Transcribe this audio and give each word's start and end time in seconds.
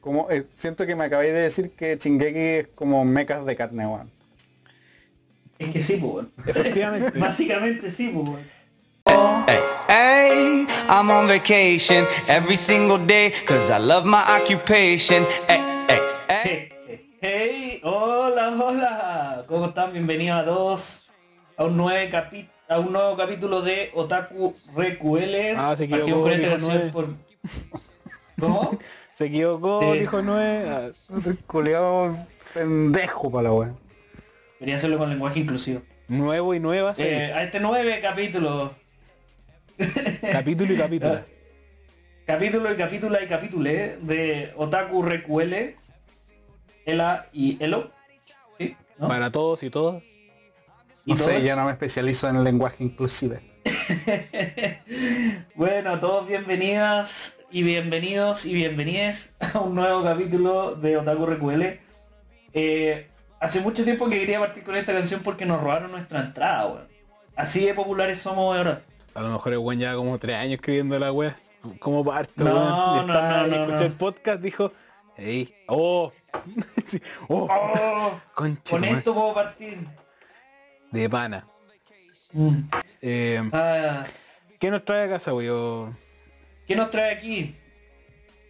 Como, 0.00 0.30
eh, 0.30 0.46
siento 0.52 0.86
que 0.86 0.94
me 0.94 1.04
acabáis 1.04 1.32
de 1.32 1.40
decir 1.40 1.70
que 1.70 1.96
Chingeki 1.96 2.38
es 2.38 2.68
como 2.74 3.04
mecas 3.04 3.44
de 3.44 3.56
carne, 3.56 3.86
weón. 3.86 4.10
Es 5.58 5.70
que 5.70 5.82
sí, 5.82 5.96
pues. 5.96 6.26
Efectivamente. 6.46 7.18
Básicamente 7.18 7.90
sí, 7.90 8.12
pues, 8.14 8.28
weón. 8.28 8.58
Hey, 9.46 9.60
hey, 9.88 10.66
I'm 10.88 11.10
on 11.10 11.26
vacation 11.26 12.06
every 12.28 12.56
single 12.56 12.98
day 12.98 13.32
cause 13.46 13.70
I 13.70 13.78
love 13.78 14.04
my 14.04 14.22
occupation. 14.40 15.24
Hey, 15.48 15.60
hey, 15.88 16.00
hey. 16.28 16.38
Hey, 16.44 16.72
hey, 16.86 17.10
hey, 17.20 17.80
hola, 17.82 18.50
hola. 18.50 19.44
¿Cómo 19.48 19.66
están? 19.66 19.92
Bienvenidos 19.92 20.42
a 20.42 20.44
todos 20.44 21.08
a 21.56 21.64
un 21.64 21.76
nuevo 21.76 22.10
capi 22.10 22.48
a 22.68 22.78
un 22.78 22.92
nuevo 22.92 23.16
capítulo 23.16 23.62
de 23.62 23.90
Otaku 23.94 24.54
Recuele. 24.76 25.54
Ah, 25.56 25.74
se 25.76 25.88
Partimos 25.88 26.20
con 26.20 26.32
esta 26.32 26.48
canción 26.50 26.72
nueve. 26.74 26.90
por. 26.92 27.08
¿Cómo? 28.38 28.78
Se 29.18 29.26
equivocó, 29.26 29.80
Sí. 29.94 29.98
dijo 29.98 30.22
nueve. 30.22 30.70
Ah, 30.70 30.90
Culeado 31.48 32.16
pendejo 32.54 33.28
para 33.32 33.48
la 33.48 33.52
weón. 33.52 33.76
Quería 34.60 34.76
hacerlo 34.76 34.96
con 34.96 35.10
lenguaje 35.10 35.40
inclusivo. 35.40 35.82
Nuevo 36.06 36.54
y 36.54 36.60
nueva. 36.60 36.94
Eh, 36.98 37.32
a 37.34 37.42
este 37.42 37.58
nueve 37.58 37.98
capítulo. 38.00 38.76
Capítulo 40.32 40.72
y 40.72 40.76
capítulo. 40.76 41.20
Capítulo 42.26 42.72
y 42.72 42.76
capítulo 42.76 43.18
y 43.20 43.26
capítulo 43.26 43.70
de 43.70 44.52
Otaku 44.54 45.02
Recuele. 45.02 45.74
Ela 46.86 47.26
y 47.32 47.56
Elo. 47.60 47.90
¿Sí? 48.56 48.76
¿No? 48.98 49.08
Para 49.08 49.32
todos 49.32 49.64
y 49.64 49.70
todas. 49.70 50.00
¿Y 51.04 51.10
No 51.10 51.16
sé, 51.16 51.42
yo 51.42 51.56
no 51.56 51.64
me 51.64 51.72
especializo 51.72 52.28
en 52.28 52.36
el 52.36 52.44
lenguaje 52.44 52.84
inclusive. 52.84 53.40
bueno, 55.56 55.98
todos 55.98 56.28
bienvenidas 56.28 57.37
y 57.50 57.62
bienvenidos 57.62 58.44
y 58.46 58.54
bienvenides 58.54 59.34
a 59.54 59.60
un 59.60 59.74
nuevo 59.74 60.02
capítulo 60.02 60.74
de 60.74 60.96
Otaku 60.96 61.26
Recuele. 61.26 61.80
Eh, 62.52 63.06
hace 63.40 63.60
mucho 63.60 63.84
tiempo 63.84 64.08
que 64.08 64.18
quería 64.20 64.40
partir 64.40 64.64
con 64.64 64.76
esta 64.76 64.92
canción 64.92 65.22
porque 65.22 65.46
nos 65.46 65.60
robaron 65.60 65.90
nuestra 65.90 66.20
entrada, 66.20 66.66
weón. 66.66 66.88
Así 67.36 67.64
de 67.64 67.74
populares 67.74 68.18
somos 68.20 68.56
ahora. 68.56 68.82
A 69.14 69.22
lo 69.22 69.30
mejor 69.30 69.52
el 69.52 69.58
buen 69.60 69.78
ya 69.78 69.94
como 69.94 70.18
tres 70.18 70.36
años 70.36 70.54
escribiendo 70.54 70.98
la 70.98 71.12
wea. 71.12 71.38
Como 71.78 72.04
parte, 72.04 72.32
No, 72.36 72.94
weón. 72.94 73.06
No, 73.06 73.46
no, 73.46 73.46
no, 73.46 73.54
escuchó 73.56 73.78
no. 73.78 73.84
el 73.86 73.92
podcast, 73.92 74.40
dijo, 74.40 74.72
hey, 75.16 75.54
oh, 75.66 76.12
Sí, 76.84 77.00
oh, 77.28 77.48
Oh, 77.50 78.20
con 78.34 78.58
esto 78.84 79.14
puedo 79.14 79.34
partir. 79.34 79.78
de 80.90 81.08
pana. 81.08 81.46
Mm. 82.32 82.58
Eh, 83.00 83.50
Ah, 83.52 84.04
¿Qué 84.58 84.70
nos 84.70 84.84
trae 84.84 85.04
a 85.04 85.08
casa, 85.08 85.32
wey? 85.32 85.48
¿Qué 86.68 86.76
nos 86.76 86.90
trae 86.90 87.12
aquí? 87.12 87.56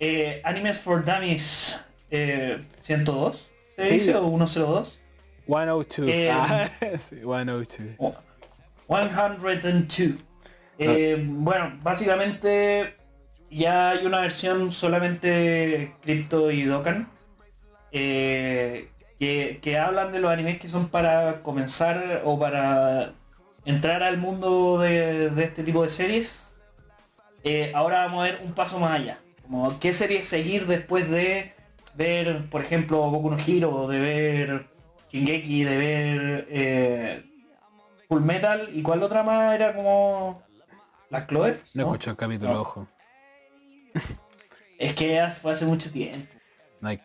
Eh, 0.01 0.41
Animes 0.45 0.79
for 0.79 1.05
Dummies 1.05 1.81
eh, 2.11 2.65
102, 2.81 3.49
¿se 3.77 3.87
Sí. 3.87 3.93
dice? 3.95 4.15
¿O 4.17 4.29
102? 4.29 5.01
102. 5.47 6.11
Eh, 6.11 6.31
ah, 6.31 6.69
sí, 6.99 7.21
102. 7.21 7.67
Oh, 7.99 8.15
102. 8.89 10.19
Eh, 10.81 11.17
bueno, 11.27 11.79
básicamente 11.83 12.95
ya 13.51 13.91
hay 13.91 14.05
una 14.07 14.21
versión 14.21 14.73
solamente 14.73 15.95
Crypto 16.03 16.51
y 16.51 16.63
Dokkan 16.65 17.09
eh, 17.93 18.89
que, 19.19 19.59
que 19.63 19.79
hablan 19.79 20.13
de 20.13 20.21
los 20.21 20.31
animes 20.31 20.59
que 20.61 20.69
son 20.69 20.89
para 20.89 21.43
comenzar 21.43 22.23
o 22.25 22.39
para 22.39 23.15
entrar 23.65 24.03
al 24.03 24.19
mundo 24.19 24.79
de, 24.79 25.31
de 25.31 25.45
este 25.45 25.63
tipo 25.65 25.83
de 25.83 25.89
series. 25.89 26.48
Eh, 27.51 27.73
ahora 27.75 28.05
vamos 28.05 28.21
a 28.21 28.25
ver 28.31 28.43
un 28.45 28.53
paso 28.53 28.79
más 28.79 28.93
allá. 29.01 29.17
Como 29.43 29.81
qué 29.81 29.95
series 29.95 30.27
seguir 30.27 30.67
después 30.67 31.09
de 31.09 31.55
ver, 31.95 32.51
por 32.51 32.61
ejemplo, 32.61 32.99
Boku 33.11 33.31
no 33.31 33.39
Hero, 33.39 33.89
de 33.89 33.99
ver 33.99 34.67
Shingeki, 35.11 35.65
de 35.65 35.77
ver 35.79 36.47
eh, 36.51 37.25
Full 38.07 38.21
Metal 38.21 38.69
y 38.75 38.83
cuál 38.83 39.03
otra 39.03 39.23
más 39.23 39.55
era 39.55 39.75
como 39.75 40.43
las 41.09 41.25
Clover. 41.25 41.63
No 41.73 41.85
¿no? 41.85 41.89
escucho 41.89 42.11
el 42.11 42.17
capítulo, 42.17 42.53
No. 42.53 42.61
ojo. 42.61 42.87
Es 44.79 44.95
que 44.95 45.21
fue 45.41 45.53
hace 45.53 45.65
mucho 45.65 45.91
tiempo. 45.91 46.29
No, 46.83 46.91
hay- 46.91 47.01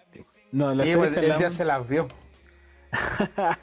no, 0.51 0.71
en 0.71 0.77
la 0.77 0.83
Sí, 0.83 0.91
serie 0.91 1.09
pues, 1.09 1.39
ya 1.39 1.49
se 1.49 1.63
las 1.63 1.87
vio. 1.87 2.07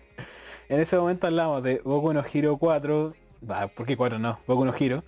En 0.70 0.80
ese 0.80 0.96
momento 0.96 1.26
hablamos 1.26 1.62
de 1.62 1.80
Boku 1.84 2.12
no 2.14 2.24
Hero 2.32 2.56
4, 2.56 3.14
bah, 3.40 3.66
¿por 3.68 3.86
qué 3.86 3.96
4 3.96 4.18
no? 4.18 4.38
Boku 4.46 4.64
no 4.64 4.72
Hero, 4.74 5.04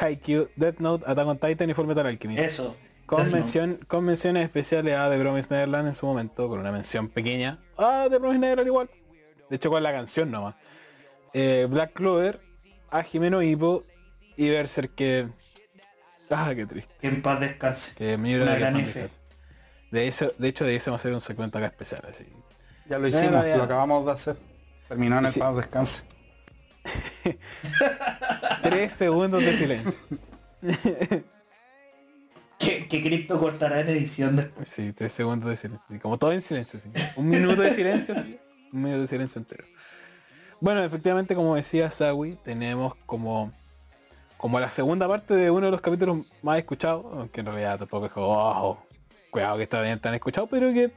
Haikyuu, 0.00 0.48
Death 0.56 0.78
Note, 0.78 1.04
Attack 1.06 1.26
on 1.26 1.38
Titan 1.38 1.70
y 1.70 1.74
Fullmetal 1.74 2.06
Alchemist. 2.06 2.42
Eso. 2.42 2.76
Con, 3.06 3.30
mención, 3.30 3.80
con 3.88 4.04
menciones 4.04 4.44
especiales 4.44 4.96
a 4.96 5.10
The 5.10 5.18
Promised 5.18 5.50
Neverland 5.50 5.88
en 5.88 5.94
su 5.94 6.06
momento, 6.06 6.48
con 6.48 6.60
una 6.60 6.70
mención 6.70 7.08
pequeña 7.08 7.58
a 7.76 8.06
The 8.08 8.18
Promised 8.18 8.40
Neverland 8.40 8.68
igual. 8.68 8.90
De 9.48 9.56
hecho 9.56 9.70
con 9.70 9.82
la 9.82 9.92
canción 9.92 10.30
nomás. 10.30 10.54
Eh, 11.32 11.66
Black 11.68 11.92
Clover, 11.92 12.40
a 12.90 13.02
Jimeno 13.02 13.42
Hippo 13.42 13.84
y 14.36 14.48
Berserk 14.48 14.94
que... 14.94 15.28
Ah, 16.30 16.52
qué 16.54 16.66
triste. 16.66 16.94
Que 17.00 17.08
en 17.08 17.22
paz 17.22 17.40
descanse. 17.40 17.94
Que 17.96 18.16
me 18.16 18.30
llora 18.30 18.44
Una 18.44 18.52
de 18.52 18.60
gran 18.60 18.76
F. 18.76 19.10
eso, 19.92 20.32
de 20.38 20.48
hecho 20.48 20.64
de 20.64 20.76
eso 20.76 20.90
vamos 20.92 21.00
a 21.00 21.02
hacer 21.02 21.14
un 21.14 21.20
segmento 21.20 21.58
acá 21.58 21.66
especial 21.66 22.02
así. 22.08 22.24
Ya 22.88 22.98
lo 22.98 23.08
hicimos, 23.08 23.44
ya. 23.44 23.56
lo 23.56 23.64
acabamos 23.64 24.06
de 24.06 24.12
hacer. 24.12 24.36
Terminó 24.88 25.18
en 25.18 25.26
el 25.26 25.32
paz 25.34 25.56
descanse. 25.56 26.02
Tres 28.62 28.92
segundos 28.92 29.44
de 29.44 29.52
silencio. 29.56 29.92
Que, 32.58 32.86
que 32.88 33.02
Crypto 33.02 33.38
cortará 33.38 33.80
en 33.80 33.88
edición 33.88 34.36
después. 34.36 34.68
Sí, 34.68 34.92
tres 34.92 35.12
segundos 35.14 35.48
de 35.48 35.56
silencio. 35.56 36.00
Como 36.02 36.18
todo 36.18 36.32
en 36.32 36.42
silencio, 36.42 36.78
sí. 36.78 36.90
Un 37.16 37.28
minuto 37.28 37.62
de 37.62 37.70
silencio, 37.70 38.14
un 38.14 38.82
minuto 38.82 39.00
de 39.02 39.06
silencio 39.06 39.38
entero. 39.38 39.64
Bueno, 40.60 40.84
efectivamente, 40.84 41.34
como 41.34 41.54
decía 41.54 41.90
Sawi, 41.90 42.36
tenemos 42.44 42.94
como 43.06 43.52
como 44.36 44.58
la 44.58 44.70
segunda 44.70 45.06
parte 45.06 45.34
de 45.34 45.50
uno 45.50 45.66
de 45.66 45.72
los 45.72 45.82
capítulos 45.82 46.26
más 46.42 46.58
escuchados, 46.58 47.04
aunque 47.12 47.40
en 47.40 47.46
realidad 47.46 47.78
tampoco 47.78 48.06
es 48.06 48.12
como, 48.12 48.26
"Oh, 48.28 48.82
cuidado 49.30 49.58
que 49.58 49.64
está 49.64 49.82
bien 49.82 49.98
tan 50.00 50.14
escuchado, 50.14 50.46
pero 50.46 50.72
que 50.72 50.90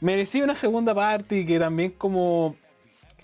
merecía 0.00 0.42
una 0.44 0.56
segunda 0.56 0.94
parte 0.94 1.38
y 1.38 1.46
que 1.46 1.58
también 1.58 1.90
como 1.92 2.56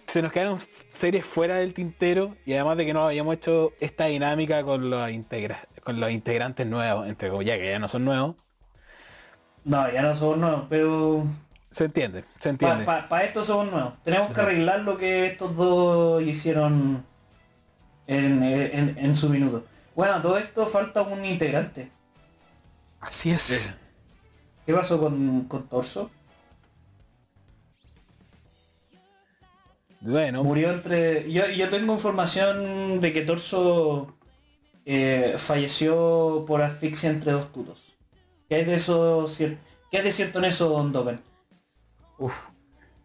se 0.08 0.22
nos 0.22 0.32
quedaron 0.32 0.58
series 0.90 1.24
fuera 1.26 1.56
del 1.56 1.74
tintero 1.74 2.36
y 2.46 2.54
además 2.54 2.76
de 2.78 2.86
que 2.86 2.94
no 2.94 3.06
habíamos 3.06 3.34
hecho 3.36 3.72
esta 3.80 4.06
dinámica 4.06 4.62
con 4.64 4.90
los 4.90 5.10
integra 5.10 5.68
con 5.84 6.00
los 6.00 6.10
integrantes 6.10 6.66
nuevos, 6.66 7.08
entre 7.08 7.30
comillas, 7.30 7.58
que 7.58 7.70
ya 7.70 7.78
no 7.78 7.88
son 7.88 8.04
nuevos, 8.04 8.36
No, 9.64 9.90
ya 9.92 10.02
no 10.02 10.14
somos 10.14 10.38
nuevos, 10.38 10.66
pero 10.68 11.24
Se 11.70 11.84
entiende, 11.84 12.24
se 12.40 12.52
para 12.54 12.74
entiende. 12.74 13.24
esto 13.26 13.42
somos 13.44 13.70
nuevos. 13.70 13.94
Tenemos 14.02 14.32
que 14.32 14.40
arreglar 14.40 14.80
lo 14.80 14.96
que 14.96 15.26
estos 15.26 15.56
dos 15.56 16.22
hicieron 16.22 17.04
en, 18.06 18.42
en- 18.42 18.98
en 18.98 19.16
su 19.16 19.28
minuto. 19.28 19.64
Bueno, 19.94 20.14
a 20.14 20.22
todo 20.22 20.38
esto 20.38 20.66
falta 20.66 21.02
un 21.02 21.24
integrante. 21.24 21.90
Así 23.00 23.30
es. 23.30 23.74
¿Qué 24.66 24.74
pasó 24.74 24.98
con, 25.00 25.44
con 25.44 25.68
Torso? 25.68 26.10
Bueno, 30.00 30.44
Murió 30.44 30.70
entre... 30.70 31.30
Yo, 31.30 31.46
yo 31.48 31.68
tengo 31.68 31.92
información 31.92 33.00
de 33.00 33.12
que 33.12 33.22
Torso 33.22 34.14
eh, 34.84 35.34
falleció 35.38 36.44
por 36.46 36.62
asfixia 36.62 37.10
entre 37.10 37.32
dos 37.32 37.52
tutos. 37.52 37.96
¿Qué 38.48 38.56
hay 38.56 38.64
de 38.64 38.76
eso 38.76 39.24
cier- 39.26 39.58
¿Qué 39.90 39.98
hay 39.98 40.04
de 40.04 40.12
cierto 40.12 40.38
en 40.38 40.46
eso, 40.46 40.68
Don 40.68 40.92
Dogan? 40.92 41.20
Uf. 42.18 42.48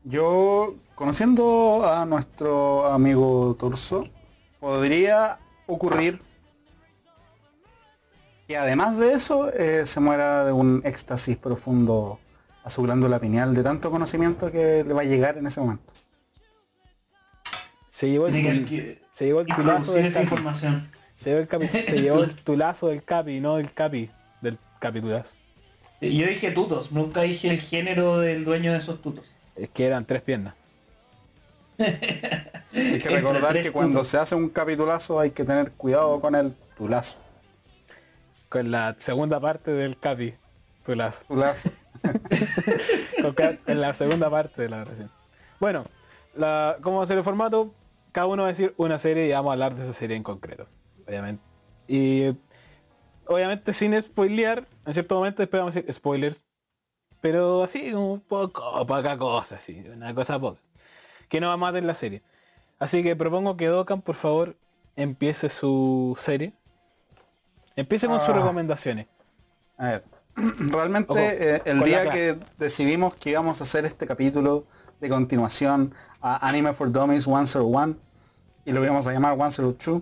Yo, 0.04 0.76
conociendo 0.96 1.90
a 1.90 2.06
nuestro 2.06 2.86
amigo 2.86 3.56
Torso, 3.58 4.08
podría 4.60 5.40
ocurrir 5.66 6.22
que 8.48 8.58
además 8.58 8.98
de 8.98 9.14
eso 9.14 9.50
eh, 9.52 9.86
se 9.86 10.00
muera 10.02 10.44
de 10.44 10.52
un 10.52 10.82
éxtasis 10.84 11.38
profundo 11.38 12.20
a 12.64 12.70
su 12.70 12.82
glándula 12.84 13.20
pineal 13.20 13.56
de 13.56 13.64
tanto 13.64 13.90
conocimiento 13.90 14.52
que 14.52 14.84
le 14.84 14.94
va 14.94 15.02
a 15.02 15.06
llegar 15.06 15.38
en 15.38 15.48
ese 15.48 15.62
momento. 15.62 15.93
Se 18.04 18.10
llevó 18.10 18.28
el, 18.28 19.00
se 19.10 19.26
llevó 19.26 19.40
el 19.42 19.48
tulazo 19.48 19.94
del 19.94 20.06
esa 20.08 20.20
capi. 20.20 20.24
información. 20.34 20.92
Se 21.16 21.30
llevó 21.30 21.42
el, 21.42 21.48
capi- 21.48 21.86
se 21.86 22.02
llevó 22.02 22.24
el 22.24 22.36
tulazo 22.44 22.88
del 22.90 23.02
capi, 23.02 23.40
no 23.40 23.56
del 23.56 23.72
capi, 23.72 24.10
del 24.42 24.58
capitulazo. 24.80 25.34
Yo 26.02 26.28
dije 26.28 26.52
tutos, 26.52 26.92
nunca 26.92 27.22
dije 27.22 27.50
el 27.50 27.62
género 27.62 28.20
del 28.20 28.44
dueño 28.44 28.74
de 28.74 28.80
esos 28.80 29.02
tutos. 29.02 29.34
Es 29.56 29.70
que 29.70 29.86
eran 29.86 30.04
tres 30.06 30.22
piernas. 30.22 30.54
Hay 31.80 33.00
que 33.00 33.08
recordar 33.10 33.54
que 33.62 33.72
cuando 33.72 34.00
tutos. 34.00 34.08
se 34.10 34.18
hace 34.18 34.36
un 34.36 34.50
capitulazo 34.50 35.20
hay 35.20 35.32
que 35.32 35.44
tener 35.46 35.72
cuidado 35.72 36.20
con 36.20 36.36
el 36.36 36.54
tulazo. 36.76 37.16
Con 38.50 38.70
la 38.70 38.96
segunda 39.00 39.40
parte 39.40 39.72
del 39.72 39.98
capi. 39.98 40.34
Tulazo. 40.86 41.24
Tulazo. 41.28 41.70
En 43.68 43.80
la 43.80 43.94
segunda 43.94 44.30
parte 44.30 44.62
de 44.64 44.68
la 44.70 44.82
oración. 44.82 45.10
Bueno, 45.60 45.86
la, 46.36 46.76
¿cómo 46.82 46.98
va 46.98 47.04
a 47.06 47.08
ser 47.08 47.18
el 47.18 47.24
formato? 47.24 47.74
Cada 48.14 48.28
uno 48.28 48.44
va 48.44 48.48
a 48.48 48.52
decir 48.52 48.74
una 48.78 48.98
serie 48.98 49.28
y 49.28 49.32
vamos 49.34 49.50
a 49.50 49.54
hablar 49.54 49.76
de 49.76 49.84
esa 49.84 49.92
serie 49.94 50.16
en 50.16 50.24
concreto. 50.24 50.68
Obviamente. 51.06 51.44
Y 51.88 52.30
obviamente 53.28 53.74
sin 53.74 54.00
spoilear, 54.02 54.66
en 54.86 54.94
cierto 54.94 55.16
momento 55.16 55.42
después 55.42 55.60
vamos 55.60 55.76
a 55.76 55.80
decir 55.82 55.94
spoilers. 55.94 56.42
pero 57.20 57.64
así 57.64 57.94
un 57.94 58.20
poco, 58.22 58.86
poca 58.86 59.18
cosa, 59.18 59.56
así, 59.56 59.84
una 59.94 60.14
cosa 60.16 60.40
poca. 60.40 60.62
Que 61.28 61.42
no 61.42 61.48
va 61.48 61.54
a 61.54 61.58
matar 61.58 61.84
la 61.84 61.96
serie. 61.96 62.22
Así 62.80 63.02
que 63.04 63.16
propongo 63.16 63.58
que 63.58 63.68
Dokkan, 63.68 64.02
por 64.02 64.16
favor, 64.16 64.56
empiece 64.96 65.50
su 65.50 66.16
serie. 66.20 66.54
Empiece 67.76 68.08
con 68.08 68.20
sus 68.20 68.30
Ah. 68.30 68.34
recomendaciones. 68.34 69.08
A 69.78 69.88
ver, 69.88 70.04
realmente 70.60 71.12
Ojo, 71.12 71.20
eh, 71.20 71.62
el 71.66 71.82
día 71.84 72.12
que 72.12 72.38
decidimos 72.58 73.16
que 73.16 73.32
íbamos 73.32 73.60
a 73.62 73.64
hacer 73.64 73.86
este 73.86 74.06
capítulo 74.06 74.66
de 75.00 75.10
continuación 75.10 75.94
a 76.24 76.48
Anime 76.48 76.74
for 76.74 76.90
Dummies 76.92 77.26
101 77.26 77.96
y 78.66 78.72
lo 78.72 78.84
íbamos 78.84 79.06
a 79.08 79.12
llamar 79.14 79.36
102, 79.36 80.02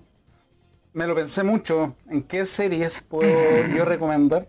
me 0.93 1.07
lo 1.07 1.15
pensé 1.15 1.43
mucho 1.43 1.95
en 2.09 2.21
qué 2.23 2.45
series 2.45 3.01
puedo 3.01 3.67
yo 3.75 3.83
recomendar. 3.85 4.47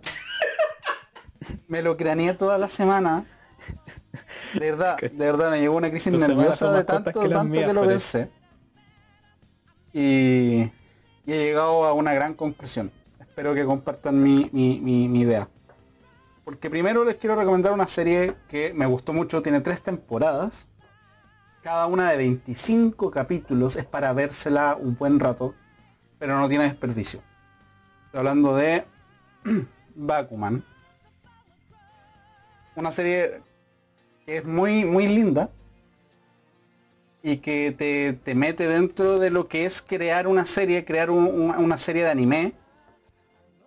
Me 1.67 1.81
lo 1.83 1.97
craneé 1.97 2.35
toda 2.35 2.59
la 2.59 2.69
semana. 2.69 3.25
De 4.53 4.61
verdad, 4.71 4.99
de 5.01 5.09
verdad 5.09 5.51
me 5.51 5.61
llegó 5.61 5.77
una 5.77 5.89
crisis 5.89 6.13
nerviosa 6.13 6.73
de 6.73 6.85
tanto, 6.85 7.11
que 7.23 7.29
tanto 7.31 7.45
mías, 7.55 7.67
que 7.67 7.73
lo 7.73 7.87
pensé. 7.87 8.31
Y, 9.95 10.63
y 11.25 11.33
he 11.33 11.39
llegado 11.47 11.85
a 11.85 11.95
una 11.95 12.13
gran 12.13 12.35
conclusión. 12.35 12.91
Espero 13.19 13.55
que 13.55 13.65
compartan 13.65 14.23
mi, 14.23 14.51
mi- 14.53 14.79
mi- 14.81 15.09
mi 15.09 15.21
idea. 15.21 15.49
Porque 16.45 16.69
primero 16.69 17.05
les 17.05 17.15
quiero 17.17 17.37
recomendar 17.37 17.73
una 17.73 17.87
serie 17.87 18.35
que 18.49 18.75
me 18.75 18.85
gustó 18.85 19.13
mucho, 19.15 19.41
tiene 19.41 19.61
tres 19.63 19.81
temporadas. 19.83 20.69
Cada 21.63 21.87
una 21.87 22.11
de 22.11 22.17
25 22.17 23.11
capítulos 23.11 23.77
es 23.77 23.85
para 23.85 24.13
vérsela 24.13 24.77
un 24.79 24.97
buen 24.97 25.21
rato, 25.21 25.55
pero 26.19 26.37
no 26.39 26.49
tiene 26.49 26.65
desperdicio. 26.65 27.23
Estoy 28.07 28.19
hablando 28.19 28.57
de 28.57 28.85
Bakuman. 29.95 30.65
Una 32.75 32.91
serie 32.91 33.43
que 34.27 34.39
es 34.39 34.45
muy, 34.45 34.85
muy 34.85 35.07
linda 35.07 35.51
y 37.23 37.37
que 37.37 37.71
te, 37.77 38.15
te 38.15 38.35
mete 38.35 38.67
dentro 38.67 39.21
de 39.21 39.31
lo 39.31 39.47
que 39.47 39.65
es 39.65 39.83
crear 39.83 40.27
una 40.27 40.45
serie, 40.45 40.85
crear 40.85 41.11
un- 41.11 41.27
una- 41.29 41.59
una 41.59 41.79
serie 41.79 42.03
de 42.03 42.11
anime, 42.11 42.55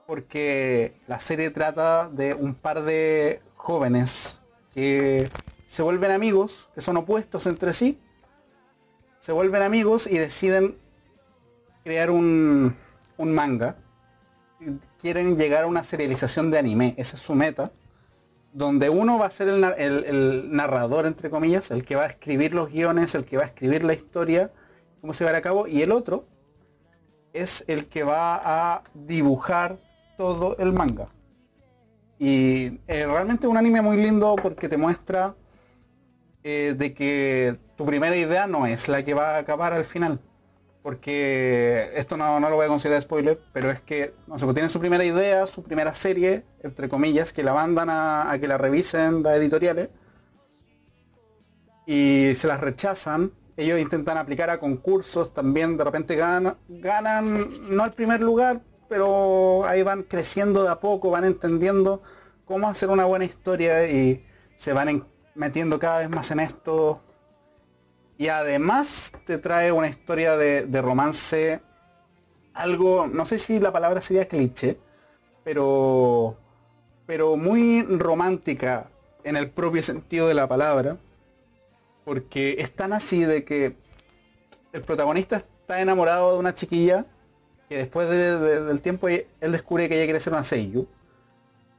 porque 0.05 0.95
la 1.07 1.19
serie 1.19 1.49
trata 1.49 2.09
de 2.09 2.33
un 2.33 2.55
par 2.55 2.83
de 2.83 3.41
jóvenes 3.55 4.41
que 4.73 5.29
se 5.75 5.83
vuelven 5.83 6.11
amigos, 6.11 6.69
que 6.73 6.79
son 6.79 6.95
opuestos 6.95 7.47
entre 7.47 7.73
sí, 7.73 7.99
se 9.19 9.33
vuelven 9.33 9.61
amigos 9.61 10.07
y 10.07 10.17
deciden 10.17 10.77
crear 11.83 12.11
un, 12.11 12.77
un 13.17 13.33
manga. 13.33 13.75
Quieren 15.01 15.35
llegar 15.35 15.65
a 15.65 15.67
una 15.67 15.83
serialización 15.83 16.49
de 16.49 16.59
anime, 16.59 16.95
esa 16.97 17.17
es 17.17 17.21
su 17.21 17.35
meta 17.35 17.71
donde 18.53 18.89
uno 18.89 19.19
va 19.19 19.25
a 19.25 19.29
ser 19.29 19.49
el, 19.49 19.61
el- 19.65 20.49
narrador, 20.49 21.05
entre 21.07 21.29
comillas, 21.29 21.71
el 21.71 21.83
que 21.83 21.97
va 21.97 22.03
a 22.03 22.07
escribir 22.07 22.53
los 22.53 22.71
guiones, 22.71 23.13
el 23.13 23.25
que 23.25 23.35
va 23.35 23.43
a 23.43 23.47
escribir 23.47 23.83
la 23.83 23.93
historia, 23.93 24.49
cómo 25.01 25.11
se 25.11 25.25
va 25.25 25.35
a 25.35 25.41
cabo, 25.41 25.67
y 25.67 25.81
el 25.81 25.91
otro 25.91 26.25
es 27.33 27.65
el 27.67 27.87
que 27.87 28.03
va 28.03 28.39
a 28.75 28.83
dibujar 28.93 29.77
todo 30.17 30.55
el 30.57 30.71
manga. 30.71 31.07
Y 32.17 32.79
eh, 32.87 33.05
realmente 33.05 33.45
un 33.45 33.57
anime 33.57 33.81
muy 33.81 33.97
lindo 33.97 34.37
porque 34.41 34.69
te 34.69 34.77
muestra 34.77 35.35
eh, 36.45 36.75
de 36.77 36.93
que 36.93 37.57
tu 37.75 37.85
primera 37.85 38.15
idea 38.15 38.45
no 38.47 38.67
es 38.67 38.87
la 38.87 39.03
que 39.03 39.13
va 39.15 39.35
a 39.35 39.39
acabar 39.39 39.73
al 39.73 39.83
final. 39.83 40.19
Porque 40.83 41.89
esto 41.95 42.15
no, 42.15 42.39
no 42.39 42.47
lo 42.49 42.55
voy 42.57 42.65
a 42.65 42.69
considerar 42.69 43.01
spoiler, 43.01 43.39
pero 43.51 43.71
es 43.71 43.81
que, 43.81 44.13
no 44.27 44.37
sé, 44.37 44.45
pues 44.45 44.53
tienen 44.53 44.69
su 44.69 44.79
primera 44.79 45.03
idea, 45.03 45.47
su 45.47 45.63
primera 45.63 45.93
serie, 45.95 46.43
entre 46.61 46.87
comillas, 46.87 47.33
que 47.33 47.41
la 47.43 47.53
mandan 47.55 47.89
a, 47.89 48.31
a 48.31 48.37
que 48.39 48.47
la 48.47 48.59
revisen 48.59 49.23
las 49.23 49.37
editoriales. 49.37 49.89
Y 51.87 52.33
se 52.35 52.47
las 52.47 52.61
rechazan. 52.61 53.31
Ellos 53.57 53.79
intentan 53.79 54.17
aplicar 54.17 54.49
a 54.51 54.59
concursos, 54.59 55.33
también 55.33 55.77
de 55.77 55.83
repente 55.83 56.15
ganan, 56.15 56.57
ganan 56.67 57.47
no 57.69 57.85
el 57.85 57.91
primer 57.91 58.19
lugar, 58.21 58.61
pero 58.89 59.65
ahí 59.65 59.81
van 59.81 60.03
creciendo 60.03 60.63
de 60.63 60.69
a 60.69 60.79
poco, 60.79 61.09
van 61.09 61.23
entendiendo 61.25 62.01
cómo 62.43 62.67
hacer 62.67 62.89
una 62.89 63.05
buena 63.05 63.25
historia 63.25 63.89
y 63.89 64.23
se 64.57 64.73
van 64.73 64.89
en- 64.89 65.05
metiendo 65.35 65.77
cada 65.79 65.99
vez 65.99 66.09
más 66.09 66.31
en 66.31 66.39
esto. 66.39 67.01
Y 68.17 68.29
además 68.29 69.13
te 69.25 69.37
trae 69.37 69.71
una 69.71 69.87
historia 69.89 70.37
de, 70.37 70.81
romance, 70.81 71.61
algo, 72.53 73.07
no 73.07 73.25
sé 73.25 73.37
si 73.37 73.59
la 73.59 73.73
palabra 73.73 73.99
sería 74.01 74.27
cliché, 74.27 74.77
pero, 75.43 76.37
pero 77.05 77.35
muy 77.35 77.81
romántica 77.83 78.89
en 79.25 79.35
el 79.35 79.49
propio 79.49 79.83
sentido 79.83 80.27
de 80.27 80.33
la 80.33 80.47
palabra. 80.47 80.97
Porque 82.05 82.55
es 82.59 82.71
tan 82.73 82.93
así 82.93 83.23
de 83.25 83.43
que 83.43 83.75
el 84.71 84.81
protagonista 84.81 85.37
está 85.37 85.81
enamorado 85.81 86.33
de 86.33 86.39
una 86.39 86.53
chiquilla 86.53 87.05
que 87.67 87.77
después 87.79 88.07
de- 88.09 88.37
de- 88.39 88.63
del 88.63 88.81
tiempo 88.81 89.07
él 89.09 89.25
descubre 89.39 89.89
que 89.89 89.95
ella 89.95 90.05
quiere 90.05 90.19
ser 90.19 90.33
una 90.33 90.43
Seiyu. 90.43 90.87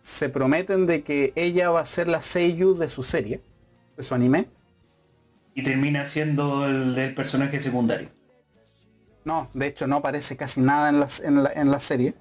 Se 0.06 0.29
prometen 0.29 0.87
de 0.87 1.03
que 1.03 1.32
ella 1.35 1.70
va 1.70 1.81
a 1.81 1.85
ser 1.85 2.06
la 2.06 2.23
Seiyu 2.23 2.76
de 2.76 2.88
su 2.88 3.03
serie, 3.03 3.41
de 3.97 4.03
su 4.05 4.14
anime. 4.14 4.47
Y 5.53 5.64
termina 5.64 6.05
siendo 6.05 6.64
el 6.64 6.94
del 6.94 7.12
personaje 7.12 7.58
secundario. 7.58 8.08
No, 9.25 9.49
de 9.53 9.67
hecho 9.67 9.88
no 9.88 9.97
aparece 9.97 10.37
casi 10.37 10.61
nada 10.61 10.91
en, 10.91 11.00
las- 11.00 11.19
en 11.19 11.43
la, 11.43 11.50
en 11.53 11.73
la 11.73 11.81
serie. 11.81 12.14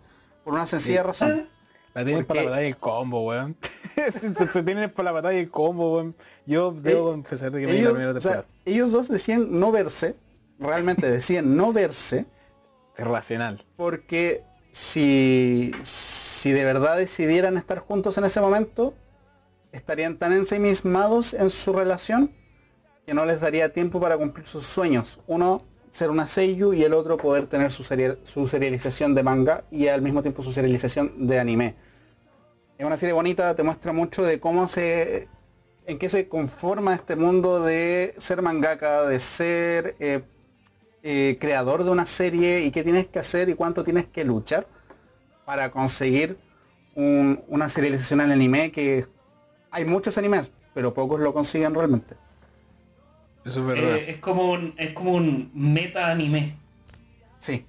Por 0.43 0.53
una 0.55 0.65
sencilla 0.65 1.03
razón. 1.03 1.47
La 1.93 2.03
tienen 2.03 2.25
¿Por 2.25 2.35
por 2.35 2.37
la 2.37 2.43
batalla 2.49 2.63
del 2.65 2.77
combo, 2.77 3.25
weón. 3.27 3.55
se, 4.51 4.63
tienen 4.63 4.89
por 4.91 5.05
la 5.05 5.11
batalla 5.11 5.37
del 5.37 5.51
combo, 5.51 5.93
weón. 5.97 6.15
Yo 6.47 6.71
debo 6.71 7.09
Eh, 7.09 7.11
confesar 7.13 7.51
que 7.51 7.57
me 7.59 7.65
la 7.67 7.71
Ellos, 7.73 7.91
primera 7.93 8.11
o 8.11 8.13
sea, 8.19 8.31
temporada. 8.31 8.47
ellos 8.65 8.91
dos 8.91 9.07
decían 9.09 9.59
no 9.59 9.71
verse, 9.71 10.15
realmente 10.57 11.07
decían 11.07 11.55
no 11.55 11.71
verse, 11.71 12.25
Es 12.97 13.05
racional. 13.05 13.63
porque 13.77 14.43
si, 14.71 15.71
si 15.83 16.34
de 16.51 16.63
verdad 16.65 16.97
decidieran 16.97 17.57
estar 17.57 17.79
juntos 17.79 18.17
en 18.17 18.25
ese 18.25 18.41
momento, 18.41 18.93
estarían 19.71 20.17
tan 20.17 20.33
ensimismados 20.33 21.33
en 21.33 21.49
su 21.49 21.73
relación 21.73 22.31
que 23.05 23.13
no 23.13 23.25
les 23.25 23.41
daría 23.41 23.71
tiempo 23.71 23.99
para 23.99 24.17
cumplir 24.17 24.45
sus 24.47 24.65
sueños. 24.65 25.19
Uno, 25.27 25.63
ser 25.91 26.09
una 26.09 26.27
Seiyu 26.27 26.73
y 26.73 26.83
el 26.83 26.93
otro 26.93 27.17
poder 27.17 27.45
tener 27.47 27.71
su, 27.71 27.83
serial- 27.83 28.19
su 28.23 28.47
serialización 28.47 29.15
de 29.15 29.23
manga 29.23 29.63
y 29.71 29.87
al 29.87 30.01
mismo 30.01 30.21
tiempo 30.21 30.41
su 30.41 30.51
serialización 30.51 31.27
de 31.27 31.39
anime. 31.39 31.75
Es 32.77 32.85
una 32.85 32.97
serie 32.97 33.13
bonita, 33.13 33.55
te 33.55 33.63
muestra 33.63 33.93
mucho 33.93 34.23
de 34.23 34.39
cómo 34.39 34.67
se... 34.67 35.27
en 35.85 35.99
qué 35.99 36.09
se 36.09 36.27
conforma 36.27 36.95
este 36.95 37.15
mundo 37.15 37.63
de 37.63 38.15
ser 38.17 38.41
mangaka, 38.41 39.05
de 39.05 39.19
ser 39.19 39.95
eh, 39.99 40.23
eh, 41.03 41.37
creador 41.39 41.83
de 41.83 41.91
una 41.91 42.05
serie 42.05 42.61
y 42.61 42.71
qué 42.71 42.83
tienes 42.83 43.07
que 43.07 43.19
hacer 43.19 43.49
y 43.49 43.53
cuánto 43.53 43.83
tienes 43.83 44.07
que 44.07 44.25
luchar 44.25 44.67
para 45.45 45.69
conseguir 45.69 46.37
un- 46.95 47.43
una 47.47 47.69
serialización 47.69 48.21
en 48.21 48.31
anime 48.31 48.71
que 48.71 49.05
hay 49.71 49.85
muchos 49.85 50.17
animes, 50.17 50.51
pero 50.73 50.93
pocos 50.93 51.19
lo 51.19 51.33
consiguen 51.33 51.73
realmente. 51.75 52.15
Eso 53.45 53.59
es 53.59 53.65
verdad. 53.67 53.95
Eh, 53.97 54.11
es 54.11 54.17
como 54.17 54.51
un, 54.51 54.73
es 54.77 54.93
como 54.93 55.11
un 55.11 55.51
meta 55.53 56.09
anime. 56.09 56.57
Sí. 57.37 57.65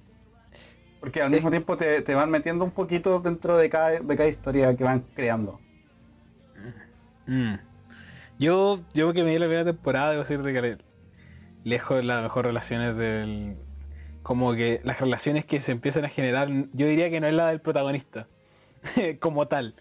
Porque 0.99 1.21
al 1.21 1.29
mismo 1.29 1.51
tiempo 1.51 1.77
te, 1.77 2.01
te 2.01 2.15
van 2.15 2.31
metiendo 2.31 2.65
un 2.65 2.71
poquito 2.71 3.19
dentro 3.19 3.57
de 3.57 3.69
cada, 3.69 3.99
de 3.99 4.15
cada 4.15 4.27
historia 4.27 4.75
que 4.75 4.83
van 4.83 5.01
creando. 5.13 5.59
Mm. 7.27 7.55
Yo, 8.39 8.81
yo 8.93 9.13
que 9.13 9.23
me 9.23 9.31
di 9.31 9.39
la 9.39 9.45
primera 9.45 9.65
temporada, 9.65 10.11
debo 10.11 10.23
decirte 10.23 10.53
que 10.53 10.61
le- 10.61 10.77
lejos 11.63 11.97
de 11.97 12.03
las 12.03 12.23
mejores 12.23 12.47
relaciones 12.49 12.95
del... 12.95 13.57
Como 14.23 14.53
que 14.55 14.81
las 14.83 14.99
relaciones 14.99 15.45
que 15.45 15.59
se 15.61 15.71
empiezan 15.71 16.05
a 16.05 16.09
generar, 16.09 16.49
yo 16.73 16.87
diría 16.87 17.09
que 17.09 17.19
no 17.21 17.27
es 17.27 17.33
la 17.33 17.47
del 17.49 17.61
protagonista, 17.61 18.27
como 19.19 19.47
tal. 19.47 19.75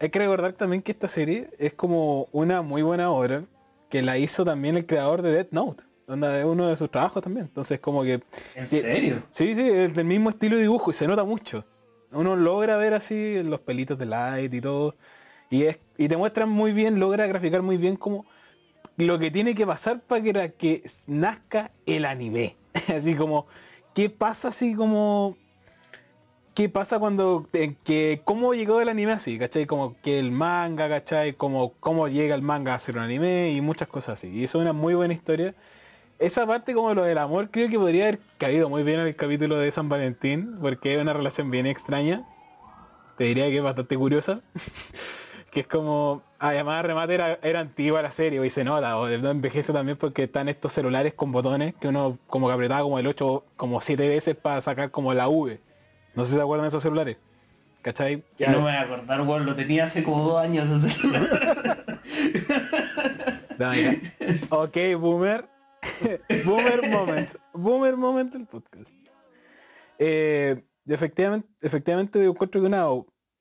Hay 0.00 0.10
que 0.10 0.18
recordar 0.18 0.52
también 0.54 0.82
que 0.82 0.92
esta 0.92 1.08
serie 1.08 1.50
es 1.58 1.72
como 1.74 2.28
una 2.32 2.62
muy 2.62 2.82
buena 2.82 3.10
obra 3.10 3.44
que 3.88 4.02
la 4.02 4.18
hizo 4.18 4.44
también 4.44 4.76
el 4.76 4.86
creador 4.86 5.22
de 5.22 5.32
Death 5.32 5.52
Note, 5.52 5.84
donde 6.06 6.40
es 6.40 6.44
uno 6.44 6.66
de 6.66 6.76
sus 6.76 6.90
trabajos 6.90 7.22
también. 7.22 7.46
Entonces 7.46 7.78
como 7.80 8.02
que... 8.02 8.20
¿En 8.54 8.66
serio? 8.66 9.22
Sí, 9.30 9.54
sí, 9.54 9.62
es 9.62 9.94
del 9.94 10.04
mismo 10.04 10.30
estilo 10.30 10.56
de 10.56 10.62
dibujo 10.62 10.90
y 10.90 10.94
se 10.94 11.06
nota 11.06 11.24
mucho. 11.24 11.64
Uno 12.10 12.36
logra 12.36 12.76
ver 12.76 12.94
así 12.94 13.42
los 13.42 13.60
pelitos 13.60 13.98
de 13.98 14.06
light 14.06 14.52
y 14.52 14.60
todo. 14.60 14.96
Y, 15.50 15.64
es, 15.64 15.78
y 15.96 16.08
te 16.08 16.16
muestran 16.16 16.48
muy 16.48 16.72
bien, 16.72 16.98
logra 16.98 17.26
graficar 17.26 17.62
muy 17.62 17.76
bien 17.76 17.96
como 17.96 18.26
lo 18.96 19.18
que 19.18 19.30
tiene 19.30 19.54
que 19.54 19.66
pasar 19.66 20.00
para 20.00 20.22
que, 20.22 20.52
que 20.58 20.82
nazca 21.06 21.70
el 21.86 22.04
anime. 22.04 22.56
así 22.94 23.14
como, 23.14 23.46
¿qué 23.94 24.10
pasa 24.10 24.48
así 24.48 24.74
como... 24.74 25.36
¿Qué 26.54 26.68
pasa 26.68 27.00
cuando... 27.00 27.48
eh, 27.52 27.74
que 27.82 28.22
¿Cómo 28.24 28.54
llegó 28.54 28.80
el 28.80 28.88
anime 28.88 29.12
así? 29.12 29.38
¿Cachai? 29.38 29.66
Como 29.66 29.96
que 30.02 30.20
el 30.20 30.30
manga, 30.30 30.88
¿cachai? 30.88 31.32
Como 31.34 31.72
cómo 31.80 32.06
llega 32.06 32.36
el 32.36 32.42
manga 32.42 32.74
a 32.74 32.78
ser 32.78 32.96
un 32.96 33.02
anime 33.02 33.50
y 33.50 33.60
muchas 33.60 33.88
cosas 33.88 34.18
así. 34.18 34.28
Y 34.28 34.44
eso 34.44 34.58
es 34.58 34.62
una 34.62 34.72
muy 34.72 34.94
buena 34.94 35.14
historia. 35.14 35.54
Esa 36.20 36.46
parte 36.46 36.72
como 36.74 36.94
lo 36.94 37.02
del 37.02 37.18
amor 37.18 37.50
creo 37.50 37.68
que 37.68 37.78
podría 37.78 38.04
haber 38.04 38.20
caído 38.38 38.68
muy 38.68 38.84
bien 38.84 39.00
en 39.00 39.08
el 39.08 39.16
capítulo 39.16 39.56
de 39.58 39.70
San 39.72 39.88
Valentín, 39.88 40.56
porque 40.60 40.94
es 40.94 41.02
una 41.02 41.12
relación 41.12 41.50
bien 41.50 41.66
extraña. 41.66 42.24
Te 43.18 43.24
diría 43.24 43.46
que 43.46 43.56
es 43.56 43.62
bastante 43.62 43.96
curiosa. 43.96 44.40
que 45.50 45.60
es 45.60 45.66
como, 45.66 46.22
además 46.38 46.84
remate 46.84 47.14
era, 47.14 47.38
era 47.42 47.60
antigua 47.60 48.00
la 48.02 48.10
serie 48.12 48.44
y 48.44 48.50
se 48.50 48.64
nota, 48.64 48.96
o 48.98 49.08
no 49.08 49.30
envejece 49.30 49.72
también 49.72 49.96
porque 49.98 50.24
están 50.24 50.48
estos 50.48 50.72
celulares 50.72 51.14
con 51.14 51.32
botones 51.32 51.74
que 51.80 51.88
uno 51.88 52.18
como 52.28 52.48
que 52.48 52.54
apretaba 52.54 52.82
como 52.82 52.98
el 52.98 53.06
8, 53.06 53.44
como 53.56 53.80
7 53.80 54.08
veces 54.08 54.36
para 54.36 54.60
sacar 54.60 54.90
como 54.90 55.14
la 55.14 55.28
V. 55.28 55.60
No 56.14 56.24
sé 56.24 56.30
si 56.30 56.36
se 56.36 56.42
acuerdan 56.42 56.64
de 56.64 56.68
esos 56.68 56.82
celulares. 56.82 57.16
¿Cachai? 57.82 58.24
Ya 58.38 58.50
no 58.50 58.58
me 58.58 58.64
voy 58.64 58.72
a 58.72 58.80
acordar, 58.80 59.20
weón, 59.22 59.44
lo 59.44 59.54
tenía 59.54 59.84
hace 59.84 60.02
como 60.02 60.22
dos 60.22 60.42
años. 60.42 60.84
ese 60.84 61.00
celular. 61.00 61.88
Ok, 64.50 64.76
boomer. 64.98 65.48
boomer 66.44 66.90
moment. 66.90 67.30
Boomer 67.52 67.96
moment 67.96 68.32
del 68.32 68.46
podcast. 68.46 68.94
Eh, 69.98 70.64
efectivamente, 70.86 71.48
efectivamente 71.60 72.22
yo 72.22 72.30
encuentro 72.30 72.60
que 72.60 72.66
una 72.66 72.86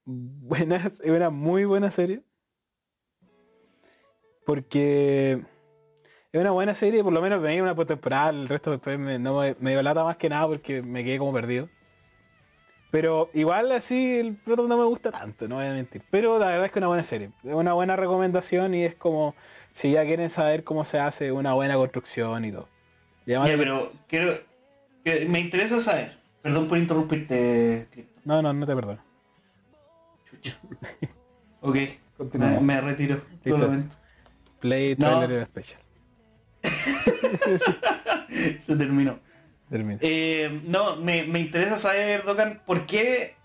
buena, 0.05 0.91
una 1.05 1.29
muy 1.29 1.65
buena 1.65 1.89
serie. 1.89 2.21
Porque 4.45 5.41
es 6.31 6.41
una 6.41 6.51
buena 6.51 6.75
serie, 6.75 7.03
por 7.03 7.13
lo 7.13 7.21
menos 7.21 7.41
me 7.41 7.61
una 7.61 7.75
por 7.75 7.85
temporada, 7.85 8.29
el 8.29 8.47
resto 8.47 8.71
después 8.71 8.99
me, 8.99 9.19
no 9.19 9.39
me, 9.39 9.55
me 9.59 9.71
dio 9.71 9.81
lata 9.81 10.03
más 10.03 10.17
que 10.17 10.29
nada 10.29 10.47
porque 10.47 10.81
me 10.81 11.03
quedé 11.03 11.17
como 11.17 11.33
perdido. 11.33 11.69
Pero 12.93 13.31
igual 13.33 13.71
así 13.71 14.19
el 14.19 14.35
proto 14.35 14.67
no 14.67 14.77
me 14.77 14.83
gusta 14.83 15.11
tanto, 15.11 15.47
no 15.47 15.55
voy 15.55 15.65
a 15.65 15.71
mentir. 15.73 16.03
Pero 16.11 16.37
la 16.37 16.45
verdad 16.45 16.65
es 16.65 16.71
que 16.71 16.77
es 16.77 16.81
una 16.81 16.87
buena 16.89 17.01
serie. 17.03 17.31
Es 17.43 17.55
una 17.55 17.73
buena 17.73 17.95
recomendación 17.95 18.75
y 18.75 18.83
es 18.83 18.93
como 18.93 19.33
si 19.71 19.93
ya 19.93 20.05
quieren 20.05 20.29
saber 20.29 20.63
cómo 20.63 20.85
se 20.85 20.99
hace 20.99 21.31
una 21.31 21.53
buena 21.53 21.73
construcción 21.73 22.45
y 22.45 22.51
todo. 22.51 22.69
Y 23.25 23.31
además 23.33 23.49
pero 23.57 23.91
quiero, 24.07 24.37
que- 25.03 25.25
me 25.25 25.39
interesa 25.39 25.79
saber. 25.79 26.19
Perdón 26.43 26.67
por 26.67 26.77
interrumpirte. 26.77 27.87
No, 28.25 28.43
no, 28.43 28.53
no 28.53 28.63
te 28.67 28.75
perdono. 28.75 29.01
Chucha. 30.29 30.59
Ok, 31.65 31.75
me, 31.75 31.99
Continuamos. 32.17 32.61
me 32.61 32.79
retiro. 32.81 33.21
Play 34.59 34.95
No. 34.99 35.17
trailer 35.19 35.45
special. 35.47 35.79
Sí, 36.63 37.57
sí, 37.57 38.57
Se 38.59 38.75
terminó. 38.75 39.17
Termina. 39.73 39.99
Eh, 40.01 40.61
no, 40.65 40.95
me, 40.95 41.23
me 41.23 41.39
interesa 41.39 41.77
saber, 41.77 42.23
Dokan, 42.23 42.61
¿por 42.65 42.85
qué 42.85 43.35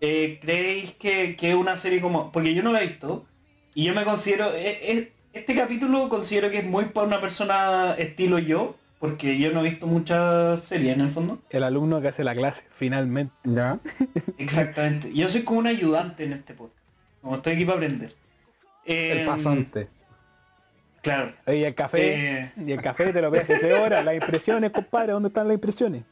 eh, 0.00 0.38
creéis 0.40 0.92
que, 0.92 1.36
que 1.36 1.54
una 1.54 1.76
serie 1.76 2.00
como... 2.00 2.32
Porque 2.32 2.54
yo 2.54 2.62
no 2.62 2.72
la 2.72 2.82
he 2.82 2.86
visto 2.88 3.24
y 3.74 3.84
yo 3.84 3.94
me 3.94 4.04
considero... 4.04 4.52
eh, 4.54 4.78
eh, 4.90 5.12
este 5.32 5.54
capítulo 5.54 6.08
considero 6.08 6.50
que 6.50 6.58
es 6.58 6.64
muy 6.66 6.86
para 6.86 7.06
una 7.06 7.20
persona 7.20 7.94
estilo 7.96 8.38
yo, 8.38 8.76
porque 8.98 9.38
yo 9.38 9.50
no 9.52 9.60
he 9.64 9.70
visto 9.70 9.86
muchas 9.86 10.62
series 10.62 10.94
en 10.94 11.00
el 11.00 11.08
fondo. 11.08 11.40
El 11.48 11.62
alumno 11.64 12.02
que 12.02 12.08
hace 12.08 12.22
la 12.22 12.34
clase, 12.34 12.64
finalmente. 12.70 13.32
Ya. 13.44 13.78
Exactamente. 14.38 15.10
Yo 15.14 15.28
soy 15.28 15.42
como 15.42 15.60
un 15.60 15.68
ayudante 15.68 16.24
en 16.24 16.34
este 16.34 16.52
podcast. 16.54 16.78
Como 17.22 17.36
estoy 17.36 17.54
aquí 17.54 17.64
para 17.64 17.78
aprender. 17.78 18.14
Eh, 18.84 19.20
El 19.20 19.26
pasante. 19.26 19.88
Claro. 21.02 21.32
Y 21.48 21.64
el 21.64 21.74
café, 21.74 22.38
Eh. 22.40 22.52
y 22.64 22.72
el 22.72 22.80
café 22.80 23.12
te 23.12 23.20
lo 23.20 23.30
ves 23.30 23.42
hace 23.42 23.58
tres 23.58 23.74
horas. 23.74 24.04
Las 24.04 24.14
impresiones, 24.14 24.70
compadre, 24.70 25.12
¿dónde 25.12 25.28
están 25.28 25.48
las 25.48 25.54
impresiones? 25.54 26.04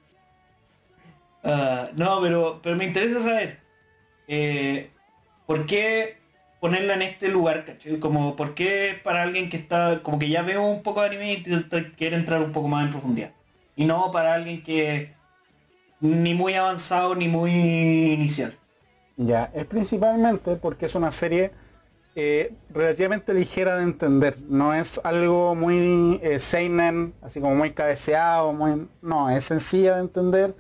Ah, 1.43 1.89
no, 1.97 2.21
pero, 2.21 2.61
pero 2.63 2.77
me 2.77 2.85
interesa 2.85 3.21
saber 3.21 3.59
eh, 4.29 4.91
por 5.47 5.65
qué 5.67 6.19
ponerla 6.61 6.95
en 6.95 7.03
este 7.03 7.29
lugar, 7.29 7.65
¿cachai? 7.65 7.99
Como 7.99 8.37
por 8.37 8.55
qué 8.55 8.99
para 9.03 9.23
alguien 9.23 9.49
que 9.49 9.57
está, 9.57 10.03
como 10.03 10.19
que 10.19 10.29
ya 10.29 10.43
veo 10.43 10.63
un 10.63 10.83
poco 10.83 11.01
de 11.01 11.07
anime 11.09 11.33
y 11.33 11.43
quiere 11.97 12.17
entrar 12.17 12.43
un 12.43 12.53
poco 12.53 12.69
más 12.69 12.85
en 12.85 12.91
profundidad. 12.91 13.31
Y 13.77 13.87
no 13.87 14.11
para 14.13 14.35
alguien 14.35 14.63
que 14.63 15.15
ni 16.01 16.35
muy 16.35 16.55
avanzado 16.55 17.15
ni 17.15 17.29
muy 17.29 17.51
inicial. 18.13 18.57
Ya, 19.17 19.51
es 19.55 19.65
principalmente 19.67 20.57
porque 20.57 20.87
es 20.87 20.95
una 20.95 21.11
serie 21.11 21.53
eh, 22.15 22.55
relativamente 22.71 23.33
ligera 23.35 23.77
de 23.77 23.85
entender. 23.85 24.39
No 24.49 24.75
es 24.75 25.01
algo 25.05 25.55
muy 25.55 26.21
eh, 26.23 26.39
seinen, 26.39 27.15
así 27.23 27.41
como 27.41 27.55
muy 27.55 27.73
cabeceado, 27.73 28.53
muy... 28.53 28.89
No, 29.03 29.31
es 29.31 29.45
sencilla 29.45 29.97
de 29.97 30.03
entender. 30.03 30.57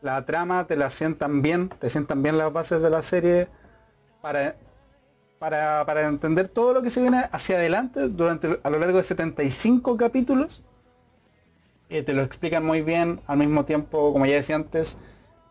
La 0.00 0.24
trama 0.24 0.66
te 0.66 0.76
la 0.76 0.90
sientan 0.90 1.42
bien, 1.42 1.70
te 1.70 1.88
sientan 1.88 2.22
bien 2.22 2.38
las 2.38 2.52
bases 2.52 2.82
de 2.82 2.90
la 2.90 3.02
serie 3.02 3.48
para, 4.20 4.56
para, 5.38 5.84
para 5.86 6.06
entender 6.08 6.48
todo 6.48 6.74
lo 6.74 6.82
que 6.82 6.90
se 6.90 7.00
viene 7.02 7.24
hacia 7.32 7.56
adelante 7.58 8.08
durante 8.08 8.60
a 8.62 8.70
lo 8.70 8.78
largo 8.78 8.98
de 8.98 9.04
75 9.04 9.96
capítulos. 9.96 10.64
eh, 11.88 12.02
te 12.02 12.12
lo 12.12 12.22
explican 12.22 12.64
muy 12.64 12.82
bien, 12.82 13.20
al 13.26 13.38
mismo 13.38 13.64
tiempo, 13.64 14.12
como 14.12 14.26
ya 14.26 14.34
decía 14.36 14.56
antes, 14.56 14.98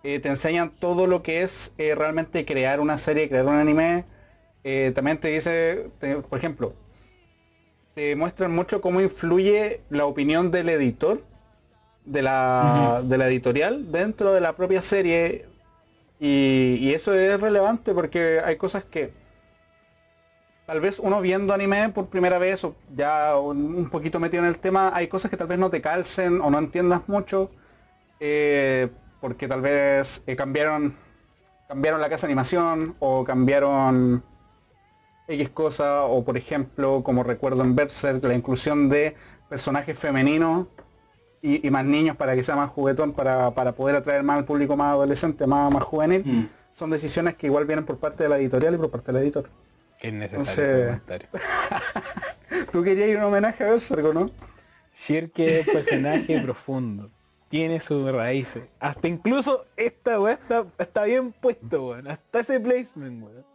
te 0.04 0.26
enseñan 0.28 0.70
todo 0.72 1.06
lo 1.06 1.22
que 1.22 1.42
es 1.42 1.74
realmente 1.78 2.46
crear 2.46 2.80
una 2.80 2.98
serie, 2.98 3.28
crear 3.28 3.46
un 3.46 3.56
anime. 3.56 4.06
Eh, 4.70 4.92
también 4.96 5.20
te 5.20 5.30
dice, 5.30 5.90
te- 6.00 6.18
por 6.18 6.38
ejemplo, 6.40 6.74
te 7.94 8.16
muestran 8.16 8.52
mucho 8.54 8.82
cómo 8.82 9.02
influye 9.02 9.82
la 9.90 10.06
opinión 10.06 10.52
del 10.52 10.70
editor, 10.70 11.24
de 12.06 12.22
la, 12.24 13.02
de 13.04 13.18
la 13.20 13.28
editorial, 13.28 13.92
dentro 13.92 14.34
de 14.34 14.42
la 14.42 14.56
propia 14.56 14.82
serie. 14.84 15.48
Y, 16.20 16.78
y 16.82 16.94
eso 16.94 17.14
es 17.16 17.40
relevante 17.42 17.94
porque 17.94 18.42
hay 18.46 18.58
cosas 18.58 18.86
que 18.86 19.14
tal 20.66 20.82
vez 20.82 21.00
uno 21.00 21.22
viendo 21.22 21.54
anime 21.54 21.90
por 21.90 22.08
primera 22.08 22.40
vez 22.40 22.64
o 22.64 22.76
ya 22.96 23.38
un, 23.38 23.76
un 23.76 23.90
poquito 23.90 24.20
metido 24.20 24.44
en 24.44 24.50
el 24.50 24.60
tema, 24.60 24.92
hay 24.94 25.08
cosas 25.08 25.32
que 25.32 25.38
tal 25.38 25.48
vez 25.48 25.58
no 25.60 25.70
te 25.70 25.82
calcen 25.82 26.42
o 26.42 26.50
no 26.50 26.60
entiendas 26.60 27.08
mucho. 27.08 27.50
eh, 28.20 28.90
porque 29.22 29.48
tal 29.48 29.62
vez 29.62 30.24
eh, 30.28 30.36
cambiaron 30.36 30.96
cambiaron 31.68 32.02
la 32.02 32.10
casa 32.10 32.28
de 32.28 32.34
animación 32.34 32.96
o 33.00 33.24
cambiaron 33.26 34.24
X 35.28 35.50
cosa 35.50 36.04
o 36.04 36.24
por 36.24 36.38
ejemplo 36.38 37.04
como 37.04 37.24
recuerdo 37.24 37.64
en 37.64 37.76
Berserk 37.76 38.24
la 38.24 38.34
inclusión 38.34 38.90
de 38.90 39.16
personajes 39.50 39.98
femeninos 39.98 40.68
y, 41.42 41.66
y 41.66 41.70
más 41.72 41.86
niños 41.86 42.16
para 42.16 42.36
que 42.36 42.44
sea 42.44 42.56
más 42.56 42.70
juguetón 42.70 43.14
para, 43.14 43.52
para 43.52 43.74
poder 43.74 43.96
atraer 43.96 44.24
más 44.24 44.38
al 44.38 44.46
público 44.46 44.76
más 44.78 44.94
adolescente 44.94 45.46
más, 45.48 45.72
más 45.74 45.84
juvenil 45.84 46.24
Mm. 46.26 46.50
son 46.74 46.90
decisiones 46.90 47.36
que 47.36 47.48
igual 47.48 47.66
vienen 47.66 47.86
por 47.86 47.98
parte 47.98 48.24
de 48.24 48.30
la 48.30 48.38
editorial 48.38 48.74
y 48.74 48.78
por 48.78 48.90
parte 48.90 49.12
del 49.12 49.22
editor 49.22 49.50
Que 50.00 50.08
es 50.10 50.14
necesario 50.14 50.90
Entonces- 50.90 51.28
tú 52.72 52.84
querías 52.84 53.10
ir 53.10 53.18
un 53.18 53.24
homenaje 53.24 53.64
a 53.64 53.70
Berserk 53.72 54.06
¿o 54.06 54.14
no? 54.14 54.30
Shirk 54.94 55.38
es 55.40 55.68
un 55.68 55.74
personaje 55.74 56.40
profundo. 56.44 57.12
Tiene 57.50 57.80
sus 57.80 58.12
raíces. 58.12 58.64
Hasta 58.80 59.08
incluso 59.08 59.64
esta 59.78 60.20
weá 60.20 60.34
está, 60.34 60.66
está 60.80 61.04
bien 61.04 61.32
puesto, 61.32 61.90
weón. 61.90 62.08
Hasta 62.08 62.40
ese 62.40 62.60
placement, 62.60 63.24
weón. 63.24 63.46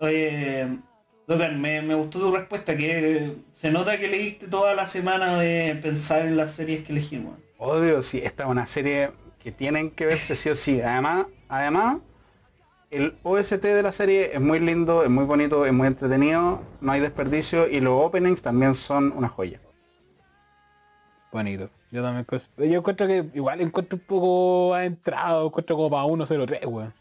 Oye, 0.00 0.78
Logan, 1.26 1.60
me, 1.60 1.82
me 1.82 1.94
gustó 1.94 2.18
tu 2.20 2.34
respuesta, 2.34 2.76
que 2.76 3.36
se 3.52 3.70
nota 3.70 3.98
que 3.98 4.08
leíste 4.08 4.48
toda 4.48 4.74
la 4.74 4.86
semana 4.86 5.38
de 5.38 5.76
pensar 5.82 6.22
en 6.26 6.36
las 6.36 6.52
series 6.52 6.84
que 6.84 6.92
elegimos. 6.92 7.38
Obvio, 7.58 8.02
sí, 8.02 8.20
esta 8.22 8.44
es 8.44 8.48
una 8.50 8.66
serie 8.66 9.10
que 9.42 9.52
tienen 9.52 9.90
que 9.90 10.06
verse 10.06 10.34
sí 10.36 10.48
o 10.48 10.54
sí. 10.54 10.80
Además, 10.80 11.26
además, 11.48 11.98
el 12.90 13.16
OST 13.22 13.62
de 13.62 13.82
la 13.82 13.92
serie 13.92 14.30
es 14.34 14.40
muy 14.40 14.58
lindo, 14.58 15.04
es 15.04 15.10
muy 15.10 15.24
bonito, 15.24 15.64
es 15.66 15.72
muy 15.72 15.86
entretenido, 15.86 16.62
no 16.80 16.92
hay 16.92 17.00
desperdicio 17.00 17.68
y 17.68 17.80
los 17.80 17.92
openings 18.04 18.42
también 18.42 18.74
son 18.74 19.12
una 19.16 19.28
joya. 19.28 19.60
Bonito. 21.32 21.70
Yo 21.92 22.02
también 22.02 22.26
cos- 22.26 22.48
yo 22.56 22.78
encuentro 22.78 23.06
que 23.06 23.24
igual 23.34 23.60
encuentro 23.60 23.96
un 23.98 24.04
poco 24.04 24.74
adentrado, 24.74 25.46
encuentro 25.46 25.76
como 25.76 25.90
para 25.90 26.04
1.03, 26.04 26.66
weón. 26.66 26.92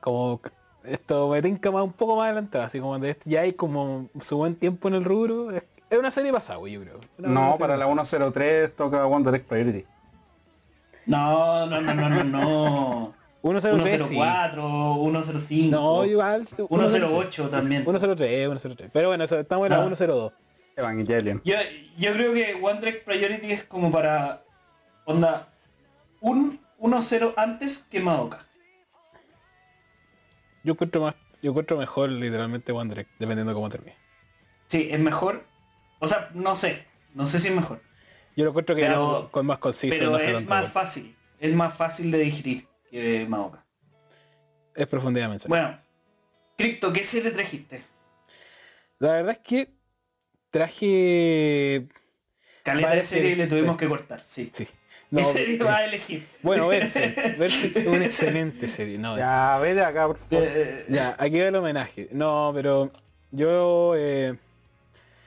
Como 0.00 0.40
esto 0.84 1.28
me 1.28 1.40
tinca 1.42 1.70
más 1.70 1.82
un 1.84 1.92
poco 1.92 2.16
más 2.16 2.26
adelantado, 2.26 2.64
así 2.64 2.80
como 2.80 2.98
de 2.98 3.10
este- 3.10 3.28
ya 3.30 3.40
hay 3.42 3.52
como 3.52 4.08
su 4.20 4.36
buen 4.36 4.54
tiempo 4.56 4.88
en 4.88 4.94
el 4.94 5.04
rubro. 5.04 5.50
Es, 5.50 5.62
es 5.90 5.98
una 5.98 6.10
serie 6.10 6.32
pasada, 6.32 6.58
yo 6.68 6.80
creo. 6.80 7.00
No, 7.18 7.56
para 7.58 7.76
la 7.76 7.86
pasada. 7.86 8.04
103 8.04 8.74
toca 8.76 9.06
One 9.06 9.24
Direct 9.24 9.46
Priority. 9.48 9.84
No, 11.06 11.66
no, 11.66 11.80
no, 11.80 11.94
no, 11.94 12.08
no, 12.08 12.24
no. 12.24 13.12
103, 13.42 13.90
sí. 14.08 14.14
104, 14.14 14.94
105. 15.02 15.70
No, 15.76 16.04
igual. 16.06 16.46
108 16.46 17.50
también. 17.50 17.84
103, 17.84 18.48
103. 18.48 18.90
Pero 18.92 19.08
bueno, 19.08 19.24
estamos 19.24 19.66
en 19.66 19.70
la 19.72 19.78
Ah. 19.82 19.84
102. 19.86 20.32
Evangelion. 20.76 21.40
Yo, 21.44 21.54
yo 21.98 22.12
creo 22.14 22.32
que 22.32 22.54
One 22.60 22.80
Direct 22.80 23.04
Priority 23.04 23.52
es 23.52 23.64
como 23.64 23.90
para 23.92 24.42
onda 25.04 25.48
un 26.20 26.58
1-0 26.80 27.34
antes 27.36 27.78
que 27.90 28.00
Madoka. 28.00 28.43
Yo 30.64 30.72
encuentro 30.72 31.00
más, 31.02 31.14
yo 31.42 31.50
encuentro 31.50 31.76
mejor 31.76 32.08
literalmente 32.10 32.72
One 32.72 32.88
Direct, 32.90 33.10
dependiendo 33.18 33.50
de 33.52 33.54
cómo 33.54 33.68
termine. 33.68 33.96
Sí, 34.66 34.88
es 34.90 34.98
mejor. 34.98 35.44
O 36.00 36.08
sea, 36.08 36.30
no 36.34 36.56
sé. 36.56 36.86
No 37.14 37.26
sé 37.26 37.38
si 37.38 37.48
es 37.48 37.54
mejor. 37.54 37.80
Yo 38.36 38.44
lo 38.44 38.50
encuentro 38.50 38.74
que 38.74 38.82
Pero- 38.82 39.28
con 39.30 39.46
más 39.46 39.58
conciso. 39.58 39.94
pero 39.96 40.10
no 40.10 40.18
es 40.18 40.46
más 40.48 40.72
fácil. 40.72 41.14
Es 41.38 41.54
más 41.54 41.76
fácil 41.76 42.10
de 42.10 42.18
digerir 42.18 42.66
que 42.90 43.26
Madoka. 43.28 43.64
Es 44.74 44.86
profundidad 44.88 45.28
mensaje. 45.28 45.48
Bueno, 45.48 45.78
Crypto, 46.56 46.92
¿qué 46.92 47.04
serie 47.04 47.30
trajiste? 47.30 47.84
La 48.98 49.12
verdad 49.12 49.32
es 49.32 49.38
que 49.38 49.70
traje 50.50 51.86
Caleta 52.62 52.90
de 52.94 53.04
serie 53.04 53.30
y 53.32 53.34
le 53.36 53.46
tuvimos 53.46 53.72
sí. 53.72 53.78
que 53.78 53.88
cortar, 53.88 54.22
sí. 54.24 54.50
Sí. 54.54 54.66
No, 55.14 55.20
¿Qué 55.20 55.24
serie 55.26 55.54
eh, 55.54 55.58
vas 55.62 55.78
a 55.78 55.84
elegir? 55.84 56.26
Bueno, 56.42 56.66
Berserk. 56.66 57.38
Berserk 57.38 57.76
es 57.76 57.86
una 57.86 58.04
excelente 58.04 58.66
serie. 58.66 58.98
No, 58.98 59.16
ya, 59.16 59.54
Ya, 59.54 59.58
vete 59.60 59.80
acá, 59.80 60.08
por 60.08 60.16
favor. 60.16 60.44
Eh, 60.44 61.14
aquí 61.16 61.38
va 61.38 61.46
el 61.46 61.54
homenaje. 61.54 62.08
No, 62.10 62.50
pero 62.52 62.90
yo... 63.30 63.94
Eh, 63.96 64.34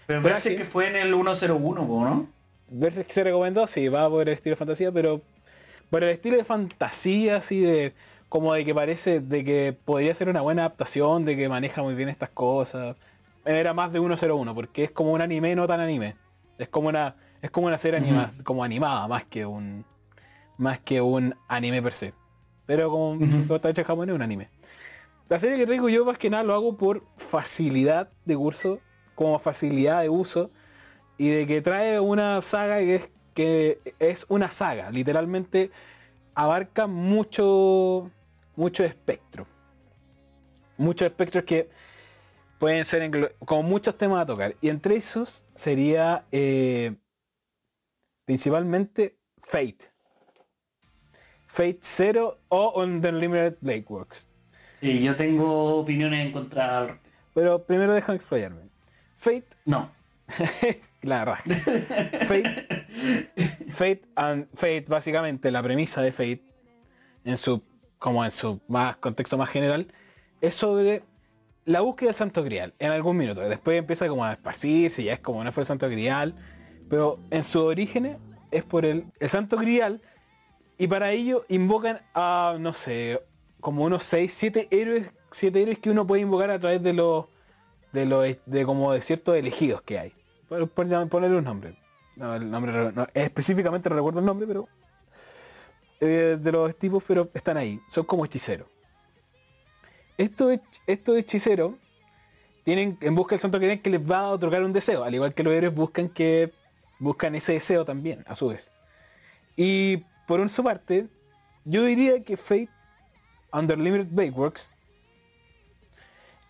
pero 0.05 0.35
sí. 0.35 0.57
que 0.57 0.65
fue 0.65 0.89
en 0.89 0.97
el 0.97 1.13
101, 1.13 1.87
po, 1.87 2.03
¿no? 2.03 2.27
Berserk 2.67 3.09
se 3.09 3.23
recomendó, 3.23 3.65
sí, 3.65 3.87
va 3.87 4.09
por 4.09 4.27
el 4.27 4.33
estilo 4.33 4.55
de 4.55 4.57
fantasía, 4.57 4.91
pero 4.91 5.21
por 5.89 6.03
el 6.03 6.09
estilo 6.09 6.35
de 6.35 6.43
fantasía, 6.43 7.37
así 7.37 7.61
de 7.61 7.93
como 8.27 8.53
de 8.53 8.65
que 8.65 8.75
parece 8.75 9.21
de 9.21 9.45
que 9.45 9.73
podría 9.85 10.13
ser 10.13 10.27
una 10.27 10.41
buena 10.41 10.63
adaptación, 10.63 11.23
de 11.23 11.37
que 11.37 11.47
maneja 11.47 11.81
muy 11.81 11.95
bien 11.95 12.09
estas 12.09 12.29
cosas. 12.29 12.97
Era 13.45 13.73
más 13.73 13.93
de 13.93 13.99
101, 13.99 14.53
porque 14.53 14.83
es 14.83 14.91
como 14.91 15.13
un 15.13 15.21
anime 15.21 15.55
no 15.55 15.65
tan 15.65 15.79
anime. 15.79 16.15
Es 16.57 16.67
como 16.67 16.89
una 16.89 17.15
es 17.41 17.51
como 17.51 17.67
una 17.67 17.77
serie 17.77 17.99
anima- 17.99 18.31
como 18.43 18.63
animada, 18.63 19.07
más 19.07 19.25
que 19.25 19.45
un 19.45 19.85
más 20.57 20.79
que 20.79 21.01
un 21.01 21.35
anime 21.47 21.81
per 21.81 21.93
se. 21.93 22.13
Pero 22.65 22.89
como 22.89 23.11
Ujú. 23.13 23.53
está 23.55 23.69
hecho 23.69 23.81
en 23.81 23.87
Japón 23.87 24.09
es 24.09 24.15
un 24.15 24.21
anime. 24.21 24.49
La 25.29 25.39
serie 25.39 25.57
que 25.57 25.65
traigo 25.65 25.89
yo 25.89 26.05
más 26.05 26.17
que 26.17 26.29
nada 26.29 26.43
lo 26.43 26.53
hago 26.53 26.77
por 26.77 27.03
facilidad 27.17 28.09
de 28.25 28.35
curso, 28.35 28.79
como 29.15 29.39
facilidad 29.39 30.01
de 30.01 30.09
uso 30.09 30.49
y 31.17 31.29
de 31.29 31.45
que 31.47 31.61
trae 31.61 31.99
una 31.99 32.41
saga 32.41 32.79
que 32.79 32.95
es, 32.95 33.11
que 33.33 33.95
es 33.99 34.25
una 34.29 34.49
saga, 34.49 34.89
literalmente 34.91 35.71
abarca 36.35 36.87
mucho 36.87 38.11
mucho 38.55 38.83
espectro. 38.83 39.47
Muchos 40.77 41.07
espectros 41.07 41.43
que 41.43 41.69
pueden 42.59 42.85
ser 42.85 43.35
como 43.39 43.63
muchos 43.63 43.97
temas 43.97 44.21
a 44.21 44.25
tocar. 44.25 44.55
Y 44.61 44.69
entre 44.69 44.95
esos 44.95 45.45
sería 45.55 46.25
eh, 46.31 46.95
principalmente 48.27 49.17
Fate. 49.41 49.89
Fate 51.47 51.79
Zero 51.81 52.39
o 52.49 52.73
On 52.75 52.99
the 53.01 53.07
Unlimited 53.07 53.57
Blade 53.61 53.85
Works. 53.87 54.27
Sí, 54.81 55.01
yo 55.01 55.15
tengo 55.15 55.77
opiniones 55.77 56.27
encontradas 56.27 56.91
al. 56.91 56.99
Pero 57.33 57.63
primero 57.63 57.93
déjame 57.93 58.17
explayarme. 58.17 58.63
Fate 59.15 59.47
No. 59.65 59.89
La 61.03 61.23
verdad. 61.23 61.37
Fate, 62.27 62.67
Fate, 63.69 64.01
and 64.15 64.47
Fate, 64.53 64.85
básicamente 64.89 65.49
la 65.49 65.63
premisa 65.63 66.01
de 66.01 66.11
Fate, 66.11 66.43
en 67.23 67.37
su, 67.37 67.63
como 67.97 68.25
en 68.25 68.31
su 68.31 68.59
más 68.67 68.97
contexto 68.97 69.37
más 69.37 69.49
general, 69.49 69.87
es 70.41 70.53
sobre 70.53 71.03
la 71.63 71.79
búsqueda 71.79 72.09
del 72.09 72.15
Santo 72.15 72.43
Grial 72.43 72.73
en 72.77 72.91
algún 72.91 73.15
minuto. 73.15 73.39
Después 73.47 73.79
empieza 73.79 74.09
como 74.09 74.25
a 74.25 74.33
esparcirse, 74.33 75.05
ya 75.05 75.13
es 75.13 75.19
como 75.19 75.45
no 75.45 75.51
por 75.53 75.61
el 75.61 75.67
Santo 75.67 75.87
Grial, 75.87 76.35
pero 76.89 77.19
en 77.31 77.43
su 77.43 77.63
origen 77.63 78.17
es 78.51 78.63
por 78.63 78.85
el, 78.85 79.05
el 79.19 79.29
Santo 79.29 79.57
Grial 79.57 80.01
y 80.77 80.87
para 80.87 81.11
ello 81.11 81.45
invocan 81.49 81.99
a, 82.13 82.55
no 82.59 82.73
sé, 82.73 83.21
como 83.59 83.83
unos 83.83 84.03
6, 84.03 84.33
7 84.35 84.67
héroes, 84.71 85.11
7 85.31 85.61
héroes 85.61 85.79
que 85.79 85.89
uno 85.89 86.05
puede 86.07 86.21
invocar 86.21 86.49
a 86.51 86.59
través 86.59 86.81
de 86.83 86.93
los 86.93 87.25
de 87.91 88.05
los 88.05 88.25
de 88.45 88.65
como 88.65 88.91
de 88.93 89.01
ciertos 89.01 89.35
elegidos 89.35 89.81
que 89.81 89.97
hay. 89.97 90.13
Por, 90.49 90.69
ponerle 90.69 91.37
un 91.37 91.43
nombre. 91.43 91.77
No, 92.15 92.35
el 92.35 92.49
nombre 92.49 92.71
no- 92.71 92.91
no- 92.91 93.07
específicamente 93.13 93.89
no 93.89 93.95
recuerdo 93.95 94.19
el 94.19 94.25
nombre, 94.25 94.45
pero 94.47 94.67
eh, 95.99 96.37
de 96.39 96.51
los 96.51 96.75
tipos, 96.77 97.03
pero 97.07 97.29
están 97.33 97.57
ahí. 97.57 97.79
Son 97.89 98.03
como 98.05 98.25
hechiceros. 98.25 98.67
Estos, 100.17 100.59
estos 100.85 101.17
hechiceros 101.17 101.73
tienen 102.63 102.97
en 103.01 103.15
busca 103.15 103.35
del 103.35 103.39
santo 103.39 103.59
que 103.59 103.81
que 103.81 103.89
les 103.89 104.01
va 104.01 104.19
a 104.19 104.29
otorgar 104.29 104.63
un 104.63 104.73
deseo, 104.73 105.03
al 105.03 105.13
igual 105.15 105.33
que 105.33 105.43
los 105.43 105.53
héroes 105.53 105.73
buscan 105.73 106.09
que 106.09 106.51
buscan 106.99 107.35
ese 107.35 107.53
deseo 107.53 107.85
también, 107.85 108.23
a 108.27 108.35
su 108.35 108.47
vez. 108.47 108.71
Y 109.55 110.03
por 110.27 110.47
su 110.49 110.63
parte, 110.63 111.07
yo 111.65 111.83
diría 111.83 112.23
que 112.23 112.37
Fate 112.37 112.69
Under 113.51 113.77
Limited 113.77 114.07
Blade 114.09 114.31
Works 114.31 114.69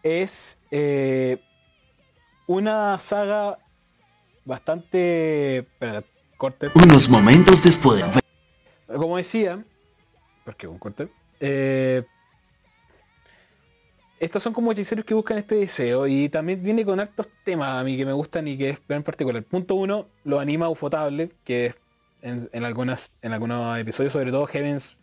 es 0.04 0.58
eh, 0.72 1.42
una 2.48 3.00
saga 3.00 3.60
bastante... 4.46 5.60
Espera, 5.60 6.04
corte. 6.38 6.70
Unos 6.76 7.10
momentos 7.10 7.64
después. 7.64 8.04
Como 8.88 9.18
decía, 9.18 9.64
porque 10.46 10.68
un 10.68 10.80
corte, 10.80 11.10
eh, 11.40 12.06
estos 14.20 14.42
son 14.44 14.54
como 14.54 14.72
hechiceros 14.72 15.06
que 15.06 15.14
buscan 15.14 15.38
este 15.38 15.56
deseo 15.56 16.08
y 16.08 16.30
también 16.30 16.64
viene 16.64 16.84
con 16.86 17.00
hartos 17.00 17.30
temas 17.44 17.80
a 17.80 17.84
mí 17.84 17.98
que 17.98 18.06
me 18.06 18.14
gustan 18.14 18.48
y 18.48 18.58
que 18.58 18.72
es 18.72 18.80
en 18.90 19.04
particular. 19.04 19.44
Punto 19.44 19.76
uno, 19.76 20.08
lo 20.24 20.40
anima 20.40 20.70
Ufotable, 20.70 21.32
que 21.44 21.76
en, 22.22 22.50
en 22.52 22.64
algunas, 22.64 23.12
en 23.22 23.34
algunos 23.34 23.78
episodios, 23.78 24.14
sobre 24.14 24.32
todo 24.32 24.48
Heaven's, 24.48 24.98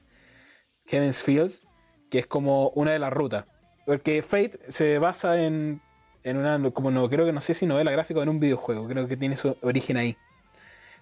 Heaven's 0.87 1.23
Fields, 1.23 1.63
que 2.11 2.19
es 2.19 2.27
como 2.27 2.71
una 2.71 2.93
de 2.93 2.99
las 2.99 3.13
rutas. 3.13 3.47
Porque 3.87 4.23
Fate 4.23 4.59
se 4.69 4.99
basa 4.99 5.43
en, 5.45 5.81
en 6.25 6.37
una, 6.37 6.71
como 6.71 6.91
no, 6.91 7.09
creo 7.09 7.27
que 7.27 7.33
no 7.33 7.41
sé 7.41 7.55
si 7.55 7.67
novela 7.67 7.93
gráfica 7.93 8.21
o 8.21 8.23
en 8.23 8.29
un 8.31 8.41
videojuego, 8.41 8.89
creo 8.89 9.07
que 9.07 9.17
tiene 9.17 9.37
su 9.37 9.57
origen 9.61 9.97
ahí. 9.97 10.17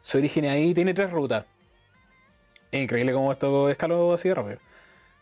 Su 0.03 0.18
origen 0.18 0.44
ahí 0.46 0.75
tiene 0.75 0.92
tres 0.94 1.11
rutas. 1.11 1.46
Increíble 2.72 3.12
cómo 3.12 3.33
esto 3.33 3.68
escaló 3.70 4.12
así 4.12 4.29
de 4.29 4.35
rápido. 4.35 4.59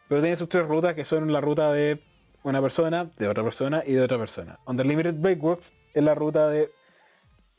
Pero 0.09 0.23
tiene 0.23 0.37
sus 0.37 0.49
tres 0.49 0.67
rutas 0.67 0.95
que 0.95 1.05
son 1.05 1.33
la 1.33 1.41
ruta 1.41 1.73
de 1.73 2.01
una 2.43 2.61
persona, 2.61 3.11
de 3.19 3.29
otra 3.29 3.43
persona 3.43 3.83
y 3.87 3.93
de 3.93 4.03
otra 4.03 4.19
persona. 4.19 4.59
Under 4.67 4.87
Limited 4.87 5.15
Breakworks 5.15 5.73
es 5.95 6.03
la 6.03 6.15
ruta 6.15 6.49
de 6.49 6.71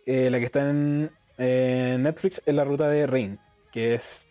eh, 0.06 0.30
la 0.30 0.40
que 0.40 0.46
está 0.46 0.70
en 0.70 1.12
eh, 1.38 1.98
Netflix, 2.00 2.42
es 2.46 2.56
la 2.56 2.64
ruta 2.64 2.88
de 2.88 3.08
Rain, 3.08 3.40
que 3.72 3.96
es 3.96 4.28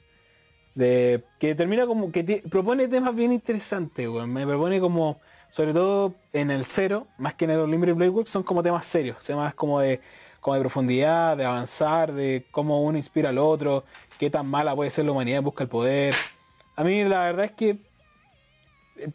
de 0.75 1.25
que 1.39 1.55
termina 1.55 1.87
como 1.87 2.11
que 2.13 2.43
propone 2.51 2.89
temas 2.89 3.15
bien 3.15 3.33
interesantes, 3.33 4.09
weón. 4.09 4.33
Me 4.33 4.47
propone 4.47 4.81
como, 4.81 5.21
sobre 5.49 5.73
todo 5.73 6.15
en 6.33 6.51
el 6.51 6.65
cero, 6.65 7.07
más 7.19 7.35
que 7.35 7.45
en 7.45 7.53
el 7.53 7.61
Unlimited 7.61 7.95
Blade 7.95 8.11
Works, 8.11 8.31
son 8.31 8.43
como 8.43 8.63
temas 8.63 8.87
serios, 8.87 9.25
temas 9.25 9.55
como 9.55 9.81
de 9.81 10.01
como 10.41 10.55
de 10.55 10.61
profundidad, 10.61 11.37
de 11.37 11.45
avanzar, 11.45 12.13
de 12.13 12.47
cómo 12.51 12.83
uno 12.83 12.97
inspira 12.97 13.29
al 13.29 13.37
otro, 13.39 13.85
qué 14.19 14.31
tan 14.31 14.47
mala 14.47 14.75
puede 14.75 14.91
ser 14.91 15.05
la 15.05 15.13
humanidad 15.13 15.43
busca 15.43 15.65
del 15.65 15.69
poder. 15.69 16.15
A 16.77 16.83
mí 16.83 17.05
la 17.05 17.25
verdad 17.25 17.45
es 17.45 17.53
que 17.53 17.79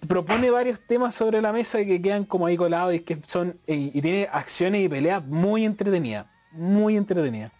propone 0.08 0.50
varios 0.50 0.82
temas 0.82 1.16
sobre 1.16 1.42
la 1.42 1.52
mesa 1.52 1.84
que 1.86 2.02
quedan 2.02 2.26
como 2.26 2.46
ahí 2.46 2.58
colados 2.58 2.94
y 2.94 3.00
que 3.00 3.20
son 3.28 3.58
y, 3.68 3.98
y 3.98 4.02
tiene 4.02 4.28
acciones 4.32 4.84
y 4.84 4.90
peleas 4.90 5.26
muy 5.26 5.66
entretenidas, 5.66 6.28
muy 6.52 6.98
entretenidas. 6.98 7.52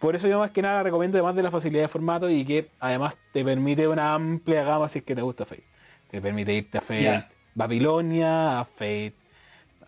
Por 0.00 0.16
eso 0.16 0.26
yo 0.26 0.40
más 0.40 0.50
que 0.50 0.62
nada 0.62 0.82
recomiendo 0.82 1.16
además 1.16 1.36
de 1.36 1.44
la 1.44 1.50
facilidad 1.50 1.82
de 1.82 1.88
formato 1.88 2.28
y 2.28 2.44
que 2.44 2.70
además 2.80 3.14
te 3.32 3.44
permite 3.44 3.86
una 3.86 4.14
amplia 4.14 4.64
gama 4.64 4.88
si 4.88 4.98
es 4.98 5.04
que 5.04 5.14
te 5.14 5.22
gusta 5.22 5.46
Fate. 5.46 5.64
Te 6.10 6.20
permite 6.20 6.52
irte 6.52 6.78
a 6.78 6.80
Fate. 6.80 7.24
Babilonia, 7.54 8.60
a 8.60 8.64
Fate, 8.64 9.14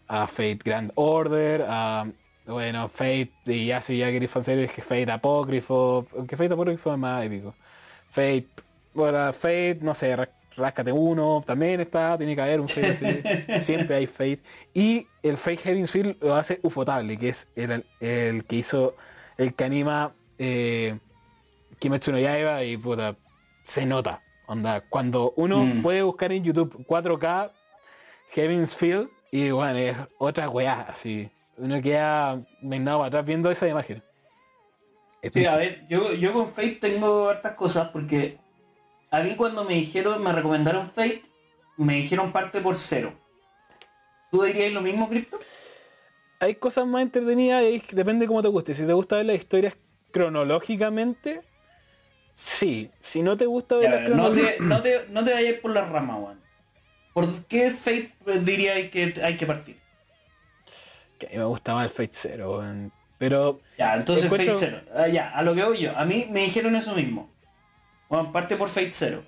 a 0.07 0.27
Fate 0.27 0.61
Grand 0.65 0.93
Order, 0.95 1.65
a 1.69 2.07
bueno, 2.47 2.89
Fate, 2.89 3.33
y 3.47 3.67
ya 3.67 3.81
si 3.81 3.99
ya 3.99 4.11
queréis 4.11 4.31
fanservice, 4.31 4.75
que 4.75 4.83
Fate 4.83 5.11
Apócrifo, 5.11 6.07
que 6.29 6.37
Fate 6.37 6.53
Apócrifo 6.53 6.93
es 6.93 6.99
más 6.99 7.25
épico. 7.25 7.55
Fate, 8.11 8.49
bueno, 8.93 9.33
Fate, 9.33 9.79
no 9.81 9.95
sé, 9.95 10.15
Ráscate 10.57 10.93
uno, 10.93 11.43
también 11.47 11.81
está, 11.81 12.17
tiene 12.17 12.35
que 12.37 12.43
haber 12.43 12.61
un 12.61 12.69
Fate 12.69 12.91
así, 12.91 13.61
siempre 13.61 13.97
hay 13.97 14.07
Fate. 14.07 14.41
Y 14.73 15.07
el 15.23 15.37
Fate 15.37 15.57
Heaven's 15.59 15.91
Field 15.91 16.17
lo 16.21 16.35
hace 16.35 16.61
Ufotable, 16.63 17.17
que 17.19 17.31
es 17.31 17.49
el, 17.57 17.85
el 18.01 18.45
que 18.45 18.57
hizo, 18.57 18.95
el 19.37 19.55
que 19.55 19.65
anima 19.65 20.13
eh, 20.39 20.97
Kimetsu 21.79 22.13
no 22.13 22.19
Yaiba 22.19 22.63
y 22.65 22.77
puta, 22.77 23.17
se 23.65 23.85
nota. 23.87 24.21
Onda, 24.47 24.83
cuando 24.89 25.33
uno 25.37 25.65
Mm. 25.65 25.83
puede 25.83 26.03
buscar 26.03 26.31
en 26.33 26.45
YouTube 26.45 26.85
4K 26.87 27.51
Heaven's 28.33 28.77
Field 28.77 29.09
y 29.33 29.51
bueno, 29.51 29.79
es 29.79 29.97
otra 30.19 30.49
weá, 30.51 30.83
así. 30.89 31.29
Uno 31.57 31.81
queda 31.81 32.41
meinado 32.61 32.99
para 32.99 33.09
atrás 33.09 33.25
viendo 33.25 33.51
esa 33.51 33.67
imagen. 33.69 34.03
Sí, 35.33 35.47
a 35.47 35.57
ver, 35.57 35.87
yo, 35.89 36.13
yo 36.13 36.33
con 36.35 36.49
Fate 36.49 36.79
tengo 36.81 37.29
hartas 37.31 37.55
cosas 37.55 37.89
porque 37.89 38.39
a 39.15 39.23
mí 39.23 39.37
cuando 39.37 39.65
me 39.65 39.75
dijeron, 39.75 40.23
me 40.23 40.33
recomendaron 40.33 40.91
Fate, 40.91 41.23
me 41.77 41.95
dijeron 41.95 42.33
parte 42.33 42.61
por 42.61 42.77
cero. 42.77 43.13
¿Tú 44.31 44.43
dirías 44.43 44.73
lo 44.73 44.81
mismo, 44.81 45.09
Crypto? 45.09 45.39
Hay 46.41 46.57
cosas 46.57 46.87
más 46.87 47.03
entretenidas 47.03 47.63
y 47.65 47.83
depende 47.93 48.27
cómo 48.27 48.43
te 48.43 48.49
guste. 48.49 48.75
Si 48.75 48.85
te 48.85 48.93
gusta 48.93 49.17
ver 49.17 49.27
las 49.27 49.37
historias 49.37 49.75
cronológicamente, 50.11 51.43
sí. 52.35 52.91
Si 52.99 53.23
no 53.23 53.37
te 53.37 53.47
gusta 53.47 53.77
ver 53.77 53.91
Ya, 53.91 54.09
las 54.09 54.11
no, 54.11 54.31
te, 54.31 54.57
no, 54.61 54.83
te, 54.83 55.07
no 55.11 55.25
te 55.25 55.33
vayas 55.33 55.55
por 55.61 55.71
las 55.73 55.89
ramas, 55.89 56.19
weón. 56.21 56.41
¿Por 57.13 57.33
qué 57.45 57.71
Fate 57.71 58.13
diría 58.43 58.91
que 58.91 59.15
hay 59.23 59.37
que 59.37 59.47
partir? 59.47 59.79
Que 61.19 61.27
a 61.27 61.31
mí 61.31 61.37
me 61.39 61.45
gusta 61.45 61.75
más 61.75 61.85
el 61.87 61.91
Fate 61.93 62.11
Zero, 62.13 62.59
weón. 62.59 62.93
Pero 63.19 63.61
Ya, 63.79 63.95
entonces 63.95 64.25
Encuentro- 64.27 64.55
Fate 64.57 64.83
0. 64.85 64.93
Ah, 64.95 65.07
ya, 65.09 65.31
a 65.31 65.43
lo 65.43 65.55
que 65.55 65.63
voy 65.63 65.79
yo. 65.79 65.97
A 65.97 66.05
mí 66.05 66.27
me 66.31 66.41
dijeron 66.43 66.75
eso 66.75 66.95
mismo. 66.95 67.33
Bueno, 68.09 68.33
parte 68.33 68.57
por 68.57 68.69
Fate 68.69 68.93
0. 68.93 69.23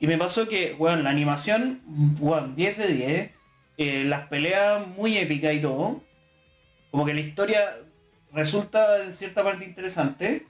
Y 0.00 0.06
me 0.06 0.18
pasó 0.18 0.48
que, 0.48 0.74
bueno, 0.74 1.02
la 1.02 1.10
animación, 1.10 1.80
bueno, 1.84 2.48
10 2.48 2.78
de 2.78 2.88
10. 2.88 3.30
eh, 3.76 4.04
las 4.04 4.28
peleas 4.28 4.86
muy 4.86 5.16
épicas 5.16 5.54
y 5.54 5.60
todo. 5.60 6.02
Como 6.90 7.04
que 7.04 7.14
la 7.14 7.20
historia 7.20 7.74
resulta 8.32 9.04
en 9.04 9.12
cierta 9.12 9.42
parte 9.42 9.64
interesante. 9.64 10.46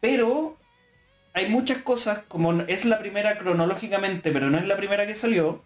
Pero 0.00 0.58
hay 1.34 1.48
muchas 1.48 1.78
cosas, 1.78 2.20
como 2.28 2.52
es 2.62 2.84
la 2.84 2.98
primera 2.98 3.38
cronológicamente, 3.38 4.30
pero 4.32 4.50
no 4.50 4.58
es 4.58 4.66
la 4.66 4.76
primera 4.76 5.06
que 5.06 5.14
salió, 5.14 5.64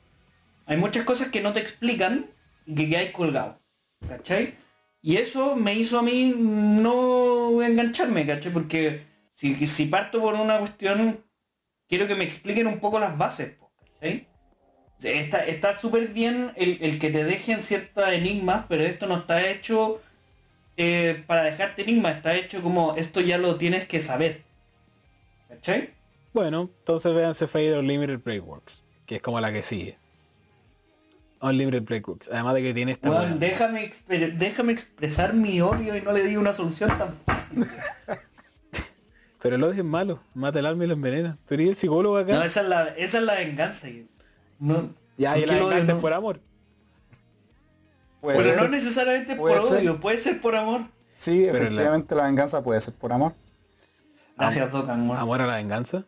hay 0.66 0.76
muchas 0.76 1.04
cosas 1.04 1.28
que 1.28 1.40
no 1.40 1.52
te 1.52 1.60
explican 1.60 2.26
y 2.66 2.74
que 2.74 2.88
quedáis 2.88 3.10
colgado. 3.12 3.60
¿Cachai? 4.08 4.54
Y 5.02 5.16
eso 5.16 5.56
me 5.56 5.74
hizo 5.74 5.98
a 5.98 6.02
mí 6.02 6.34
no 6.36 7.62
engancharme, 7.62 8.26
¿cachai? 8.26 8.52
Porque 8.52 9.02
si, 9.36 9.66
si 9.66 9.84
parto 9.84 10.20
por 10.20 10.34
una 10.34 10.58
cuestión, 10.58 11.22
quiero 11.88 12.06
que 12.06 12.14
me 12.14 12.24
expliquen 12.24 12.66
un 12.66 12.80
poco 12.80 12.98
las 12.98 13.16
bases, 13.16 13.56
¿cachai? 13.94 14.26
Está 15.02 15.76
súper 15.76 16.08
bien 16.08 16.52
el, 16.56 16.78
el 16.80 16.98
que 16.98 17.10
te 17.10 17.22
dejen 17.22 17.62
ciertos 17.62 18.08
enigmas, 18.08 18.64
pero 18.66 18.82
esto 18.82 19.06
no 19.06 19.18
está 19.18 19.46
hecho 19.46 20.00
eh, 20.78 21.22
para 21.26 21.42
dejarte 21.42 21.82
enigma, 21.82 22.12
está 22.12 22.34
hecho 22.34 22.62
como 22.62 22.94
esto 22.96 23.20
ya 23.20 23.36
lo 23.36 23.56
tienes 23.56 23.86
que 23.86 24.00
saber. 24.00 24.42
¿Cachai? 25.50 25.90
Bueno, 26.32 26.70
entonces 26.78 27.12
véanse 27.12 27.46
Fade 27.46 27.78
Unlimited 27.78 28.20
Breakworks, 28.20 28.82
que 29.04 29.16
es 29.16 29.22
como 29.22 29.38
la 29.38 29.52
que 29.52 29.62
sigue. 29.62 29.98
Unlimited 31.42 31.82
Breakworks, 31.82 32.30
además 32.30 32.54
de 32.54 32.62
que 32.62 32.72
tiene 32.72 32.92
esta... 32.92 33.10
Déjame, 33.34 33.90
déjame 34.08 34.72
expresar 34.72 35.34
mi 35.34 35.60
odio 35.60 35.94
y 35.94 36.00
no 36.00 36.12
le 36.12 36.24
di 36.24 36.36
una 36.36 36.54
solución 36.54 36.96
tan 36.96 37.14
fácil. 37.26 37.66
Pero 39.46 39.56
el 39.56 39.62
odio 39.64 39.82
es 39.82 39.84
malo, 39.84 40.20
mata 40.34 40.58
el 40.58 40.66
alma 40.66 40.84
y 40.84 40.86
lo 40.86 40.92
envenena. 40.94 41.38
Tú 41.46 41.54
eres 41.54 41.68
el 41.68 41.76
psicólogo 41.76 42.16
acá. 42.18 42.34
No, 42.34 42.42
esa 42.42 42.60
es 42.62 42.68
la, 42.68 42.84
esa 42.88 43.18
es 43.18 43.24
la 43.24 43.34
venganza. 43.34 43.88
No, 44.58 44.90
ya, 45.16 45.36
y 45.38 45.42
¿por 45.42 45.54
la 45.54 45.64
venganza 45.64 45.92
es 45.92 45.98
por 45.98 46.12
amor. 46.12 46.40
Puede 48.20 48.38
Pero 48.38 48.50
ser. 48.54 48.62
no 48.62 48.68
necesariamente 48.68 49.36
por 49.36 49.62
ser. 49.62 49.78
odio, 49.80 50.00
puede 50.00 50.18
ser 50.18 50.40
por 50.40 50.56
amor. 50.56 50.82
Sí, 51.16 51.44
Pero 51.50 51.58
efectivamente 51.64 52.14
la... 52.14 52.24
venganza 52.24 52.62
puede 52.62 52.80
ser 52.80 52.94
por 52.94 53.12
amor. 53.12 53.32
Gracias, 54.36 54.70
Dokan, 54.70 55.08
weón. 55.08 55.20
Amor 55.20 55.40
a 55.42 55.46
la 55.46 55.56
venganza. 55.56 56.04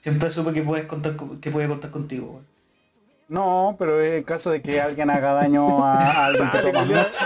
Siempre 0.00 0.30
supe 0.30 0.52
que 0.52 0.62
puedes 0.62 0.86
contar 0.86 1.16
con- 1.16 1.40
que 1.40 1.50
puede 1.50 1.68
contar 1.68 1.90
contigo, 1.90 2.26
weón. 2.30 2.46
No, 3.28 3.76
pero 3.78 4.00
en 4.02 4.22
caso 4.22 4.50
de 4.50 4.62
que 4.62 4.80
alguien 4.80 5.10
haga 5.10 5.32
daño 5.34 5.84
a, 5.84 5.98
a 6.00 6.26
alguien 6.28 6.50
que 6.50 6.60
culiao. 6.72 6.84
mucho. 7.04 7.18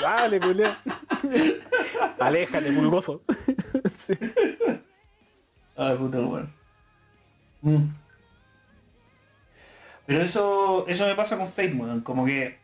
Sale. 0.00 0.40
Aléjate, 2.18 2.72
pulgoso. 2.72 3.22
Sí. 3.96 4.14
Ay, 5.76 5.96
puta, 5.96 6.18
weón. 6.20 6.52
Mm. 7.62 7.84
Pero 10.06 10.22
eso, 10.22 10.84
eso 10.88 11.06
me 11.06 11.14
pasa 11.14 11.36
con 11.36 11.48
Fate, 11.48 11.74
weón. 11.74 12.00
Como 12.00 12.24
que... 12.24 12.58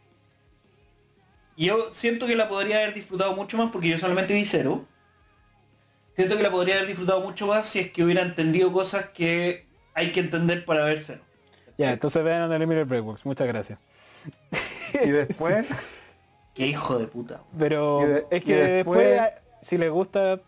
Yo 1.56 1.90
siento 1.90 2.26
que 2.26 2.34
la 2.36 2.48
podría 2.48 2.76
haber 2.78 2.94
disfrutado 2.94 3.34
mucho 3.34 3.58
más 3.58 3.70
porque 3.70 3.88
yo 3.88 3.98
solamente 3.98 4.34
vi 4.34 4.44
cero. 4.46 4.84
Siento 6.14 6.36
que 6.36 6.42
la 6.42 6.50
podría 6.50 6.76
haber 6.76 6.88
disfrutado 6.88 7.20
mucho 7.20 7.46
más 7.46 7.66
si 7.66 7.80
es 7.80 7.90
que 7.90 8.04
hubiera 8.04 8.22
entendido 8.22 8.72
cosas 8.72 9.06
que 9.10 9.66
hay 9.94 10.12
que 10.12 10.20
entender 10.20 10.64
para 10.64 10.84
ver 10.84 10.98
cero. 10.98 11.20
Ya, 11.78 11.92
entonces 11.92 12.22
vean 12.22 12.50
Unlimited 12.50 12.86
Breakworks. 12.86 13.26
Muchas 13.26 13.46
gracias. 13.48 13.78
Y 15.04 15.08
después, 15.10 15.66
Qué 16.54 16.66
hijo 16.66 16.98
de 16.98 17.06
puta. 17.06 17.40
Pero 17.58 18.00
de- 18.00 18.26
es 18.30 18.44
que 18.44 18.56
después, 18.56 18.98
después- 19.08 19.32
si 19.62 19.78
les 19.78 19.90
gusta, 19.90 20.40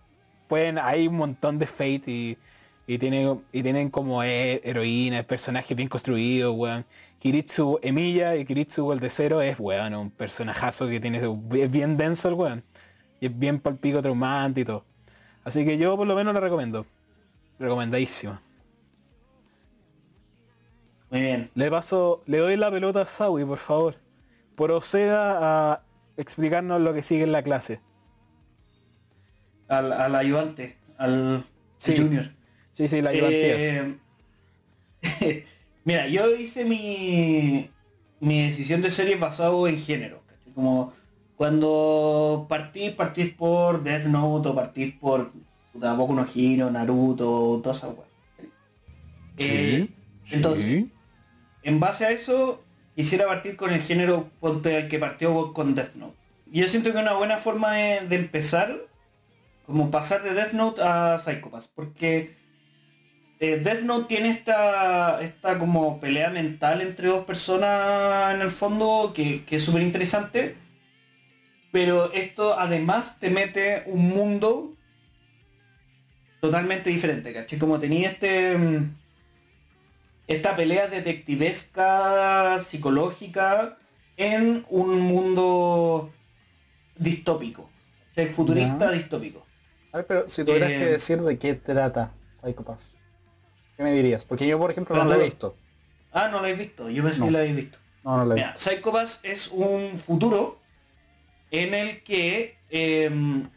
pueden, 0.48 0.78
hay 0.78 1.06
un 1.08 1.16
montón 1.16 1.58
de 1.58 1.66
Fate 1.66 2.02
y, 2.06 2.38
y, 2.86 2.98
tiene, 2.98 3.38
y 3.52 3.62
tienen 3.62 3.90
como 3.90 4.22
he- 4.22 4.60
heroínas, 4.64 5.24
personajes 5.24 5.76
bien 5.76 5.88
construidos, 5.88 6.54
weón. 6.56 6.84
Kiritsu 7.18 7.78
Emilia 7.82 8.36
y 8.36 8.44
Kiritsu 8.44 8.92
el 8.92 9.00
de 9.00 9.08
cero 9.08 9.40
es, 9.40 9.56
weón, 9.58 9.94
un 9.94 10.10
personajazo 10.10 10.88
que 10.88 11.00
tiene, 11.00 11.18
es 11.52 11.70
bien 11.70 11.96
denso 11.96 12.28
el 12.28 12.34
weón. 12.34 12.64
Y 13.20 13.26
es 13.26 13.38
bien 13.38 13.58
palpico 13.60 14.02
traumante 14.02 14.60
y 14.60 14.64
todo. 14.64 14.84
Así 15.44 15.64
que 15.64 15.78
yo 15.78 15.96
por 15.96 16.06
lo 16.06 16.14
menos 16.14 16.34
lo 16.34 16.40
recomiendo. 16.40 16.84
Recomendadísima. 17.58 18.42
Muy 21.10 21.20
bien. 21.20 21.50
Le 21.54 21.70
paso, 21.70 22.22
le 22.26 22.38
doy 22.38 22.56
la 22.56 22.70
pelota 22.70 23.02
a 23.02 23.06
Sawi, 23.06 23.44
por 23.44 23.58
favor. 23.58 23.96
Proceda 24.56 25.72
a 25.72 25.82
explicarnos 26.16 26.80
lo 26.80 26.92
que 26.92 27.02
sigue 27.02 27.22
en 27.24 27.32
la 27.32 27.42
clase. 27.42 27.80
Al, 29.68 29.92
al 29.92 30.14
ayudante, 30.14 30.76
al 30.98 31.44
Sí. 31.78 31.94
junior. 31.96 32.24
Sí, 32.74 32.88
sí, 32.88 33.00
la. 33.00 33.10
Eh, 33.12 33.96
mira, 35.84 36.08
yo 36.08 36.34
hice 36.34 36.64
mi, 36.64 37.70
mi 38.20 38.46
decisión 38.46 38.82
de 38.82 38.90
serie 38.90 39.16
basado 39.16 39.66
en 39.68 39.78
género. 39.78 40.22
¿cachai? 40.26 40.52
Como 40.52 40.92
cuando 41.36 42.46
partís, 42.48 42.92
partís 42.92 43.32
por 43.32 43.82
Death 43.82 44.04
Note 44.06 44.48
o 44.48 44.54
partís 44.54 44.94
por 44.94 45.32
puta, 45.72 45.94
Boku 45.94 46.14
no 46.14 46.26
Hero, 46.32 46.70
Naruto, 46.70 47.60
todas 47.62 47.78
esas 47.78 47.90
weas. 47.90 48.08
Eh, 49.38 49.88
entonces, 50.30 50.64
sí. 50.64 50.90
en 51.62 51.80
base 51.80 52.06
a 52.06 52.10
eso, 52.10 52.62
quisiera 52.94 53.26
partir 53.26 53.56
con 53.56 53.72
el 53.72 53.82
género 53.82 54.30
ponte 54.40 54.76
al 54.76 54.88
que 54.88 54.98
partió 54.98 55.52
con 55.52 55.74
Death 55.74 55.94
Note. 55.94 56.16
Y 56.50 56.60
Yo 56.60 56.68
siento 56.68 56.92
que 56.92 56.98
es 56.98 57.02
una 57.02 57.14
buena 57.14 57.38
forma 57.38 57.72
de, 57.72 58.06
de 58.08 58.16
empezar, 58.16 58.76
como 59.66 59.90
pasar 59.90 60.22
de 60.22 60.34
Death 60.34 60.52
Note 60.52 60.82
a 60.82 61.18
Psycho 61.18 61.50
Pass, 61.50 61.68
porque 61.68 62.43
eh, 63.52 63.60
Death 63.62 63.82
Note 63.82 64.06
tiene 64.08 64.30
esta, 64.30 65.20
esta 65.22 65.58
como 65.58 66.00
pelea 66.00 66.30
mental 66.30 66.80
entre 66.80 67.08
dos 67.08 67.24
personas 67.24 68.34
en 68.34 68.40
el 68.42 68.50
fondo 68.50 69.12
que, 69.14 69.44
que 69.44 69.56
es 69.56 69.62
súper 69.64 69.82
interesante, 69.82 70.56
pero 71.72 72.12
esto 72.12 72.58
además 72.58 73.18
te 73.18 73.30
mete 73.30 73.82
un 73.86 74.08
mundo 74.08 74.74
totalmente 76.40 76.90
diferente, 76.90 77.32
¿cachai? 77.32 77.58
Como 77.58 77.78
tenía 77.78 78.10
este... 78.10 78.56
mm, 78.56 78.94
esta 80.26 80.56
pelea 80.56 80.86
detectivesca, 80.88 82.58
psicológica, 82.60 83.76
en 84.16 84.64
un 84.70 85.00
mundo 85.00 86.12
distópico. 86.96 87.68
Sea, 88.14 88.26
futurista 88.28 88.90
distópico. 88.92 89.44
a 89.92 89.98
ver, 89.98 90.06
pero 90.06 90.28
si 90.28 90.44
tuvieras 90.44 90.70
Eh, 90.70 90.78
que 90.78 90.84
decir 90.86 91.20
de 91.20 91.38
qué 91.38 91.54
trata 91.54 92.12
Psycho 92.40 92.64
Pass, 92.64 92.94
¿qué 93.76 93.82
me 93.82 93.92
dirías? 93.92 94.24
Porque 94.24 94.46
yo, 94.46 94.58
por 94.58 94.70
ejemplo, 94.70 94.96
no 94.96 95.04
lo 95.04 95.14
he 95.14 95.24
visto. 95.24 95.56
Ah, 96.12 96.26
no 96.28 96.32
lo 96.34 96.38
habéis 96.40 96.58
visto. 96.58 96.88
Yo 96.90 97.02
pensé 97.02 97.18
No. 97.20 97.26
que 97.26 97.30
lo 97.32 97.38
habéis 97.38 97.56
visto. 97.56 97.78
No, 98.04 98.16
no 98.18 98.24
lo 98.26 98.32
he 98.32 98.34
Mira, 98.36 98.52
visto. 98.52 98.70
Psycho 98.70 98.92
Pass 98.92 99.20
es 99.22 99.48
un 99.48 99.96
futuro 99.98 100.60
en 101.50 101.74
el 101.74 102.02
que 102.02 102.56
em, 102.70 103.48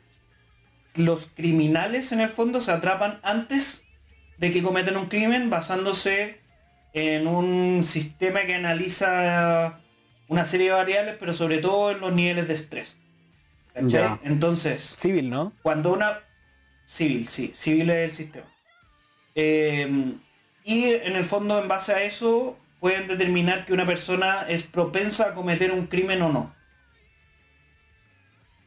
los 0.95 1.27
criminales 1.35 2.11
en 2.11 2.21
el 2.21 2.29
fondo 2.29 2.61
se 2.61 2.71
atrapan 2.71 3.19
antes 3.23 3.83
de 4.37 4.51
que 4.51 4.63
cometen 4.63 4.97
un 4.97 5.07
crimen 5.07 5.49
basándose 5.49 6.39
en 6.93 7.27
un 7.27 7.83
sistema 7.83 8.41
que 8.41 8.55
analiza 8.55 9.79
una 10.27 10.45
serie 10.45 10.67
de 10.67 10.73
variables, 10.75 11.15
pero 11.19 11.33
sobre 11.33 11.59
todo 11.59 11.91
en 11.91 11.99
los 11.99 12.13
niveles 12.13 12.47
de 12.47 12.53
estrés. 12.53 12.99
¿Cachai? 13.73 13.91
Ya. 13.91 14.19
Entonces, 14.23 14.95
Civil, 14.97 15.29
¿no? 15.29 15.53
cuando 15.61 15.93
una 15.93 16.19
civil, 16.87 17.27
sí, 17.27 17.51
civil 17.53 17.89
es 17.91 18.09
el 18.09 18.15
sistema. 18.15 18.45
Eh, 19.39 20.15
y 20.63 20.83
en 20.85 21.15
el 21.15 21.23
fondo, 21.23 21.61
en 21.61 21.67
base 21.67 21.93
a 21.93 22.01
eso, 22.03 22.57
pueden 22.79 23.07
determinar 23.07 23.65
que 23.65 23.71
una 23.73 23.85
persona 23.85 24.45
es 24.49 24.63
propensa 24.63 25.27
a 25.29 25.33
cometer 25.35 25.71
un 25.71 25.85
crimen 25.85 26.21
o 26.23 26.29
no. 26.33 26.53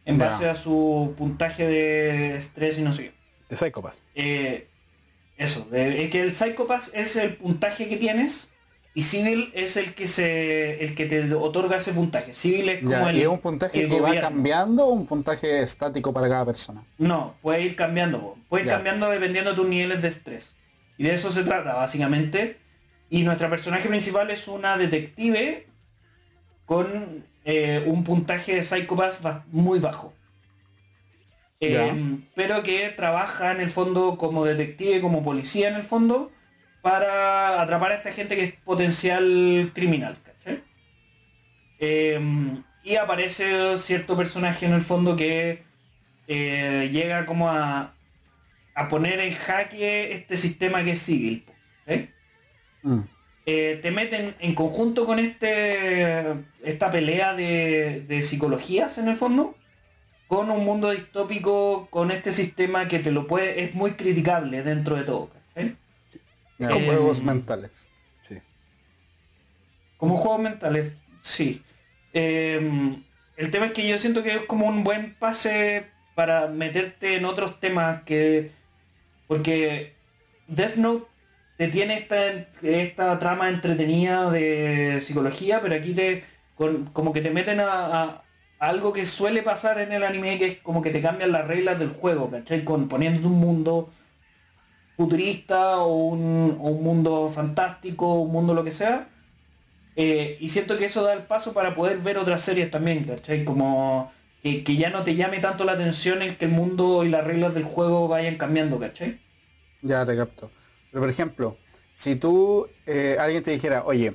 En 0.04 0.16
base 0.16 0.48
a 0.48 0.54
su 0.54 1.14
puntaje 1.18 1.66
de 1.66 2.36
estrés 2.36 2.78
y 2.78 2.82
no 2.82 2.92
sé 2.92 3.02
qué. 3.04 3.12
De 3.50 3.56
Psychopath. 3.56 3.96
Eh, 4.14 4.66
eso, 5.36 5.66
de- 5.70 6.04
es 6.04 6.10
que 6.10 6.22
el 6.22 6.32
Psychopath 6.32 6.94
es 6.94 7.16
el 7.16 7.34
puntaje 7.36 7.88
que 7.88 7.96
tienes 7.96 8.50
y 8.94 9.02
Civil 9.02 9.50
es 9.54 9.76
el 9.76 9.94
que 9.94 10.08
se 10.08 10.84
el 10.84 10.94
que 10.94 11.06
te 11.06 11.32
otorga 11.34 11.76
ese 11.76 11.92
puntaje. 11.92 12.32
Civil 12.32 12.68
es 12.68 12.78
como 12.80 12.92
Ya, 12.92 13.10
el, 13.10 13.16
¿Y 13.18 13.22
es 13.22 13.26
un 13.28 13.38
puntaje 13.40 13.82
el 13.84 13.88
que 13.90 14.00
va 14.00 14.20
cambiando 14.20 14.86
o 14.86 14.90
un 14.90 15.06
puntaje 15.06 15.62
estático 15.62 16.12
para 16.12 16.28
cada 16.28 16.46
persona? 16.46 16.82
No, 16.98 17.34
puede 17.42 17.62
ir 17.62 17.76
cambiando, 17.76 18.36
puede 18.48 18.62
ir 18.64 18.68
Ya. 18.70 18.74
cambiando 18.76 19.10
dependiendo 19.10 19.50
de 19.50 19.56
tus 19.56 19.68
niveles 19.68 20.00
de 20.02 20.08
estrés. 20.08 20.54
Y 21.00 21.04
de 21.04 21.14
eso 21.14 21.30
se 21.30 21.44
trata, 21.44 21.76
básicamente. 21.76 22.58
Y 23.08 23.22
nuestra 23.22 23.48
personaje 23.48 23.88
principal 23.88 24.30
es 24.30 24.46
una 24.48 24.76
detective 24.76 25.66
con 26.66 27.24
eh, 27.46 27.82
un 27.86 28.04
puntaje 28.04 28.56
de 28.56 28.62
Psychopath 28.62 29.46
muy 29.46 29.78
bajo. 29.78 30.12
Eh, 31.58 32.20
pero 32.34 32.62
que 32.62 32.90
trabaja 32.90 33.50
en 33.52 33.62
el 33.62 33.70
fondo 33.70 34.18
como 34.18 34.44
detective, 34.44 35.00
como 35.00 35.24
policía 35.24 35.68
en 35.68 35.76
el 35.76 35.84
fondo, 35.84 36.32
para 36.82 37.62
atrapar 37.62 37.92
a 37.92 37.94
esta 37.94 38.12
gente 38.12 38.36
que 38.36 38.44
es 38.44 38.52
potencial 38.52 39.72
criminal. 39.74 40.18
Eh, 41.78 42.20
y 42.84 42.96
aparece 42.96 43.78
cierto 43.78 44.18
personaje 44.18 44.66
en 44.66 44.74
el 44.74 44.82
fondo 44.82 45.16
que 45.16 45.62
eh, 46.28 46.90
llega 46.92 47.24
como 47.24 47.48
a, 47.48 47.94
a 48.80 48.88
poner 48.88 49.20
en 49.20 49.32
jaque 49.32 50.12
este 50.12 50.36
sistema 50.36 50.84
que 50.84 50.92
es 50.92 51.04
po, 51.46 51.52
¿eh? 51.86 52.08
Mm. 52.82 53.00
Eh, 53.46 53.78
te 53.82 53.90
meten 53.90 54.36
en 54.38 54.54
conjunto 54.54 55.06
con 55.06 55.18
este 55.18 56.24
esta 56.62 56.90
pelea 56.90 57.34
de, 57.34 58.04
de 58.06 58.22
psicologías 58.22 58.98
en 58.98 59.08
el 59.08 59.16
fondo 59.16 59.56
con 60.30 60.50
un 60.50 60.64
mundo 60.64 60.90
distópico 60.92 61.88
con 61.90 62.12
este 62.12 62.32
sistema 62.32 62.86
que 62.86 63.00
te 63.00 63.10
lo 63.10 63.26
puede 63.26 63.64
es 63.64 63.74
muy 63.74 63.92
criticable 63.92 64.62
dentro 64.62 64.94
de 64.94 65.02
todo. 65.02 65.30
Como 66.56 66.70
Eh, 66.70 66.84
juegos 66.86 67.22
mentales. 67.22 67.90
Sí. 68.22 68.36
Como 69.96 70.16
juegos 70.16 70.40
mentales, 70.40 70.92
sí. 71.20 71.62
Eh, 72.12 72.96
el 73.36 73.50
tema 73.50 73.66
es 73.66 73.72
que 73.72 73.88
yo 73.88 73.98
siento 73.98 74.22
que 74.22 74.34
es 74.36 74.44
como 74.44 74.66
un 74.66 74.84
buen 74.84 75.14
pase 75.14 75.86
para 76.14 76.46
meterte 76.48 77.16
en 77.16 77.24
otros 77.24 77.58
temas 77.58 78.02
que... 78.02 78.52
Porque 79.30 79.92
Death 80.48 80.74
Note 80.74 81.06
te 81.56 81.68
tiene 81.68 81.98
esta, 81.98 82.48
esta 82.62 83.16
trama 83.20 83.48
entretenida 83.48 84.28
de 84.28 85.00
psicología, 85.00 85.60
pero 85.60 85.76
aquí 85.76 85.94
te 85.94 86.24
como 86.92 87.12
que 87.12 87.20
te 87.20 87.30
meten 87.30 87.60
a, 87.60 88.24
algo 88.58 88.92
que 88.92 89.06
suele 89.06 89.44
pasar 89.44 89.78
en 89.78 89.92
el 89.92 90.02
anime, 90.02 90.36
que 90.36 90.46
es 90.46 90.58
como 90.58 90.82
que 90.82 90.90
te 90.90 91.00
cambian 91.00 91.30
las 91.30 91.46
reglas 91.46 91.78
del 91.78 91.90
juego, 91.90 92.28
¿cachai? 92.28 92.64
Con, 92.64 92.88
poniéndote 92.88 93.28
un 93.28 93.38
mundo 93.38 93.92
futurista 94.96 95.78
o 95.78 96.06
un, 96.06 96.58
un 96.60 96.82
mundo 96.82 97.30
fantástico, 97.32 98.14
un 98.14 98.32
mundo 98.32 98.52
lo 98.52 98.64
que 98.64 98.72
sea. 98.72 99.06
Eh, 99.94 100.38
y 100.40 100.48
siento 100.48 100.76
que 100.76 100.86
eso 100.86 101.04
da 101.04 101.12
el 101.12 101.22
paso 101.22 101.52
para 101.52 101.76
poder 101.76 101.98
ver 101.98 102.18
otras 102.18 102.42
series 102.42 102.68
también, 102.68 103.04
¿cachai? 103.04 103.44
Como 103.44 104.10
que, 104.42 104.64
que 104.64 104.76
ya 104.76 104.90
no 104.90 105.04
te 105.04 105.14
llame 105.14 105.38
tanto 105.38 105.64
la 105.64 105.72
atención 105.72 106.22
el 106.22 106.36
que 106.36 106.46
el 106.46 106.52
mundo 106.52 107.04
y 107.04 107.08
las 107.08 107.24
reglas 107.24 107.54
del 107.54 107.64
juego 107.64 108.08
vayan 108.08 108.36
cambiando, 108.36 108.78
¿cachai? 108.78 109.20
Ya 109.82 110.04
te 110.04 110.16
capto. 110.16 110.50
Pero 110.90 111.02
por 111.02 111.10
ejemplo, 111.10 111.56
si 111.94 112.16
tú, 112.16 112.68
eh, 112.86 113.16
alguien 113.20 113.42
te 113.42 113.50
dijera, 113.50 113.84
oye, 113.84 114.14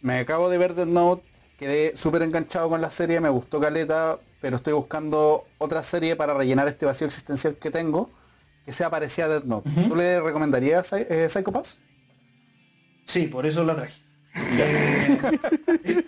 me 0.00 0.18
acabo 0.18 0.48
de 0.48 0.58
ver 0.58 0.74
Death 0.74 0.88
Note, 0.88 1.22
quedé 1.58 1.96
súper 1.96 2.22
enganchado 2.22 2.68
con 2.68 2.80
la 2.80 2.90
serie, 2.90 3.20
me 3.20 3.28
gustó 3.28 3.60
Caleta, 3.60 4.20
pero 4.40 4.56
estoy 4.56 4.72
buscando 4.72 5.46
otra 5.58 5.82
serie 5.82 6.16
para 6.16 6.34
rellenar 6.34 6.68
este 6.68 6.86
vacío 6.86 7.06
existencial 7.06 7.56
que 7.56 7.70
tengo, 7.70 8.10
que 8.64 8.72
sea 8.72 8.90
parecida 8.90 9.26
a 9.26 9.28
Death 9.28 9.44
Note. 9.44 9.70
¿Tú 9.88 9.96
le 9.96 10.20
recomendarías 10.20 10.92
eh, 10.92 11.28
Psycho 11.28 11.52
Pass? 11.52 11.80
Sí, 13.04 13.26
por 13.26 13.46
eso 13.46 13.64
la 13.64 13.76
traje. 13.76 14.05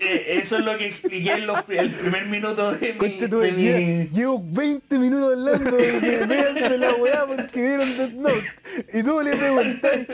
Eh, 0.00 0.38
eso 0.40 0.56
es 0.58 0.64
lo 0.64 0.76
que 0.76 0.86
expliqué 0.86 1.32
en 1.32 1.46
los 1.46 1.60
el 1.68 1.90
primer 1.90 2.26
minuto 2.26 2.72
de 2.72 2.92
mi... 2.92 2.98
De 3.18 3.52
mi- 3.52 4.08
Llevo 4.12 4.42
20 4.44 4.98
minutos 4.98 5.32
hablando 5.32 5.76
de 5.76 6.78
la 6.78 6.94
weá 6.94 7.26
porque 7.26 7.60
vieron 7.62 7.96
Death 7.96 8.12
Note. 8.12 8.44
Y 8.92 9.02
tú 9.02 9.20
le 9.22 9.36
preguntáis, 9.36 10.06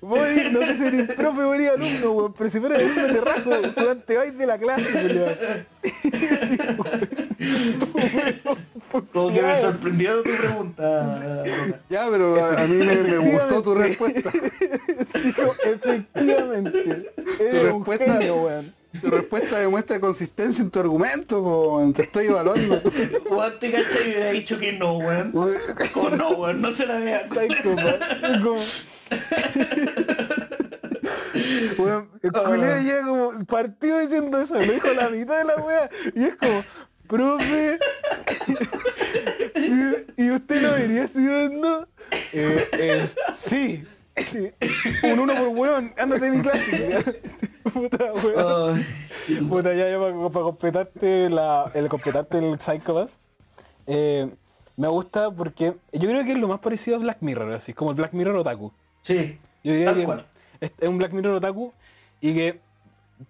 voy, 0.00 0.48
no 0.52 0.60
sé 0.66 0.76
si 0.76 0.84
eres 0.84 1.14
profe 1.16 1.40
o 1.42 1.54
eres 1.54 1.70
alumno, 1.70 2.10
weón, 2.12 2.34
pero 2.36 2.50
si 2.50 2.60
fuera 2.60 2.76
alumno 2.76 3.06
te 3.06 3.20
rajo, 3.20 3.94
te 4.06 4.16
vais 4.16 4.36
de 4.38 4.46
la 4.46 4.58
clase, 4.58 4.84
weón. 6.78 7.29
Como 9.12 9.32
que 9.32 9.42
me 9.42 9.56
sorprendió 9.56 10.22
tu 10.22 10.30
pregunta. 10.36 11.44
Ya, 11.88 12.08
pero 12.10 12.44
a, 12.44 12.60
a 12.62 12.66
mí 12.66 12.76
me, 12.84 12.96
me 12.96 13.18
gustó 13.32 13.62
tu 13.62 13.74
respuesta. 13.74 14.30
Sí, 15.20 15.34
efectivamente. 15.64 17.12
Eres 17.40 17.64
un 17.72 17.84
respuesta- 17.84 18.12
genio, 18.18 18.36
weón. 18.42 18.74
Tu 19.00 19.08
respuesta 19.10 19.58
demuestra 19.58 20.00
consistencia 20.00 20.62
en 20.62 20.70
tu 20.70 20.80
argumento, 20.80 21.40
weón. 21.42 21.92
te 21.92 22.02
estoy 22.02 22.26
evaluando. 22.26 22.80
Weón, 23.30 23.58
te 23.60 23.70
cachai 23.70 24.08
y 24.08 24.10
hubiera 24.10 24.30
dicho 24.32 24.58
que 24.58 24.72
no, 24.72 24.98
weón. 24.98 25.30
Como 25.92 26.10
no, 26.10 26.30
weón, 26.30 26.60
no 26.60 26.72
se 26.72 26.86
la 26.86 26.96
vean. 26.98 27.22
Psycho, 27.28 27.70
weón. 31.78 32.08
El 32.22 32.32
culeo 32.32 32.80
llega 32.80 33.02
como 33.06 33.44
partió 33.46 33.98
diciendo 33.98 34.40
eso, 34.40 34.54
lo 34.54 34.60
dijo 34.60 34.92
la 34.94 35.08
mitad 35.08 35.38
de 35.38 35.44
la 35.44 35.56
wea 35.56 35.90
y 36.14 36.24
es 36.24 36.34
como, 36.36 36.62
profe, 37.10 37.78
y, 40.16 40.30
usted 40.30 40.62
lo 40.62 40.72
vería 40.72 41.04
estudiando, 41.04 41.88
eh, 42.32 43.08
sí, 43.34 43.84
un 45.02 45.18
uno 45.18 45.34
por 45.34 45.48
weón, 45.48 45.92
ándate 45.98 46.24
de 46.24 46.30
mi 46.30 46.42
clase, 46.42 47.22
puta 47.72 48.12
weón. 48.12 48.86
Puta, 49.48 49.74
ya, 49.74 49.90
ya 49.90 49.98
para, 49.98 50.14
para 50.30 50.44
completarte 50.44 51.30
la, 51.30 51.70
el 51.74 51.88
completarte 51.88 52.38
el 52.38 52.58
Psychopath. 52.58 53.10
eh, 53.86 54.28
me 54.76 54.88
gusta 54.88 55.30
porque 55.30 55.74
yo 55.92 56.08
creo 56.08 56.24
que 56.24 56.32
es 56.32 56.38
lo 56.38 56.48
más 56.48 56.60
parecido 56.60 56.96
a 56.96 57.00
Black 57.00 57.18
Mirror, 57.20 57.52
así 57.52 57.74
como 57.74 57.90
el 57.90 57.96
Black 57.96 58.12
Mirror 58.14 58.36
Otaku. 58.36 58.72
sí, 59.02 59.38
Yo 59.62 59.72
diría 59.72 59.94
que 59.94 60.06
es 60.60 60.88
un 60.88 60.98
Black 60.98 61.12
Mirror 61.12 61.34
Otaku 61.34 61.72
y 62.20 62.34
que 62.34 62.60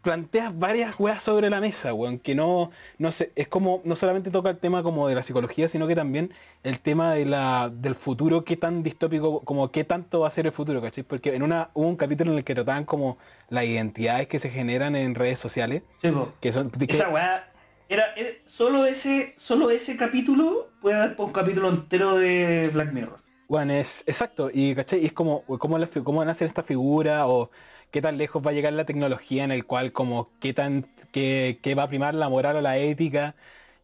planteas 0.02 0.56
varias 0.58 0.98
weas 0.98 1.22
sobre 1.22 1.50
la 1.50 1.60
mesa, 1.60 1.92
weón, 1.94 2.18
que 2.18 2.34
no, 2.34 2.70
no 2.98 3.12
sé, 3.12 3.32
es 3.34 3.48
como, 3.48 3.80
no 3.84 3.96
solamente 3.96 4.30
toca 4.30 4.50
el 4.50 4.58
tema 4.58 4.82
como 4.82 5.08
de 5.08 5.14
la 5.14 5.22
psicología, 5.22 5.68
sino 5.68 5.86
que 5.86 5.94
también 5.94 6.32
el 6.62 6.78
tema 6.80 7.12
de 7.14 7.26
la, 7.26 7.70
del 7.72 7.94
futuro, 7.94 8.44
qué 8.44 8.56
tan 8.56 8.82
distópico, 8.82 9.40
como 9.40 9.70
qué 9.70 9.84
tanto 9.84 10.20
va 10.20 10.28
a 10.28 10.30
ser 10.30 10.46
el 10.46 10.52
futuro, 10.52 10.80
¿cachai? 10.80 11.04
Porque 11.04 11.34
en 11.34 11.42
una, 11.42 11.70
hubo 11.74 11.86
un 11.86 11.96
capítulo 11.96 12.32
en 12.32 12.38
el 12.38 12.44
que 12.44 12.54
trataban 12.54 12.84
como 12.84 13.18
las 13.48 13.64
identidades 13.64 14.28
que 14.28 14.38
se 14.38 14.50
generan 14.50 14.96
en 14.96 15.14
redes 15.14 15.38
sociales, 15.40 15.82
Sí, 16.00 16.10
que 16.40 16.52
son, 16.52 16.70
que- 16.70 16.84
Esa 16.86 17.08
weá 17.08 17.50
era, 17.88 18.04
era- 18.16 18.30
solo 18.44 18.86
ese 18.86 19.34
solo 19.36 19.70
ese 19.70 19.96
capítulo 19.96 20.68
puede 20.80 20.96
dar 20.98 21.16
por 21.16 21.26
un 21.26 21.32
capítulo 21.32 21.68
entero 21.68 22.16
de 22.16 22.70
Black 22.72 22.92
Mirror. 22.92 23.18
Bueno, 23.48 23.72
es 23.72 24.04
exacto, 24.06 24.48
y 24.54 24.76
¿cachai? 24.76 25.02
Y 25.02 25.06
es 25.06 25.12
como 25.12 25.42
cómo, 25.58 25.76
la 25.76 25.88
cómo 26.04 26.24
nacen 26.24 26.46
esta 26.46 26.62
figura 26.62 27.26
o 27.26 27.50
qué 27.90 28.02
tan 28.02 28.18
lejos 28.18 28.44
va 28.44 28.50
a 28.50 28.54
llegar 28.54 28.72
la 28.72 28.84
tecnología 28.84 29.44
en 29.44 29.52
el 29.52 29.64
cual 29.64 29.92
como 29.92 30.30
qué 30.40 30.52
tan 30.54 30.86
qué, 31.12 31.58
qué 31.62 31.74
va 31.74 31.84
a 31.84 31.88
primar 31.88 32.14
la 32.14 32.28
moral 32.28 32.56
o 32.56 32.60
la 32.60 32.78
ética. 32.78 33.34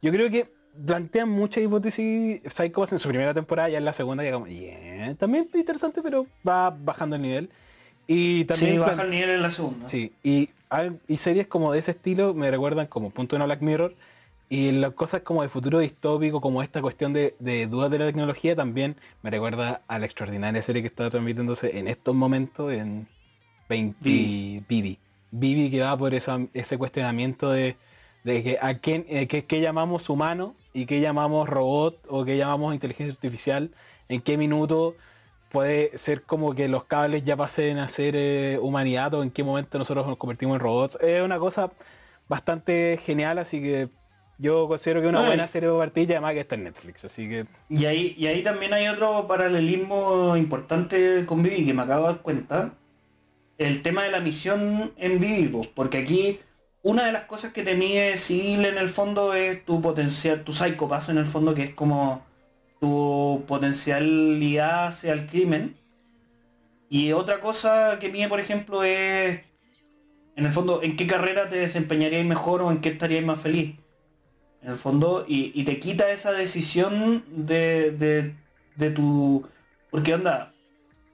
Yo 0.03 0.13
creo 0.13 0.31
que 0.31 0.49
plantean 0.85 1.29
muchas 1.29 1.65
hipótesis 1.65 2.41
Psycho 2.47 2.81
Pass 2.81 2.93
en 2.93 2.99
su 2.99 3.09
primera 3.09 3.35
temporada, 3.35 3.69
ya 3.69 3.79
en 3.79 3.85
la 3.85 3.93
segunda 3.93 4.23
ya 4.25 4.33
como, 4.33 4.47
yeah, 4.47 5.15
también 5.15 5.49
es 5.53 5.59
interesante, 5.59 6.03
pero 6.03 6.27
va 6.47 6.71
bajando 6.71 7.17
el 7.17 7.23
nivel. 7.23 7.51
Y 8.07 8.45
también 8.45 8.73
sí, 8.73 8.79
baja 8.79 9.03
el 9.03 9.11
nivel 9.11 9.31
en 9.31 9.43
la 9.43 9.51
segunda. 9.51 9.89
Sí, 9.89 10.13
y, 10.23 10.51
y 11.09 11.17
series 11.17 11.49
como 11.49 11.73
de 11.73 11.81
ese 11.81 11.93
estilo 11.93 12.35
me 12.35 12.51
recuerdan 12.51 12.87
como 12.87 13.11
Punto 13.11 13.37
Uno 13.37 13.47
Black 13.47 13.63
Mirror 13.63 13.95
y 14.49 14.71
las 14.71 14.93
cosas 14.93 15.23
como 15.23 15.43
de 15.43 15.49
futuro 15.49 15.81
distópico, 15.81 16.41
como 16.41 16.63
esta 16.63 16.81
cuestión 16.81 17.13
de, 17.13 17.35
de 17.41 17.67
dudas 17.67 17.91
de 17.91 17.99
la 17.99 18.07
tecnología 18.07 18.55
también 18.55 18.95
me 19.23 19.31
recuerda 19.31 19.83
a 19.89 19.99
la 19.99 20.07
extraordinaria 20.07 20.63
serie 20.63 20.83
que 20.83 20.89
está 20.89 21.11
transmitiéndose 21.11 21.79
en 21.79 21.89
estos 21.89 22.15
momentos 22.15 22.73
en 22.73 23.09
20 23.69 23.97
Vivi. 24.01 24.99
Vivi. 25.31 25.71
Que 25.71 25.81
va 25.81 25.97
por 25.97 26.15
esa- 26.15 26.47
ese 26.55 26.79
cuestionamiento 26.79 27.51
de, 27.51 27.77
de 28.25 28.43
que 28.43 28.59
a 28.61 28.79
quién, 28.79 29.05
eh, 29.09 29.27
qué, 29.27 29.45
qué 29.45 29.61
llamamos 29.61 30.09
humano 30.11 30.55
y 30.73 30.87
qué 30.87 31.01
llamamos 31.01 31.49
robot 31.49 31.99
o 32.09 32.25
qué 32.25 32.37
llamamos 32.37 32.75
inteligencia 32.75 33.13
artificial, 33.13 33.71
en 34.09 34.21
qué 34.21 34.37
minuto 34.39 34.95
puede 35.51 35.97
ser 35.97 36.23
como 36.23 36.55
que 36.55 36.69
los 36.69 36.85
cables 36.85 37.25
ya 37.25 37.37
pasen 37.37 37.79
a 37.79 37.89
ser 37.89 38.15
eh, 38.17 38.59
humanidad 38.61 39.15
o 39.15 39.23
en 39.23 39.31
qué 39.31 39.43
momento 39.45 39.79
nosotros 39.79 40.07
nos 40.07 40.17
convertimos 40.17 40.57
en 40.57 40.61
robots. 40.61 40.99
Es 41.01 41.23
una 41.23 41.39
cosa 41.39 41.73
bastante 42.29 42.99
genial, 43.05 43.39
así 43.39 43.61
que 43.61 43.89
yo 44.39 44.69
considero 44.69 45.01
que 45.01 45.07
es 45.07 45.11
una 45.11 45.21
No, 45.23 45.27
buena 45.29 45.45
y- 45.45 45.49
serie 45.49 45.71
de 45.71 45.79
partida, 45.79 46.15
además 46.15 46.33
que 46.35 46.41
está 46.41 46.55
en 46.57 46.65
Netflix, 46.65 47.05
así 47.05 47.29
que 47.29 47.47
Y 47.71 47.87
ahí, 47.87 48.15
y 48.19 48.27
ahí 48.27 48.43
también 48.43 48.75
hay 48.75 48.89
otro 48.89 49.27
paralelismo 49.27 50.37
importante 50.37 51.25
con 51.25 51.43
Vivi 51.43 51.65
que 51.65 51.73
me 51.75 51.83
acabo 51.83 52.07
de 52.09 52.13
dar 52.15 52.23
cuenta. 52.23 52.75
El 53.59 53.83
tema 53.83 54.05
de 54.05 54.11
la 54.11 54.21
misión 54.21 54.93
en 54.97 55.19
Vivi, 55.19 55.49
po, 55.49 55.63
porque 55.75 55.99
aquí 55.99 56.41
una 56.83 57.05
de 57.07 57.13
las 57.13 57.25
cosas 57.25 57.53
que 57.53 57.63
te 57.65 57.75
mide 57.75 58.17
civil 58.17 58.65
en 58.65 58.79
el 58.79 58.89
fondo 58.89 59.35
es 59.35 59.65
tu 59.65 59.83
potencial, 59.83 60.45
tu 60.45 60.53
psicopaz 60.53 61.09
en 61.09 61.19
el 61.19 61.27
fondo, 61.27 61.55
que 61.55 61.65
es 61.65 61.75
como 61.75 62.25
tu 62.81 63.45
potencialidad 63.49 64.89
hacia 64.89 65.13
el 65.13 65.27
crimen. 65.27 65.77
Y 66.89 67.13
otra 67.13 67.41
cosa 67.41 67.99
que 67.99 68.11
mide, 68.11 68.29
por 68.29 68.39
ejemplo, 68.39 68.85
es 68.85 69.41
en 70.37 70.47
el 70.47 70.53
fondo 70.53 70.83
en 70.83 70.97
qué 70.97 71.07
carrera 71.07 71.49
te 71.49 71.57
desempeñarías 71.57 72.25
mejor 72.25 72.63
o 72.63 72.71
en 72.71 72.81
qué 72.81 72.91
estarías 72.91 73.25
más 73.25 73.41
feliz 73.41 73.75
en 74.63 74.71
el 74.71 74.77
fondo, 74.77 75.25
y, 75.29 75.53
y 75.55 75.65
te 75.65 75.79
quita 75.79 76.11
esa 76.11 76.33
decisión 76.33 77.25
de, 77.29 77.93
de, 77.93 78.35
de 78.77 78.91
tu... 78.91 79.47
Porque 79.91 80.15
onda, 80.15 80.53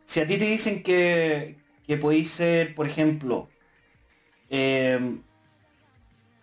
si 0.04 0.20
a 0.20 0.26
ti 0.26 0.38
te 0.38 0.46
dicen 0.46 0.82
que, 0.82 1.56
que 1.86 1.96
podéis 1.96 2.30
ser, 2.30 2.74
por 2.74 2.86
ejemplo, 2.86 3.48
eh, 4.50 5.18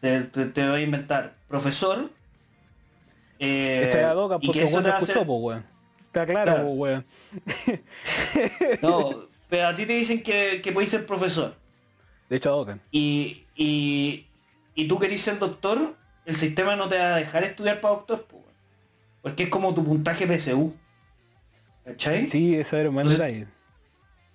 te, 0.02 0.22
te- 0.24 0.46
te 0.46 0.68
voy 0.70 0.82
a 0.82 0.84
inventar, 0.84 1.36
profesor, 1.48 2.12
eh, 3.40 3.86
echa 3.88 4.02
la 4.02 4.14
doca 4.14 4.40
porque 4.40 4.60
que 4.60 4.66
eso 4.66 4.82
te 4.82 4.90
escuchó, 4.90 5.12
hacer- 5.14 5.28
weón. 5.28 5.66
Está 6.02 6.26
claro, 6.26 6.52
Claro. 6.54 6.68
weón. 6.70 7.06
No, 8.82 9.24
pero 9.50 9.68
a 9.68 9.76
ti 9.76 9.86
te 9.86 9.94
dicen 9.94 10.22
que, 10.24 10.60
que 10.62 10.72
podéis 10.72 10.90
ser 10.92 11.06
profesor, 11.06 11.56
De 12.30 12.38
hecho, 12.38 12.66
y, 12.92 13.46
y, 13.56 14.28
y 14.76 14.88
tú 14.88 15.00
querís 15.00 15.22
ser 15.22 15.40
doctor, 15.40 15.96
el 16.26 16.36
sistema 16.36 16.76
no 16.76 16.88
te 16.88 16.98
va 16.98 17.16
a 17.16 17.18
dejar 17.18 17.44
estudiar 17.44 17.80
para 17.82 17.96
doctor, 17.96 18.26
weón. 18.32 18.44
porque 19.22 19.44
es 19.44 19.50
como 19.50 19.74
tu 19.74 19.84
puntaje 19.84 20.26
PSU. 20.28 20.74
¿Cachai? 21.86 22.28
Sí, 22.28 22.56
ese 22.56 22.80
era 22.80 22.90
un 22.90 22.96
buen 22.96 23.08
Entonces-. 23.08 23.48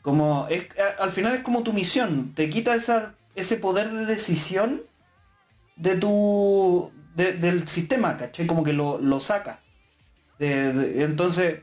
Como 0.05 0.47
es, 0.49 0.67
a- 0.79 1.03
al 1.03 1.11
final 1.11 1.35
es 1.35 1.43
como 1.43 1.65
tu 1.65 1.73
misión, 1.73 2.33
te 2.35 2.49
quita 2.49 2.75
esa, 2.77 3.15
ese 3.35 3.57
poder 3.57 3.91
de 3.91 4.07
decisión 4.07 4.83
de 5.77 5.97
tu 5.97 6.93
de- 7.17 7.33
del 7.33 7.67
sistema, 7.67 8.17
¿cachai? 8.17 8.47
Como 8.47 8.63
que 8.63 8.73
lo, 8.75 8.99
lo 8.99 9.19
saca. 9.19 9.61
De- 10.39 10.73
de- 10.73 11.03
entonces, 11.05 11.61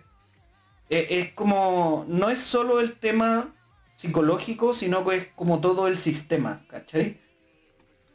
eh, 0.89 1.07
es 1.09 1.31
como, 1.33 2.03
no 2.07 2.29
es 2.29 2.39
solo 2.39 2.79
el 2.81 2.93
tema 2.97 3.53
psicológico, 3.95 4.73
sino 4.73 5.05
que 5.05 5.15
es 5.17 5.27
como 5.35 5.61
todo 5.61 5.87
el 5.87 5.97
sistema, 5.97 6.65
¿cachai? 6.67 7.21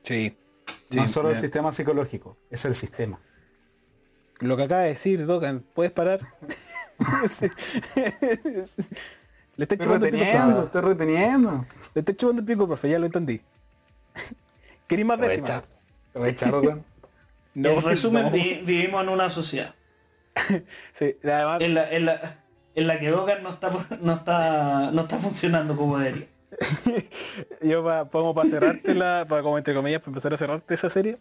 Sí. 0.03 0.37
no 0.91 1.05
es 1.05 1.11
solo 1.11 1.31
el 1.31 1.39
sistema 1.39 1.71
psicológico, 1.73 2.37
es 2.51 2.65
el 2.65 2.75
sistema. 2.75 3.21
Lo 4.41 4.57
que 4.57 4.65
acaba 4.65 4.83
de 4.83 4.89
decir, 4.89 5.25
Docan, 5.25 5.61
¿puedes 5.75 5.93
parar? 5.93 6.21
Le 9.57 9.65
estoy 9.65 9.77
Estoy 9.77 9.87
pico, 9.95 10.05
reteniendo, 10.05 10.47
profe. 10.53 10.65
estoy 10.67 10.83
reteniendo. 10.83 11.67
Le 11.95 12.01
estoy 12.01 12.15
chupando 12.17 12.41
el 12.41 12.47
pico, 12.47 12.67
profe, 12.67 12.91
ya 12.91 12.99
lo 12.99 13.07
entendí. 13.07 13.41
¿Queréis 14.87 15.07
más 15.07 15.17
Te 15.17 15.23
voy 15.23 15.27
a 15.27 15.29
décimas? 15.31 15.51
echar. 15.51 15.65
Te 16.13 16.19
voy 16.19 16.29
a 16.29 16.31
echar, 16.31 16.55
weón. 16.55 16.85
No, 17.55 17.71
en 17.71 17.83
resumen, 17.85 18.25
no. 18.25 18.31
vi- 18.31 18.61
vivimos 18.67 19.03
en 19.03 19.09
una 19.09 19.31
sociedad 19.31 19.75
Sí, 20.93 21.17
además, 21.25 21.63
en 21.63 21.73
la, 21.73 21.91
en 21.91 22.05
la, 22.05 22.37
en 22.75 22.87
la 22.87 23.01
que 23.01 23.09
Dogan 23.09 23.43
no 23.43 23.49
está, 23.49 23.71
no 24.03 24.13
está, 24.13 24.91
no 24.93 25.01
está 25.01 25.17
funcionando 25.19 25.75
como 25.75 25.97
debería. 25.99 26.27
yo 27.63 27.83
pa- 27.83 28.05
como 28.11 28.35
para 28.35 28.51
cerrarte 28.51 28.95
la, 28.95 29.25
para 29.27 29.43
como 29.43 29.57
entre 29.57 29.73
comillas, 29.75 30.01
para 30.03 30.11
empezar 30.11 30.35
a 30.35 30.37
cerrarte 30.37 30.75
esa 30.75 30.91
serie, 30.91 31.17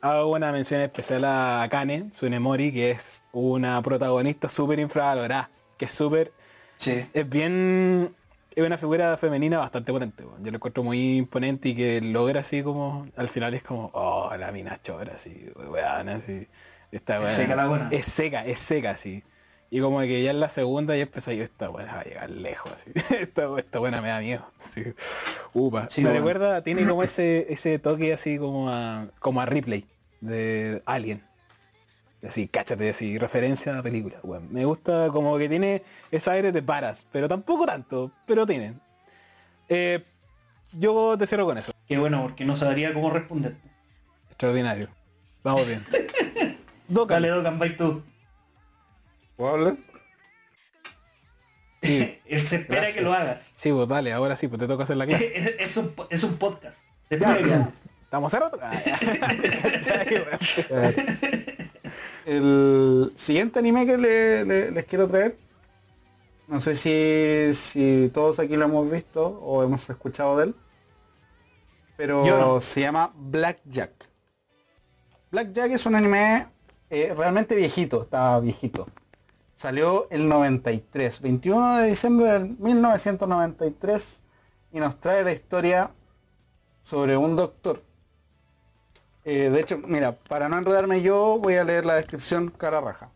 hago 0.00 0.30
una 0.30 0.52
mención 0.52 0.80
especial 0.80 1.24
a 1.24 1.66
Kane, 1.68 2.10
Sunemori, 2.12 2.72
que 2.72 2.92
es 2.92 3.24
una 3.32 3.82
protagonista 3.82 4.48
súper 4.48 4.78
infravalorada, 4.78 5.50
que 5.76 5.86
es 5.86 5.90
súper, 5.90 6.32
Sí. 6.80 7.06
es 7.12 7.28
bien, 7.28 8.14
es 8.54 8.66
una 8.66 8.78
figura 8.78 9.16
femenina 9.18 9.58
bastante 9.58 9.92
potente, 9.92 10.24
yo 10.24 10.50
lo 10.50 10.56
encuentro 10.56 10.82
muy 10.82 11.18
imponente 11.18 11.68
y 11.68 11.74
que 11.76 12.00
logra 12.00 12.40
así 12.40 12.62
como, 12.62 13.06
al 13.16 13.28
final 13.28 13.54
es 13.54 13.62
como, 13.62 13.90
oh, 13.92 14.34
la 14.38 14.50
mina 14.50 14.80
chora, 14.82 15.14
así, 15.14 15.50
weón, 15.56 16.08
así, 16.08 16.48
esta 16.90 17.22
Es 17.22 17.30
seca 17.30 17.54
la 17.54 17.66
buena. 17.66 17.88
Es 17.92 18.06
seca, 18.06 18.44
es 18.44 18.58
seca, 18.58 18.92
así. 18.92 19.22
Y 19.72 19.80
como 19.80 20.00
que 20.00 20.22
ya 20.22 20.32
en 20.32 20.40
la 20.40 20.48
segunda 20.48 20.96
ya 20.96 21.02
empecé 21.02 21.36
yo, 21.36 21.44
esta 21.44 21.68
buena 21.68 21.94
va 21.94 22.00
a 22.00 22.04
llegar 22.04 22.28
lejos, 22.30 22.72
así. 22.72 22.90
esta, 23.14 23.48
esta 23.56 23.78
buena 23.78 24.02
me 24.02 24.08
da 24.08 24.18
miedo. 24.20 24.44
Así. 24.58 24.82
Upa. 25.52 25.88
Sí, 25.88 26.00
me 26.00 26.08
bueno. 26.08 26.18
recuerda, 26.24 26.62
tiene 26.62 26.86
como 26.86 27.04
ese, 27.04 27.46
ese 27.52 27.78
toque 27.78 28.12
así 28.12 28.38
como 28.38 28.68
a, 28.68 29.06
como 29.20 29.40
a 29.40 29.46
Ripley 29.46 29.86
de 30.20 30.82
Alien. 30.86 31.22
Así, 32.26 32.48
cáchate, 32.48 32.90
así, 32.90 33.16
referencia 33.18 33.72
a 33.72 33.76
la 33.76 33.82
película, 33.82 34.18
weón. 34.22 34.52
Me 34.52 34.64
gusta 34.66 35.08
como 35.08 35.38
que 35.38 35.48
tiene 35.48 35.82
ese 36.10 36.30
aire 36.30 36.52
de 36.52 36.62
paras, 36.62 37.06
pero 37.10 37.28
tampoco 37.28 37.64
tanto, 37.64 38.12
pero 38.26 38.46
tiene. 38.46 38.74
Eh, 39.68 40.04
yo 40.72 41.16
te 41.18 41.26
cierro 41.26 41.46
con 41.46 41.56
eso. 41.56 41.72
Qué 41.88 41.96
bueno, 41.98 42.20
porque 42.22 42.44
no 42.44 42.56
sabría 42.56 42.92
cómo 42.92 43.10
responder. 43.10 43.56
Extraordinario. 44.28 44.88
Vamos 45.42 45.66
bien. 45.66 45.80
Docan. 46.88 47.16
Dale, 47.22 47.28
Dogan, 47.28 47.58
bye 47.58 47.70
tú. 47.70 48.02
¿Puedo 49.36 49.54
hablar? 49.54 49.76
Sí, 51.82 52.18
Él 52.26 52.40
se 52.42 52.56
espera 52.56 52.82
Gracias. 52.82 52.96
que 52.98 53.02
lo 53.02 53.14
hagas. 53.14 53.50
sí, 53.54 53.72
pues 53.72 53.88
dale, 53.88 54.12
ahora 54.12 54.36
sí, 54.36 54.46
pues 54.48 54.60
te 54.60 54.66
toca 54.68 54.82
hacer 54.84 54.98
la 54.98 55.06
clase. 55.06 55.32
Es, 55.34 55.46
es 55.58 55.76
un, 55.78 55.94
po- 55.94 56.06
es 56.10 56.22
un 56.22 56.36
podcast. 56.36 56.78
¿Estamos 57.08 58.30
cerrados? 58.30 58.60
Ah, 58.62 58.70
ya. 58.84 60.38
El 62.26 63.12
siguiente 63.16 63.58
anime 63.58 63.86
que 63.86 63.96
le- 63.98 64.44
le- 64.44 64.70
les 64.70 64.84
quiero 64.84 65.06
traer, 65.06 65.38
no 66.48 66.60
sé 66.60 66.74
si, 66.74 67.52
si 67.54 68.10
todos 68.12 68.38
aquí 68.40 68.56
lo 68.56 68.64
hemos 68.66 68.90
visto 68.90 69.26
o 69.42 69.62
hemos 69.62 69.88
escuchado 69.88 70.36
de 70.36 70.44
él, 70.44 70.54
pero 71.96 72.24
no. 72.24 72.60
se 72.60 72.80
llama 72.82 73.12
Blackjack. 73.16 73.92
Blackjack 75.30 75.72
es 75.72 75.86
un 75.86 75.94
anime 75.94 76.46
eh, 76.90 77.14
realmente 77.16 77.54
viejito, 77.54 78.02
está 78.02 78.38
viejito. 78.40 78.86
Salió 79.54 80.08
el 80.10 80.28
93, 80.28 81.20
21 81.20 81.78
de 81.78 81.88
diciembre 81.88 82.26
del 82.28 82.56
1993 82.58 84.22
y 84.72 84.80
nos 84.80 84.98
trae 84.98 85.22
la 85.22 85.32
historia 85.32 85.90
sobre 86.82 87.16
un 87.16 87.36
doctor 87.36 87.82
eh, 89.24 89.50
de 89.50 89.60
hecho, 89.60 89.78
mira, 89.78 90.12
para 90.12 90.48
no 90.48 90.58
enredarme 90.58 91.02
yo, 91.02 91.38
voy 91.38 91.54
a 91.56 91.64
leer 91.64 91.86
la 91.86 91.94
descripción 91.96 92.48
cara 92.50 92.80
raja. 92.80 93.10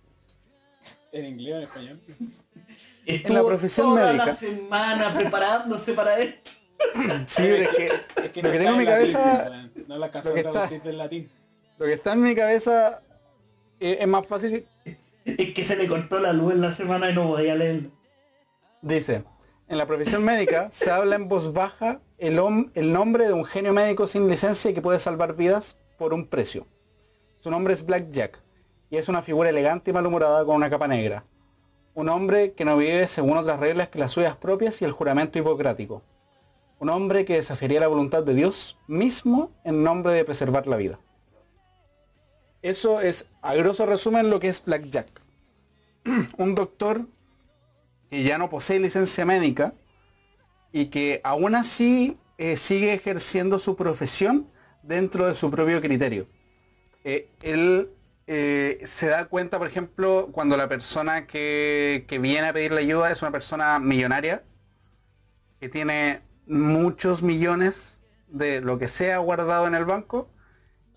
¿En 1.12 1.24
inglés 1.26 1.54
o 1.54 1.56
en 1.58 1.62
español? 1.62 2.00
Estuvo 3.06 3.34
la 3.34 3.44
profesión 3.44 3.88
toda 3.90 4.06
médica. 4.06 4.26
la 4.26 4.34
semana 4.36 5.14
preparándose 5.14 5.92
para 5.94 6.18
esto. 6.18 6.50
Sí, 7.26 7.42
pero 7.42 7.62
es 7.62 7.68
que, 8.30 8.42
lo 8.42 8.52
que 8.52 8.58
tengo 8.58 8.70
en 8.72 8.78
mi 8.78 8.84
cabeza, 8.84 9.50
no 9.86 9.96
la 9.96 10.06
lo 10.08 10.12
que 10.34 10.40
está- 10.40 10.68
en 10.74 10.98
latín. 10.98 11.30
lo 11.78 11.86
que 11.86 11.92
está 11.94 12.12
en 12.12 12.22
mi 12.22 12.34
cabeza 12.34 13.00
eh, 13.80 13.98
es 14.00 14.06
más 14.08 14.26
fácil. 14.26 14.66
Es 15.24 15.54
que 15.54 15.64
se 15.64 15.76
le 15.76 15.86
cortó 15.86 16.18
la 16.18 16.32
luz 16.32 16.52
en 16.52 16.60
la 16.60 16.72
semana 16.72 17.10
y 17.10 17.14
no 17.14 17.28
podía 17.28 17.54
leerlo. 17.54 17.90
Dice, 18.82 19.24
en 19.68 19.78
la 19.78 19.86
profesión 19.86 20.24
médica 20.24 20.68
se 20.70 20.90
habla 20.90 21.16
en 21.16 21.28
voz 21.28 21.52
baja 21.54 22.00
el, 22.18 22.38
el 22.74 22.92
nombre 22.92 23.26
de 23.28 23.32
un 23.32 23.44
genio 23.44 23.72
médico 23.72 24.06
sin 24.06 24.28
licencia 24.28 24.74
que 24.74 24.82
puede 24.82 24.98
salvar 24.98 25.34
vidas 25.34 25.78
por 25.96 26.14
un 26.14 26.26
precio. 26.26 26.66
Su 27.40 27.50
nombre 27.50 27.74
es 27.74 27.84
Blackjack 27.84 28.40
y 28.90 28.96
es 28.96 29.08
una 29.08 29.22
figura 29.22 29.50
elegante 29.50 29.90
y 29.90 29.94
malhumorada 29.94 30.44
con 30.44 30.56
una 30.56 30.70
capa 30.70 30.88
negra. 30.88 31.24
Un 31.94 32.08
hombre 32.08 32.52
que 32.52 32.64
no 32.64 32.76
vive 32.76 33.06
según 33.06 33.38
otras 33.38 33.60
reglas 33.60 33.88
que 33.88 33.98
las 33.98 34.12
suyas 34.12 34.36
propias 34.36 34.80
y 34.82 34.84
el 34.84 34.92
juramento 34.92 35.38
hipocrático. 35.38 36.02
Un 36.78 36.90
hombre 36.90 37.24
que 37.24 37.34
desafiaría 37.34 37.80
la 37.80 37.88
voluntad 37.88 38.22
de 38.22 38.34
Dios 38.34 38.78
mismo 38.86 39.52
en 39.64 39.82
nombre 39.82 40.12
de 40.12 40.24
preservar 40.24 40.66
la 40.66 40.76
vida. 40.76 40.98
Eso 42.62 43.00
es, 43.00 43.26
a 43.42 43.54
grosso 43.54 43.84
resumen, 43.86 44.30
lo 44.30 44.40
que 44.40 44.48
es 44.48 44.64
Blackjack. 44.64 45.22
Un 46.38 46.54
doctor 46.54 47.06
que 48.10 48.22
ya 48.22 48.38
no 48.38 48.48
posee 48.48 48.80
licencia 48.80 49.24
médica 49.24 49.74
y 50.72 50.86
que 50.86 51.20
aún 51.24 51.54
así 51.54 52.16
eh, 52.38 52.56
sigue 52.56 52.94
ejerciendo 52.94 53.58
su 53.58 53.76
profesión 53.76 54.48
dentro 54.86 55.26
de 55.26 55.34
su 55.34 55.50
propio 55.50 55.80
criterio. 55.80 56.26
Eh, 57.04 57.28
él 57.42 57.90
eh, 58.26 58.80
se 58.84 59.08
da 59.08 59.26
cuenta, 59.26 59.58
por 59.58 59.68
ejemplo, 59.68 60.30
cuando 60.32 60.56
la 60.56 60.68
persona 60.68 61.26
que, 61.26 62.04
que 62.08 62.18
viene 62.18 62.48
a 62.48 62.52
pedirle 62.52 62.80
ayuda 62.82 63.10
es 63.12 63.22
una 63.22 63.32
persona 63.32 63.78
millonaria, 63.78 64.44
que 65.60 65.68
tiene 65.68 66.22
muchos 66.46 67.22
millones 67.22 68.00
de 68.28 68.60
lo 68.60 68.78
que 68.78 68.88
sea 68.88 69.18
guardado 69.18 69.66
en 69.66 69.74
el 69.74 69.84
banco. 69.84 70.28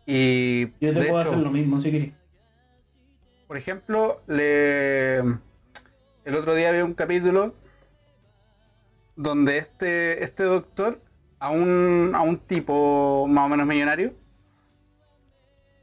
Y 0.06 0.68
Yo 0.80 0.94
te 0.94 1.02
de 1.02 1.06
puedo 1.06 1.22
hecho, 1.22 1.32
hacer 1.32 1.44
lo 1.44 1.52
mismo 1.52 1.82
si 1.82 1.92
quieres. 1.92 2.14
por 3.48 3.58
ejemplo, 3.58 4.22
le... 4.28 5.18
el 5.20 6.36
otro 6.36 6.54
día 6.56 6.72
vi 6.72 6.80
un 6.82 6.94
capítulo 6.94 7.56
donde 9.16 9.58
este, 9.58 10.24
este 10.24 10.44
doctor 10.44 11.02
a 11.40 11.50
un, 11.50 12.12
a 12.14 12.22
un 12.22 12.38
tipo 12.38 13.28
más 13.28 13.46
o 13.46 13.50
menos 13.50 13.68
millonario 13.68 14.14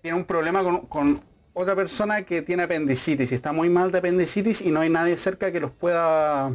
tiene 0.03 0.19
un 0.19 0.25
problema 0.25 0.62
con, 0.62 0.87
con 0.87 1.21
otra 1.55 1.75
persona 1.75 2.23
que 2.23 2.43
tiene 2.43 2.64
apendicitis 2.64 3.33
y 3.33 3.35
está 3.35 3.53
muy 3.53 3.71
mal 3.71 3.90
de 3.90 3.99
apendicitis 3.99 4.61
y 4.61 4.71
no 4.71 4.81
hay 4.81 4.90
nadie 4.90 5.17
cerca 5.17 5.51
que 5.51 5.61
los 5.61 5.71
pueda 5.71 6.55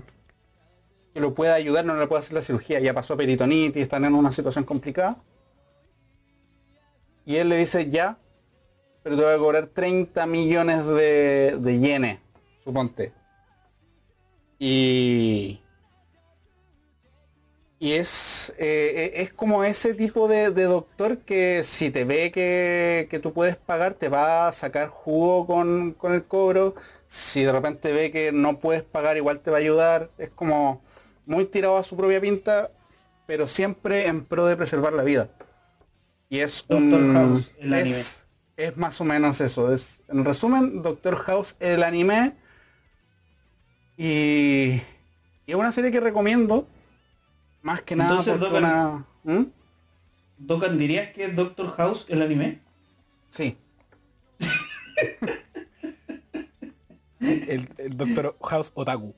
que 1.13 1.19
lo 1.19 1.33
pueda 1.33 1.55
ayudar, 1.55 1.85
no 1.85 1.95
le 1.95 2.05
pueda 2.07 2.19
hacer 2.19 2.35
la 2.35 2.41
cirugía. 2.41 2.79
Ya 2.79 2.93
pasó 2.93 3.17
peritonitis, 3.17 3.81
están 3.81 4.05
en 4.05 4.13
una 4.13 4.31
situación 4.31 4.63
complicada. 4.63 5.17
Y 7.25 7.37
él 7.37 7.49
le 7.49 7.57
dice, 7.57 7.89
ya, 7.89 8.17
pero 9.03 9.15
te 9.15 9.23
voy 9.23 9.33
a 9.33 9.37
cobrar 9.37 9.67
30 9.67 10.25
millones 10.25 10.85
de, 10.85 11.57
de 11.59 11.79
yenes, 11.79 12.19
suponte. 12.63 13.13
Y... 14.59 15.61
Y 17.81 17.93
es, 17.93 18.53
eh, 18.57 19.11
es 19.15 19.31
como 19.31 19.63
ese 19.63 19.93
tipo 19.93 20.27
de, 20.27 20.51
de 20.51 20.63
doctor 20.63 21.17
que 21.19 21.63
si 21.63 21.89
te 21.91 22.03
ve 22.03 22.29
que, 22.31 23.07
que 23.09 23.19
tú 23.19 23.31
puedes 23.31 23.55
pagar, 23.55 23.93
te 23.93 24.09
va 24.09 24.49
a 24.49 24.51
sacar 24.51 24.89
jugo 24.89 25.47
con, 25.47 25.93
con 25.93 26.13
el 26.13 26.25
cobro. 26.25 26.75
Si 27.07 27.43
de 27.43 27.51
repente 27.53 27.93
ve 27.93 28.11
que 28.11 28.33
no 28.33 28.59
puedes 28.59 28.83
pagar, 28.83 29.15
igual 29.15 29.39
te 29.39 29.49
va 29.49 29.57
a 29.57 29.59
ayudar. 29.61 30.09
Es 30.17 30.29
como 30.29 30.81
muy 31.25 31.45
tirado 31.45 31.77
a 31.77 31.83
su 31.83 31.95
propia 31.95 32.19
pinta, 32.19 32.69
pero 33.25 33.47
siempre 33.47 34.07
en 34.07 34.25
pro 34.25 34.45
de 34.45 34.57
preservar 34.57 34.91
la 34.91 35.03
vida. 35.03 35.29
Y 36.29 36.39
es 36.39 36.65
Doctor 36.67 36.99
un- 36.99 37.13
House, 37.13 37.51
el 37.59 37.73
es, 37.73 38.23
es 38.57 38.75
más 38.75 38.99
o 38.99 39.05
menos 39.05 39.39
eso. 39.39 39.73
Es, 39.73 40.01
en 40.09 40.25
resumen, 40.25 40.81
Doctor 40.81 41.15
House, 41.15 41.55
el 41.61 41.83
anime. 41.83 42.33
Y, 43.97 44.81
y 45.45 45.51
es 45.51 45.55
una 45.55 45.71
serie 45.71 45.91
que 45.91 45.99
recomiendo. 46.01 46.67
Más 47.61 47.81
que 47.81 47.95
nada 47.95 48.11
Entonces, 48.11 48.39
Dogan- 48.39 48.63
una... 48.63 49.05
¿Mm? 49.23 49.45
¿dirías 50.77 51.11
que 51.13 51.25
es 51.25 51.35
Doctor 51.35 51.71
House 51.75 52.05
el 52.09 52.21
anime? 52.21 52.61
Sí. 53.29 53.57
El, 57.19 57.69
el 57.77 57.97
doctor 57.97 58.37
House 58.41 58.71
Otaku. 58.73 59.13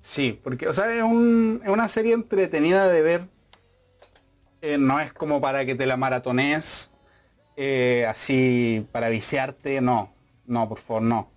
Sí, 0.00 0.38
porque, 0.42 0.68
o 0.68 0.74
sea, 0.74 0.94
es, 0.94 1.02
un- 1.02 1.60
es 1.64 1.68
una 1.70 1.88
serie 1.88 2.14
entretenida 2.14 2.88
de 2.88 3.02
ver. 3.02 3.28
Eh, 4.62 4.78
no 4.78 5.00
es 5.00 5.12
como 5.12 5.40
para 5.40 5.66
que 5.66 5.74
te 5.74 5.86
la 5.86 5.96
maratones 5.96 6.90
eh, 7.56 8.06
así 8.08 8.86
para 8.92 9.08
viciarte, 9.08 9.80
no. 9.80 10.12
No, 10.46 10.68
por 10.68 10.78
favor, 10.78 11.02
no. 11.02 11.30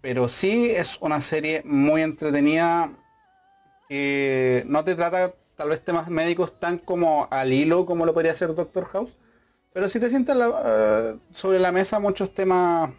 Pero 0.00 0.28
sí 0.28 0.70
es 0.70 0.98
una 1.00 1.20
serie 1.20 1.62
muy 1.64 2.02
entretenida. 2.02 2.90
Que 3.88 4.64
no 4.66 4.84
te 4.84 4.94
trata 4.94 5.34
tal 5.56 5.68
vez 5.68 5.84
temas 5.84 6.08
médicos 6.10 6.58
tan 6.58 6.78
como 6.78 7.28
al 7.30 7.52
hilo 7.52 7.86
como 7.86 8.06
lo 8.06 8.14
podría 8.14 8.32
hacer 8.32 8.54
Doctor 8.54 8.86
House. 8.86 9.16
Pero 9.72 9.88
sí 9.88 9.98
te 10.00 10.08
sientas 10.10 10.36
la- 10.36 10.62
eh, 10.64 11.16
sobre 11.32 11.58
la 11.58 11.72
mesa 11.72 11.98
muchos 12.00 12.32
temas 12.32 12.90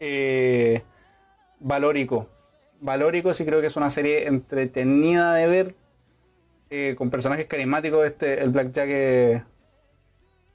eh, 0.00 0.82
valóricos. 1.58 2.26
Valóricos 2.80 3.40
y 3.40 3.44
creo 3.44 3.60
que 3.60 3.66
es 3.66 3.76
una 3.76 3.90
serie 3.90 4.26
entretenida 4.26 5.34
de 5.34 5.46
ver. 5.46 5.74
eh, 6.70 6.94
con 6.96 7.10
personajes 7.10 7.46
carismáticos. 7.46 8.06
Este, 8.06 8.40
el 8.42 8.50
Blackjack 8.50 8.88
eh, 8.88 9.42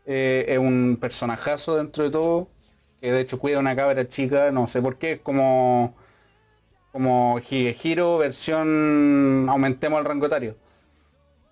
eh, 0.06 0.46
es 0.48 0.58
un 0.58 0.98
personajazo 1.00 1.78
dentro 1.78 2.04
de 2.06 2.10
todo. 2.12 2.48
Que 3.02 3.12
de 3.12 3.20
hecho 3.22 3.38
cuida 3.40 3.60
una 3.60 3.76
cabra 3.76 4.08
chica, 4.08 4.52
no 4.52 4.66
sé 4.68 4.82
por 4.82 4.98
qué, 4.98 5.14
es 5.14 5.20
como 5.22 5.94
como 6.96 7.40
Higehiro 7.40 8.18
versión 8.20 9.48
aumentemos 9.50 10.00
el 10.00 10.06
rango 10.06 10.28
etario. 10.28 10.56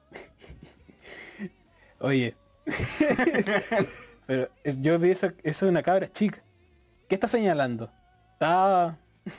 Oye. 1.99 2.33
Pero 4.25 4.47
es- 4.63 4.81
yo 4.81 4.97
vi 4.99 5.09
eso, 5.09 5.33
eso 5.43 5.65
de 5.65 5.71
una 5.71 5.83
cabra 5.83 6.07
chica. 6.07 6.41
¿Qué 7.09 7.15
está 7.15 7.27
señalando? 7.27 7.91
Está... 8.33 8.97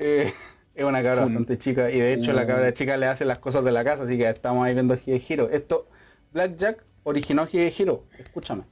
Eh, 0.00 0.30
es 0.74 0.84
una 0.84 1.02
cabra 1.02 1.22
Fun. 1.22 1.32
bastante 1.34 1.58
chica 1.58 1.90
y 1.90 1.98
de 1.98 2.12
hecho 2.12 2.32
la 2.34 2.46
cabra 2.46 2.72
chica 2.72 2.96
le 2.98 3.06
hace 3.06 3.24
las 3.24 3.38
cosas 3.40 3.64
de 3.64 3.72
la 3.72 3.82
casa, 3.82 4.04
así 4.04 4.16
que 4.18 4.28
estamos 4.28 4.64
ahí 4.64 4.74
viendo 4.74 4.94
Higehiro. 4.94 5.48
Esto, 5.50 5.88
Blackjack 6.32 6.84
originó 7.02 7.48
Higehiro, 7.50 8.04
escúchame. 8.18 8.62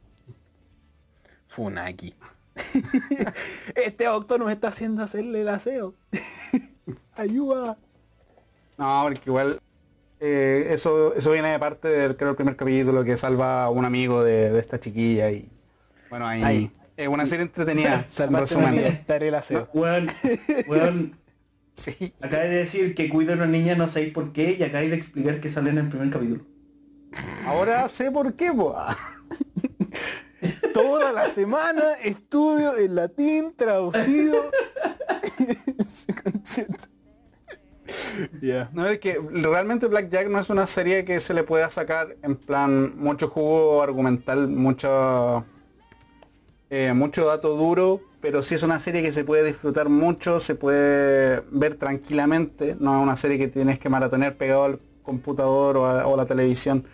Funaki. 1.47 2.15
este 3.75 4.05
doctor 4.05 4.41
nos 4.41 4.51
está 4.51 4.69
haciendo 4.69 5.03
hacerle 5.03 5.43
el 5.43 5.49
aseo. 5.49 5.95
Ayuda. 7.15 7.77
No, 8.79 9.01
porque 9.05 9.23
igual 9.27 9.61
eh, 10.21 10.69
eso, 10.71 11.15
eso 11.15 11.31
viene 11.33 11.49
de 11.49 11.59
parte 11.59 11.89
del 11.89 12.17
creo 12.17 12.31
el 12.31 12.37
primer 12.37 12.57
capítulo 12.57 13.05
que 13.05 13.17
salva 13.17 13.65
a 13.65 13.71
un 13.71 13.85
amigo 13.85 14.23
de, 14.23 14.51
de 14.51 14.59
esta 14.59 14.81
chiquilla 14.81 15.31
y 15.31 15.49
bueno 16.11 16.27
ahí 16.27 16.43
Ahí. 16.43 16.73
es 16.97 17.09
una 17.09 17.27
serie 17.27 17.45
entretenida. 17.45 18.05
haré 19.09 19.29
el 19.29 19.35
aseo. 19.35 19.69
Sí. 21.75 22.15
acabé 22.23 22.49
de 22.49 22.57
decir 22.57 22.95
que 22.95 23.11
cuido 23.11 23.35
a 23.35 23.37
una 23.37 23.47
niña, 23.47 23.75
no 23.75 23.87
sabéis 23.87 24.15
por 24.15 24.33
qué, 24.33 24.57
y 24.59 24.63
acabé 24.63 24.89
de 24.89 24.97
explicar 24.97 25.41
que 25.41 25.51
sale 25.51 25.69
en 25.69 25.77
el 25.79 25.89
primer 25.91 26.09
capítulo. 26.09 26.43
Ahora 27.45 27.87
sé 27.89 28.11
por 28.11 28.33
qué, 28.35 28.51
po. 28.53 28.75
Toda 30.77 31.11
la 31.11 31.31
semana 31.31 31.95
estudio 32.05 32.77
en 32.77 32.97
latín 32.97 33.55
traducido. 33.57 34.51
Ya. 38.43 38.69
No, 38.75 38.87
es 38.87 38.99
que 38.99 39.19
realmente 39.31 39.87
Blackjack 39.87 40.29
no 40.29 40.39
es 40.39 40.51
una 40.51 40.67
serie 40.67 41.07
que 41.07 41.19
se 41.21 41.33
le 41.33 41.45
pueda 41.45 41.71
sacar 41.71 42.17
en 42.23 42.37
plan 42.37 42.93
mucho 42.99 43.29
jugo 43.29 43.83
argumental, 43.83 44.49
mucho, 44.49 45.47
eh, 46.69 46.93
mucho 46.93 47.25
dato 47.25 47.57
duro, 47.57 48.03
pero 48.21 48.43
sí 48.43 48.55
es 48.55 48.63
una 48.63 48.79
serie 48.79 49.03
que 49.03 49.13
se 49.13 49.25
puede 49.25 49.45
disfrutar 49.45 49.89
mucho, 49.89 50.41
se 50.41 50.57
puede 50.57 51.43
ver 51.53 51.77
tranquilamente, 51.77 52.77
no 52.79 52.99
es 52.99 53.03
una 53.03 53.17
serie 53.17 53.39
que 53.39 53.49
tienes 53.49 53.79
que 53.79 53.89
maratonear 53.89 54.37
pegado 54.37 54.65
al 54.65 54.81
computador 55.03 55.79
o 55.79 56.13
a 56.13 56.17
la 56.17 56.27
televisión. 56.27 56.85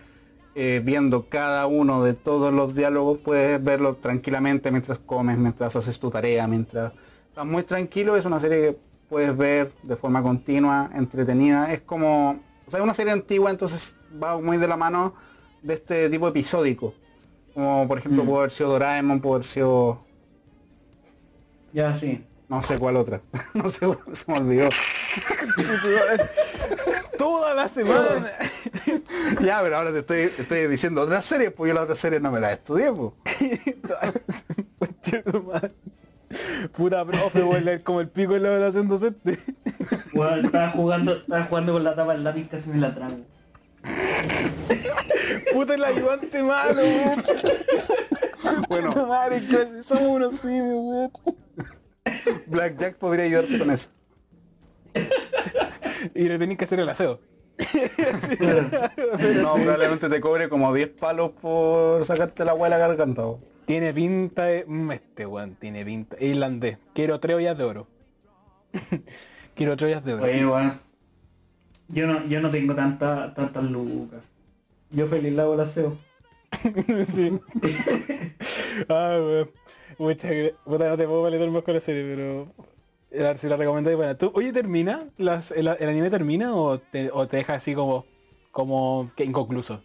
Eh, 0.55 0.83
viendo 0.85 1.29
cada 1.29 1.67
uno 1.67 2.03
de 2.03 2.15
todos 2.15 2.53
los 2.53 2.75
diálogos, 2.75 3.19
puedes 3.19 3.63
verlo 3.63 3.95
tranquilamente 3.95 4.71
mientras 4.71 4.99
comes, 4.99 5.39
mientras 5.39 5.75
haces 5.77 5.99
tu 5.99 6.11
tarea, 6.11 6.47
mientras 6.47 6.93
estás 7.29 7.47
muy 7.47 7.63
tranquilo, 7.63 8.17
es 8.17 8.25
una 8.25 8.39
serie 8.39 8.61
que 8.61 8.79
puedes 9.09 9.37
ver 9.37 9.73
de 9.83 9.97
forma 9.97 10.23
continua, 10.23 10.91
entretenida. 10.95 11.73
Es 11.73 11.81
como, 11.81 12.41
o 12.67 12.71
sea, 12.71 12.79
es 12.81 12.85
una 12.85 12.95
serie 12.95 13.13
antigua, 13.13 13.51
entonces 13.51 13.97
va 14.23 14.39
muy 14.41 14.59
de 14.59 14.69
la 14.69 14.77
mano 14.77 15.15
de 15.63 15.75
este 15.75 16.09
tipo 16.11 16.29
episódico. 16.29 16.95
Como 17.55 17.87
por 17.87 17.99
ejemplo 17.99 18.25
puede 18.25 18.39
haber 18.39 18.51
sido 18.51 18.71
Doraemon, 18.71 19.21
puede 19.21 19.35
haber 19.37 19.45
sido 19.45 20.01
Ya, 21.73 21.99
sí. 21.99 22.25
No 22.53 22.61
sé 22.61 22.79
cuál 22.79 22.97
otra. 22.97 23.23
no 23.55 23.71
sé, 23.71 23.87
se 24.13 24.31
me 24.31 24.39
olvidó. 24.39 24.69
Toda 27.19 27.55
la 27.55 27.67
semana. 27.67 28.31
ya, 29.41 29.63
pero 29.63 29.79
ahora 29.79 29.91
te 29.91 30.01
estoy, 30.01 30.29
te 30.29 30.43
estoy 30.43 30.67
diciendo 30.67 31.01
otra 31.01 31.23
serie, 31.23 31.51
pues 31.51 31.69
yo 31.69 31.75
la 31.75 31.83
otra 31.83 31.95
serie 31.95 32.21
no 32.21 32.31
me 32.31 32.41
la 32.41 32.53
estudié, 32.53 32.93
pues. 32.93 33.15
Puta 36.73 37.07
profe, 37.07 37.41
voy 37.41 37.57
a 37.57 37.61
leer 37.61 37.83
como 37.83 38.03
el 38.03 38.09
pico 38.09 38.37
en 38.37 38.43
la 38.43 38.49
evaluación 38.51 38.89
docente. 38.89 39.39
Weón, 40.13 40.45
estaba 40.45 40.71
jugando, 40.73 41.17
estaba 41.17 41.45
jugando 41.45 41.73
con 41.73 41.85
la 41.85 41.95
tapa 41.95 42.13
del 42.13 42.25
lápiz, 42.25 42.49
casi 42.51 42.69
me 42.69 42.79
la 42.79 42.95
trago. 42.95 43.17
Puta 45.55 45.75
el 45.75 45.85
ayudante 45.85 46.43
malo, 46.43 46.83
weón. 46.83 47.25
Bueno, 48.69 49.07
madre, 49.07 49.43
somos 49.83 50.09
unos 50.09 50.35
simios, 50.35 50.67
weón. 50.69 51.13
Blackjack 52.47 52.97
podría 52.97 53.25
ayudarte 53.25 53.59
con 53.59 53.71
eso. 53.71 53.91
Y 56.15 56.25
le 56.29 56.37
tenéis 56.37 56.59
que 56.59 56.65
hacer 56.65 56.81
el 56.81 56.89
aseo. 56.89 57.21
No, 59.41 59.55
probablemente 59.55 60.09
te 60.09 60.21
cobre 60.21 60.49
como 60.49 60.75
10 60.75 60.89
palos 60.91 61.31
por 61.41 62.05
sacarte 62.05 62.45
la 62.45 62.55
hueá 62.55 62.65
de 62.65 62.71
la 62.71 62.89
garganta. 62.89 63.23
po. 63.23 63.41
Tiene 63.67 63.95
pinta 63.95 64.47
de... 64.47 64.65
mm, 64.67 64.91
Este 64.91 65.27
weón 65.27 65.55
tiene 65.55 65.85
pinta. 65.85 66.17
Irlandés. 66.19 66.79
Quiero 66.93 67.21
tres 67.21 67.37
ollas 67.37 67.57
de 67.57 67.65
oro. 67.65 67.87
Quiero 69.55 69.77
tres 69.77 69.93
ollas 69.93 70.05
de 70.05 70.15
oro. 70.15 70.25
Oye, 70.25 70.45
weón. 70.45 70.81
Yo 71.89 72.07
no, 72.09 72.27
yo 72.27 72.41
no 72.41 72.51
tengo 72.51 72.75
tanta, 72.75 73.33
tantas 73.35 73.63
lucas. 73.63 74.25
Yo 74.91 75.07
feliz 75.07 75.33
la 75.35 75.43
hago 75.45 75.55
el 75.55 75.61
aseo. 75.61 75.97
sí. 77.15 77.39
ah, 78.89 79.19
weón. 79.21 79.51
Muchas 80.03 80.31
gracias. 80.31 80.55
Puta, 80.65 80.89
no 80.89 80.97
te 80.97 81.07
puedo 81.07 81.23
validar 81.23 81.49
más 81.51 81.63
con 81.63 81.75
la 81.75 81.81
serie, 81.81 82.03
pero... 82.17 82.49
A 83.15 83.23
ver 83.29 83.39
si 83.39 83.47
la 83.49 83.57
recomendáis, 83.57 83.97
bueno. 83.97 84.17
¿Tú, 84.17 84.33
oye, 84.35 84.53
¿termina? 84.53 85.07
Las, 85.19 85.51
el, 85.51 85.69
el 85.69 85.89
anime 85.89 86.09
termina 86.11 86.55
o 86.55 86.79
te, 86.79 87.11
o 87.13 87.27
te 87.29 87.37
deja 87.39 87.55
así 87.55 87.75
como... 87.75 88.07
como 88.51 89.11
que 89.17 89.25
inconcluso? 89.25 89.83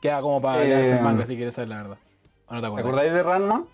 Queda 0.00 0.20
como 0.20 0.40
para 0.42 0.62
Eh, 0.64 0.90
el 0.90 1.00
manga 1.00 1.26
si 1.26 1.36
quieres 1.36 1.54
saber 1.54 1.68
la 1.70 1.76
verdad. 1.78 1.98
¿O 2.46 2.54
no 2.54 2.60
te 2.60 2.62
¿Te 2.62 2.66
acuerdas? 2.66 2.86
acordáis 2.86 3.12
de 3.12 3.22
Ranma? 3.22 3.66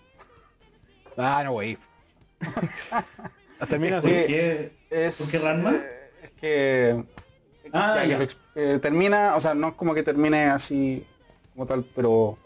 Ah, 1.17 1.41
no, 1.43 1.51
wey. 1.53 1.77
termina 3.69 3.99
¿Por 4.01 4.09
así. 4.09 4.25
qué? 4.27 4.71
Es, 4.89 5.17
¿Por 5.17 5.31
qué 5.31 5.39
Ranma? 5.39 5.73
eh, 5.75 6.09
es 6.23 6.31
que... 6.31 7.03
Ah, 7.73 8.03
ya, 8.05 8.19
ya. 8.19 8.27
eh, 8.55 8.79
termina, 8.81 9.35
o 9.35 9.41
sea, 9.41 9.53
no 9.53 9.69
es 9.69 9.73
como 9.75 9.93
que 9.93 10.03
termine 10.03 10.45
así 10.45 11.05
como 11.53 11.65
tal, 11.65 11.85
pero 11.95 12.37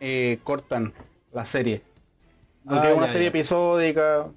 eh, 0.00 0.38
cortan 0.44 0.92
la 1.32 1.44
serie. 1.44 1.82
Porque 2.66 2.86
Ah, 2.86 2.90
es 2.90 2.96
una 2.96 3.06
ya, 3.06 3.12
serie 3.12 3.26
ya. 3.26 3.28
episódica. 3.30 4.28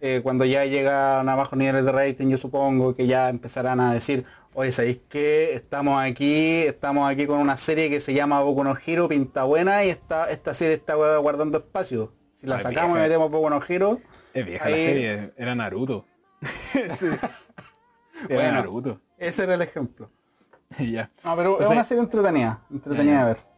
eh, 0.00 0.20
cuando 0.22 0.44
ya 0.44 0.64
llegan 0.66 1.28
a 1.28 1.34
bajos 1.34 1.56
niveles 1.58 1.84
de 1.84 1.92
rating, 1.92 2.28
yo 2.28 2.36
supongo 2.36 2.94
que 2.94 3.06
ya 3.06 3.28
empezarán 3.30 3.80
a 3.80 3.94
decir, 3.94 4.24
oye, 4.52 4.70
¿sabéis 4.70 5.00
qué? 5.08 5.54
Estamos 5.54 6.02
aquí, 6.02 6.58
estamos 6.62 7.08
aquí 7.10 7.26
con 7.26 7.38
una 7.38 7.56
serie 7.56 7.88
que 7.88 8.00
se 8.00 8.12
llama 8.12 8.40
Boku 8.40 8.64
no 8.64 8.76
Hero, 8.84 9.08
pinta 9.08 9.44
buena, 9.44 9.82
y 9.84 9.88
esta, 9.90 10.30
esta 10.30 10.52
serie 10.52 10.74
está 10.74 10.94
guardando 10.94 11.56
espacio. 11.58 12.12
Si 12.34 12.46
la 12.46 12.56
Ay, 12.56 12.62
sacamos 12.64 12.98
y 12.98 13.00
metemos 13.02 13.30
Boku 13.30 13.48
no 13.48 13.60
Hero, 13.66 13.98
Es 14.34 14.44
vieja 14.44 14.68
la 14.68 14.76
serie, 14.78 15.32
era 15.38 15.54
Naruto. 15.54 16.04
Sí. 16.96 17.06
Era 18.28 18.34
Bueno. 18.34 18.52
Naruto. 18.52 19.00
ese 19.16 19.44
era 19.44 19.54
el 19.54 19.62
ejemplo. 19.62 20.10
ya. 20.78 21.10
No, 21.24 21.34
pero 21.36 21.60
es 21.60 21.68
una 21.68 21.82
serie 21.84 22.02
entretenida, 22.02 22.62
entretenida 22.70 23.20
de 23.20 23.24
ver. 23.32 23.53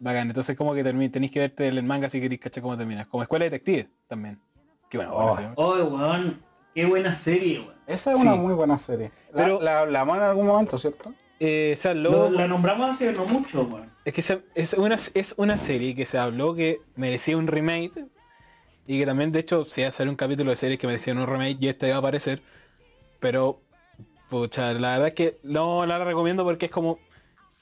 Bacán, 0.00 0.28
entonces 0.28 0.56
como 0.56 0.74
que 0.74 0.84
termi- 0.84 1.10
tenéis 1.10 1.32
que 1.32 1.40
verte 1.40 1.66
el 1.68 1.82
manga 1.82 2.08
si 2.08 2.20
queréis 2.20 2.40
cachar 2.40 2.62
cómo 2.62 2.76
terminas. 2.76 3.06
Como 3.08 3.22
escuela 3.22 3.44
de 3.44 3.50
detective 3.50 3.88
también. 4.06 4.38
Qué 4.88 4.98
bueno, 4.98 5.12
Oh. 5.14 5.36
señor. 5.36 5.52
Oye, 5.56 5.82
weón. 5.82 6.42
Qué 6.74 6.86
buena 6.86 7.14
serie, 7.14 7.60
weón. 7.60 7.74
Esa 7.86 8.12
es 8.12 8.20
Sí. 8.20 8.26
una 8.26 8.36
muy 8.36 8.54
buena 8.54 8.78
serie. 8.78 9.10
La, 9.32 9.42
Pero- 9.44 9.60
la 9.60 9.80
hablamos 9.80 10.16
en 10.16 10.22
algún 10.22 10.46
momento, 10.46 10.78
¿cierto? 10.78 11.12
Eh, 11.40 11.74
se 11.78 11.94
Lo- 11.94 12.24
habló, 12.24 12.30
la 12.38 12.46
nombramos 12.48 12.90
hace 12.90 13.12
no 13.12 13.24
mucho, 13.24 13.62
weón. 13.64 13.90
es 14.04 14.12
que 14.12 14.22
se- 14.22 14.42
es, 14.54 14.74
una, 14.74 14.94
es 15.14 15.34
una 15.36 15.58
serie 15.58 15.94
que 15.94 16.04
se 16.04 16.18
habló 16.18 16.54
que 16.54 16.80
merecía 16.96 17.36
un 17.36 17.46
remake 17.46 18.06
y 18.86 18.98
que 18.98 19.06
también 19.06 19.32
de 19.32 19.40
hecho 19.40 19.64
se 19.64 19.84
hacer 19.86 20.08
un 20.08 20.16
capítulo 20.16 20.50
de 20.50 20.56
series 20.56 20.78
que 20.78 20.86
merecían 20.86 21.18
un 21.18 21.26
remake 21.26 21.58
y 21.60 21.68
este 21.68 21.86
iba 21.88 21.96
a 21.96 21.98
aparecer. 22.00 22.42
Pero, 23.20 23.60
pucha, 24.30 24.72
la 24.74 24.92
verdad 24.92 25.08
es 25.08 25.14
que 25.14 25.38
no 25.42 25.84
la 25.86 25.98
recomiendo 26.04 26.44
porque 26.44 26.66
es 26.66 26.72
como 26.72 26.98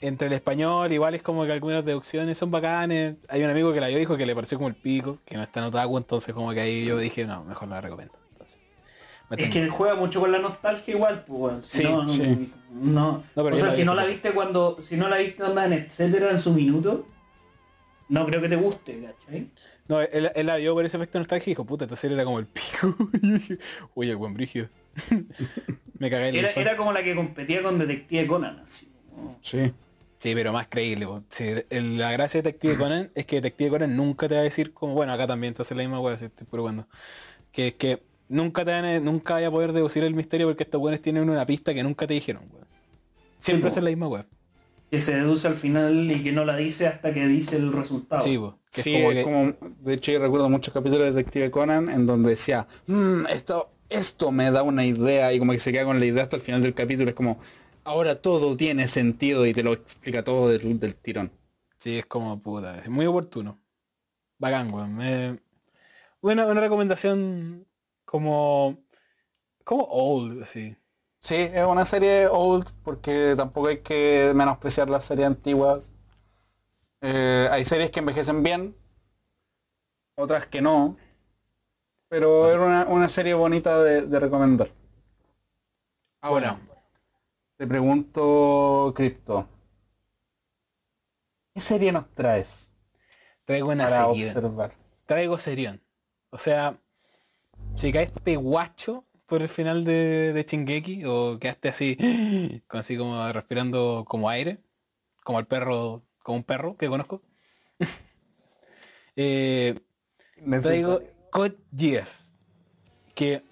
entre 0.01 0.27
el 0.27 0.33
español, 0.35 0.93
igual 0.93 1.15
es 1.15 1.23
como 1.23 1.45
que 1.47 1.53
algunas 1.53 1.85
deducciones 1.85 2.37
son 2.37 2.51
bacanes. 2.51 3.17
Hay 3.29 3.43
un 3.43 3.51
amigo 3.51 3.73
que 3.73 3.81
la 3.81 3.89
vio 3.89 3.97
y 3.97 4.01
dijo 4.01 4.17
que 4.17 4.27
le 4.27 4.35
pareció 4.35 4.59
como 4.59 4.69
el 4.69 4.75
pico, 4.75 5.19
que 5.25 5.37
no 5.37 5.43
está 5.43 5.61
en 5.61 5.67
otaku, 5.67 5.97
entonces 5.99 6.35
como 6.35 6.53
que 6.53 6.61
ahí 6.61 6.85
yo 6.85 6.99
dije, 6.99 7.25
no, 7.25 7.45
mejor 7.45 7.69
la 7.69 7.81
recomiendo. 7.81 8.15
Entonces, 8.33 8.59
Es 9.39 9.51
que 9.51 9.63
él 9.63 9.71
juega 9.71 9.95
mucho 9.97 10.21
con 10.21 10.31
la 10.33 10.39
nostalgia 10.39 10.95
igual, 10.95 11.25
pues, 11.27 11.41
weón. 11.41 11.63
Si 11.63 11.79
Sí, 11.79 11.85
no, 11.85 12.03
no, 12.03 12.09
sí. 12.09 12.53
no- 12.71 13.25
No, 13.35 13.43
o 13.43 13.57
sea, 13.57 13.67
la 13.69 13.73
si 13.73 13.85
no 13.85 13.95
la 13.95 14.05
viste 14.05 14.33
cuando, 14.33 14.79
si 14.83 14.97
no 14.97 15.09
la 15.09 15.17
viste 15.17 15.43
onda 15.43 15.65
en 15.65 15.73
etcétera 15.73 16.31
en 16.31 16.39
su 16.39 16.53
minuto, 16.53 17.07
no 18.09 18.27
creo 18.27 18.41
que 18.43 18.49
te 18.51 18.57
guste, 18.57 19.03
¿cachai? 19.03 19.51
No, 19.89 20.01
él, 20.01 20.31
él 20.35 20.47
la 20.47 20.57
vio 20.57 20.75
por 20.75 20.85
ese 20.85 20.97
efecto 20.97 21.19
nostálgico 21.19 21.51
y 21.51 21.53
dijo, 21.53 21.65
puta, 21.65 21.85
esta 21.85 21.97
serie 21.97 22.17
era 22.17 22.25
como 22.25 22.39
el 22.39 22.47
pico. 22.47 22.95
oye, 23.95 24.15
buen 24.15 24.35
brígido. 24.35 24.69
Me 25.99 26.11
cagué 26.11 26.29
en 26.29 26.35
la 26.35 26.39
Era, 26.41 26.49
infancia. 26.51 26.63
era 26.63 26.77
como 26.77 26.93
la 26.93 27.03
que 27.03 27.15
competía 27.15 27.63
con 27.63 27.79
Detective 27.79 28.27
Conan, 28.27 28.59
así. 28.61 28.93
Sí. 29.41 29.73
Sí, 30.19 30.35
pero 30.35 30.53
más 30.53 30.67
creíble. 30.69 31.07
Sí, 31.29 31.45
el- 31.71 31.99
la 31.99 32.11
gracia 32.13 32.41
de 32.43 32.49
Detective 32.53 32.77
Conan 32.91 33.11
es 33.15 33.27
que 33.27 33.37
Detective 33.37 33.71
Conan 33.71 33.97
nunca 33.97 34.29
te 34.29 34.35
va 34.35 34.41
a 34.41 34.45
decir 34.45 34.73
como, 34.73 34.95
bueno, 34.95 35.13
acá 35.13 35.27
también 35.27 35.55
te 35.55 35.63
hace 35.63 35.75
la 35.75 35.83
misma 35.83 36.01
hueá, 36.01 36.17
si 36.19 36.25
estoy 36.27 36.47
probando. 36.51 36.87
Que 37.53 37.69
es 37.69 37.75
que 37.75 38.03
nunca 38.29 38.65
te 38.65 38.71
van 38.73 38.85
a, 38.85 38.99
nunca 39.01 39.35
vaya 39.35 39.49
a 39.49 39.51
poder 39.51 39.73
deducir 39.73 40.03
el 40.05 40.15
misterio 40.15 40.47
porque 40.49 40.65
estos 40.65 40.81
buenos 40.81 41.01
tienen 41.03 41.29
una 41.29 41.45
pista 41.47 41.73
que 41.75 41.83
nunca 41.83 42.07
te 42.07 42.15
dijeron, 42.15 42.45
weón. 42.53 42.67
Siempre 43.39 43.71
Sí, 43.71 43.75
hacen 43.75 43.85
la 43.85 43.91
misma 43.91 44.09
hueá. 44.09 44.27
Que 44.91 45.01
se 45.01 45.15
deduce 45.17 45.47
al 45.49 45.57
final 45.57 46.11
y 46.11 46.23
que 46.23 46.33
no 46.33 46.45
la 46.45 46.57
dice 46.57 46.87
hasta 46.87 47.13
que 47.13 47.27
dice 47.27 47.57
el 47.57 47.73
resultado. 47.73 48.23
Sí, 48.23 48.39
po. 48.39 48.59
Que 48.73 48.83
Sí, 48.83 48.95
es 48.95 49.01
como 49.03 49.11
es 49.11 49.17
que- 49.17 49.23
como, 49.25 49.75
de 49.81 49.95
hecho 49.95 50.13
yo 50.13 50.21
recuerdo 50.21 50.49
muchos 50.49 50.73
capítulos 50.73 51.07
de 51.07 51.13
Detective 51.13 51.51
Conan 51.51 51.91
en 51.91 52.07
donde 52.07 52.31
decía, 52.31 52.67
"Mm, 52.87 53.27
esto, 53.27 53.71
esto 53.89 54.31
me 54.33 54.51
da 54.51 54.63
una 54.63 54.85
idea 54.87 55.33
y 55.33 55.39
como 55.39 55.53
que 55.53 55.59
se 55.59 55.73
queda 55.73 55.85
con 55.85 55.99
la 56.01 56.07
idea 56.07 56.23
hasta 56.23 56.37
el 56.37 56.43
final 56.43 56.63
del 56.63 56.73
capítulo, 56.75 57.11
es 57.11 57.17
como, 57.17 57.39
ahora 57.87 58.21
todo 58.21 58.57
tiene 58.57 58.89
sentido 58.89 59.47
y 59.47 59.55
te 59.55 59.63
lo 59.63 59.73
explica 59.73 60.23
todo 60.25 60.49
del, 60.49 60.79
del 60.79 60.95
tirón. 60.97 61.31
Sí, 61.79 61.99
es 61.99 62.07
como 62.07 62.39
puta, 62.43 62.79
es 62.81 62.89
muy 62.89 63.07
oportuno. 63.07 63.59
Bacán, 64.39 64.73
weón. 64.75 64.95
Me... 64.95 65.41
Bueno, 66.21 66.47
una 66.49 66.61
recomendación 66.61 67.67
como. 68.05 68.77
como 69.65 69.85
old, 69.85 70.43
así. 70.43 70.77
Sí, 71.21 71.37
es 71.37 71.65
una 71.65 71.85
serie 71.85 72.27
old 72.29 72.69
porque 72.83 73.35
tampoco 73.37 73.69
hay 73.69 73.79
que 73.79 74.33
menospreciar 74.35 74.91
las 74.91 75.05
series 75.05 75.29
antiguas. 75.29 75.95
Eh, 77.01 77.49
hay 77.51 77.65
series 77.65 77.91
que 77.91 78.01
envejecen 78.01 78.43
bien, 78.43 78.75
otras 80.17 80.47
que 80.47 80.61
no, 80.61 80.97
pero 82.09 82.51
era 82.51 82.65
una, 82.65 82.87
una 82.87 83.09
serie 83.09 83.35
bonita 83.35 83.83
de, 83.83 84.03
de 84.03 84.21
recomendar. 84.21 84.71
Ahora, 86.21 86.59
te 87.57 87.67
pregunto, 87.67 88.93
Crypto, 88.95 89.49
¿qué 91.55 91.61
serie 91.61 91.93
nos 91.93 92.09
traes 92.15 92.73
Traigo 93.45 93.69
una 93.71 93.85
para 93.89 94.07
serie. 94.07 94.27
observar? 94.27 94.73
Traigo 95.07 95.39
serión. 95.39 95.81
O 96.31 96.39
sea, 96.39 96.79
si 97.77 97.93
caíste 97.93 98.37
guacho 98.37 99.05
por 99.27 99.43
el 99.43 99.49
final 99.49 99.85
de, 99.85 100.33
de 100.33 100.43
Shingeki 100.45 101.05
o 101.05 101.39
quedaste 101.39 101.69
así, 101.69 101.97
con- 102.69 102.81
así 102.81 102.97
como 102.97 103.33
respirando 103.33 104.05
como 104.07 104.29
aire, 104.29 104.59
como 105.25 105.39
el 105.39 105.47
perro, 105.47 106.03
como 106.23 106.39
un 106.39 106.45
perro 106.45 106.77
que 106.77 106.89
conozco. 106.89 107.23
eh, 109.17 109.79
traigo. 110.63 111.01
Code 111.31 111.57
Geass, 111.77 112.35
que 113.15 113.43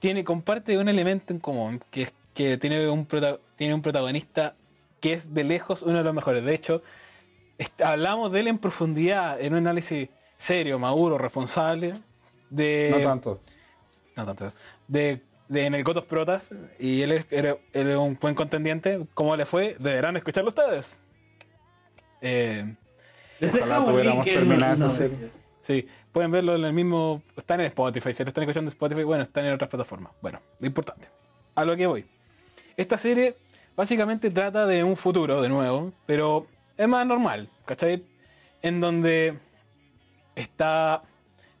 tiene, 0.00 0.22
comparte 0.22 0.76
un 0.76 0.88
elemento 0.88 1.32
en 1.32 1.38
común, 1.40 1.80
que 1.90 2.02
es 2.02 2.12
que 2.34 2.56
tiene 2.58 2.88
un, 2.88 3.06
tiene 3.56 3.74
un 3.74 3.82
protagonista 3.82 4.54
que 5.00 5.12
es 5.14 5.34
de 5.34 5.44
lejos 5.44 5.82
uno 5.82 5.98
de 5.98 6.04
los 6.04 6.14
mejores. 6.14 6.44
De 6.44 6.54
hecho, 6.54 6.82
hablamos 7.84 8.32
de 8.32 8.40
él 8.40 8.48
en 8.48 8.58
profundidad, 8.58 9.40
en 9.40 9.52
un 9.52 9.58
análisis 9.58 10.08
serio, 10.38 10.78
maduro, 10.78 11.18
responsable, 11.18 11.94
de... 12.50 12.88
No 12.92 13.08
tanto. 13.08 13.40
no 14.16 14.26
tanto, 14.26 14.52
de, 14.88 15.22
de 15.48 15.66
en 15.66 15.74
el 15.74 15.84
Gotos 15.84 16.04
Protas, 16.04 16.50
y 16.78 17.02
él 17.02 17.12
es, 17.12 17.26
era- 17.30 17.56
él 17.72 17.88
es 17.90 17.96
un 17.96 18.18
buen 18.20 18.34
contendiente. 18.34 19.06
¿Cómo 19.14 19.36
le 19.36 19.44
fue? 19.46 19.76
Deberán 19.78 20.16
escucharlo 20.16 20.48
ustedes. 20.50 21.04
Eh, 22.20 22.74
Ojalá 23.42 23.84
tuviéramos 23.84 24.24
nuestras 24.26 24.80
esa 24.80 25.08
notas. 25.08 25.30
Sí, 25.62 25.86
pueden 26.12 26.30
verlo 26.30 26.54
en 26.56 26.64
el 26.64 26.72
mismo. 26.72 27.22
Están 27.36 27.60
en 27.60 27.66
Spotify, 27.66 28.12
si 28.14 28.22
lo 28.24 28.28
están 28.28 28.42
escuchando 28.44 28.68
en 28.68 28.72
Spotify, 28.72 29.02
bueno, 29.04 29.22
están 29.22 29.44
en 29.46 29.52
otras 29.54 29.68
plataformas. 29.70 30.12
Bueno, 30.20 30.40
lo 30.60 30.66
importante. 30.66 31.08
A 31.54 31.64
lo 31.64 31.76
que 31.76 31.86
voy. 31.86 32.06
Esta 32.76 32.96
serie 32.98 33.36
básicamente 33.76 34.30
trata 34.30 34.66
de 34.66 34.84
un 34.84 34.96
futuro, 34.96 35.40
de 35.42 35.48
nuevo, 35.48 35.92
pero 36.06 36.46
es 36.76 36.88
más 36.88 37.06
normal, 37.06 37.48
¿cachai? 37.66 38.02
En 38.62 38.80
donde 38.80 39.34
está 40.36 41.02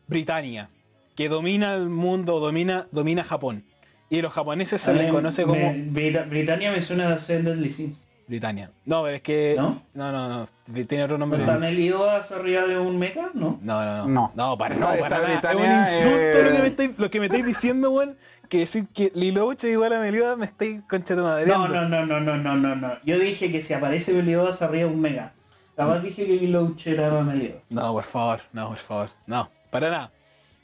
Britania, 0.06 0.68
que 1.16 1.28
domina 1.28 1.74
el 1.74 1.88
mundo, 1.88 2.40
domina, 2.40 2.86
domina 2.90 3.24
Japón. 3.24 3.64
Y 4.08 4.20
los 4.20 4.32
japoneses 4.32 4.80
se 4.80 4.92
les 4.92 5.10
conoce 5.10 5.46
me- 5.46 5.52
como 5.52 5.72
Brita- 5.92 6.24
Britannia 6.24 6.70
me 6.70 6.82
suena 6.82 7.08
a 7.08 7.14
hacer 7.14 7.42
Deadly 7.42 7.70
Sins. 7.70 8.06
Britania. 8.28 8.70
No, 8.84 9.02
pero 9.02 9.16
es 9.16 9.22
que. 9.22 9.54
¿No? 9.58 9.82
No, 9.94 10.12
no, 10.12 10.28
no. 10.28 10.46
Tiene 10.86 11.04
otro 11.04 11.16
¿No 11.18 11.22
nombre. 11.26 11.40
está 11.40 11.58
Meliodas 11.58 12.30
arriba 12.30 12.66
de 12.66 12.78
un 12.78 12.98
mecha? 12.98 13.30
¿no? 13.34 13.58
No, 13.62 13.84
no, 13.84 13.96
no. 13.98 14.06
No. 14.06 14.32
No, 14.34 14.58
para, 14.58 14.74
No, 14.76 14.88
no, 14.88 14.92
esta 14.94 15.08
para 15.08 15.16
nada. 15.22 15.32
Britania, 15.32 15.82
es 15.82 15.92
un 16.06 16.12
insulto 16.12 16.38
eh, 16.38 16.42
lo, 16.44 16.52
que 16.52 16.60
me 16.62 16.68
estáis, 16.68 16.90
lo 16.98 17.10
que 17.10 17.20
me 17.20 17.26
estáis 17.26 17.46
diciendo, 17.46 17.90
weón. 17.90 18.16
Que 18.52 18.58
decir 18.58 18.86
que 18.88 19.10
Liloche 19.14 19.70
igual 19.70 19.94
a 19.94 19.98
Meliodas 19.98 20.36
me 20.36 20.44
estáis 20.44 20.82
concha 20.86 21.16
tu 21.16 21.22
madre. 21.22 21.46
No, 21.46 21.66
no, 21.68 21.88
no, 21.88 22.04
no, 22.04 22.20
no, 22.20 22.36
no, 22.36 22.54
no, 22.54 22.76
no. 22.76 22.98
Yo 23.02 23.18
dije 23.18 23.50
que 23.50 23.62
si 23.62 23.72
aparece 23.72 24.12
Meliodas 24.12 24.60
arriba 24.60 24.88
de 24.90 24.94
un 24.94 25.00
mega. 25.00 25.32
Capaz 25.74 26.00
dije 26.00 26.26
que 26.26 26.34
Lilouch 26.34 26.86
era 26.86 27.10
Meliodas. 27.22 27.62
No, 27.70 27.94
por 27.94 28.02
favor, 28.02 28.42
no, 28.52 28.68
por 28.68 28.76
favor. 28.76 29.08
No, 29.26 29.50
para 29.70 29.88
nada. 29.88 30.12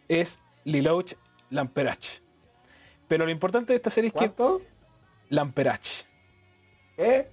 Es 0.07 0.39
Liloche 0.65 1.17
Lamperach. 1.49 2.21
Pero 3.09 3.25
lo 3.25 3.31
importante 3.31 3.73
de 3.73 3.79
esta 3.79 3.89
serie 3.89 4.13
es 4.15 4.15
que. 4.15 4.33
Lamperach. 5.31 6.05
¿Qué? 6.95 7.31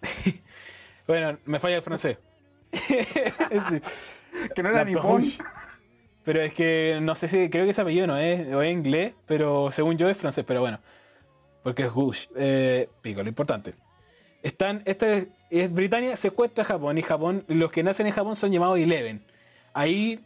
Bueno, 1.06 1.36
me 1.44 1.58
falla 1.58 1.76
el 1.76 1.82
francés. 1.82 2.16
Sí. 2.72 3.82
Que 4.54 4.62
no 4.62 4.70
era 4.70 4.86
ni 4.86 4.94
Lamperouche. 4.94 5.38
Pero 6.24 6.40
es 6.40 6.52
que 6.54 6.98
no 7.02 7.14
sé 7.14 7.28
si 7.28 7.50
creo 7.50 7.64
que 7.64 7.70
ese 7.70 7.80
apellido 7.80 8.06
no 8.06 8.16
es, 8.16 8.52
o 8.52 8.62
es 8.62 8.72
inglés, 8.72 9.14
pero 9.26 9.70
según 9.72 9.98
yo 9.98 10.08
es 10.08 10.16
francés, 10.16 10.44
pero 10.46 10.60
bueno. 10.60 10.78
Porque 11.62 11.84
es 11.84 11.92
Gush. 11.92 12.26
Eh, 12.36 12.88
pico, 13.00 13.22
lo 13.22 13.28
importante. 13.28 13.74
Están, 14.42 14.82
esta 14.84 15.12
es, 15.12 15.28
es 15.50 15.72
Britania 15.72 16.16
secuestra 16.16 16.64
a 16.64 16.66
Japón 16.66 16.98
y 16.98 17.02
Japón, 17.02 17.44
los 17.48 17.70
que 17.70 17.82
nacen 17.82 18.06
en 18.06 18.12
Japón 18.12 18.36
son 18.36 18.52
llamados 18.52 18.78
Eleven. 18.78 19.24
Ahí, 19.72 20.20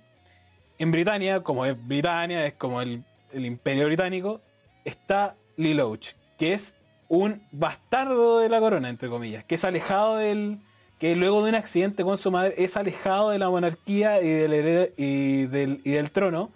en 0.79 0.91
Britania, 0.91 1.43
como 1.43 1.67
es 1.67 1.77
Britania, 1.87 2.47
es 2.47 2.55
como 2.55 2.81
el, 2.81 3.05
el 3.33 3.45
imperio 3.45 3.87
británico, 3.87 4.41
está 4.85 5.37
Liloch, 5.57 6.15
que 6.39 6.55
es 6.55 6.77
un 7.09 7.43
bastardo 7.53 8.41
de 8.41 8.49
la 8.49 8.61
corona, 8.61 8.89
entre 8.89 9.09
comillas, 9.09 9.45
que 9.45 9.55
es 9.57 9.65
alejado 9.65 10.17
del, 10.17 10.59
que 10.99 11.15
luego 11.15 11.43
de 11.43 11.51
un 11.51 11.55
accidente 11.55 12.05
con 12.05 12.17
su 12.19 12.31
madre 12.31 12.55
es 12.57 12.77
alejado 12.77 13.31
de 13.31 13.39
la 13.39 13.51
monarquía 13.51 14.23
y 14.23 14.29
del, 14.29 14.93
y 14.97 15.47
del, 15.47 15.81
y 15.85 15.91
del 15.91 16.11
trono, 16.11 16.51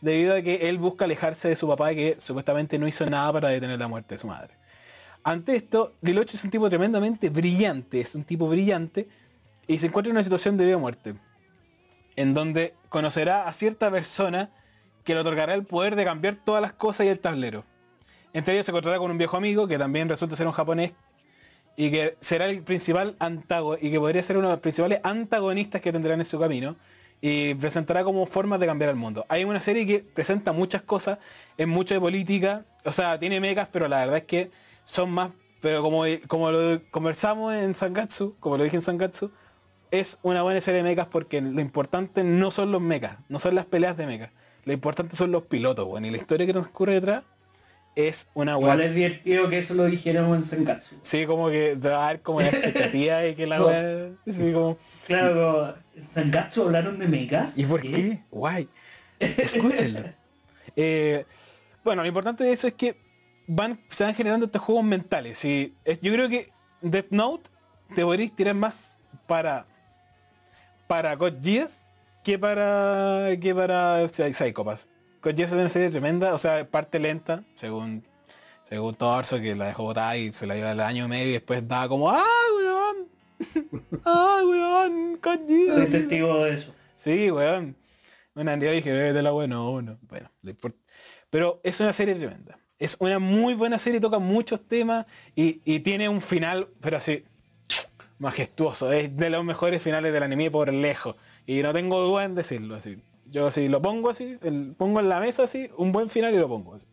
debido 0.00 0.36
a 0.36 0.42
que 0.42 0.68
él 0.68 0.78
busca 0.78 1.06
alejarse 1.06 1.48
de 1.48 1.56
su 1.56 1.66
papá 1.66 1.94
que 1.94 2.16
supuestamente 2.20 2.78
no 2.78 2.86
hizo 2.86 3.06
nada 3.06 3.32
para 3.32 3.48
detener 3.48 3.78
la 3.78 3.88
muerte 3.88 4.14
de 4.14 4.18
su 4.18 4.26
madre. 4.26 4.54
Ante 5.24 5.56
esto, 5.56 5.94
Liloch 6.00 6.32
es 6.32 6.44
un 6.44 6.50
tipo 6.50 6.68
tremendamente 6.68 7.28
brillante, 7.28 8.00
es 8.00 8.14
un 8.14 8.24
tipo 8.24 8.48
brillante 8.48 9.08
y 9.66 9.78
se 9.78 9.86
encuentra 9.86 10.10
en 10.10 10.16
una 10.16 10.22
situación 10.22 10.56
de 10.56 10.64
vida 10.64 10.76
o 10.76 10.80
muerte, 10.80 11.14
en 12.16 12.34
donde 12.34 12.74
conocerá 12.88 13.48
a 13.48 13.52
cierta 13.52 13.90
persona 13.90 14.50
que 15.04 15.14
le 15.14 15.20
otorgará 15.20 15.54
el 15.54 15.64
poder 15.64 15.96
de 15.96 16.04
cambiar 16.04 16.36
todas 16.36 16.62
las 16.62 16.72
cosas 16.72 17.06
y 17.06 17.08
el 17.08 17.18
tablero. 17.18 17.64
Entre 18.32 18.54
ellos 18.54 18.66
se 18.66 18.72
encontrará 18.72 18.98
con 18.98 19.10
un 19.10 19.18
viejo 19.18 19.36
amigo 19.36 19.66
que 19.66 19.78
también 19.78 20.08
resulta 20.08 20.36
ser 20.36 20.46
un 20.46 20.52
japonés 20.52 20.92
y 21.78 21.92
que 21.92 22.16
será 22.20 22.46
el 22.46 22.60
principal 22.62 23.14
antagonista 23.20 23.86
y 23.86 23.92
que 23.92 24.00
podría 24.00 24.20
ser 24.24 24.36
uno 24.36 24.48
de 24.48 24.54
los 24.54 24.60
principales 24.60 24.98
antagonistas 25.04 25.80
que 25.80 25.92
tendrán 25.92 26.18
en 26.18 26.26
su 26.26 26.36
camino 26.36 26.74
y 27.20 27.54
presentará 27.54 28.02
como 28.02 28.26
formas 28.26 28.58
de 28.58 28.66
cambiar 28.66 28.90
el 28.90 28.96
mundo. 28.96 29.24
Hay 29.28 29.44
una 29.44 29.60
serie 29.60 29.86
que 29.86 30.00
presenta 30.00 30.50
muchas 30.52 30.82
cosas, 30.82 31.18
es 31.56 31.68
mucho 31.68 31.94
de 31.94 32.00
política, 32.00 32.64
o 32.84 32.90
sea, 32.90 33.16
tiene 33.20 33.38
megas, 33.38 33.68
pero 33.70 33.86
la 33.86 34.00
verdad 34.00 34.16
es 34.16 34.24
que 34.24 34.50
son 34.84 35.12
más, 35.12 35.30
pero 35.60 35.80
como, 35.80 36.02
como 36.26 36.50
lo 36.50 36.82
conversamos 36.90 37.54
en 37.54 37.76
Sangatsu, 37.76 38.34
como 38.40 38.56
lo 38.56 38.64
dije 38.64 38.74
en 38.74 38.82
Sangatsu, 38.82 39.30
es 39.92 40.18
una 40.22 40.42
buena 40.42 40.60
serie 40.60 40.82
de 40.82 40.90
mechas 40.90 41.06
porque 41.06 41.40
lo 41.40 41.60
importante 41.60 42.24
no 42.24 42.50
son 42.50 42.72
los 42.72 42.80
mechas, 42.80 43.18
no 43.28 43.38
son 43.38 43.54
las 43.54 43.66
peleas 43.66 43.96
de 43.96 44.04
mechas, 44.04 44.30
lo 44.64 44.72
importante 44.72 45.14
son 45.14 45.30
los 45.30 45.44
pilotos, 45.44 45.86
bueno, 45.86 46.08
y 46.08 46.10
la 46.10 46.16
historia 46.16 46.44
que 46.44 46.52
transcurre 46.52 46.94
detrás 46.94 47.22
es 48.06 48.28
una 48.34 48.52
Igual 48.52 48.76
buena 48.78 48.84
es 48.84 48.94
divertido 48.94 49.48
que 49.48 49.58
eso 49.58 49.74
lo 49.74 49.84
dijéramos 49.86 50.36
en 50.36 50.44
Senkatsu. 50.44 50.96
Sí, 51.02 51.26
como 51.26 51.48
que 51.50 51.74
dar 51.76 52.20
como 52.22 52.40
la 52.40 52.48
expectativa 52.48 53.26
y 53.26 53.34
que 53.34 53.46
la 53.46 53.64
weá. 53.64 54.10
Sí, 54.26 54.52
como. 54.52 54.78
Claro, 55.06 55.74
¿en 55.96 56.06
Senkatsu 56.08 56.62
hablaron 56.62 56.98
de 56.98 57.08
megas? 57.08 57.58
¿Y 57.58 57.64
por 57.64 57.82
qué? 57.82 58.22
Guay. 58.30 58.68
Escúchenlo. 59.18 60.00
Eh, 60.76 61.24
bueno, 61.82 62.02
lo 62.02 62.08
importante 62.08 62.44
de 62.44 62.52
eso 62.52 62.68
es 62.68 62.74
que 62.74 63.00
van, 63.48 63.80
se 63.88 64.04
van 64.04 64.14
generando 64.14 64.46
estos 64.46 64.62
juegos 64.62 64.84
mentales. 64.84 65.44
Y 65.44 65.74
es- 65.84 65.98
yo 66.00 66.12
creo 66.12 66.28
que 66.28 66.52
Death 66.82 67.06
Note 67.10 67.50
te 67.96 68.02
podréis 68.04 68.36
tirar 68.36 68.54
más 68.54 69.00
para 69.26 69.66
para 70.86 71.16
God 71.16 71.34
Geass 71.42 71.84
que 72.22 72.38
para 72.38 73.30
que 73.40 73.54
para 73.54 74.02
o 74.04 74.08
sea, 74.08 74.32
Psychopass. 74.32 74.88
Geass 75.34 75.50
es 75.50 75.52
una 75.52 75.68
serie 75.68 75.90
tremenda, 75.90 76.34
o 76.34 76.38
sea, 76.38 76.68
parte 76.68 76.98
lenta, 76.98 77.44
según 77.54 78.04
según 78.62 78.94
Torso, 78.94 79.40
que 79.40 79.54
la 79.54 79.66
dejó 79.66 79.84
botada 79.84 80.16
y 80.16 80.30
se 80.30 80.46
la 80.46 80.54
dio 80.54 80.68
al 80.68 80.80
año 80.80 81.06
y 81.06 81.08
medio 81.08 81.28
y 81.28 81.32
después 81.32 81.66
daba 81.66 81.88
como 81.88 82.10
¡Ah, 82.10 82.22
weón! 82.56 83.08
¡Ah, 84.04 84.42
weón! 84.44 85.18
Geass, 85.22 85.74
Soy 85.74 85.86
testigo 85.86 86.44
de 86.44 86.54
eso. 86.54 86.74
Sí, 86.96 87.30
weón. 87.30 87.76
Una 88.34 88.56
yo 88.56 88.70
dije, 88.70 88.92
de 88.92 89.22
la 89.22 89.30
bueno, 89.30 89.70
uno. 89.70 89.98
Bueno, 90.02 90.30
no 90.42 90.50
importa. 90.50 90.78
Pero 91.30 91.60
es 91.64 91.80
una 91.80 91.92
serie 91.92 92.14
tremenda. 92.14 92.58
Es 92.78 92.96
una 93.00 93.18
muy 93.18 93.54
buena 93.54 93.78
serie, 93.78 94.00
toca 94.00 94.18
muchos 94.18 94.68
temas 94.68 95.06
y, 95.34 95.60
y 95.64 95.80
tiene 95.80 96.08
un 96.08 96.20
final, 96.20 96.68
pero 96.80 96.98
así, 96.98 97.24
majestuoso. 98.18 98.92
Es 98.92 99.16
de 99.16 99.30
los 99.30 99.44
mejores 99.44 99.82
finales 99.82 100.12
del 100.12 100.22
anime 100.22 100.50
por 100.50 100.72
lejos. 100.72 101.16
Y 101.46 101.62
no 101.62 101.72
tengo 101.72 102.00
duda 102.02 102.24
en 102.24 102.34
decirlo 102.34 102.76
así. 102.76 102.98
Yo 103.30 103.46
así 103.46 103.68
lo 103.68 103.82
pongo 103.82 104.10
así, 104.10 104.38
el- 104.42 104.74
pongo 104.76 105.00
en 105.00 105.08
la 105.08 105.20
mesa 105.20 105.44
así, 105.44 105.68
un 105.76 105.92
buen 105.92 106.08
final 106.08 106.34
y 106.34 106.38
lo 106.38 106.48
pongo 106.48 106.74
así. 106.74 106.86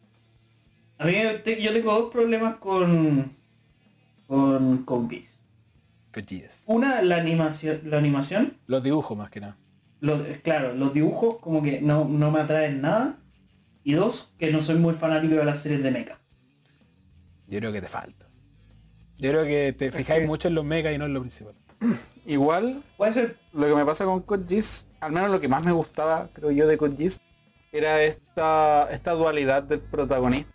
A 0.98 1.06
mí 1.06 1.14
te- 1.44 1.62
yo 1.62 1.72
tengo 1.74 1.94
dos 1.94 2.12
problemas 2.12 2.56
con 2.58 3.36
con 4.28 4.84
con 4.84 5.10
Geass. 5.10 5.40
Cochillas. 6.14 6.64
Una, 6.68 7.02
la 7.02 7.18
animación, 7.18 7.82
la 7.86 7.98
animación, 7.98 8.58
Los 8.68 8.82
dibujos 8.84 9.18
más 9.18 9.30
que 9.30 9.42
nada. 9.42 9.58
los- 10.00 10.22
claro, 10.44 10.74
los 10.74 10.94
dibujos 10.94 11.38
como 11.40 11.62
que 11.62 11.82
no, 11.82 12.06
no 12.06 12.32
me 12.32 12.40
atraen 12.40 12.82
nada. 12.82 13.18
Y 13.84 13.94
dos, 13.94 14.34
que 14.40 14.52
no 14.52 14.62
soy 14.62 14.76
muy 14.76 14.94
fanático 14.96 15.36
de 15.36 15.46
las 15.46 15.60
series 15.62 15.84
de 15.84 15.92
mecha. 15.92 16.18
Yo 17.48 17.60
creo 17.60 17.72
que 17.72 17.82
te 17.82 17.88
falta. 17.88 18.26
Yo 19.20 19.30
creo 19.30 19.44
que 19.46 19.74
te 19.78 19.92
fijáis 19.92 20.26
mucho 20.26 20.48
en 20.48 20.56
los 20.56 20.66
megas 20.66 20.94
y 20.96 20.98
no 20.98 21.06
en 21.06 21.14
lo 21.14 21.20
principal. 21.22 21.54
Igual, 22.26 22.82
Puede 22.98 23.14
ser, 23.14 23.38
lo 23.54 23.68
que 23.68 23.76
me 23.76 23.86
pasa 23.86 24.06
con 24.06 24.22
Code 24.22 24.46
Geass, 24.50 24.88
al 25.06 25.12
menos 25.12 25.30
lo 25.30 25.40
que 25.40 25.48
más 25.48 25.64
me 25.64 25.72
gustaba, 25.72 26.30
creo 26.34 26.50
yo, 26.52 26.68
de 26.68 26.78
Code 26.78 27.12
era 27.72 28.02
esta, 28.02 28.90
esta 28.92 29.12
dualidad 29.12 29.62
del 29.64 29.80
protagonista. 29.80 30.52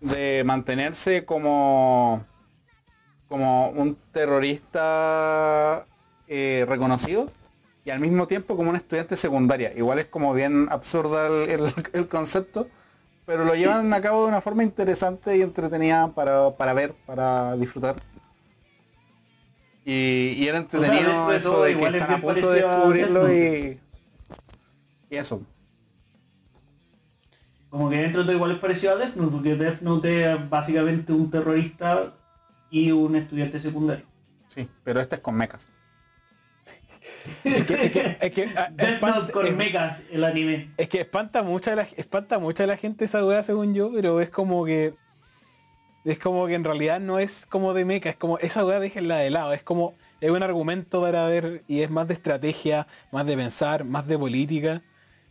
De 0.00 0.42
mantenerse 0.44 1.24
como, 1.26 2.24
como 3.28 3.68
un 3.68 3.96
terrorista 4.12 5.86
eh, 6.26 6.64
reconocido 6.66 7.26
y 7.84 7.90
al 7.90 8.00
mismo 8.00 8.26
tiempo 8.26 8.56
como 8.56 8.70
un 8.70 8.76
estudiante 8.76 9.14
secundaria. 9.14 9.72
Igual 9.76 9.98
es 10.00 10.06
como 10.06 10.32
bien 10.32 10.68
absurda 10.70 11.26
el, 11.26 11.50
el- 11.50 11.74
el 11.92 12.08
concepto, 12.08 12.66
pero 13.26 13.44
lo 13.44 13.54
llevan 13.54 13.92
a 13.92 14.00
cabo 14.00 14.22
de 14.22 14.28
una 14.28 14.40
forma 14.40 14.64
interesante 14.64 15.36
y 15.36 15.42
entretenida 15.42 16.08
para, 16.08 16.50
para 16.56 16.72
ver, 16.72 16.94
para 17.06 17.56
disfrutar. 17.56 17.94
Y, 19.92 20.34
y 20.38 20.46
era 20.48 20.58
entretenido 20.58 21.28
de 21.30 21.36
eso 21.38 21.50
todo, 21.50 21.64
de 21.64 21.72
que 21.72 21.78
igual 21.78 21.94
es 21.96 22.02
están 22.02 22.16
a 22.16 22.20
punto 22.20 22.50
de 22.52 22.60
a 22.62 22.66
descubrirlo 22.68 23.32
y, 23.32 23.80
y 25.10 25.16
eso. 25.16 25.42
como 27.70 27.88
que 27.90 27.96
dentro 27.98 28.20
de 28.20 28.26
todo 28.26 28.34
igual 28.36 28.52
es 28.52 28.58
parecido 28.58 28.92
a 28.92 28.96
Death 28.96 29.14
Note, 29.16 29.32
porque 29.32 29.54
Death 29.56 29.80
Note 29.80 30.32
es 30.32 30.48
básicamente 30.50 31.12
un 31.12 31.30
terrorista 31.30 32.12
y 32.70 32.92
un 32.92 33.16
estudiante 33.16 33.58
secundario. 33.58 34.04
Sí, 34.48 34.68
pero 34.84 35.00
este 35.00 35.16
es 35.16 35.20
con 35.22 35.34
mechas. 35.36 35.72
Es 37.44 37.64
que, 37.66 37.74
es 37.86 37.92
que- 37.92 38.16
es 38.20 38.32
que, 38.32 38.44
ah, 38.56 38.68
Death 38.72 38.88
espanta- 38.94 39.18
Note 39.20 39.32
con 39.32 39.56
mechas, 39.56 40.02
el 40.10 40.22
anime. 40.24 40.70
Es 40.76 40.88
que 40.88 41.00
espanta 41.00 41.42
mucha 41.42 41.74
la, 41.74 41.82
espanta 41.96 42.38
mucha 42.38 42.66
la 42.66 42.76
gente 42.76 43.06
esa 43.06 43.24
weá 43.24 43.42
según 43.42 43.74
yo, 43.74 43.90
pero 43.92 44.20
es 44.20 44.30
como 44.30 44.64
que 44.64 44.94
es 46.04 46.18
como 46.18 46.46
que 46.46 46.54
en 46.54 46.64
realidad 46.64 47.00
no 47.00 47.18
es 47.18 47.46
como 47.46 47.74
de 47.74 47.84
mecha, 47.84 48.10
es 48.10 48.16
como 48.16 48.38
esa 48.38 48.64
weá 48.64 48.80
déjenla 48.80 49.18
de 49.18 49.30
lado, 49.30 49.52
es 49.52 49.62
como 49.62 49.94
es 50.20 50.30
un 50.30 50.42
argumento 50.42 51.00
para 51.00 51.26
ver 51.26 51.62
y 51.66 51.80
es 51.80 51.90
más 51.90 52.08
de 52.08 52.14
estrategia, 52.14 52.86
más 53.10 53.26
de 53.26 53.36
pensar, 53.36 53.84
más 53.84 54.06
de 54.06 54.18
política, 54.18 54.82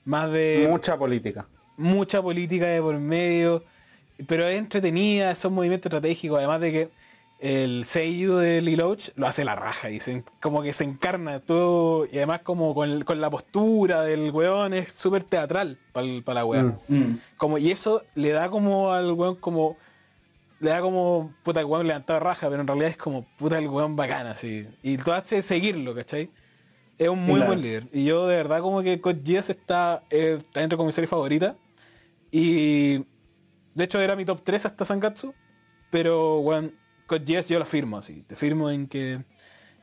más 0.06 0.32
de 0.32 0.68
Mucha 0.70 0.98
política. 0.98 1.48
mucha 1.78 2.22
política 2.22 2.68
de 2.68 2.82
por 2.82 2.98
medio, 2.98 3.64
pero 4.28 4.48
es 4.48 4.58
entretenida, 4.60 5.36
son 5.36 5.54
movimientos 5.54 5.90
estratégicos, 5.90 6.38
además 6.38 6.62
de 6.62 6.72
que 6.72 6.90
el 7.40 7.86
seiyuu 7.86 8.36
de 8.36 8.62
Liloach 8.62 9.12
lo 9.16 9.26
hace 9.26 9.46
la 9.46 9.56
raja 9.56 9.90
y 9.90 10.02
se, 10.02 10.24
como 10.42 10.62
que 10.62 10.74
se 10.74 10.84
encarna 10.84 11.40
todo 11.40 12.06
y 12.06 12.18
además 12.18 12.42
como 12.44 12.76
con, 12.76 13.04
con 13.06 13.22
la 13.22 13.30
postura 13.30 14.02
del 14.02 14.32
weón 14.32 14.74
es 14.74 14.92
súper 14.92 15.24
teatral 15.24 15.78
para 15.94 16.34
la 16.34 16.46
weá. 16.46 16.64
Mm. 16.64 16.78
Mm. 16.90 17.22
Como, 17.38 17.58
y 17.58 17.72
eso 17.72 18.04
le 18.16 18.32
da 18.32 18.50
como 18.50 18.92
al 18.92 19.14
weón 19.14 19.36
como 19.36 19.78
le 20.60 20.70
da 20.70 20.82
como 20.82 21.34
puta 21.44 21.60
el 21.62 21.66
weón 21.66 21.88
levantado 21.88 22.20
raja, 22.20 22.50
pero 22.50 22.62
en 22.62 22.68
realidad 22.68 22.90
es 22.90 22.98
como 22.98 23.26
puta 23.38 23.58
el 23.58 23.68
weón 23.68 23.96
bacana 23.96 24.32
así. 24.32 24.68
Y 24.84 24.98
tú 24.98 25.12
haces 25.12 25.46
seguirlo, 25.46 25.96
¿cachai? 25.96 26.30
Es 26.98 27.08
un 27.08 27.20
muy 27.24 27.36
Claro. 27.36 27.48
buen 27.48 27.62
líder. 27.62 27.88
Y 27.94 28.04
yo 28.06 28.28
de 28.28 28.36
verdad 28.36 28.60
como 28.62 28.82
que 28.82 29.00
Geass 29.24 29.50
está, 29.50 30.04
eh, 30.10 30.36
está 30.40 30.60
dentro 30.60 30.78
de 30.78 30.84
mi 30.86 30.92
serie 30.92 31.08
favorita. 31.08 31.56
Y 32.32 32.98
de 33.74 33.84
hecho 33.84 34.00
era 34.02 34.16
mi 34.16 34.26
top 34.26 34.42
3 34.44 34.66
hasta 34.66 34.86
Sangatsu. 34.86 35.34
Pero 35.90 36.44
Code 37.08 37.24
Geass 37.26 37.48
yo 37.48 37.58
lo 37.58 37.66
firmo 37.66 37.98
así. 37.98 38.22
Te 38.24 38.36
firmo 38.36 38.70
en 38.70 38.88
que 38.88 39.24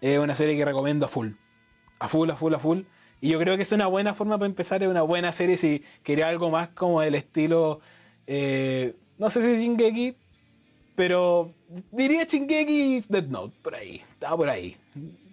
es 0.01 0.19
una 0.19 0.35
serie 0.35 0.57
que 0.57 0.65
recomiendo 0.65 1.07
a 1.07 1.09
full. 1.09 1.31
A 1.99 2.09
full, 2.09 2.31
a 2.31 2.37
full, 2.37 2.55
a 2.55 2.59
full. 2.59 2.83
Y 3.21 3.31
yo 3.31 3.39
creo 3.41 3.57
que 3.57 3.63
es 3.63 3.73
una 3.73 3.87
buena 3.87 4.13
forma 4.13 4.37
para 4.39 4.47
empezar, 4.47 4.83
es 4.83 4.89
una 4.89 5.01
buena 5.03 5.33
serie 5.33 5.57
si 5.57 5.83
quería 6.03 6.29
algo 6.29 6.51
más 6.51 6.69
como 6.69 7.01
del 7.01 7.15
estilo, 7.15 7.81
eh, 8.27 8.95
no 9.17 9.31
sé 9.31 9.41
si 9.41 9.63
Shingeki, 9.63 10.17
pero 10.97 11.55
diría 11.93 12.25
Shingeki 12.25 13.05
Dead 13.09 13.25
Note, 13.27 13.57
por 13.63 13.75
ahí, 13.75 14.03
estaba 14.13 14.37
por 14.37 14.49
ahí. 14.49 14.77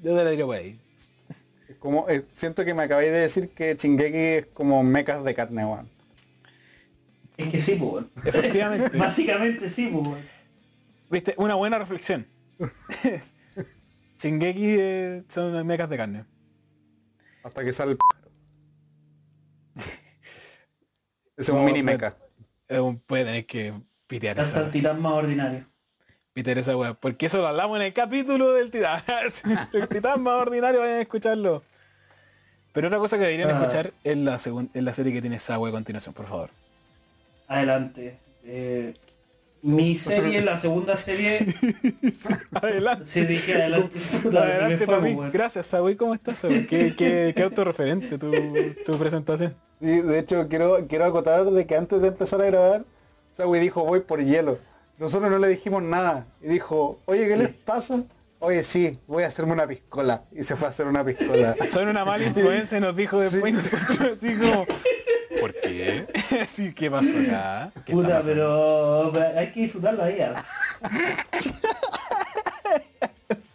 Yo 0.02 0.16
te 0.16 0.24
la 0.24 0.30
diría 0.30 0.46
por 0.46 0.56
ahí. 0.58 0.80
Como, 1.80 2.08
eh, 2.10 2.26
siento 2.32 2.64
que 2.64 2.74
me 2.74 2.84
acabáis 2.84 3.10
de 3.12 3.18
decir 3.20 3.50
que 3.50 3.76
Chingeki 3.76 4.18
es 4.18 4.46
como 4.48 4.84
mechas 4.84 5.24
de 5.24 5.34
carne, 5.34 5.66
weón. 5.66 5.90
Es 7.38 7.50
que 7.50 7.60
sí, 7.60 7.74
weón. 7.76 8.10
Efectivamente. 8.24 8.96
Básicamente 8.98 9.70
sí, 9.70 9.88
weón. 9.88 10.18
Viste, 11.10 11.34
una 11.38 11.56
buena 11.56 11.80
reflexión. 11.80 12.28
Shingeki 14.20 14.76
eh, 14.80 15.24
son 15.28 15.66
mecas 15.68 15.90
de 15.90 15.98
carne. 15.98 16.26
Hasta 17.44 17.64
que 17.66 17.74
sale 17.74 17.92
el 17.94 17.98
pájaro. 17.98 18.32
Es 21.36 21.50
un 21.50 21.56
No, 21.58 21.64
mini 21.66 21.82
pero- 21.84 21.98
mecha. 21.98 22.18
Eh, 22.70 22.80
un- 22.80 23.00
puede 23.00 23.26
tener 23.26 23.46
que 23.46 23.74
pitear 24.14 24.40
Hasta 24.40 24.58
esa, 24.60 24.66
el 24.68 24.72
titán 24.72 25.02
más 25.02 25.14
ordinario. 25.14 25.66
pitear 26.34 26.60
esa 26.60 26.78
weá. 26.78 26.94
Porque 26.94 27.26
eso 27.26 27.40
lo 27.40 27.48
hablamos 27.48 27.78
en 27.80 27.86
el 27.88 27.94
capítulo 27.94 28.54
del 28.54 28.70
titán. 28.70 29.02
el 29.74 29.88
titán 29.88 30.22
más 30.22 30.36
ordinario, 30.36 30.80
vayan 30.82 30.98
a 30.98 31.02
escucharlo. 31.02 31.64
Pero 32.74 32.88
otra 32.90 33.00
cosa 33.00 33.18
que 33.18 33.24
deberían 33.24 33.50
Ah. 33.50 33.60
escuchar 33.60 33.92
es 34.04 34.18
la, 34.18 34.36
es 34.36 34.84
la 34.84 34.94
serie 34.94 35.14
que 35.14 35.22
tiene 35.22 35.38
esa 35.38 35.58
weá 35.58 35.70
a 35.70 35.74
continuación, 35.74 36.14
por 36.14 36.28
favor. 36.28 36.52
Adelante. 37.48 38.18
Eh, 38.46 38.94
mi 39.64 39.98
serie, 39.98 40.42
la 40.42 40.58
segunda 40.60 40.96
serie, 40.98 41.46
Adelante. 42.62 43.06
se 43.06 43.26
dije 43.26 43.56
adelante. 43.56 43.98
Adelante 44.38 44.86
para 44.86 45.00
pues, 45.00 45.16
mí. 45.18 45.24
Gracias, 45.32 45.66
Sawi. 45.68 45.96
¿Cómo 45.96 46.14
estás, 46.14 46.38
Sawi? 46.40 46.68
¿Qué, 46.68 46.96
qué, 46.96 47.34
qué 47.36 47.44
autorreferente 47.44 48.18
tu, 48.20 48.32
tu 48.86 48.98
presentación? 49.00 49.56
Sí, 49.82 50.02
de 50.02 50.20
hecho 50.20 50.48
quiero, 50.50 50.86
quiero 50.88 51.06
acotar 51.06 51.46
de 51.46 51.66
que 51.66 51.76
antes 51.76 52.02
de 52.02 52.10
empezar 52.10 52.42
a 52.42 52.46
grabar, 52.46 52.86
Sawi 53.34 53.60
dijo 53.60 53.84
voy 53.84 54.00
por 54.00 54.24
hielo. 54.24 54.60
Nosotros 55.00 55.30
no 55.30 55.40
le 55.40 55.48
dijimos 55.50 55.82
nada. 55.84 56.26
Y 56.42 56.48
dijo, 56.48 57.00
oye, 57.06 57.28
¿qué 57.28 57.36
les 57.36 57.50
pasa? 57.50 58.04
Oye, 58.40 58.62
sí, 58.64 59.00
voy 59.08 59.24
a 59.24 59.28
hacerme 59.28 59.54
una 59.54 59.66
piscola. 59.68 60.24
Y 60.32 60.44
se 60.44 60.56
fue 60.56 60.68
a 60.68 60.70
hacer 60.70 60.86
una 60.88 61.04
piscola. 61.04 61.56
Son 61.70 61.88
una 61.88 62.06
mala 62.06 62.24
influencia, 62.26 62.80
nos 62.80 62.96
dijo 62.96 63.20
después. 63.20 63.44
Sí. 63.44 63.50
y 63.50 63.54
nosotros 63.54 64.18
así 64.22 64.38
como... 64.38 64.66
¿Por 65.40 65.54
qué? 65.62 66.06
Sí, 66.54 66.74
¿qué 66.74 66.90
pasó 66.92 67.18
acá? 67.20 67.72
¿Qué 67.86 67.94
Puta, 67.94 68.22
pero, 68.24 69.10
pero 69.14 69.40
hay 69.40 69.52
que 69.52 69.62
disfrutar 69.62 69.94
la 69.96 70.08
vida. 70.08 70.34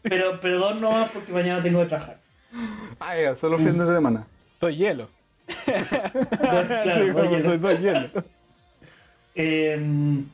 pero 0.02 0.40
perdón 0.40 0.80
nomás 0.80 1.10
porque 1.10 1.32
mañana 1.32 1.62
tengo 1.62 1.80
que 1.80 1.86
trabajar. 1.86 2.18
Ah, 3.00 3.16
ya, 3.16 3.34
solo 3.34 3.58
fin 3.58 3.78
de 3.78 3.86
semana. 3.86 4.26
Estoy 4.54 4.76
hielo. 4.76 5.08
claro, 5.64 7.06
Sí, 7.06 7.12
como 7.12 7.28
oye, 7.28 7.36
estoy- 7.38 7.54
estoy 7.56 7.76
hielo. 7.78 8.08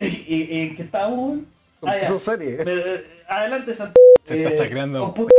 Eh, 0.00 0.24
¿y- 0.28 0.60
¿En 0.60 0.76
qué 0.76 0.82
estamos? 0.82 1.40
Ah, 1.82 1.96
eh, 1.98 3.04
adelante, 3.28 3.74
Santo. 3.74 3.94
Se 4.24 4.38
está 4.38 4.50
Eh, 4.54 4.56
chacreando. 4.56 5.12
puta, 5.14 5.34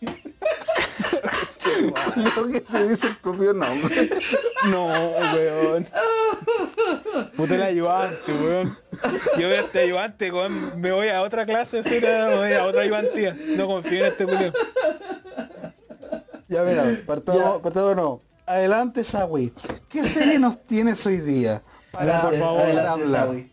Lo 2.36 2.48
que 2.48 2.60
se 2.60 2.88
dice 2.88 3.08
el 3.08 3.16
propio 3.18 3.52
nombre. 3.52 4.10
No, 4.68 4.86
weón. 5.34 5.86
Puta 7.36 7.54
el 7.54 7.62
ayudante, 7.62 8.32
weón. 8.32 8.76
Yo 9.38 9.48
veo 9.48 9.58
a 9.58 9.60
este 9.64 9.78
ayudante, 9.80 10.30
weón. 10.32 10.80
Me 10.80 10.92
voy 10.92 11.08
a 11.08 11.22
otra 11.22 11.46
clase, 11.46 11.82
será, 11.82 12.28
me 12.28 12.36
voy 12.36 12.52
a 12.52 12.64
otra 12.66 12.82
ayudantía. 12.82 13.36
No 13.56 13.66
confío 13.66 14.04
en 14.04 14.12
este 14.12 14.24
culio. 14.26 14.52
Ya 16.48 16.62
mira, 16.64 16.84
partamos, 17.06 17.60
partamos 17.62 17.96
no. 17.96 18.20
Adelante, 18.46 19.02
Sawi. 19.04 19.52
¿Qué 19.88 20.02
serie 20.04 20.38
nos 20.38 20.62
tienes 20.66 21.04
hoy 21.06 21.18
día? 21.18 21.62
Para, 21.92 22.20
por 22.22 22.38
favor, 22.38 22.56
para 22.56 22.68
adelante, 22.68 23.02
hablar. 23.04 23.26
Sawi. 23.26 23.50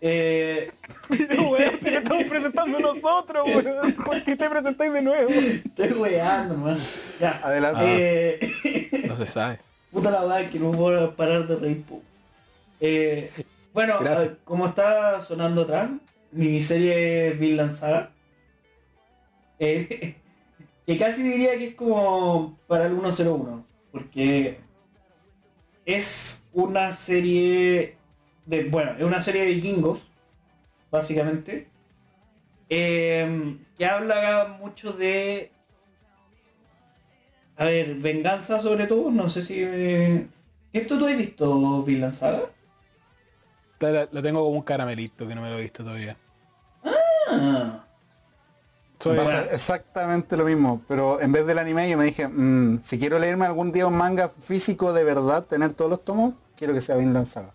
Eh, 0.00 0.72
Weón, 1.10 1.78
si 1.82 1.88
estamos 1.88 2.24
presentando 2.24 2.78
nosotros, 2.78 3.44
weón. 3.46 3.92
¿Por 3.94 4.22
qué 4.22 4.36
te 4.36 4.50
presentáis 4.50 4.92
de 4.92 5.02
nuevo? 5.02 5.30
estoy 5.30 5.92
weando, 5.92 6.54
hermano. 6.54 6.78
Ya. 7.18 7.40
Adelante. 7.42 7.82
Eh, 7.84 9.04
No 9.08 9.16
se 9.16 9.26
sabe. 9.26 9.58
Puta 9.90 10.10
la 10.10 10.24
verdad 10.24 10.50
que 10.50 10.58
no 10.58 10.72
puedo 10.72 11.14
parar 11.14 11.46
de 11.46 11.56
reír. 11.56 11.84
Eh, 12.80 13.30
bueno, 13.72 13.94
eh, 14.06 14.36
como 14.44 14.66
está 14.66 15.20
sonando 15.22 15.62
atrás, 15.62 15.90
mi 16.32 16.62
serie 16.62 17.28
es 17.28 17.38
Vinland 17.38 17.76
Saga. 17.76 18.10
Eh, 19.58 20.16
que 20.86 20.98
casi 20.98 21.22
diría 21.22 21.56
que 21.56 21.68
es 21.68 21.74
como 21.74 22.58
para 22.66 22.86
el 22.86 23.00
101, 23.00 23.64
porque 23.92 24.58
es 25.86 26.42
una 26.56 26.90
serie 26.92 27.96
de, 28.46 28.64
bueno, 28.70 28.92
es 28.96 29.02
una 29.04 29.20
serie 29.20 29.42
de 29.42 29.48
vikingos, 29.54 30.00
básicamente, 30.90 31.68
eh, 32.70 33.58
que 33.76 33.84
habla 33.86 34.56
mucho 34.58 34.92
de, 34.92 35.52
a 37.58 37.64
ver, 37.66 37.96
venganza 37.96 38.60
sobre 38.62 38.86
todo, 38.86 39.10
no 39.10 39.28
sé 39.28 39.42
si... 39.42 39.54
eh, 39.58 40.26
¿Esto 40.72 40.98
tú 40.98 41.06
has 41.06 41.16
visto 41.16 41.82
Vinland 41.82 42.14
Saga? 42.14 42.50
La, 43.80 44.08
la 44.10 44.22
tengo 44.22 44.42
como 44.42 44.56
un 44.56 44.62
caramelito 44.62 45.28
que 45.28 45.34
no 45.34 45.42
me 45.42 45.50
lo 45.50 45.58
he 45.58 45.62
visto 45.62 45.84
todavía. 45.84 46.16
Ah, 46.82 47.84
Soy- 48.98 49.14
Bueno. 49.16 49.40
exactamente 49.52 50.38
lo 50.38 50.44
mismo, 50.46 50.80
pero 50.88 51.20
en 51.20 51.30
vez 51.32 51.46
del 51.46 51.58
anime 51.58 51.88
yo 51.90 51.98
me 51.98 52.04
dije, 52.06 52.26
"Mm, 52.28 52.78
si 52.82 52.98
quiero 52.98 53.18
leerme 53.18 53.44
algún 53.44 53.70
día 53.72 53.86
un 53.86 53.96
manga 53.96 54.30
físico 54.30 54.94
de 54.94 55.04
verdad, 55.04 55.44
tener 55.44 55.74
todos 55.74 55.90
los 55.90 56.02
tomos, 56.02 56.34
quiero 56.56 56.72
que 56.74 56.80
sea 56.80 56.96
Vinland 56.96 57.26
Saga. 57.26 57.52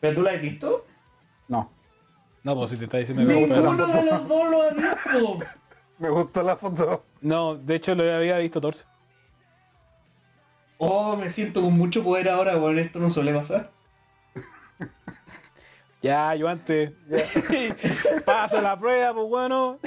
¿Pero 0.00 0.14
tú 0.16 0.22
la 0.22 0.30
has 0.32 0.40
visto? 0.40 0.86
No, 1.48 1.70
No, 2.42 2.54
pues 2.56 2.70
si 2.70 2.76
te 2.76 2.84
está 2.84 2.98
diciendo 2.98 3.26
que 3.26 3.34
Ninguno. 3.34 3.86
de 3.86 4.04
los 4.04 4.28
dos 4.28 4.50
lo 4.50 4.62
ha 4.62 4.70
visto. 4.70 5.38
me 5.98 6.08
gustó 6.10 6.42
la 6.42 6.56
foto. 6.56 7.04
No, 7.20 7.54
de 7.56 7.74
hecho 7.74 7.94
lo 7.94 8.02
había 8.02 8.38
visto 8.38 8.60
torso. 8.60 8.86
Oh, 10.78 11.14
me 11.16 11.28
siento 11.30 11.60
con 11.60 11.74
mucho 11.74 12.02
poder 12.02 12.30
ahora, 12.30 12.56
bueno, 12.56 12.80
esto 12.80 12.98
no 12.98 13.10
suele 13.10 13.32
pasar. 13.34 13.70
Ya, 16.02 16.34
yo 16.34 16.48
antes. 16.48 16.92
Paso 18.24 18.58
la 18.62 18.78
prueba, 18.80 19.12
pues 19.12 19.28
bueno. 19.28 19.78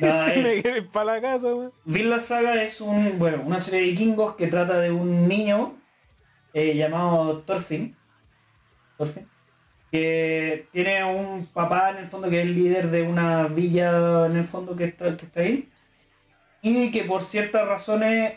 No, 0.00 0.26
eh, 0.26 0.42
me 0.42 0.62
quiero 0.62 0.78
ir 0.78 0.88
para 0.90 1.14
la 1.14 1.20
casa, 1.20 1.46
weón. 1.54 1.72
Vinland 1.84 2.22
Saga 2.22 2.60
es 2.60 2.80
un, 2.80 3.20
bueno, 3.20 3.44
una 3.46 3.60
serie 3.60 3.82
de 3.82 3.86
vikingos 3.86 4.34
que 4.34 4.48
trata 4.48 4.80
de 4.80 4.90
un 4.90 5.28
niño 5.28 5.76
eh, 6.54 6.74
llamado 6.74 7.42
Thorfinn, 7.42 7.96
Que 9.90 10.68
tiene 10.72 11.02
un 11.04 11.46
papá 11.46 11.90
en 11.90 11.96
el 11.98 12.06
fondo 12.06 12.30
que 12.30 12.40
es 12.40 12.46
el 12.46 12.54
líder 12.54 12.90
de 12.90 13.02
una 13.02 13.48
villa 13.48 14.26
en 14.26 14.36
el 14.36 14.44
fondo 14.44 14.76
que 14.76 14.84
está, 14.84 15.16
que 15.16 15.26
está 15.26 15.40
ahí, 15.40 15.68
y 16.62 16.90
que 16.92 17.04
por 17.04 17.22
ciertas 17.22 17.66
razones 17.66 18.34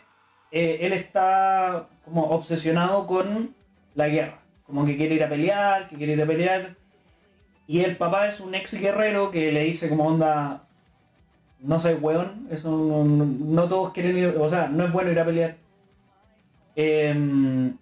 eh, 0.52 0.78
él 0.82 0.94
está 0.94 1.88
como 2.06 2.24
obsesionado 2.30 3.06
con 3.06 3.54
la 3.96 4.08
guerra, 4.08 4.40
como 4.66 4.86
que 4.86 4.98
quiere 4.98 5.16
ir 5.16 5.24
a 5.24 5.30
pelear, 5.30 5.88
que 5.90 5.96
quiere 5.98 6.14
ir 6.14 6.22
a 6.24 6.26
pelear, 6.26 6.76
y 7.68 7.82
el 7.82 7.98
papá 7.98 8.28
es 8.28 8.40
un 8.40 8.56
ex 8.56 8.74
guerrero 8.74 9.30
que 9.30 9.52
le 9.52 9.64
dice 9.64 9.90
como 9.90 10.08
onda, 10.08 10.64
no 11.60 11.80
soy 11.80 11.94
weón, 11.94 12.48
no, 12.64 13.04
no- 13.06 13.26
no 13.26 13.68
todos 13.70 13.94
quieren 13.94 14.18
ir, 14.18 14.36
o 14.40 14.50
sea, 14.50 14.68
no 14.68 14.86
es 14.86 14.92
bueno 14.92 15.12
ir 15.12 15.20
a 15.20 15.26
pelear. 15.26 15.56
Em, 16.76 17.78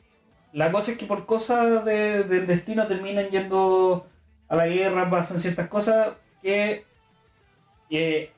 la 0.54 0.72
cosa 0.72 0.92
es 0.92 0.98
que 0.98 1.06
por 1.06 1.26
cosas 1.26 1.84
de- 1.86 2.24
del 2.24 2.48
destino 2.48 2.88
terminan 2.88 3.30
yendo 3.30 4.08
a 4.48 4.56
la 4.56 4.68
guerra, 4.68 5.10
pasan 5.10 5.40
ciertas 5.40 5.68
cosas 5.70 6.14
que 6.42 6.86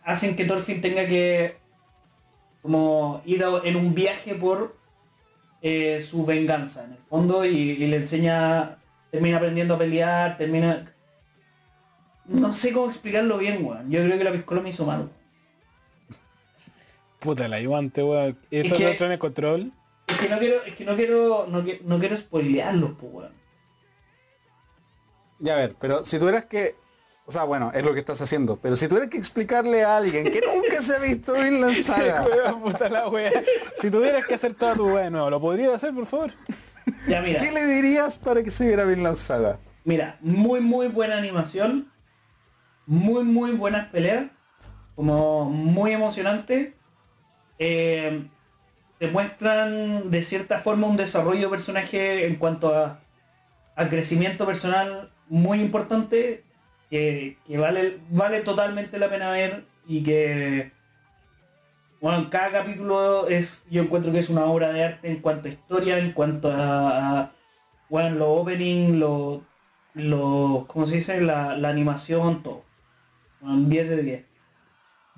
hacen 0.04 0.36
que 0.36 0.46
Thorfinn 0.46 0.82
tenga 0.82 1.06
que 1.08 1.58
como 2.62 3.22
ir 3.26 3.44
a- 3.44 3.62
en 3.64 3.76
un 3.76 3.94
viaje 3.94 4.36
por 4.36 4.76
eh, 5.62 6.02
su 6.02 6.26
venganza 6.26 6.84
en 6.84 6.92
el 6.94 6.98
fondo 7.10 7.46
y, 7.46 7.56
y 7.58 7.88
le 7.88 7.98
enseña, 7.98 8.78
termina 9.12 9.38
aprendiendo 9.38 9.76
a 9.76 9.78
pelear, 9.78 10.38
termina... 10.38 10.92
No 12.26 12.52
sé 12.54 12.72
cómo 12.74 12.88
explicarlo 12.88 13.38
bien, 13.38 13.66
weón. 13.66 13.90
Yo 13.90 14.02
creo 14.04 14.18
que 14.18 14.24
la 14.24 14.32
piscola 14.32 14.62
me 14.62 14.70
hizo 14.70 14.86
mal. 14.86 15.10
Puta, 17.20 17.48
la 17.48 17.60
yo 17.62 17.76
antes, 17.76 18.04
weón. 18.04 18.38
Esto 18.52 18.74
Es 18.74 18.78
que- 18.78 18.84
no 18.84 18.90
entra 18.92 19.06
en 19.08 19.12
el 19.14 19.20
control. 19.20 19.72
Es 20.14 20.20
que 20.20 20.30
no 20.30 20.40
quiero, 20.40 20.64
es 20.64 20.76
que 20.76 20.86
no 20.86 20.96
quiero, 20.96 21.48
no, 21.50 21.64
qui- 21.64 21.82
no 21.82 22.00
quiero 22.00 22.16
spoilearlos, 22.18 22.92
pues 23.00 23.14
weón. 23.14 23.34
Ya 25.40 25.54
a 25.54 25.58
ver, 25.58 25.76
pero 25.80 26.06
si 26.06 26.20
tuvieras 26.20 26.46
que, 26.46 26.76
o 27.26 27.32
sea, 27.32 27.44
bueno, 27.44 27.72
es 27.74 27.84
lo 27.84 27.94
que 27.94 28.00
estás 28.00 28.22
haciendo, 28.22 28.58
pero 28.58 28.76
si 28.76 28.88
tuvieras 28.88 29.10
que 29.10 29.18
explicarle 29.18 29.84
a 29.84 29.98
alguien 29.98 30.24
que 30.26 30.42
nunca 30.42 30.82
se 30.82 30.96
ha 30.96 31.00
visto 31.00 31.34
Vinland 31.34 31.76
Saga, 31.84 32.24
Weón, 32.24 32.62
puta 32.62 32.90
la 32.90 33.08
wea. 33.10 33.32
Si 33.82 33.90
tuvieras 33.92 34.26
que 34.26 34.36
hacer 34.36 34.54
toda 34.54 34.76
tu 34.76 34.86
wea 34.94 35.06
de 35.06 35.12
nuevo, 35.12 35.30
¿lo 35.30 35.42
podrías 35.42 35.74
hacer, 35.74 35.94
por 35.94 36.06
favor? 36.06 36.32
Ya 37.08 37.22
mira, 37.22 37.42
¿qué 37.42 37.52
le 37.52 37.66
dirías 37.66 38.18
para 38.18 38.44
que 38.44 38.52
se 38.52 38.66
viera 38.68 38.86
Vinland 38.86 39.18
Saga? 39.18 39.58
mira, 39.86 40.18
muy 40.22 40.62
muy 40.62 40.88
buena 40.88 41.18
animación, 41.18 41.92
muy 42.86 43.24
muy 43.26 43.52
buenas 43.52 43.90
peleas, 43.90 44.28
como 44.96 45.46
muy 45.50 45.92
emocionante. 45.92 46.78
Eh, 47.60 48.30
te 49.00 49.08
muestran 49.08 50.12
de 50.12 50.24
cierta 50.24 50.60
forma 50.60 50.88
un 50.88 50.98
desarrollo 50.98 51.42
de 51.42 51.50
personaje 51.50 52.26
en 52.26 52.36
cuanto 52.36 52.76
a, 52.76 53.00
a 53.76 53.90
crecimiento 53.90 54.46
personal 54.46 55.12
muy 55.28 55.60
importante 55.60 56.44
que, 56.90 57.38
que 57.46 57.58
vale, 57.58 58.00
vale 58.10 58.42
totalmente 58.42 59.00
la 59.00 59.10
pena 59.10 59.32
ver 59.32 59.66
y 59.88 60.04
que 60.04 60.72
bueno, 62.04 62.30
cada 62.30 62.52
capítulo 62.52 63.30
es, 63.30 63.66
yo 63.72 63.82
encuentro 63.82 64.12
que 64.12 64.20
es 64.20 64.30
una 64.30 64.44
obra 64.44 64.74
de 64.74 64.84
arte 64.84 65.10
en 65.10 65.22
cuanto 65.22 65.48
a 65.48 65.52
historia, 65.52 65.98
en 66.00 66.12
cuanto 66.12 66.52
a, 66.54 67.32
bueno, 67.88 68.18
los 68.18 68.28
opening, 68.28 69.00
los, 69.00 69.40
los, 69.94 70.66
¿cómo 70.66 70.86
se 70.86 70.96
dice? 70.96 71.22
La, 71.22 71.56
la 71.56 71.70
animación, 71.70 72.44
todo. 72.44 72.66
Bueno, 73.40 73.70
10 73.70 73.90
de 73.90 74.04
10. 74.04 74.26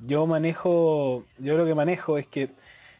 Yo 0.05 0.27
manejo, 0.27 1.25
yo 1.39 1.57
lo 1.57 1.65
que 1.65 1.73
manejo 1.73 2.19
es 2.19 2.27
que 2.27 2.51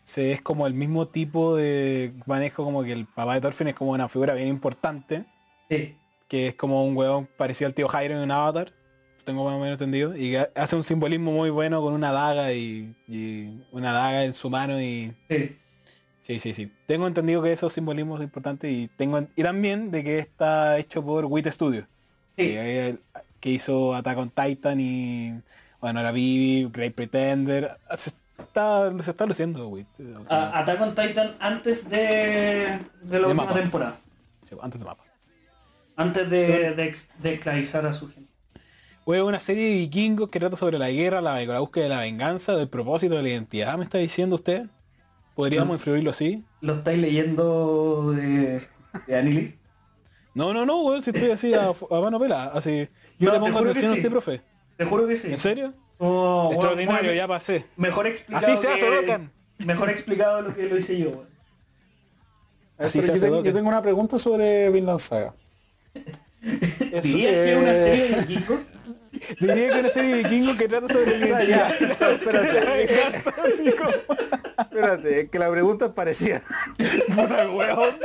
se 0.05 0.31
es 0.31 0.41
como 0.41 0.65
el 0.67 0.73
mismo 0.73 1.07
tipo 1.09 1.55
de 1.55 2.13
manejo 2.25 2.63
como 2.63 2.83
que 2.83 2.93
el 2.93 3.05
papá 3.05 3.33
de 3.33 3.41
Thorfinn 3.41 3.67
es 3.67 3.75
como 3.75 3.91
una 3.91 4.07
figura 4.07 4.33
bien 4.33 4.47
importante, 4.47 5.25
Sí. 5.69 5.95
que 6.29 6.47
es 6.47 6.55
como 6.55 6.85
un 6.85 6.95
huevón 6.95 7.27
parecido 7.37 7.67
al 7.67 7.73
tío 7.73 7.87
Jairo 7.89 8.21
en 8.23 8.31
Avatar, 8.31 8.71
tengo 9.25 9.43
más 9.43 9.55
o 9.55 9.59
menos 9.59 9.73
entendido, 9.73 10.15
y 10.15 10.31
que 10.31 10.47
hace 10.55 10.75
un 10.75 10.83
simbolismo 10.83 11.31
muy 11.31 11.49
bueno 11.49 11.81
con 11.81 11.93
una 11.93 12.11
daga 12.11 12.53
y, 12.53 12.95
y 13.07 13.61
una 13.71 13.91
daga 13.91 14.23
en 14.23 14.33
su 14.35 14.49
mano 14.51 14.79
y 14.79 15.11
Sí. 15.29 15.57
sí, 16.19 16.39
sí, 16.39 16.53
sí. 16.53 16.71
Tengo 16.85 17.07
entendido 17.07 17.41
que 17.41 17.51
esos 17.51 17.73
simbolismos 17.73 18.17
son 18.17 18.23
importantes 18.25 18.71
y 18.71 18.87
tengo 18.95 19.19
y 19.35 19.41
también 19.43 19.89
de 19.91 20.03
que 20.03 20.19
está 20.19 20.77
hecho 20.77 21.03
por 21.03 21.25
WIT 21.25 21.47
Studios. 21.47 21.85
Sí. 22.37 22.49
que, 23.39 23.49
hizo 23.49 23.93
Attack 23.95 24.17
on 24.17 24.29
Titan 24.31 24.79
y 24.79 25.33
bueno 25.81 25.99
ahora 25.99 26.11
Vivi, 26.11 26.69
Great 26.71 26.93
Pretender. 26.93 27.77
Está, 28.37 28.91
se 29.03 29.11
está 29.11 29.25
luciendo, 29.25 29.67
güey. 29.67 29.85
A- 30.29 30.59
Attack 30.59 30.81
on 30.81 30.95
Titan 30.95 31.35
antes 31.39 31.89
de, 31.89 31.97
de 31.97 32.79
la 33.09 33.09
De 33.09 33.19
última 33.25 33.43
mapa. 33.45 33.53
temporada. 33.59 33.97
Sí, 34.47 34.55
Antes 34.61 34.79
de 34.79 34.85
mapa. 34.85 35.03
Antes 35.97 36.29
de, 36.29 36.71
de, 36.73 37.39
a 37.87 37.93
su 37.93 38.09
gente. 38.11 38.29
Fue 39.05 39.21
una 39.21 39.39
serie 39.39 39.65
de 39.69 39.73
vikingos 39.75 40.29
que 40.29 40.39
trata 40.39 40.55
sobre 40.55 40.77
la 40.79 40.89
guerra, 40.89 41.21
la, 41.21 41.43
la 41.45 41.59
búsqueda 41.59 41.83
de 41.83 41.89
la 41.89 41.99
venganza, 42.01 42.55
del 42.55 42.67
propósito 42.67 43.15
de 43.15 43.23
la 43.23 43.29
identidad, 43.29 43.77
me 43.77 43.83
está 43.83 43.97
diciendo 43.99 44.35
usted. 44.35 44.67
¿Podríamos 45.35 45.67
No. 45.69 45.73
influirlo 45.75 46.09
así? 46.11 46.43
¿Lo 46.61 46.75
estáis 46.75 46.99
leyendo 46.99 48.13
de, 48.13 48.61
de 49.07 49.17
Anilis? 49.17 49.55
No, 50.33 50.53
no, 50.53 50.65
no, 50.65 50.81
weón, 50.81 51.01
si 51.01 51.11
estoy 51.11 51.29
así 51.31 51.53
a, 51.53 51.67
a 51.69 52.01
mano 52.01 52.19
pelada. 52.19 52.51
Así. 52.53 52.89
Yo 53.19 53.27
No, 53.29 53.33
le 53.33 53.39
pongo 53.39 53.59
atención 53.59 53.91
a 53.91 53.93
sí. 53.93 53.99
usted, 53.99 54.11
profe. 54.11 54.41
Te 54.77 54.85
juro 54.85 55.07
que 55.07 55.15
sí. 55.17 55.31
¿En 55.31 55.37
serio? 55.37 55.73
Oh, 55.97 56.49
Extraordinario, 56.51 57.01
bueno, 57.01 57.13
ya 57.13 57.27
pasé. 57.27 57.65
Mejor 57.77 58.07
explicado 58.07 58.45
Así 58.53 58.61
se 58.61 58.67
hace. 58.67 59.19
Mejor 59.59 59.89
explicado 59.89 60.41
lo 60.41 60.53
que 60.53 60.63
lo 60.63 60.77
hice 60.77 60.97
yo. 60.97 61.09
weón. 61.11 61.27
Así 62.77 63.01
se 63.01 63.07
yo, 63.07 63.13
hace 63.13 63.21
tengo, 63.21 63.35
Dokkan. 63.37 63.51
yo 63.51 63.57
tengo 63.57 63.69
una 63.69 63.81
pregunta 63.81 64.19
sobre 64.19 64.69
Vinland 64.71 64.99
Saga. 64.99 65.33
Es, 66.91 67.01
¿Dirías 67.03 67.33
que 67.33 67.53
es 67.53 67.57
una 67.57 67.73
serie 67.73 68.07
de 68.09 68.21
vikingos? 68.21 68.59
Diría 69.39 69.55
que 69.55 69.67
es 69.69 69.79
una 69.79 69.89
serie 69.89 70.15
de 70.15 70.23
vikingos 70.23 70.57
que 70.57 70.67
trata 70.67 70.93
sobre 70.93 71.19
ya, 71.19 71.25
identidad. 71.25 71.81
espérate, 72.11 73.75
espérate, 74.59 75.19
es 75.21 75.29
que 75.31 75.39
la 75.39 75.49
pregunta 75.49 75.85
es 75.85 75.91
parecida. 75.93 76.43
Puta 77.15 77.49
weón. 77.49 77.95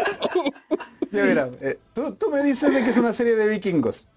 Ya 1.10 1.24
mira, 1.24 1.50
eh, 1.60 1.78
tú, 1.92 2.14
tú 2.14 2.30
me 2.30 2.42
dices 2.42 2.72
de 2.72 2.82
que 2.82 2.88
es 2.90 2.96
una 2.96 3.12
serie 3.12 3.34
de 3.34 3.48
vikingos. 3.48 4.08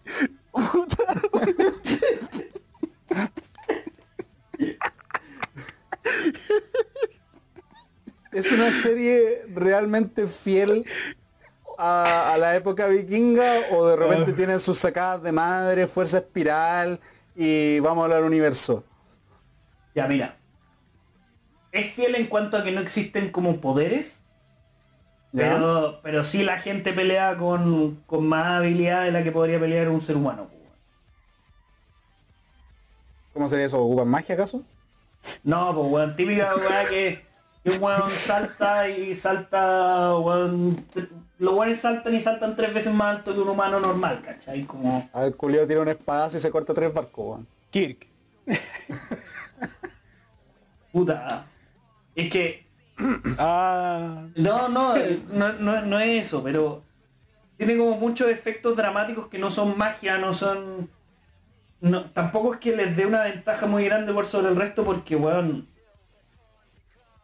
¿Es 8.31 8.51
una 8.51 8.71
serie 8.81 9.43
realmente 9.53 10.27
fiel 10.27 10.83
a, 11.77 12.33
a 12.33 12.37
la 12.37 12.55
época 12.55 12.87
vikinga 12.87 13.51
o 13.71 13.85
de 13.85 13.95
repente 13.95 14.31
Ah. 14.31 14.35
tiene 14.35 14.59
sus 14.59 14.79
sacadas 14.79 15.21
de 15.21 15.31
madre, 15.31 15.85
fuerza 15.87 16.17
espiral 16.17 16.99
y 17.35 17.79
vamos 17.79 18.01
a 18.01 18.05
hablar 18.05 18.23
universo? 18.23 18.83
Ya, 19.93 20.07
mira. 20.07 20.37
Es 21.71 21.93
fiel 21.93 22.15
en 22.15 22.27
cuanto 22.27 22.57
a 22.57 22.63
que 22.63 22.71
no 22.71 22.81
existen 22.81 23.29
como 23.31 23.59
poderes, 23.61 24.23
¿Ya? 25.31 25.53
pero, 25.55 25.99
pero 26.03 26.23
sí 26.23 26.43
la 26.43 26.57
gente 26.59 26.93
pelea 26.93 27.37
con, 27.37 28.01
con 28.07 28.27
más 28.27 28.47
habilidad 28.59 29.03
de 29.03 29.11
la 29.11 29.23
que 29.23 29.31
podría 29.31 29.59
pelear 29.59 29.89
un 29.89 30.01
ser 30.01 30.15
humano. 30.15 30.49
¿Cómo 33.33 33.47
sería 33.49 33.65
eso? 33.65 33.81
¿Ocupan 33.83 34.07
magia 34.07 34.35
acaso? 34.35 34.63
No, 35.43 35.73
pues 35.73 35.87
weón, 35.91 36.15
típica 36.15 36.55
weá 36.55 36.85
que 36.85 37.25
que 37.63 37.71
un 37.71 37.81
weón 37.81 38.11
salta 38.11 38.89
y 38.89 39.15
salta, 39.15 40.17
weón, 40.17 40.85
los 41.39 41.53
weones 41.53 41.79
saltan 41.79 42.13
y 42.13 42.19
saltan 42.19 42.55
tres 42.57 42.73
veces 42.73 42.93
más 42.93 43.17
alto 43.17 43.33
que 43.33 43.39
un 43.39 43.47
humano 43.49 43.79
normal, 43.79 44.21
¿cachai? 44.23 44.63
Como, 44.65 45.09
A 45.13 45.21
ver, 45.21 45.35
Culio 45.35 45.65
tira 45.65 45.79
un 45.81 45.87
espadazo 45.87 46.37
y 46.37 46.41
se 46.41 46.51
corta 46.51 46.73
tres 46.73 46.93
barcos, 46.93 47.25
weón. 47.25 47.47
Kirk. 47.71 48.05
puta. 50.91 51.45
Es 52.15 52.29
que, 52.29 52.63
Ah. 53.39 54.27
no, 54.35 54.67
no, 54.69 54.95
no, 55.31 55.53
no, 55.53 55.81
no 55.81 55.99
es 55.99 56.27
eso, 56.27 56.43
pero 56.43 56.83
tiene 57.57 57.77
como 57.77 57.97
muchos 57.97 58.29
efectos 58.29 58.75
dramáticos 58.75 59.27
que 59.27 59.39
no 59.39 59.49
son 59.49 59.77
magia, 59.77 60.17
no 60.17 60.33
son... 60.33 60.89
No, 61.83 62.09
tampoco 62.11 62.53
es 62.53 62.59
que 62.59 62.75
les 62.75 62.95
dé 62.95 63.05
una 63.05 63.23
ventaja 63.23 63.67
muy 63.67 63.85
grande 63.85 64.13
por 64.13 64.25
sobre 64.25 64.49
el 64.49 64.55
resto 64.55 64.85
porque, 64.85 65.15
weón, 65.17 65.67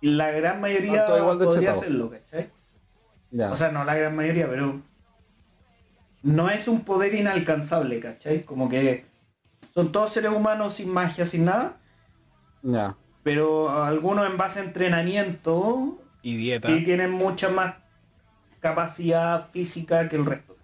la 0.01 0.31
gran 0.31 0.61
mayoría 0.61 1.05
todos 1.05 1.19
igual 1.19 1.39
de 1.39 1.45
podría 1.45 1.59
chetados. 1.61 1.83
hacerlo, 1.83 2.09
¿cachai? 2.09 2.51
Ya. 3.31 3.51
O 3.51 3.55
sea, 3.55 3.71
no 3.71 3.83
la 3.85 3.95
gran 3.95 4.15
mayoría, 4.15 4.49
pero 4.49 4.81
no 6.23 6.49
es 6.49 6.67
un 6.67 6.83
poder 6.83 7.13
inalcanzable, 7.13 7.99
¿cachai? 7.99 8.43
Como 8.43 8.69
que 8.69 9.05
son 9.73 9.91
todos 9.91 10.11
seres 10.13 10.31
humanos 10.31 10.75
sin 10.75 10.91
magia, 10.91 11.25
sin 11.25 11.45
nada, 11.45 11.77
ya. 12.61 12.97
pero 13.23 13.83
algunos 13.83 14.27
en 14.29 14.37
base 14.37 14.59
a 14.59 14.63
entrenamiento 14.63 15.97
Y 16.21 16.37
dieta. 16.37 16.67
sí 16.67 16.83
tienen 16.83 17.11
mucha 17.11 17.49
más 17.49 17.75
capacidad 18.59 19.49
física 19.51 20.09
que 20.09 20.17
el 20.17 20.25
resto. 20.25 20.57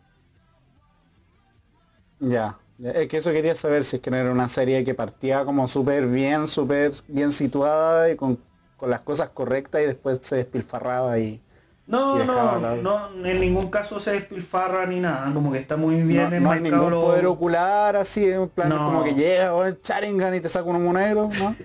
Ya. 2.20 2.58
Ya, 2.60 2.64
Es 2.84 3.08
que 3.08 3.18
eso 3.18 3.32
quería 3.32 3.56
saber 3.56 3.84
si 3.86 3.98
es 3.98 4.02
que 4.02 4.12
no 4.12 4.18
era 4.18 4.32
una 4.32 4.48
serie 4.50 4.84
que 4.84 4.94
partía 4.94 5.46
como 5.46 5.68
súper 5.68 6.08
bien, 6.08 6.48
súper 6.48 6.92
bien 7.08 7.32
situada 7.32 8.10
y 8.12 8.16
con, 8.18 8.38
con 8.76 8.90
las 8.90 9.00
cosas 9.00 9.30
correctas 9.30 9.82
y 9.82 9.86
después 9.86 10.20
se 10.22 10.36
despilfarraba 10.38 11.18
y... 11.20 11.42
No, 11.88 12.22
Y 12.22 12.26
no, 12.28 12.60
la- 12.60 12.76
no, 12.82 13.10
en 13.26 13.40
ningún 13.40 13.70
caso 13.70 14.00
se 14.00 14.12
despilfarra 14.12 14.88
ni 14.88 15.00
nada, 15.00 15.32
como 15.34 15.52
que 15.52 15.60
está 15.60 15.78
muy 15.78 15.98
No, 15.98 16.08
bien 16.08 16.44
no 16.44 16.52
hay 16.52 16.58
enmarcado 16.58 16.62
ningún 16.62 16.92
lo- 16.92 17.00
poder 17.02 17.26
ocular 17.28 17.96
así, 17.96 18.26
en 18.30 18.50
plan 18.50 18.70
No. 18.70 18.86
como 18.86 19.04
que 19.04 19.14
llega 19.14 19.54
o 19.54 19.64
el 19.64 19.78
Sharingan 19.82 20.34
y 20.34 20.42
te 20.42 20.50
saca 20.50 20.68
un 20.68 20.78
humo 20.78 20.92
negro, 20.94 21.30
¿no? 21.40 21.56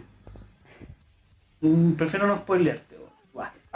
Mm, 1.63 1.93
Prefiero 1.95 2.27
no 2.27 2.37
spoilearte. 2.37 2.90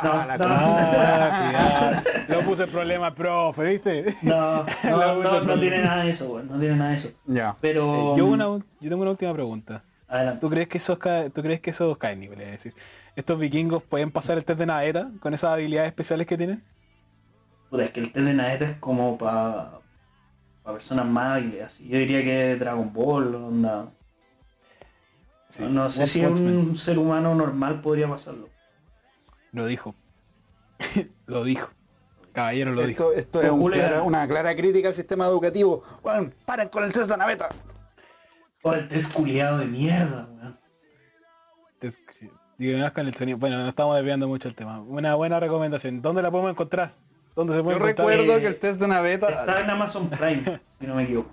No, 0.03 0.11
Ah, 0.13 0.27
la 0.27 0.39
no. 0.39 2.03
Lo 2.35 2.41
puse 2.43 2.67
problema, 2.67 3.15
profe, 3.15 3.65
¿viste? 3.71 4.15
no, 4.23 4.65
no, 4.65 5.23
no, 5.23 5.41
no 5.43 5.59
tiene 5.61 5.79
nada 5.83 6.03
de 6.05 6.11
eso, 6.11 6.27
weón, 6.33 6.49
no 6.49 6.59
tiene 6.59 6.75
nada 6.77 6.91
de 6.91 6.97
eso. 6.97 7.11
Ya. 7.27 7.57
Pero 7.61 7.95
Eh, 7.95 8.19
yo, 8.19 8.27
una, 8.27 8.45
yo 8.47 8.65
tengo 8.91 9.03
una 9.03 9.13
última 9.13 9.33
pregunta. 9.33 9.85
adelante. 10.09 10.41
¿Tú 10.41 10.51
crees 10.51 10.67
que 10.69 10.79
esos 10.79 10.99
tú 10.99 11.43
crees 11.43 11.61
que 11.61 11.71
esos 11.71 11.97
caníbales, 11.97 12.47
es 12.47 12.53
decir, 12.53 12.75
estos 13.15 13.39
vikingos 13.39 13.85
pueden 13.85 14.11
pasar 14.11 14.37
el 14.37 14.45
test 14.45 14.59
de 14.59 14.67
naveta 14.67 15.11
con 15.21 15.33
esas 15.33 15.53
habilidades 15.53 15.89
especiales 15.89 16.27
que 16.27 16.37
tienen? 16.37 16.65
Puta, 17.71 17.85
es 17.85 17.91
que 17.93 18.01
el 18.01 18.11
test 18.13 18.27
de 18.27 18.35
Naeta 18.35 18.65
es 18.65 18.77
como 18.79 19.17
para 19.17 19.79
personas 20.65 21.07
más 21.07 21.37
hábiles. 21.37 21.79
Yo 21.79 21.99
diría 21.99 22.23
que 22.25 22.57
Dragon 22.57 22.93
Ball, 22.93 23.35
onda. 23.37 23.91
Sí, 25.49 25.63
no 25.69 25.89
sé 25.89 26.01
One 26.01 26.09
si 26.09 26.25
un 26.25 26.77
ser 26.77 26.99
humano 26.99 27.33
normal 27.35 27.81
podría 27.81 28.09
pasarlo. 28.09 28.49
Lo 29.55 29.65
dijo. 29.67 29.95
lo 31.27 31.45
dijo. 31.45 31.71
Caballero 32.33 32.73
lo 32.73 32.85
dijo. 32.87 33.13
Esto, 33.13 33.41
es 33.41 33.49
un 33.51 33.61
Calcula- 33.61 33.75
clara- 33.77 34.03
una 34.03 34.27
clara 34.29 34.55
crítica 34.57 34.89
al 34.89 34.95
sistema 34.95 35.27
educativo. 35.27 35.83
Bueno, 36.03 36.31
paren 36.45 36.69
con 36.69 36.83
el 36.85 36.93
test 36.93 37.09
de 37.09 37.17
naveta. 37.17 37.49
Oh, 38.63 38.75
el 38.75 38.89
test 38.89 39.13
culiado 39.13 39.59
de 39.59 39.67
mierda, 39.67 40.29
weón. 40.31 40.59
Con 42.93 43.07
el 43.07 43.15
sonido. 43.15 43.39
Bueno, 43.39 43.59
no 43.59 43.69
estamos 43.69 43.95
desviando 43.97 44.27
mucho 44.27 44.49
el 44.49 44.55
tema. 44.55 44.81
Una 44.81 45.15
buena 45.15 45.39
recomendación. 45.39 46.01
¿Dónde 46.03 46.23
la 46.23 46.31
podemos 46.31 46.51
encontrar? 46.53 46.93
¿Dónde 47.37 47.53
se 47.55 47.63
puede 47.63 47.79
Yo 47.79 47.85
encontrar? 47.85 48.09
recuerdo 48.09 48.37
eh, 48.39 48.41
que 48.41 48.47
el 48.47 48.57
test 48.59 48.81
de 48.81 48.89
naveta... 48.89 49.29
Está 49.29 49.61
en 49.61 49.71
Amazon 49.71 50.09
Prime, 50.09 50.43
si 50.81 50.87
no 50.87 50.95
me 50.95 51.03
equivoco. 51.05 51.31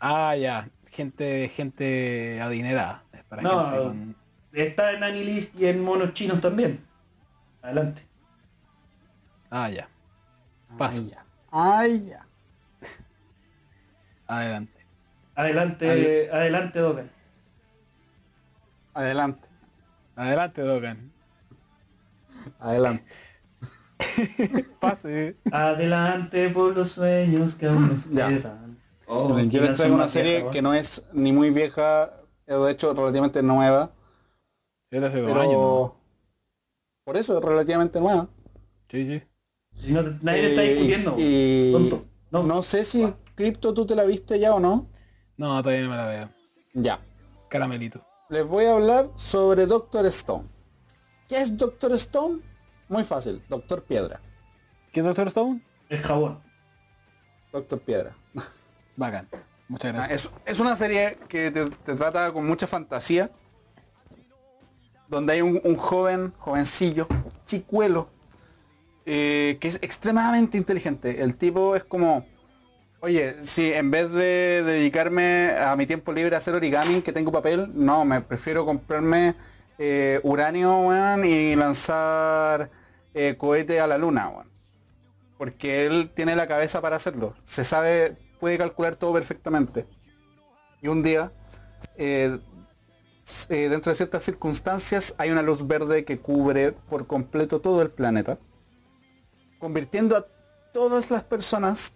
Ah, 0.00 0.34
ya. 0.36 0.68
Gente, 0.90 1.48
gente 1.50 2.40
adinerada. 2.40 3.04
Es 3.12 3.22
para 3.24 3.42
No, 3.42 3.64
gente 3.70 3.78
con- 3.84 4.16
Está 4.52 4.92
en 4.92 5.04
Anilist 5.04 5.54
y 5.56 5.66
en 5.66 5.82
monos 5.84 6.14
chinos 6.14 6.40
también. 6.40 6.80
Adelante. 7.68 8.02
Ah, 9.50 9.68
ya. 9.68 9.86
Paso. 10.78 11.02
Ay, 11.02 11.10
ya. 11.10 11.24
Ay, 11.50 12.06
ya. 12.08 12.26
Adelante. 14.26 14.80
Adelante, 15.34 16.30
adelante, 16.32 16.78
Dogan. 16.78 17.10
Adelante. 18.94 19.48
Adelante, 20.16 20.62
Dogan. 20.62 21.12
Adelante. 22.58 23.04
Pase. 24.80 25.36
Adelante 25.52 26.48
por 26.48 26.74
los 26.74 26.88
sueños 26.92 27.54
que 27.54 27.66
aún 27.66 27.86
nos 27.88 28.08
Ya. 28.08 28.28
quedan. 28.28 28.78
Oh, 29.06 29.38
yo 29.38 29.60
les 29.60 29.76
traigo 29.76 29.94
una 29.94 30.08
serie 30.08 30.36
vieja, 30.38 30.50
que 30.52 30.62
no 30.62 30.72
es 30.72 31.06
ni 31.12 31.32
muy 31.32 31.50
vieja, 31.50 32.14
de 32.46 32.70
hecho 32.70 32.94
relativamente 32.94 33.42
nueva, 33.42 33.90
Yo 34.90 35.04
hace 35.06 35.20
dos 35.20 35.28
pero 35.28 35.40
años. 35.42 35.52
¿no? 35.52 35.97
Por 37.08 37.16
eso 37.16 37.38
es 37.38 37.42
relativamente 37.42 37.98
nueva. 38.00 38.28
Sí, 38.90 39.06
sí. 39.06 39.22
Si 39.80 39.92
no 39.94 40.02
nadie 40.20 40.42
te 40.42 40.48
está 40.50 40.62
Eh, 40.62 40.68
discutiendo. 40.74 41.14
y 41.16 41.72
tonto. 41.72 42.04
No, 42.30 42.42
no 42.42 42.62
sé 42.62 42.84
si 42.84 43.10
Crypto 43.34 43.72
tú 43.72 43.86
te 43.86 43.96
la 43.96 44.04
viste 44.04 44.38
ya 44.38 44.54
o 44.54 44.60
no. 44.60 44.90
No, 45.38 45.62
todavía 45.62 45.84
no 45.84 45.90
me 45.90 45.96
la 45.96 46.06
veo. 46.06 46.28
Ya. 46.74 47.00
Caramelito. 47.48 48.04
Les 48.28 48.46
voy 48.46 48.66
a 48.66 48.74
hablar 48.74 49.08
sobre 49.16 49.64
Doctor 49.64 50.04
Stone. 50.04 50.48
¿Qué 51.28 51.36
es 51.40 51.56
Doctor 51.56 51.92
Stone? 51.94 52.40
Muy 52.90 53.04
fácil, 53.04 53.42
Doctor 53.48 53.84
Piedra. 53.84 54.20
¿Qué 54.92 55.00
es 55.00 55.06
Doctor 55.06 55.28
Stone? 55.28 55.64
es 55.88 56.02
jabón. 56.02 56.42
Doctor 57.52 57.80
Piedra. 57.80 58.14
Bacán. 58.96 59.26
Muchas 59.68 59.94
Ah, 59.94 59.96
gracias. 59.96 60.26
Es, 60.26 60.30
es 60.44 60.60
una 60.60 60.76
serie 60.76 61.16
que 61.26 61.50
te, 61.50 61.64
te 61.64 61.94
trata 61.94 62.30
con 62.32 62.46
mucha 62.46 62.66
fantasía, 62.66 63.30
donde 65.08 65.34
hay 65.34 65.42
un, 65.42 65.74
joven, 65.76 66.32
jovencillo, 66.38 67.06
chicuelo, 67.46 68.08
eh, 69.06 69.56
que 69.60 69.68
es 69.68 69.78
extremadamente 69.82 70.58
inteligente. 70.58 71.22
El 71.22 71.36
tipo 71.36 71.76
es 71.76 71.84
como, 71.84 72.26
oye, 73.00 73.36
si 73.42 73.72
en 73.72 73.90
vez 73.90 74.10
de 74.12 74.62
dedicarme 74.62 75.52
a 75.58 75.74
mi 75.76 75.86
tiempo 75.86 76.12
libre 76.12 76.34
a 76.34 76.38
hacer 76.38 76.54
origami, 76.54 77.02
que 77.02 77.12
tengo 77.12 77.32
papel, 77.32 77.70
no, 77.74 78.04
me 78.04 78.20
prefiero 78.20 78.66
comprarme 78.66 79.34
eh, 79.78 80.20
uranio, 80.22 80.80
weón, 80.80 81.24
y 81.24 81.56
lanzar 81.56 82.70
eh, 83.14 83.36
cohete 83.38 83.80
a 83.80 83.86
la 83.86 83.98
luna, 83.98 84.28
weón 84.28 84.48
porque 85.38 85.86
él 85.86 86.10
tiene 86.12 86.36
la 86.36 86.48
cabeza 86.48 86.82
para 86.82 86.96
hacerlo. 86.96 87.34
Se 87.44 87.64
sabe, 87.64 88.16
puede 88.40 88.58
calcular 88.58 88.96
todo 88.96 89.14
perfectamente. 89.14 89.86
Y 90.82 90.88
un 90.88 91.02
día, 91.02 91.32
eh, 91.96 92.38
eh, 93.48 93.68
dentro 93.68 93.90
de 93.90 93.96
ciertas 93.96 94.24
circunstancias, 94.24 95.14
hay 95.18 95.30
una 95.30 95.42
luz 95.42 95.66
verde 95.66 96.04
que 96.04 96.18
cubre 96.18 96.72
por 96.72 97.06
completo 97.06 97.60
todo 97.60 97.82
el 97.82 97.90
planeta, 97.90 98.38
convirtiendo 99.58 100.16
a 100.16 100.26
todas 100.72 101.10
las 101.10 101.24
personas, 101.24 101.94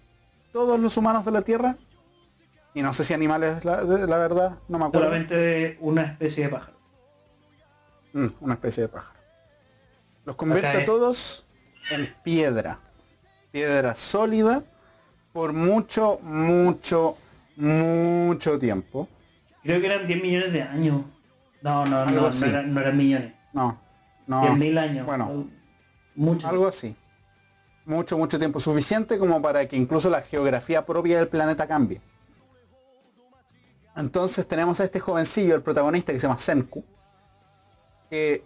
todos 0.52 0.78
los 0.78 0.96
humanos 0.96 1.24
de 1.24 1.30
la 1.30 1.42
Tierra, 1.42 1.76
y 2.74 2.82
no 2.82 2.92
sé 2.92 3.04
si 3.04 3.12
animales, 3.12 3.64
la, 3.64 3.82
verdad, 3.82 4.58
no 4.68 4.78
me 4.78 4.86
acuerdo. 4.86 5.08
Solamente 5.08 5.76
una 5.80 6.02
especie 6.02 6.44
de 6.44 6.50
pájaro. 6.50 6.76
Mm, 8.14 8.26
una 8.40 8.54
especie 8.54 8.84
de 8.84 8.88
pájaro. 8.88 9.20
Los 10.24 10.36
convierte 10.36 10.82
a 10.82 10.84
todos 10.84 11.46
en 11.90 12.14
piedra. 12.22 12.78
Piedra 13.50 13.94
sólida 13.94 14.62
por 15.32 15.52
mucho, 15.52 16.18
mucho, 16.22 17.16
mucho 17.56 18.58
tiempo. 18.58 19.08
Creo 19.62 19.80
que 19.80 19.86
eran 19.86 20.06
10 20.06 20.22
millones 20.22 20.52
de 20.52 20.62
años. 20.62 21.02
No, 21.62 21.84
no, 21.86 21.98
Algo 22.00 22.10
no, 22.12 22.20
no 22.22 22.26
así. 22.28 22.44
eran, 22.44 22.74
no 22.74 22.80
eran 22.80 22.96
millones. 22.96 23.34
No, 23.52 23.78
10 24.26 24.50
no. 24.50 24.56
mil 24.56 24.78
años. 24.78 25.06
Bueno, 25.06 25.48
Mucho. 26.14 26.48
algo 26.48 26.66
así. 26.66 26.96
Mucho, 27.84 28.16
mucho 28.18 28.38
tiempo. 28.38 28.60
Suficiente 28.60 29.18
como 29.18 29.40
para 29.42 29.66
que 29.66 29.76
incluso 29.76 30.08
la 30.10 30.22
geografía 30.22 30.84
propia 30.86 31.18
del 31.18 31.28
planeta 31.28 31.66
cambie. 31.66 32.00
Entonces 33.96 34.46
tenemos 34.46 34.80
a 34.80 34.84
este 34.84 35.00
jovencillo, 35.00 35.54
el 35.54 35.62
protagonista, 35.62 36.12
que 36.12 36.20
se 36.20 36.26
llama 36.26 36.38
Senku. 36.38 36.84
Que 38.10 38.44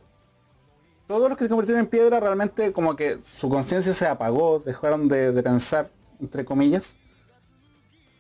todos 1.07 1.29
los 1.29 1.39
que 1.39 1.45
se 1.45 1.49
convirtieron 1.51 1.81
en 1.85 1.87
piedra 1.91 2.19
realmente 2.19 2.73
como 2.73 2.97
que 2.97 3.19
su 3.25 3.49
conciencia 3.49 3.93
se 3.93 4.07
apagó, 4.07 4.59
dejaron 4.59 5.09
de, 5.09 5.33
de 5.33 5.43
pensar, 5.43 5.91
entre 6.21 6.45
comillas. 6.45 6.97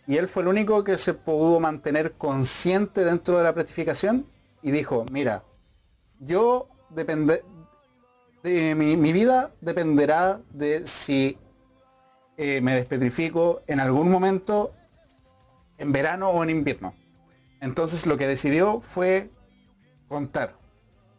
Y 0.06 0.18
él 0.18 0.28
fue 0.28 0.42
el 0.42 0.48
único 0.48 0.84
que 0.84 0.96
se 0.98 1.14
pudo 1.14 1.58
mantener 1.58 2.12
consciente 2.12 3.04
dentro 3.04 3.38
de 3.38 3.44
la 3.44 3.52
planificación 3.52 4.26
y 4.66 4.72
dijo, 4.72 5.06
mira, 5.12 5.44
yo 6.18 6.68
depende, 6.90 7.44
de 8.42 8.74
mi, 8.74 8.96
mi 8.96 9.12
vida 9.12 9.52
dependerá 9.60 10.40
de 10.50 10.88
si 10.88 11.38
eh, 12.36 12.60
me 12.60 12.74
despetrifico 12.74 13.62
en 13.68 13.78
algún 13.78 14.10
momento 14.10 14.74
en 15.78 15.92
verano 15.92 16.30
o 16.30 16.42
en 16.42 16.50
invierno. 16.50 16.94
Entonces 17.60 18.06
lo 18.06 18.16
que 18.16 18.26
decidió 18.26 18.80
fue 18.80 19.30
contar 20.08 20.56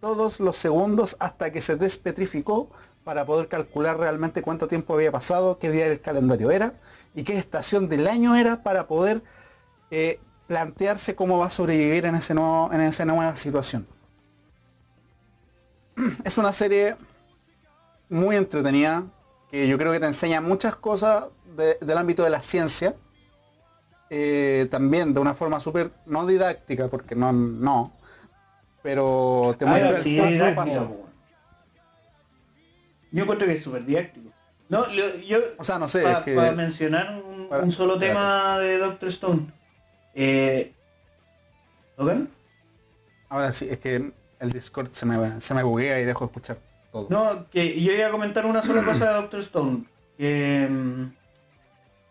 todos 0.01 0.41
los 0.41 0.57
segundos 0.57 1.15
hasta 1.21 1.49
que 1.49 1.61
se 1.61 1.77
despetrificó 1.77 2.69
para 3.05 3.25
poder 3.25 3.47
calcular 3.47 3.97
realmente 3.97 4.41
cuánto 4.41 4.67
tiempo 4.67 4.93
había 4.93 5.13
pasado, 5.13 5.57
qué 5.57 5.71
día 5.71 5.87
del 5.87 6.01
calendario 6.01 6.51
era 6.51 6.73
y 7.15 7.23
qué 7.23 7.37
estación 7.37 7.87
del 7.87 8.07
año 8.07 8.35
era 8.35 8.61
para 8.61 8.87
poder 8.87 9.21
eh, 9.89 10.19
plantearse 10.47 11.15
cómo 11.15 11.37
va 11.39 11.47
a 11.47 11.49
sobrevivir 11.49 12.05
en, 12.05 12.15
ese 12.15 12.33
nuevo, 12.33 12.71
en 12.71 12.81
esa 12.81 13.05
nueva 13.05 13.35
situación. 13.35 13.85
Es 16.23 16.37
una 16.37 16.51
serie 16.51 16.95
muy 18.09 18.35
entretenida, 18.35 19.03
que 19.51 19.67
yo 19.67 19.77
creo 19.77 19.91
que 19.91 19.99
te 19.99 20.05
enseña 20.05 20.39
muchas 20.41 20.75
cosas 20.75 21.25
de- 21.55 21.77
del 21.81 21.97
ámbito 21.97 22.23
de 22.23 22.29
la 22.29 22.41
ciencia, 22.41 22.95
eh, 24.09 24.67
también 24.71 25.13
de 25.13 25.19
una 25.19 25.33
forma 25.33 25.59
súper, 25.59 25.91
no 26.05 26.25
didáctica, 26.25 26.87
porque 26.87 27.15
no, 27.15 27.33
no, 27.33 27.91
pero 28.81 29.53
te 29.57 29.65
Ah, 29.65 29.69
muestra 29.69 29.97
sí, 29.97 30.17
el 30.17 30.37
paso 30.39 30.45
a 30.45 30.55
paso. 30.55 30.95
Yo 33.11 33.23
encuentro 33.23 33.47
que 33.47 33.53
es 33.53 33.63
súper 33.63 33.85
didáctico. 33.85 34.29
No, 34.69 34.89
yo, 34.91 35.15
yo 35.17 35.39
O 35.57 35.63
sea, 35.63 35.79
no 35.79 35.87
sé, 35.87 36.03
para 36.03 36.19
es 36.19 36.25
que- 36.25 36.51
mencionar 36.55 37.21
un, 37.25 37.49
para- 37.49 37.63
un 37.63 37.71
solo 37.71 37.97
tema 37.97 38.59
de 38.59 38.77
Doctor 38.77 39.09
Stone. 39.09 39.53
Eh, 40.20 40.74
¿Logan? 41.95 42.30
Ahora 43.30 43.51
sí, 43.51 43.68
es 43.70 43.78
que 43.78 44.11
el 44.39 44.51
Discord 44.51 44.89
se 44.91 45.05
me, 45.05 45.39
se 45.39 45.53
me 45.53 45.61
buguea 45.61 46.01
y 46.01 46.05
dejo 46.05 46.26
de 46.26 46.32
escuchar 46.32 46.57
todo. 46.91 47.07
No, 47.09 47.47
que 47.51 47.80
yo 47.80 47.93
iba 47.93 48.07
a 48.07 48.11
comentar 48.11 48.47
una 48.47 48.63
sola 48.63 48.84
cosa 48.84 49.09
de 49.09 49.13
Doctor 49.13 49.39
Stone. 49.41 49.84
Que, 50.18 50.68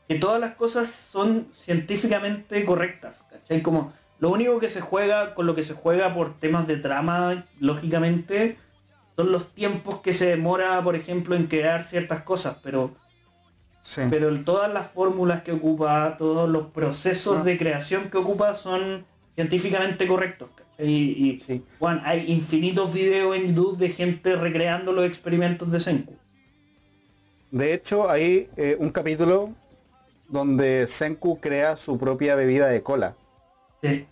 que 0.07 0.15
todas 0.21 0.41
las 0.41 0.55
cosas 0.55 0.89
son 0.89 1.49
científicamente 1.65 2.65
correctas. 2.65 3.25
¿cachai? 3.29 3.61
Como 3.61 3.93
lo 4.21 4.31
único 4.31 4.61
que 4.61 4.69
se 4.69 4.81
juega, 4.81 5.35
con 5.35 5.47
lo 5.47 5.57
que 5.57 5.65
se 5.65 5.75
juega 5.75 6.15
por 6.15 6.39
temas 6.39 6.69
de 6.69 6.77
trama, 6.77 7.45
lógicamente, 7.59 8.57
son 9.17 9.33
los 9.33 9.53
tiempos 9.53 10.01
que 10.01 10.13
se 10.13 10.27
demora, 10.27 10.81
por 10.83 10.95
ejemplo, 10.95 11.35
en 11.35 11.49
crear 11.49 11.83
ciertas 11.83 12.23
cosas, 12.23 12.59
pero 12.63 12.95
Sí. 13.89 14.03
pero 14.11 14.37
todas 14.43 14.73
las 14.73 14.91
fórmulas 14.91 15.43
que 15.45 15.53
ocupa, 15.53 16.17
todos 16.19 16.49
los 16.51 16.67
procesos 16.73 17.39
Ah. 17.39 17.45
de 17.45 17.57
creación 17.57 18.11
que 18.11 18.19
ocupa 18.19 18.53
son 18.53 19.05
científicamente 19.37 20.09
correctos. 20.09 20.49
Y, 20.77 20.85
y, 20.85 21.41
Sí. 21.47 21.63
Juan, 21.79 22.03
hay 22.05 22.31
infinitos 22.33 22.93
videos 22.93 23.37
en 23.37 23.55
YouTube 23.55 23.79
de 23.79 23.91
gente 23.91 24.35
recreando 24.35 24.93
los 24.93 25.07
experimentos 25.07 25.71
de 25.71 25.79
Senku. 25.79 26.15
De 27.53 27.73
hecho, 27.75 28.11
hay 28.11 28.49
eh, 28.57 28.77
un 28.81 28.91
capítulo 28.91 29.51
donde 30.29 30.89
Senku 30.89 31.39
crea 31.41 31.77
su 31.77 31.97
propia 31.97 32.35
bebida 32.35 32.67
de 32.67 32.83
cola. 32.83 33.15
Sí. 33.85 34.05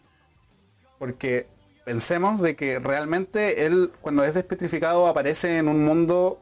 Porque 1.00 1.48
pensemos 1.84 2.40
de 2.40 2.54
que 2.54 2.78
realmente 2.78 3.66
él, 3.66 3.90
cuando 4.00 4.22
es 4.24 4.34
despetrificado, 4.34 5.08
aparece 5.08 5.58
en 5.58 5.66
un 5.68 5.84
mundo 5.84 6.38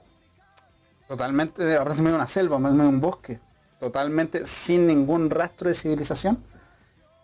totalmente, 1.16 1.76
aparece 1.76 1.98
en 2.00 2.04
medio 2.04 2.16
una 2.16 2.26
selva, 2.26 2.58
medio 2.58 2.82
de 2.82 2.88
un 2.88 3.00
bosque, 3.00 3.38
totalmente 3.78 4.46
sin 4.46 4.86
ningún 4.86 5.28
rastro 5.30 5.68
de 5.68 5.74
civilización. 5.74 6.42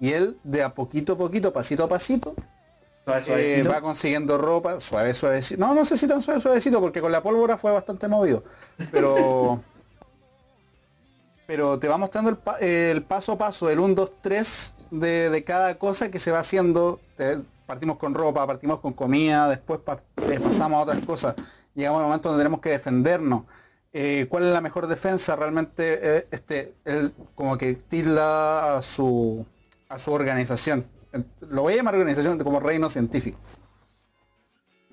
Y 0.01 0.13
él, 0.13 0.39
de 0.45 0.63
a 0.63 0.75
poquito 0.75 1.15
a 1.15 1.19
poquito, 1.19 1.53
pasito 1.53 1.85
a 1.85 1.89
pasito, 1.89 2.35
eh, 3.29 3.63
va 3.71 3.81
consiguiendo 3.81 4.37
ropa, 4.37 4.79
suave, 4.81 5.15
suavecito. 5.15 5.59
No, 5.59 5.75
no 5.75 5.85
sé 5.85 5.97
si 5.97 6.07
tan 6.07 6.21
suave, 6.21 6.41
suavecito, 6.41 6.81
porque 6.81 7.01
con 7.01 7.11
la 7.11 7.23
pólvora 7.23 7.57
fue 7.57 7.73
bastante 7.73 8.07
movido. 8.09 8.45
Pero... 8.93 9.61
pero 11.47 11.79
te 11.79 11.89
va 11.89 11.97
mostrando 11.97 12.29
el, 12.31 12.37
pa- 12.37 12.59
el 12.59 13.03
paso 13.03 13.33
a 13.33 13.39
paso, 13.39 13.71
el 13.71 13.79
1, 13.79 13.95
2, 13.95 14.13
3 14.21 14.75
de, 14.91 15.31
de 15.31 15.45
cada 15.45 15.79
cosa 15.79 16.11
que 16.11 16.19
se 16.19 16.31
va 16.31 16.41
haciendo. 16.41 17.01
Te- 17.17 17.39
partimos 17.67 17.97
con 17.97 18.15
ropa, 18.15 18.47
partimos 18.47 18.81
con 18.81 18.93
comida, 18.93 19.49
después 19.49 19.81
pasamos 19.81 20.79
a 20.79 20.83
otras 20.83 21.05
cosas. 21.07 21.35
Llegamos 21.75 22.01
al 22.01 22.07
momento 22.07 22.29
donde 22.29 22.43
tenemos 22.43 22.61
que 22.61 22.71
defendernos. 22.71 23.45
Eh, 23.93 24.27
¿Cuál 24.29 24.45
es 24.45 24.53
la 24.53 24.61
mejor 24.61 24.87
defensa? 24.87 25.35
Realmente 25.37 25.99
eh, 26.19 26.29
este, 26.31 26.75
como 27.35 27.57
que 27.57 27.75
tilda 27.75 28.77
a 28.77 28.83
su, 28.83 29.47
a 29.89 29.99
su 29.99 30.13
organización. 30.13 30.87
Lo 31.49 31.63
voy 31.63 31.73
a 31.73 31.77
llamar 31.77 31.95
organización 31.95 32.39
como 32.39 32.61
reino 32.61 32.89
científico. 32.91 33.39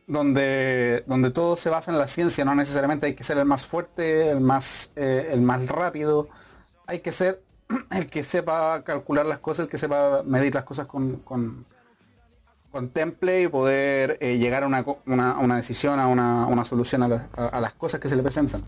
Donde, 0.08 1.04
donde 1.08 1.32
todo 1.32 1.56
se 1.56 1.70
basa 1.72 1.92
en 1.92 1.98
la 1.98 2.06
ciencia, 2.08 2.46
no 2.46 2.54
necesariamente 2.54 3.08
hay 3.08 3.16
que 3.16 3.24
ser 3.24 3.40
el 3.40 3.46
más 3.46 3.66
fuerte, 3.66 4.30
el 4.30 4.40
más, 4.40 4.92
eh, 4.96 5.30
el 5.32 5.42
más 5.42 5.68
rápido. 5.68 6.30
Hay 6.86 7.00
que 7.00 7.12
ser 7.12 7.42
el 7.92 8.08
que 8.08 8.24
sepa 8.24 8.84
calcular 8.84 9.26
las 9.26 9.40
cosas, 9.40 9.64
el 9.66 9.70
que 9.70 9.80
sepa 9.80 10.22
medir 10.24 10.54
las 10.54 10.64
cosas 10.64 10.86
con, 10.86 11.18
con, 11.18 11.66
con 12.72 12.90
temple 12.90 13.42
y 13.42 13.48
poder 13.48 14.20
llegar 14.20 14.64
a 14.64 14.68
una, 14.68 14.86
una- 15.08 15.38
una 15.40 15.56
decisión, 15.58 16.00
a 16.00 16.08
una, 16.08 16.46
una 16.46 16.64
solución 16.64 17.02
a 17.04 17.60
las 17.60 17.74
cosas 17.74 18.00
que 18.00 18.08
se 18.08 18.16
le 18.16 18.22
presentan. 18.24 18.62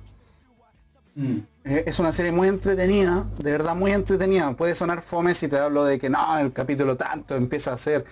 Mm. 1.17 1.37
Eh, 1.65 1.83
Es 1.87 1.99
una 1.99 2.11
serie 2.11 2.31
muy 2.31 2.47
entretenida, 2.47 3.25
de 3.39 3.51
verdad 3.51 3.75
muy 3.75 3.91
entretenida. 3.91 4.51
Puede 4.53 4.75
sonar 4.75 5.01
fome 5.01 5.33
si 5.33 5.47
te 5.47 5.57
hablo 5.57 5.83
de 5.83 5.97
que 5.97 6.09
no, 6.09 6.37
el 6.37 6.53
capítulo 6.53 6.95
tanto 6.95 7.35
empieza 7.35 7.73
a 7.73 7.77
ser 7.77 8.05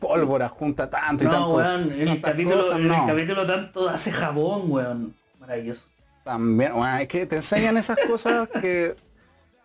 pólvora, 0.00 0.48
junta 0.48 0.88
tanto 0.88 1.24
y 1.24 1.26
No, 1.26 1.32
tanto. 1.32 1.56
weón, 1.56 1.92
el 1.92 2.20
capítulo, 2.20 2.56
cosas, 2.62 2.78
el 2.80 2.88
capítulo 2.88 3.46
tanto 3.46 3.88
hace 3.88 4.12
jabón, 4.12 4.70
weón. 4.70 5.14
Maravilloso. 5.38 5.86
También, 6.24 6.72
bueno, 6.72 6.96
es 6.98 7.08
que 7.08 7.26
te 7.26 7.36
enseñan 7.36 7.76
esas 7.76 7.98
cosas 8.08 8.48
que, 8.48 8.96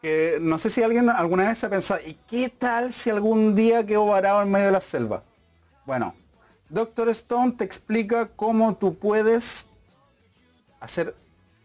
que 0.02 0.40
no 0.42 0.58
sé 0.58 0.70
si 0.70 0.84
alguien 0.84 1.10
alguna 1.10 1.48
vez 1.48 1.60
se 1.60 1.68
ha 1.68 1.70
pensado, 1.70 2.02
¿y 2.06 2.18
qué 2.28 2.50
tal 2.50 2.92
si 2.92 3.10
algún 3.10 3.56
día 3.56 3.86
quedo 3.86 4.08
varado 4.08 4.42
en 4.42 4.52
medio 4.52 4.66
de 4.66 4.72
la 4.74 4.82
selva? 4.82 5.24
Bueno, 5.86 6.14
Doctor 6.68 7.08
Stone 7.10 7.54
te 7.54 7.64
explica 7.64 8.28
cómo 8.36 8.76
tú 8.76 8.96
puedes 8.96 9.70
hacer, 10.82 11.16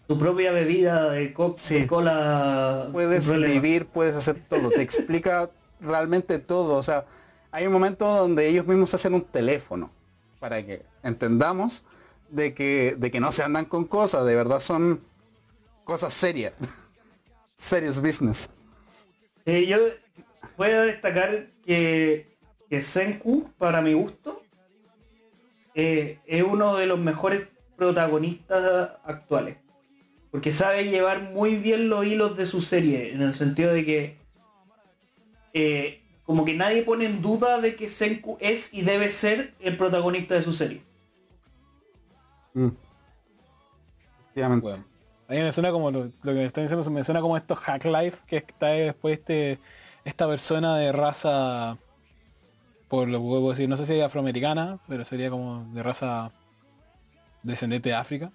Tu 0.07 0.19
propia 0.19 0.53
bebida 0.53 1.11
de, 1.11 1.33
co 1.33 1.55
Sí. 1.57 1.81
de 1.81 1.87
cola. 1.87 2.89
puedes 2.93 3.27
problema. 3.27 3.55
vivir, 3.55 3.87
puedes 3.87 4.15
hacer 4.17 4.39
todo, 4.39 4.69
te 4.71 4.83
explica 4.83 5.51
realmente 5.81 6.39
todo. 6.39 6.77
O 6.77 6.83
sea, 6.83 7.07
hay 7.51 7.67
un 7.67 7.73
momento 7.73 8.05
donde 8.07 8.47
ellos 8.49 8.67
mismos 8.67 8.93
hacen 8.93 9.15
un 9.15 9.25
teléfono 9.25 9.91
para 10.41 10.65
que 10.65 10.83
entendamos 11.03 11.85
de 12.29 12.53
que, 12.53 12.97
de 12.99 13.11
que 13.11 13.21
no 13.21 13.33
se 13.33 13.43
andan 13.43 13.65
con 13.65 13.85
cosas, 13.85 14.27
de 14.27 14.35
verdad 14.35 14.61
son 14.61 15.01
cosas 15.85 16.13
serias. 16.13 16.53
Serious 17.57 18.01
business. 18.01 18.51
Eh, 19.47 19.67
yo 19.67 19.79
voy 20.59 20.71
a 20.71 20.83
destacar 20.83 21.47
que, 21.65 22.37
que 22.69 22.83
Senku, 22.83 23.49
para 23.57 23.81
mi 23.81 23.95
gusto, 23.95 24.43
eh, 25.75 26.19
es 26.27 26.43
uno 26.43 26.77
de 26.77 26.87
los 26.87 26.99
mejores 26.99 27.47
protagonistas 27.77 28.91
actuales. 29.05 29.57
Porque 30.35 30.51
sabe 30.51 30.91
llevar 30.91 31.31
muy 31.31 31.55
bien 31.55 31.89
los 31.89 32.05
hilos 32.05 32.37
de 32.37 32.45
su 32.45 32.61
serie, 32.61 33.13
en 33.13 33.23
el 33.23 33.35
sentido 33.35 33.73
de 33.73 33.85
que 33.85 34.17
eh, 35.53 36.03
como 36.25 36.45
que 36.45 36.55
nadie 36.55 36.83
pone 36.83 37.05
en 37.05 37.23
duda 37.23 37.61
de 37.61 37.77
que 37.77 37.89
Senku 37.89 38.37
es 38.41 38.75
y 38.75 38.83
debe 38.83 39.13
ser 39.13 39.55
el 39.61 39.77
protagonista 39.77 40.35
de 40.35 40.43
su 40.43 40.53
serie. 40.53 40.83
Mm. 42.53 42.71
Efectivamente. 44.23 44.63
Bueno, 44.65 44.85
a 45.29 45.33
mí 45.35 45.39
me 45.39 45.53
suena 45.53 45.71
como 45.71 45.93
lo, 45.93 46.07
lo 46.07 46.33
que 46.33 46.33
me 46.33 46.47
están 46.47 46.65
diciendo, 46.65 46.91
me 46.91 47.05
suena 47.05 47.21
como 47.21 47.37
estos 47.37 47.57
Hack 47.61 47.85
Life 47.85 48.25
que 48.27 48.39
está 48.39 48.67
después 48.71 49.21
este, 49.21 49.61
esta 50.05 50.27
persona 50.27 50.77
de 50.79 50.91
raza, 50.91 51.79
por 52.89 53.07
lo 53.07 53.19
que 53.21 53.25
puedo 53.25 53.51
decir, 53.51 53.69
no 53.69 53.77
sé 53.77 53.87
si 53.87 54.01
es 54.01 54.05
afroamericana, 54.05 54.81
pero 54.89 55.05
sería 55.05 55.31
como 55.31 55.65
de 55.73 55.81
raza 55.81 56.33
descendente 57.45 57.91
de 57.91 57.95
África, 57.95 58.33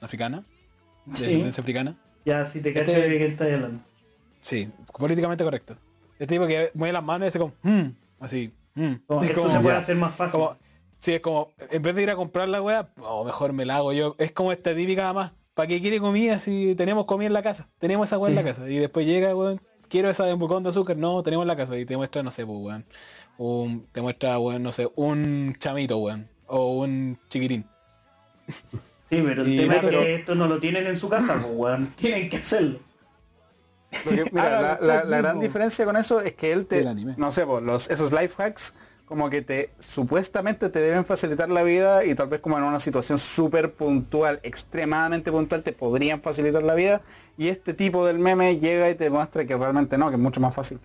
africana, 0.00 0.44
de 1.06 1.16
Sí. 1.16 1.24
descendencia 1.24 1.60
africana. 1.60 1.96
Ya, 2.24 2.46
si 2.46 2.60
te 2.60 2.68
Este- 2.70 2.80
cachas 2.84 3.02
de 3.02 3.18
qué 3.18 3.26
estás 3.26 3.52
hablando. 3.52 3.80
Sí, 4.40 4.68
políticamente 4.98 5.44
correcto. 5.44 5.76
Este 6.14 6.26
tipo 6.34 6.46
que 6.46 6.70
mueve 6.74 6.92
las 6.92 7.02
manos 7.04 7.26
y 7.26 7.28
hace 7.28 7.38
como, 7.38 7.52
"Mm", 7.62 7.88
así, 8.20 8.52
"Mm". 8.74 8.92
Como, 9.06 9.22
Es 9.22 9.28
esto 9.30 9.40
como- 9.42 9.52
se 9.52 9.60
puede 9.60 9.74
ya. 9.76 9.80
hacer 9.80 9.96
más 9.96 10.14
fácil. 10.14 10.32
como- 10.32 10.56
sí, 10.98 11.14
es 11.14 11.20
como, 11.20 11.50
en 11.70 11.82
vez 11.82 11.94
de 11.96 12.02
ir 12.02 12.10
a 12.10 12.16
comprar 12.16 12.48
la 12.48 12.62
weá, 12.62 12.88
o 13.00 13.24
mejor 13.24 13.52
me 13.52 13.64
la 13.64 13.76
hago 13.76 13.92
yo. 13.92 14.14
Es 14.18 14.32
como 14.32 14.52
esta 14.52 14.74
típica 14.74 15.12
más, 15.12 15.32
¿para 15.54 15.66
qué 15.66 15.80
quiere 15.80 15.98
comida 16.00 16.38
si 16.38 16.74
tenemos 16.76 17.04
comida 17.06 17.26
en 17.26 17.32
la 17.32 17.42
casa? 17.42 17.68
Tenemos 17.78 18.08
esa 18.08 18.18
weá 18.18 18.30
en 18.30 18.36
la 18.36 18.44
casa. 18.44 18.68
Y 18.68 18.76
después 18.78 19.04
llega, 19.06 19.34
weón, 19.34 19.60
quiero 19.88 20.08
esa 20.10 20.24
de 20.26 20.38
con 20.38 20.62
de 20.62 20.68
azúcar, 20.70 20.96
no, 20.96 21.22
tenemos 21.22 21.42
en 21.44 21.48
la 21.48 21.56
casa. 21.56 21.76
Y 21.78 21.84
te 21.84 21.96
muestra, 21.96 22.22
no 22.22 22.30
sé, 22.30 22.46
pues, 22.46 22.58
weón. 22.60 22.86
Un, 23.38 23.86
te 23.92 24.00
muestra, 24.00 24.38
weón, 24.38 24.62
no 24.62 24.70
sé, 24.72 24.88
un 24.94 25.54
chamito, 25.58 25.98
weón. 25.98 26.28
O 26.46 26.78
un 26.78 27.18
chiquirín. 27.28 27.66
Sí, 29.12 29.22
pero 29.22 29.42
el 29.42 29.52
Y- 29.52 29.56
tema 29.58 29.74
pero- 29.82 30.00
es 30.00 30.06
que 30.06 30.14
esto 30.14 30.34
no 30.34 30.46
lo 30.48 30.58
tienen 30.58 30.86
en 30.86 30.96
su 30.96 31.08
casa, 31.10 31.34
pues, 31.34 31.46
weón. 31.54 31.92
Tienen 31.96 32.30
que 32.30 32.38
hacerlo. 32.38 32.78
Mira, 34.32 34.62
la, 34.62 34.72
usted 34.72 34.86
la- 34.86 35.04
la 35.04 35.16
gran 35.18 35.38
diferencia 35.38 35.84
con 35.84 35.96
eso 35.98 36.20
es 36.22 36.32
que 36.32 36.50
él 36.52 36.64
te, 36.64 36.82
no 37.18 37.30
sé, 37.30 37.44
pues, 37.44 37.62
los, 37.62 37.90
esos 37.90 38.10
life 38.10 38.42
hacks 38.42 38.72
como 39.04 39.28
que 39.28 39.42
te 39.42 39.68
supuestamente 39.78 40.70
te 40.70 40.78
deben 40.80 41.04
facilitar 41.04 41.50
la 41.50 41.62
vida 41.62 42.02
y 42.06 42.14
tal 42.14 42.28
vez 42.28 42.40
como 42.40 42.56
en 42.56 42.64
una 42.64 42.80
situación 42.80 43.18
súper 43.18 43.74
puntual, 43.74 44.40
extremadamente 44.42 45.30
puntual, 45.30 45.62
te 45.62 45.74
podrían 45.74 46.22
facilitar 46.22 46.62
la 46.62 46.74
vida 46.74 47.02
y 47.36 47.48
este 47.48 47.74
tipo 47.74 48.06
del 48.06 48.18
meme 48.18 48.56
llega 48.56 48.88
y 48.88 48.94
te 48.94 49.10
muestra 49.10 49.44
que 49.44 49.54
realmente 49.54 49.98
no, 49.98 50.08
que 50.08 50.14
es 50.16 50.22
mucho 50.22 50.40
más 50.40 50.54
fácil. 50.54 50.80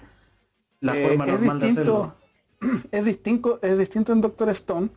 La 0.82 0.98
Eh, 0.98 1.08
forma 1.08 1.26
es 1.28 1.32
normal 1.32 1.60
de 1.62 1.68
distinto, 1.68 2.16
hacerlo. 2.60 2.84
es 2.92 3.06
distinto, 3.06 3.60
es 3.62 3.78
distinto 3.78 4.12
en 4.12 4.20
Doctor 4.20 4.50
Stone 4.50 4.90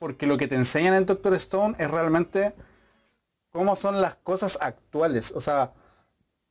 porque 0.00 0.26
lo 0.26 0.38
que 0.38 0.48
te 0.48 0.54
enseñan 0.56 0.94
en 0.94 1.06
Doctor 1.06 1.34
Stone 1.34 1.76
es 1.78 1.90
realmente 1.90 2.54
cómo 3.52 3.76
son 3.76 4.00
las 4.00 4.16
cosas 4.16 4.58
actuales. 4.60 5.30
O 5.36 5.40
sea, 5.42 5.72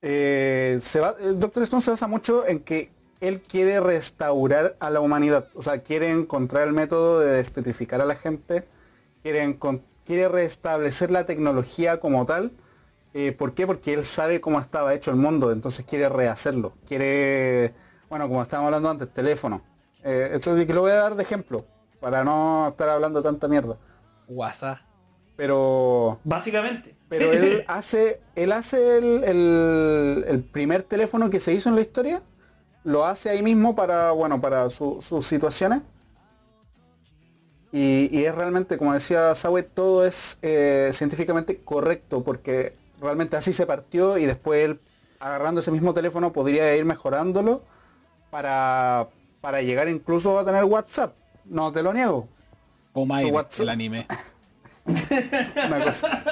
eh, 0.03 0.79
el 1.19 1.39
Doctor 1.39 1.63
Stone 1.63 1.81
se 1.81 1.91
basa 1.91 2.07
mucho 2.07 2.47
en 2.47 2.59
que 2.59 2.91
él 3.19 3.41
quiere 3.41 3.79
restaurar 3.79 4.77
a 4.79 4.91
la 4.91 4.99
humanidad. 4.99 5.49
O 5.55 5.63
sea, 5.63 5.79
quiere 5.79 6.11
encontrar 6.11 6.67
el 6.67 6.73
método 6.73 7.19
de 7.21 7.31
despetrificar 7.37 7.99
a 8.01 8.05
la 8.05 8.15
gente, 8.15 8.67
quiere, 9.23 9.57
quiere 10.05 10.29
restablecer 10.29 11.09
la 11.09 11.25
tecnología 11.25 11.99
como 11.99 12.27
tal. 12.27 12.51
Eh, 13.15 13.31
¿Por 13.31 13.55
qué? 13.55 13.65
Porque 13.65 13.95
él 13.95 14.05
sabe 14.05 14.39
cómo 14.39 14.59
estaba 14.59 14.93
hecho 14.93 15.09
el 15.09 15.17
mundo, 15.17 15.51
entonces 15.51 15.87
quiere 15.87 16.07
rehacerlo. 16.07 16.73
Quiere, 16.87 17.73
bueno, 18.09 18.27
como 18.27 18.43
estábamos 18.43 18.67
hablando 18.67 18.91
antes, 18.91 19.11
teléfono. 19.11 19.63
Eh, 20.03 20.33
esto 20.33 20.55
lo 20.55 20.81
voy 20.81 20.91
a 20.91 20.95
dar 20.95 21.15
de 21.15 21.23
ejemplo, 21.23 21.65
para 21.99 22.23
no 22.23 22.67
estar 22.69 22.89
hablando 22.89 23.21
tanta 23.21 23.47
mierda. 23.47 23.77
WhatsApp. 24.27 24.79
Pero 25.35 26.19
Básicamente. 26.23 26.95
pero 27.07 27.31
él 27.31 27.63
hace, 27.67 28.19
él 28.35 28.51
hace 28.51 28.97
el, 28.97 29.23
el- 29.23 30.25
el 30.27 30.43
primer 30.43 30.83
teléfono 30.83 31.29
que 31.29 31.39
se 31.39 31.53
hizo 31.53 31.69
en 31.69 31.75
la 31.75 31.81
historia, 31.81 32.21
lo 32.83 33.05
hace 33.05 33.29
ahí 33.29 33.41
mismo 33.41 33.75
para, 33.75 34.11
bueno, 34.11 34.41
para 34.41 34.69
su- 34.69 34.99
sus 35.01 35.25
situaciones. 35.25 35.81
Y, 37.71 38.09
y 38.11 38.25
es 38.25 38.33
realmente, 38.33 38.77
como 38.77 38.93
decía 38.93 39.35
Sawe, 39.35 39.61
todo 39.63 40.05
es 40.05 40.39
eh, 40.41 40.89
científicamente 40.91 41.61
correcto, 41.63 42.23
porque 42.23 42.73
realmente 42.99 43.37
así 43.37 43.53
se 43.53 43.65
partió 43.67 44.17
y 44.17 44.25
después 44.25 44.65
él, 44.65 44.79
agarrando 45.19 45.61
ese 45.61 45.71
mismo 45.71 45.93
teléfono, 45.93 46.33
podría 46.33 46.75
ir 46.75 46.83
mejorándolo 46.85 47.61
para, 48.31 49.09
para 49.41 49.61
llegar 49.61 49.87
incluso 49.89 50.39
a 50.39 50.45
tener 50.45 50.63
WhatsApp. 50.65 51.13
No 51.49 51.71
te 51.71 51.83
lo 51.83 51.93
niego. 51.93 52.27
Su 52.93 53.01
WhatsApp. 53.01 53.61
el 53.61 53.69
anime. 53.69 54.07
Una 55.67 55.83
cosa, 55.83 56.23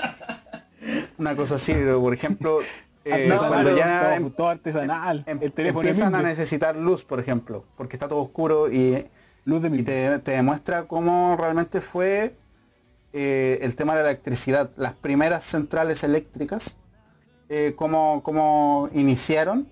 una 1.17 1.35
cosa 1.35 1.55
así, 1.55 1.73
pero, 1.73 2.01
por 2.01 2.13
ejemplo, 2.13 2.59
eh, 3.05 3.31
cuando 3.37 3.75
ya 3.75 4.01
todo, 4.01 4.11
em- 4.13 4.31
todo 4.31 4.49
artesanal. 4.49 5.23
em- 5.27 5.39
el 5.41 5.51
teléfono 5.51 5.81
empiezan 5.87 6.15
a 6.15 6.23
necesitar 6.23 6.75
luz, 6.75 7.03
por 7.03 7.19
ejemplo, 7.19 7.65
porque 7.75 7.95
está 7.97 8.07
todo 8.07 8.19
oscuro 8.19 8.71
y, 8.71 9.05
Luz 9.45 9.61
de 9.61 9.69
y 9.69 9.83
te, 9.83 10.19
te 10.19 10.31
demuestra 10.31 10.89
cómo 10.89 11.37
realmente 11.39 11.79
fue 11.79 12.35
eh, 13.13 13.59
el 13.61 13.77
tema 13.77 13.95
de 13.95 14.03
la 14.03 14.09
electricidad. 14.09 14.69
Las 14.75 14.91
primeras 14.93 15.45
centrales 15.45 16.03
eléctricas, 16.03 16.77
eh, 17.47 17.73
cómo, 17.77 18.21
cómo 18.23 18.89
iniciaron, 18.93 19.69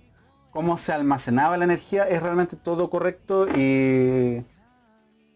cómo 0.51 0.77
se 0.77 0.93
almacenaba 0.93 1.57
la 1.57 1.65
energía, 1.65 2.03
es 2.07 2.23
realmente 2.23 2.55
todo 2.55 2.89
correcto 2.89 3.49
y, 3.49 4.45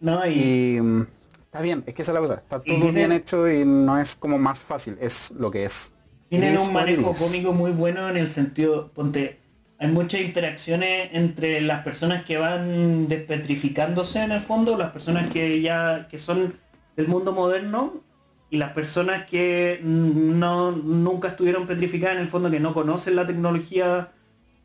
No, 0.02 0.26
y, 0.26 0.76
y, 0.78 0.82
mm, 0.82 1.08
está 1.42 1.62
bien, 1.62 1.84
es 1.86 1.94
que 1.94 2.02
esa 2.02 2.12
es 2.12 2.14
la 2.14 2.22
cosa, 2.22 2.36
está 2.36 2.60
todo 2.60 2.78
tiene- 2.80 2.92
bien 3.00 3.12
hecho 3.12 3.50
y 3.52 3.66
no 3.66 3.98
es 3.98 4.16
como 4.16 4.38
más 4.38 4.62
fácil, 4.62 4.98
es 5.02 5.32
lo 5.32 5.52
que 5.52 5.66
es. 5.66 5.94
tienen 6.30 6.58
un 6.58 6.74
manejo 6.74 7.12
cómico 7.14 7.54
muy 7.54 7.72
bueno 7.72 8.08
en 8.10 8.16
el 8.18 8.30
sentido, 8.32 8.92
ponte, 8.94 9.40
hay 9.80 9.88
muchas 9.88 10.22
interacciones 10.22 11.10
entre 11.14 11.62
las 11.62 11.84
personas 11.84 12.24
que 12.24 12.38
van 12.38 13.08
despetrificándose 13.08 14.22
en 14.24 14.32
el 14.32 14.42
fondo, 14.42 14.78
las 14.78 14.92
personas 14.92 15.30
que 15.30 15.62
ya 15.62 16.08
que 16.10 16.20
son 16.20 16.54
del 16.96 17.08
mundo 17.08 17.32
moderno 17.34 18.02
y 18.50 18.58
las 18.58 18.72
personas 18.74 19.26
que 19.26 19.80
no 19.84 20.72
nunca 20.72 21.30
estuvieron 21.30 21.66
petrificadas 21.68 22.16
en 22.18 22.24
el 22.24 22.30
fondo, 22.30 22.50
que 22.52 22.60
no 22.60 22.74
conocen 22.74 23.16
la 23.16 23.26
tecnología 23.28 24.12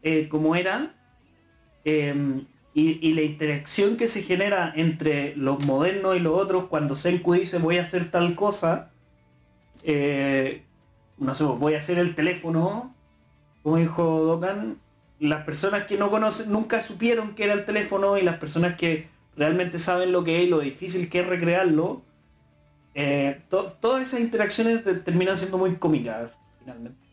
eh, 0.03 0.29
como 0.29 0.55
era. 0.57 0.95
eh, 1.85 2.43
y, 2.77 3.13
la 3.13 3.23
interacción 3.23 3.97
que 3.97 4.09
se 4.09 4.23
genera 4.23 4.73
entre 4.75 5.37
los 5.37 5.65
modernos 5.65 6.17
y 6.17 6.21
los 6.21 6.37
otros 6.37 6.65
cuando 6.65 6.97
Senku 6.97 7.35
dice 7.35 7.59
voy 7.59 7.79
a 7.79 7.83
hacer 7.83 8.11
tal 8.11 8.35
cosa, 8.35 8.91
eh, 9.85 10.63
no 11.19 11.35
sé, 11.37 11.45
voy 11.45 11.75
a 11.75 11.79
hacer 11.79 11.99
el 11.99 12.17
teléfono, 12.17 12.93
como 13.63 13.77
dijo 13.77 14.03
Dokan, 14.25 14.79
las 15.21 15.45
personas 15.45 15.85
que 15.85 15.97
no 15.97 16.11
conocen, 16.11 16.51
nunca 16.51 16.81
supieron 16.81 17.37
que 17.37 17.45
era 17.45 17.53
el 17.53 17.65
teléfono 17.65 18.19
y 18.19 18.23
las 18.23 18.39
personas 18.39 18.77
que 18.77 19.07
realmente 19.37 19.79
saben 19.79 20.11
lo 20.11 20.25
que 20.25 20.39
es 20.41 20.47
y 20.47 20.51
lo 20.51 20.59
difícil 20.59 21.09
que 21.09 21.21
es 21.21 21.27
recrearlo, 21.27 22.03
eh, 22.95 23.41
to- 23.49 23.77
todas 23.81 24.03
esas 24.03 24.21
interacciones 24.21 24.83
terminan 25.05 25.39
siendo 25.39 25.59
muy 25.59 25.77
cómicas 25.77 26.33
finalmente. 26.59 27.04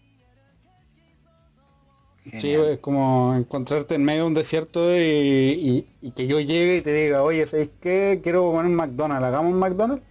Sí, 2.39 2.51
es 2.51 2.77
como 2.79 3.33
encontrarte 3.35 3.95
en 3.95 4.03
medio 4.03 4.21
de 4.23 4.27
un 4.27 4.33
desierto 4.35 4.95
y, 4.95 4.99
y- 5.01 5.87
y 6.01 6.11
que 6.11 6.27
yo 6.27 6.39
llegue 6.39 6.77
y 6.77 6.81
te 6.81 6.93
diga, 6.93 7.23
oye, 7.23 7.45
¿sabéis 7.47 7.71
qué? 7.81 8.19
Quiero 8.21 8.43
comer 8.51 8.65
un 8.67 8.75
McDonald's, 8.75 9.25
hagamos 9.25 9.51
un 9.53 9.59
McDonald's. 9.59 10.03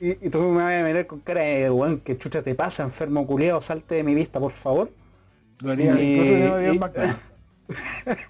Y, 0.00 0.10
y 0.26 0.30
tú 0.30 0.40
me 0.40 0.62
vas 0.62 0.72
a 0.80 0.84
mirar 0.84 1.06
con 1.06 1.20
cara 1.20 1.42
de, 1.42 1.70
weón, 1.70 2.00
¿qué 2.00 2.16
chucha 2.16 2.40
te 2.42 2.54
pasa, 2.54 2.82
enfermo 2.84 3.26
culiado? 3.26 3.60
Salte 3.60 3.96
de 3.96 4.04
mi 4.04 4.14
vista, 4.14 4.40
por 4.40 4.52
favor. 4.52 4.90
Lo 5.62 5.72
haría, 5.72 6.00
Y- 6.00 6.14
incluso 6.14 6.32
no 6.34 6.54
haría 6.54 6.72
un 6.72 6.78
McDonald's. 6.78 7.20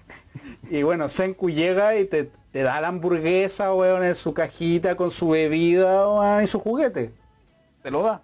Y 0.69 0.83
bueno, 0.83 1.07
Senku 1.09 1.49
llega 1.49 1.97
y 1.97 2.05
te, 2.05 2.29
te 2.51 2.61
da 2.61 2.79
la 2.81 2.89
hamburguesa, 2.89 3.73
weón, 3.73 4.03
en 4.03 4.15
su 4.15 4.33
cajita 4.33 4.95
con 4.95 5.09
su 5.09 5.29
bebida, 5.29 6.07
weón, 6.09 6.43
y 6.43 6.47
su 6.47 6.59
juguete. 6.59 7.11
Te 7.81 7.89
lo 7.91 8.03
da. 8.03 8.21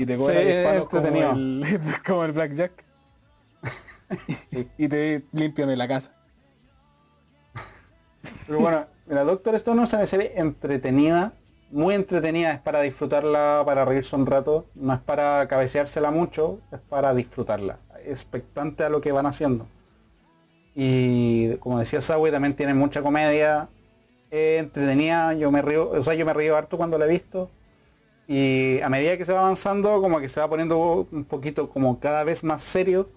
Y 0.00 0.06
te 0.06 0.16
cobra 0.16 0.40
Sí, 0.40 0.44
10 0.46 0.66
palos 0.66 0.88
como 0.88 1.06
el, 1.08 1.62
como 2.06 2.24
el 2.24 2.32
Blackjack. 2.32 2.72
Y 4.78 4.88
te 4.88 5.26
límpiame 5.32 5.76
la 5.76 5.86
casa. 5.86 6.14
Pero 8.46 8.60
bueno, 8.60 8.86
la 9.06 9.24
Doctor 9.24 9.56
Stone 9.56 9.82
es 9.82 9.92
una 9.92 10.06
serie 10.06 10.32
entretenida, 10.36 11.34
muy 11.70 11.94
entretenida, 11.94 12.52
es 12.52 12.60
para 12.60 12.80
disfrutarla, 12.80 13.62
para 13.66 13.84
reírse 13.84 14.16
un 14.16 14.24
rato, 14.24 14.64
no 14.74 14.94
es 14.94 15.00
para 15.00 15.46
cabeceársela 15.46 16.10
mucho, 16.10 16.60
es 16.72 16.80
para 16.80 17.12
disfrutarla, 17.12 17.78
expectante 18.06 18.84
a 18.84 18.88
lo 18.88 19.02
que 19.02 19.12
van 19.12 19.26
haciendo. 19.26 19.66
Y 20.74 21.56
como 21.56 21.78
decía 21.78 22.00
Sawi, 22.00 22.30
también 22.30 22.56
tiene 22.56 22.72
mucha 22.72 23.02
comedia, 23.02 23.68
es 24.30 24.60
entretenida, 24.60 25.34
yo 25.34 25.50
me 25.50 25.60
río, 25.60 25.90
o 25.90 26.02
sea, 26.02 26.14
yo 26.14 26.24
me 26.24 26.32
río 26.32 26.56
harto 26.56 26.78
cuando 26.78 26.96
la 26.96 27.04
he 27.04 27.08
visto. 27.08 27.50
Y 28.32 28.80
a 28.80 28.88
medida 28.88 29.16
que 29.18 29.24
se 29.24 29.32
va 29.32 29.40
avanzando, 29.40 30.00
como 30.00 30.20
que 30.20 30.28
se 30.28 30.38
va 30.38 30.48
poniendo 30.48 31.08
un 31.10 31.24
poquito 31.24 31.68
como 31.68 31.98
cada 31.98 32.22
vez 32.22 32.44
más 32.44 32.62
serio 32.62 33.10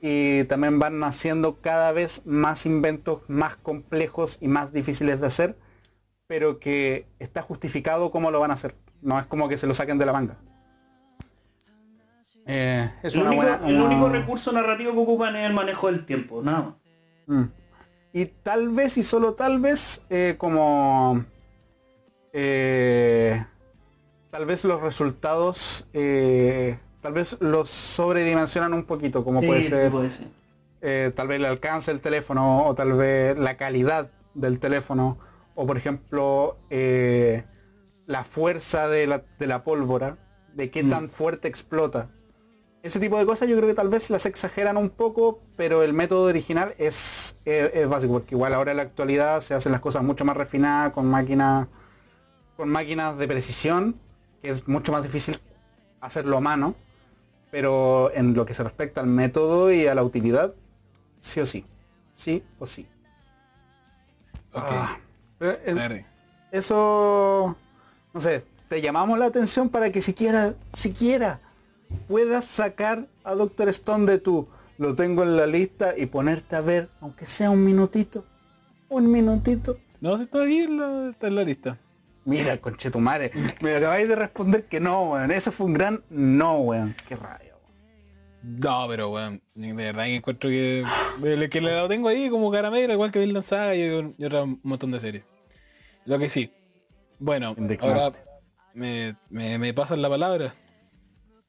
y 0.00 0.44
también 0.44 0.78
van 0.78 1.00
naciendo 1.00 1.60
cada 1.60 1.90
vez 1.90 2.24
más 2.26 2.64
inventos 2.64 3.22
más 3.26 3.56
complejos 3.56 4.38
y 4.40 4.46
más 4.46 4.72
difíciles 4.72 5.20
de 5.20 5.26
hacer, 5.26 5.56
pero 6.28 6.60
que 6.60 7.08
está 7.18 7.42
justificado 7.42 8.12
cómo 8.12 8.30
lo 8.30 8.38
van 8.38 8.52
a 8.52 8.54
hacer. 8.54 8.76
No 9.00 9.18
es 9.18 9.26
como 9.26 9.48
que 9.48 9.58
se 9.58 9.66
lo 9.66 9.74
saquen 9.74 9.98
de 9.98 10.06
la 10.06 10.12
manga. 10.12 10.36
Eh, 12.46 12.88
es 13.02 13.14
El, 13.14 13.22
una 13.22 13.30
único, 13.30 13.42
buena... 13.42 13.68
el 13.68 13.80
único 13.80 14.08
recurso 14.10 14.52
narrativo 14.52 14.92
que 14.92 14.98
ocupan 15.00 15.34
es 15.34 15.44
el 15.44 15.54
manejo 15.54 15.88
del 15.88 16.06
tiempo, 16.06 16.40
nada 16.40 16.62
más. 16.62 16.74
Mm. 17.26 17.50
Y 18.12 18.26
tal 18.26 18.68
vez 18.68 18.96
y 18.96 19.02
solo 19.02 19.34
tal 19.34 19.58
vez 19.58 20.04
eh, 20.08 20.36
como 20.38 21.24
eh, 22.32 23.44
tal 24.32 24.46
vez 24.46 24.64
los 24.64 24.80
resultados 24.80 25.86
eh, 25.92 26.78
tal 27.02 27.12
vez 27.12 27.36
los 27.40 27.68
sobredimensionan 27.68 28.72
un 28.74 28.84
poquito 28.84 29.24
como 29.24 29.40
Sí, 29.40 29.46
puede 29.46 29.62
ser 29.62 29.90
puede 29.90 30.10
ser. 30.10 30.26
eh, 30.80 31.12
tal 31.14 31.28
vez 31.28 31.36
el 31.38 31.44
alcance 31.44 31.90
del 31.92 32.00
teléfono 32.00 32.64
o 32.66 32.74
tal 32.74 32.94
vez 32.94 33.36
la 33.38 33.56
calidad 33.56 34.10
del 34.34 34.58
teléfono 34.58 35.18
o 35.54 35.66
por 35.66 35.76
ejemplo 35.76 36.56
eh, 36.70 37.44
la 38.06 38.24
fuerza 38.24 38.88
de 38.88 39.06
la, 39.06 39.22
de 39.38 39.46
la 39.46 39.62
pólvora 39.64 40.16
de 40.54 40.70
qué 40.70 40.82
Mm. 40.82 40.90
tan 40.90 41.10
fuerte 41.10 41.46
explota 41.48 42.08
ese 42.82 42.98
tipo 42.98 43.18
de 43.18 43.26
cosas 43.26 43.48
yo 43.48 43.56
creo 43.56 43.68
que 43.68 43.74
tal 43.74 43.90
vez 43.90 44.10
las 44.10 44.24
exageran 44.26 44.76
un 44.78 44.88
poco 44.90 45.40
pero 45.56 45.82
el 45.82 45.92
método 45.92 46.24
original 46.24 46.74
es, 46.78 47.38
eh, 47.44 47.70
es 47.74 47.86
básico 47.88 48.14
porque 48.14 48.34
igual 48.34 48.54
ahora 48.54 48.70
en 48.70 48.78
la 48.78 48.82
actualidad 48.84 49.40
se 49.42 49.52
hacen 49.54 49.72
las 49.72 49.80
cosas 49.82 50.02
mucho 50.02 50.24
más 50.24 50.36
refinadas 50.36 50.92
con 50.92 51.06
máquinas 51.06 51.68
con 52.56 52.68
máquinas 52.70 53.16
de 53.18 53.28
precisión 53.28 53.96
es 54.42 54.66
mucho 54.68 54.92
más 54.92 55.02
difícil 55.02 55.40
hacerlo 56.00 56.36
a 56.36 56.40
mano 56.40 56.74
pero 57.50 58.10
en 58.14 58.32
lo 58.34 58.46
que 58.46 58.54
se 58.54 58.62
respecta 58.62 59.00
al 59.00 59.06
método 59.06 59.70
y 59.72 59.86
a 59.86 59.94
la 59.94 60.02
utilidad 60.02 60.54
sí 61.20 61.40
o 61.40 61.46
sí 61.46 61.64
sí 62.14 62.42
o 62.58 62.66
sí 62.66 62.86
Ok. 64.54 64.64
Ah, 64.66 64.98
eh, 65.40 65.72
Verde. 65.74 66.06
eso 66.50 67.56
no 68.12 68.20
sé 68.20 68.44
te 68.68 68.80
llamamos 68.82 69.18
la 69.18 69.26
atención 69.26 69.68
para 69.68 69.90
que 69.90 70.00
siquiera 70.02 70.54
siquiera 70.74 71.40
puedas 72.08 72.44
sacar 72.44 73.06
a 73.24 73.34
Doctor 73.34 73.68
Stone 73.70 74.06
de 74.10 74.18
tu 74.18 74.48
lo 74.78 74.94
tengo 74.94 75.22
en 75.22 75.36
la 75.36 75.46
lista 75.46 75.94
y 75.96 76.06
ponerte 76.06 76.56
a 76.56 76.60
ver 76.60 76.90
aunque 77.00 77.26
sea 77.26 77.50
un 77.50 77.64
minutito 77.64 78.24
un 78.88 79.10
minutito 79.10 79.78
No, 80.00 80.16
si 80.18 80.24
está 80.24 80.40
ahí 80.42 80.58
en 80.60 80.78
la, 80.78 81.10
está 81.10 81.28
en 81.28 81.34
la 81.36 81.44
lista. 81.44 81.78
Mira 82.24 82.56
conchetumare 82.58 83.30
me 83.60 83.76
acabáis 83.76 84.08
de 84.08 84.16
responder 84.16 84.64
que 84.66 84.80
no 84.80 85.10
weón 85.10 85.30
eso 85.30 85.52
fue 85.52 85.66
un 85.66 85.74
gran 85.74 86.04
no 86.10 86.58
weón 86.58 86.94
qué 87.08 87.16
rabia 87.16 87.54
weón. 87.54 88.60
No, 88.60 88.86
pero 88.88 89.10
weón, 89.10 89.42
de 89.54 89.72
verdad 89.72 90.04
que 90.04 90.16
encuentro 90.16 90.50
que, 90.50 90.84
el 91.22 91.48
que 91.50 91.60
lo 91.60 91.88
tengo 91.88 92.08
ahí 92.08 92.28
como 92.28 92.50
caramelo, 92.50 92.92
igual 92.92 93.12
que 93.12 93.20
Vinland 93.20 93.44
Saga 93.44 93.76
y, 93.76 94.14
y 94.18 94.24
otro 94.24 94.58
montón 94.64 94.90
de 94.90 94.98
series. 94.98 95.24
Lo 96.04 96.18
que 96.18 96.28
sí. 96.28 96.52
Bueno, 97.20 97.54
ahora 97.80 98.10
me, 98.74 99.16
me, 99.30 99.58
me 99.58 99.72
pasan 99.72 100.02
la 100.02 100.08
palabra. 100.08 100.54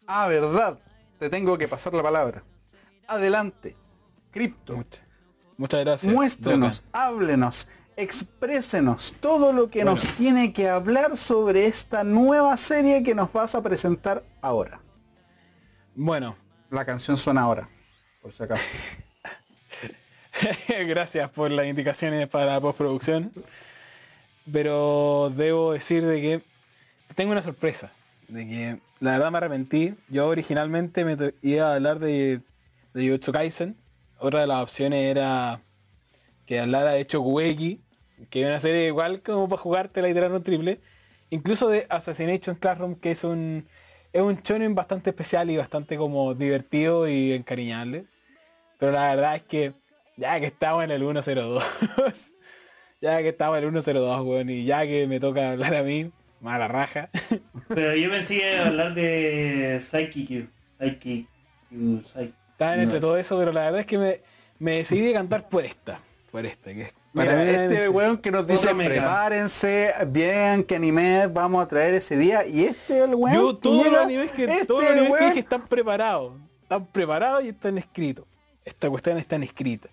Ah, 0.05 0.27
verdad. 0.27 0.79
Te 1.17 1.29
tengo 1.29 1.57
que 1.57 1.67
pasar 1.67 1.93
la 1.93 2.03
palabra. 2.03 2.43
Adelante. 3.07 3.75
Cripto. 4.31 4.75
Muchas, 4.75 5.03
muchas 5.57 5.79
gracias. 5.83 6.13
Muéstrenos, 6.13 6.83
háblenos, 6.91 7.69
exprésenos 7.97 9.13
todo 9.19 9.53
lo 9.53 9.69
que 9.69 9.85
nos 9.85 10.03
tiene 10.15 10.53
que 10.53 10.69
hablar 10.69 11.17
sobre 11.17 11.65
esta 11.65 12.03
nueva 12.03 12.57
serie 12.57 13.03
que 13.03 13.15
nos 13.15 13.31
vas 13.31 13.55
a 13.55 13.61
presentar 13.61 14.23
ahora. 14.41 14.79
Bueno, 15.95 16.35
La 16.69 16.85
canción 16.85 17.17
suena 17.17 17.41
ahora, 17.41 17.69
por 18.21 18.31
si 18.31 18.41
acaso. 18.41 18.65
gracias 20.87 21.29
por 21.29 21.51
las 21.51 21.67
indicaciones 21.67 22.27
para 22.27 22.45
la 22.45 22.61
postproducción. 22.61 23.31
Pero 24.51 25.31
debo 25.35 25.73
decir 25.73 26.05
de 26.05 26.21
que 26.21 26.41
tengo 27.15 27.31
una 27.31 27.41
sorpresa. 27.41 27.91
De 28.27 28.47
que 28.47 28.79
la 28.99 29.11
verdad 29.11 29.31
me 29.31 29.37
arrepentí. 29.37 29.95
Yo 30.09 30.27
originalmente 30.27 31.05
me 31.05 31.33
iba 31.41 31.71
a 31.71 31.75
hablar 31.75 31.99
de, 31.99 32.41
de 32.93 33.07
Jujutsu 33.07 33.31
Kaisen. 33.31 33.77
Otra 34.17 34.41
de 34.41 34.47
las 34.47 34.63
opciones 34.63 34.99
era 35.05 35.61
que 36.45 36.59
hablara 36.59 36.91
de 36.91 37.05
Chokueki, 37.05 37.81
que 38.29 38.41
es 38.41 38.47
una 38.47 38.59
serie 38.59 38.87
igual 38.87 39.21
como 39.21 39.49
para 39.49 39.61
jugarte 39.61 40.01
la 40.01 40.07
literal 40.07 40.31
un 40.33 40.43
triple. 40.43 40.79
Incluso 41.29 41.67
de 41.67 41.87
Assassination 41.89 42.55
Classroom, 42.55 42.95
que 42.95 43.11
es 43.11 43.23
un 43.23 43.65
es 44.13 44.21
un 44.21 44.39
shonen 44.43 44.75
bastante 44.75 45.09
especial 45.09 45.49
y 45.49 45.57
bastante 45.57 45.97
como 45.97 46.35
divertido 46.35 47.07
y 47.07 47.33
encariñable. 47.33 48.05
Pero 48.77 48.91
la 48.91 49.15
verdad 49.15 49.35
es 49.35 49.43
que 49.43 49.73
ya 50.17 50.39
que 50.39 50.45
estamos 50.45 50.83
en 50.83 50.91
el 50.91 51.01
102, 51.01 51.63
ya 53.01 53.17
que 53.21 53.29
estamos 53.29 53.57
en 53.57 53.63
el 53.63 53.71
102, 53.71 54.21
weón, 54.21 54.49
y 54.51 54.65
ya 54.65 54.85
que 54.85 55.07
me 55.07 55.19
toca 55.19 55.53
hablar 55.53 55.73
a 55.73 55.83
mí, 55.83 56.11
mala 56.39 56.67
raja. 56.67 57.09
Pero 57.69 57.95
yo 57.95 58.11
pensé 58.11 58.37
que 58.37 58.57
hablar 58.59 58.93
de 58.93 59.79
Psyche 59.81 60.47
Psyche 60.79 61.25
Psyche. 61.71 62.33
Estaban 62.51 62.81
entre 62.81 62.99
todo 62.99 63.17
eso, 63.17 63.35
pero 63.39 63.51
la 63.51 63.61
verdad 63.61 63.79
es 63.79 63.87
que 63.87 63.97
me, 63.97 64.21
me 64.59 64.75
decidí 64.75 65.09
a 65.09 65.13
cantar 65.13 65.49
por 65.49 65.65
esta. 65.65 65.99
Por 66.33 66.47
esta, 66.47 66.73
que 66.73 66.81
es 66.81 66.93
para 67.13 67.35
Mira, 67.35 67.67
mí 67.67 67.73
este 67.75 67.89
weón 67.89 68.17
que 68.17 68.31
nos 68.31 68.47
dice 68.47 68.73
prepárense, 68.73 69.93
bien 70.07 70.63
que 70.63 70.77
anime 70.77 71.27
vamos 71.27 71.63
a 71.63 71.67
traer 71.67 71.93
ese 71.93 72.17
día. 72.17 72.43
Y 72.43 72.63
este 72.65 73.03
el 73.03 73.13
weón 73.13 73.35
Yo 73.35 73.59
que 73.59 73.61
todos 73.61 73.85
los 73.91 74.01
animes 74.03 74.31
que, 74.31 74.45
este 74.45 74.65
todos 74.65 74.81
los 74.83 74.91
animes 74.93 75.33
que 75.33 75.39
están 75.41 75.63
preparados. 75.65 76.33
Están 76.63 76.87
preparados 76.87 77.43
y 77.43 77.49
están 77.49 77.77
escritos. 77.77 78.25
Esta 78.65 78.89
cuestión 78.89 79.19
está 79.19 79.35
escrita. 79.35 79.89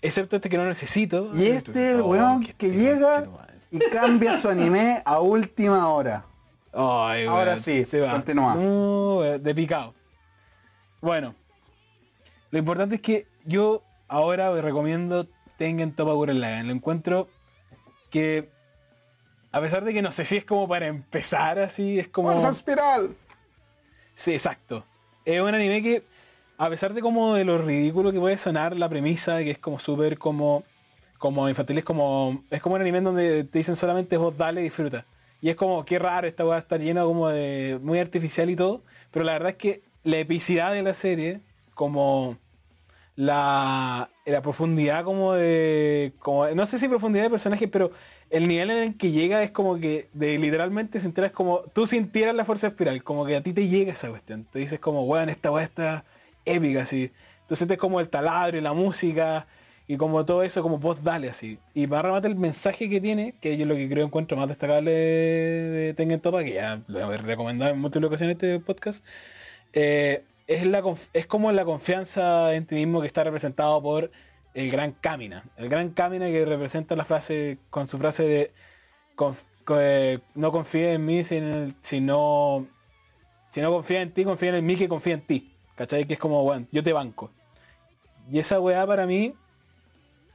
Excepto 0.00 0.36
este 0.36 0.48
que 0.48 0.56
no 0.56 0.64
necesito. 0.64 1.30
Y 1.34 1.48
este 1.48 1.90
el 1.90 2.00
Oh, 2.00 2.06
weón 2.06 2.42
qué 2.42 2.54
que 2.54 2.66
este 2.68 2.78
llega 2.78 3.28
y 3.70 3.78
cambia 3.78 4.38
su 4.38 4.48
anime 4.48 5.02
a 5.04 5.20
última 5.20 5.86
hora. 5.86 6.24
Ay, 6.72 7.26
Ahora 7.26 7.50
weón, 7.50 7.58
sí, 7.62 7.84
se 7.84 8.00
va. 8.00 8.10
continúa. 8.10 8.54
No, 8.54 9.20
de 9.20 9.54
picado. 9.54 9.92
Bueno, 11.02 11.34
lo 12.50 12.58
importante 12.58 12.94
es 12.94 13.02
que 13.02 13.26
yo 13.44 13.82
ahora 14.08 14.50
recomiendo 14.62 15.26
Tengen 15.62 15.92
Topa 15.92 16.12
Gurren 16.12 16.40
Lagann. 16.40 16.66
Lo 16.66 16.72
encuentro 16.72 17.28
que, 18.10 18.50
a 19.52 19.60
pesar 19.60 19.84
de 19.84 19.94
que 19.94 20.02
no 20.02 20.10
sé 20.10 20.24
si 20.24 20.38
es 20.38 20.44
como 20.44 20.66
para 20.66 20.88
empezar 20.88 21.60
así, 21.60 22.00
es 22.00 22.08
como... 22.08 22.32
¡Fuerza 22.32 22.50
espiral! 22.50 23.14
Sí, 24.16 24.32
exacto. 24.32 24.84
Es 25.24 25.40
un 25.40 25.54
anime 25.54 25.80
que, 25.80 26.02
a 26.58 26.68
pesar 26.68 26.94
de 26.94 27.00
como 27.00 27.34
de 27.34 27.44
lo 27.44 27.58
ridículo 27.58 28.10
que 28.10 28.18
puede 28.18 28.38
sonar 28.38 28.76
la 28.76 28.88
premisa, 28.88 29.38
que 29.38 29.52
es 29.52 29.58
como 29.58 29.78
súper 29.78 30.18
como, 30.18 30.64
como 31.16 31.48
infantil, 31.48 31.78
es 31.78 31.84
como, 31.84 32.42
es 32.50 32.60
como 32.60 32.74
un 32.74 32.80
anime 32.80 32.98
en 32.98 33.04
donde 33.04 33.44
te 33.44 33.58
dicen 33.58 33.76
solamente 33.76 34.16
vos 34.16 34.36
dale, 34.36 34.62
disfruta. 34.62 35.06
Y 35.40 35.48
es 35.48 35.54
como, 35.54 35.84
qué 35.84 36.00
raro, 36.00 36.26
esta 36.26 36.42
va 36.42 36.56
a 36.56 36.58
estar 36.58 36.80
llena 36.80 37.04
como 37.04 37.28
de, 37.28 37.78
muy 37.80 38.00
artificial 38.00 38.50
y 38.50 38.56
todo, 38.56 38.82
pero 39.12 39.24
la 39.24 39.34
verdad 39.34 39.50
es 39.50 39.56
que 39.58 39.82
la 40.02 40.18
epicidad 40.18 40.72
de 40.72 40.82
la 40.82 40.92
serie, 40.92 41.40
como 41.74 42.36
la, 43.16 44.10
la 44.24 44.42
profundidad 44.42 45.04
como 45.04 45.34
de, 45.34 46.12
como, 46.18 46.48
no 46.48 46.66
sé 46.66 46.78
si 46.78 46.88
profundidad 46.88 47.24
de 47.24 47.30
personaje, 47.30 47.68
pero 47.68 47.92
el 48.30 48.48
nivel 48.48 48.70
en 48.70 48.78
el 48.78 48.96
que 48.96 49.10
llega 49.10 49.42
es 49.42 49.50
como 49.50 49.78
que 49.78 50.08
de 50.14 50.38
literalmente 50.38 50.98
se 50.98 51.06
enteras 51.06 51.32
como 51.32 51.60
tú 51.74 51.86
sintieras 51.86 52.34
la 52.34 52.44
fuerza 52.44 52.68
espiral, 52.68 53.02
como 53.04 53.26
que 53.26 53.36
a 53.36 53.42
ti 53.42 53.52
te 53.52 53.68
llega 53.68 53.92
esa 53.92 54.08
cuestión. 54.08 54.44
Te 54.50 54.58
dices 54.58 54.80
como, 54.80 55.04
weón, 55.04 55.28
esta 55.28 55.50
weá 55.50 55.64
está 55.64 56.04
épica, 56.44 56.82
así. 56.82 57.12
Tú 57.48 57.56
sientes 57.56 57.76
como 57.78 58.00
el 58.00 58.08
taladro 58.08 58.56
y 58.56 58.62
la 58.62 58.72
música 58.72 59.46
y 59.86 59.98
como 59.98 60.24
todo 60.24 60.42
eso, 60.42 60.62
como 60.62 60.78
vos 60.78 61.04
dale 61.04 61.28
así. 61.28 61.58
Y 61.74 61.86
para 61.86 62.02
rematar 62.02 62.30
el 62.30 62.38
mensaje 62.38 62.88
que 62.88 63.00
tiene, 63.00 63.34
que 63.40 63.58
yo 63.58 63.66
lo 63.66 63.74
que 63.74 63.88
creo 63.88 64.06
encuentro 64.06 64.36
más 64.38 64.48
destacable 64.48 64.90
de, 64.90 65.94
Tengen 65.94 66.20
Topa, 66.20 66.42
que 66.42 66.54
ya 66.54 66.80
lo 66.86 67.12
he 67.12 67.18
recomendado 67.18 67.72
en 67.72 67.80
múltiples 67.80 68.08
ocasiones 68.08 68.36
este 68.36 68.58
podcast, 68.60 69.04
eh, 69.74 70.24
es, 70.46 70.66
la, 70.66 70.82
es 71.12 71.26
como 71.26 71.52
la 71.52 71.64
confianza 71.64 72.54
en 72.54 72.66
ti 72.66 72.74
mismo 72.76 73.00
que 73.00 73.06
está 73.06 73.24
representado 73.24 73.82
por 73.82 74.10
el 74.54 74.70
gran 74.70 74.92
Kamina. 74.92 75.44
El 75.56 75.68
gran 75.68 75.90
Kamina 75.90 76.26
que 76.26 76.44
representa 76.44 76.96
la 76.96 77.04
frase 77.04 77.58
con 77.70 77.88
su 77.88 77.98
frase 77.98 78.24
de 78.24 78.52
eh, 79.78 80.18
no 80.34 80.50
confíes 80.52 80.96
en 80.96 81.06
mí 81.06 81.22
si, 81.24 81.36
en 81.36 81.44
el- 81.44 81.74
si 81.80 82.00
no 82.00 82.66
confía 83.52 84.02
en 84.02 84.12
ti, 84.12 84.24
confía 84.24 84.56
en 84.56 84.66
mí 84.66 84.76
que 84.76 84.88
confía 84.88 85.14
en 85.14 85.22
ti. 85.22 85.48
¿Cachai? 85.74 86.06
Que 86.06 86.14
es 86.14 86.18
como, 86.18 86.42
bueno, 86.42 86.66
yo 86.70 86.82
te 86.82 86.92
banco. 86.92 87.30
Y 88.30 88.38
esa 88.38 88.60
weá 88.60 88.86
para 88.86 89.06
mí 89.06 89.34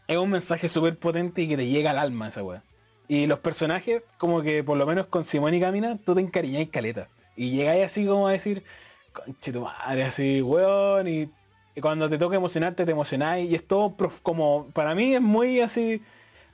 es 0.07 0.17
un 0.17 0.29
mensaje 0.29 0.67
súper 0.67 0.97
potente 0.97 1.41
y 1.41 1.47
que 1.47 1.57
te 1.57 1.67
llega 1.67 1.91
al 1.91 1.99
alma 1.99 2.29
esa 2.29 2.43
weá. 2.43 2.63
Y 3.07 3.27
los 3.27 3.39
personajes, 3.39 4.03
como 4.17 4.41
que 4.41 4.63
por 4.63 4.77
lo 4.77 4.85
menos 4.85 5.05
con 5.05 5.23
Simón 5.23 5.53
y 5.53 5.61
Camina, 5.61 5.97
tú 5.97 6.15
te 6.15 6.21
encariñáis 6.21 6.69
caleta. 6.69 7.09
Y 7.35 7.51
llegáis 7.51 7.85
así 7.85 8.05
como 8.05 8.27
a 8.27 8.31
decir, 8.31 8.63
conche 9.23 9.51
tu 9.51 9.61
madre, 9.61 10.03
así, 10.03 10.41
weón, 10.41 11.07
y, 11.07 11.29
cuando 11.81 12.09
te 12.09 12.17
toca 12.17 12.35
emocionarte, 12.35 12.85
te 12.85 12.91
emocionáis. 12.91 13.51
Y 13.51 13.55
es 13.55 13.67
todo 13.67 13.95
como, 14.23 14.67
para 14.73 14.95
mí 14.95 15.13
es 15.13 15.21
muy 15.21 15.59
así, 15.59 16.01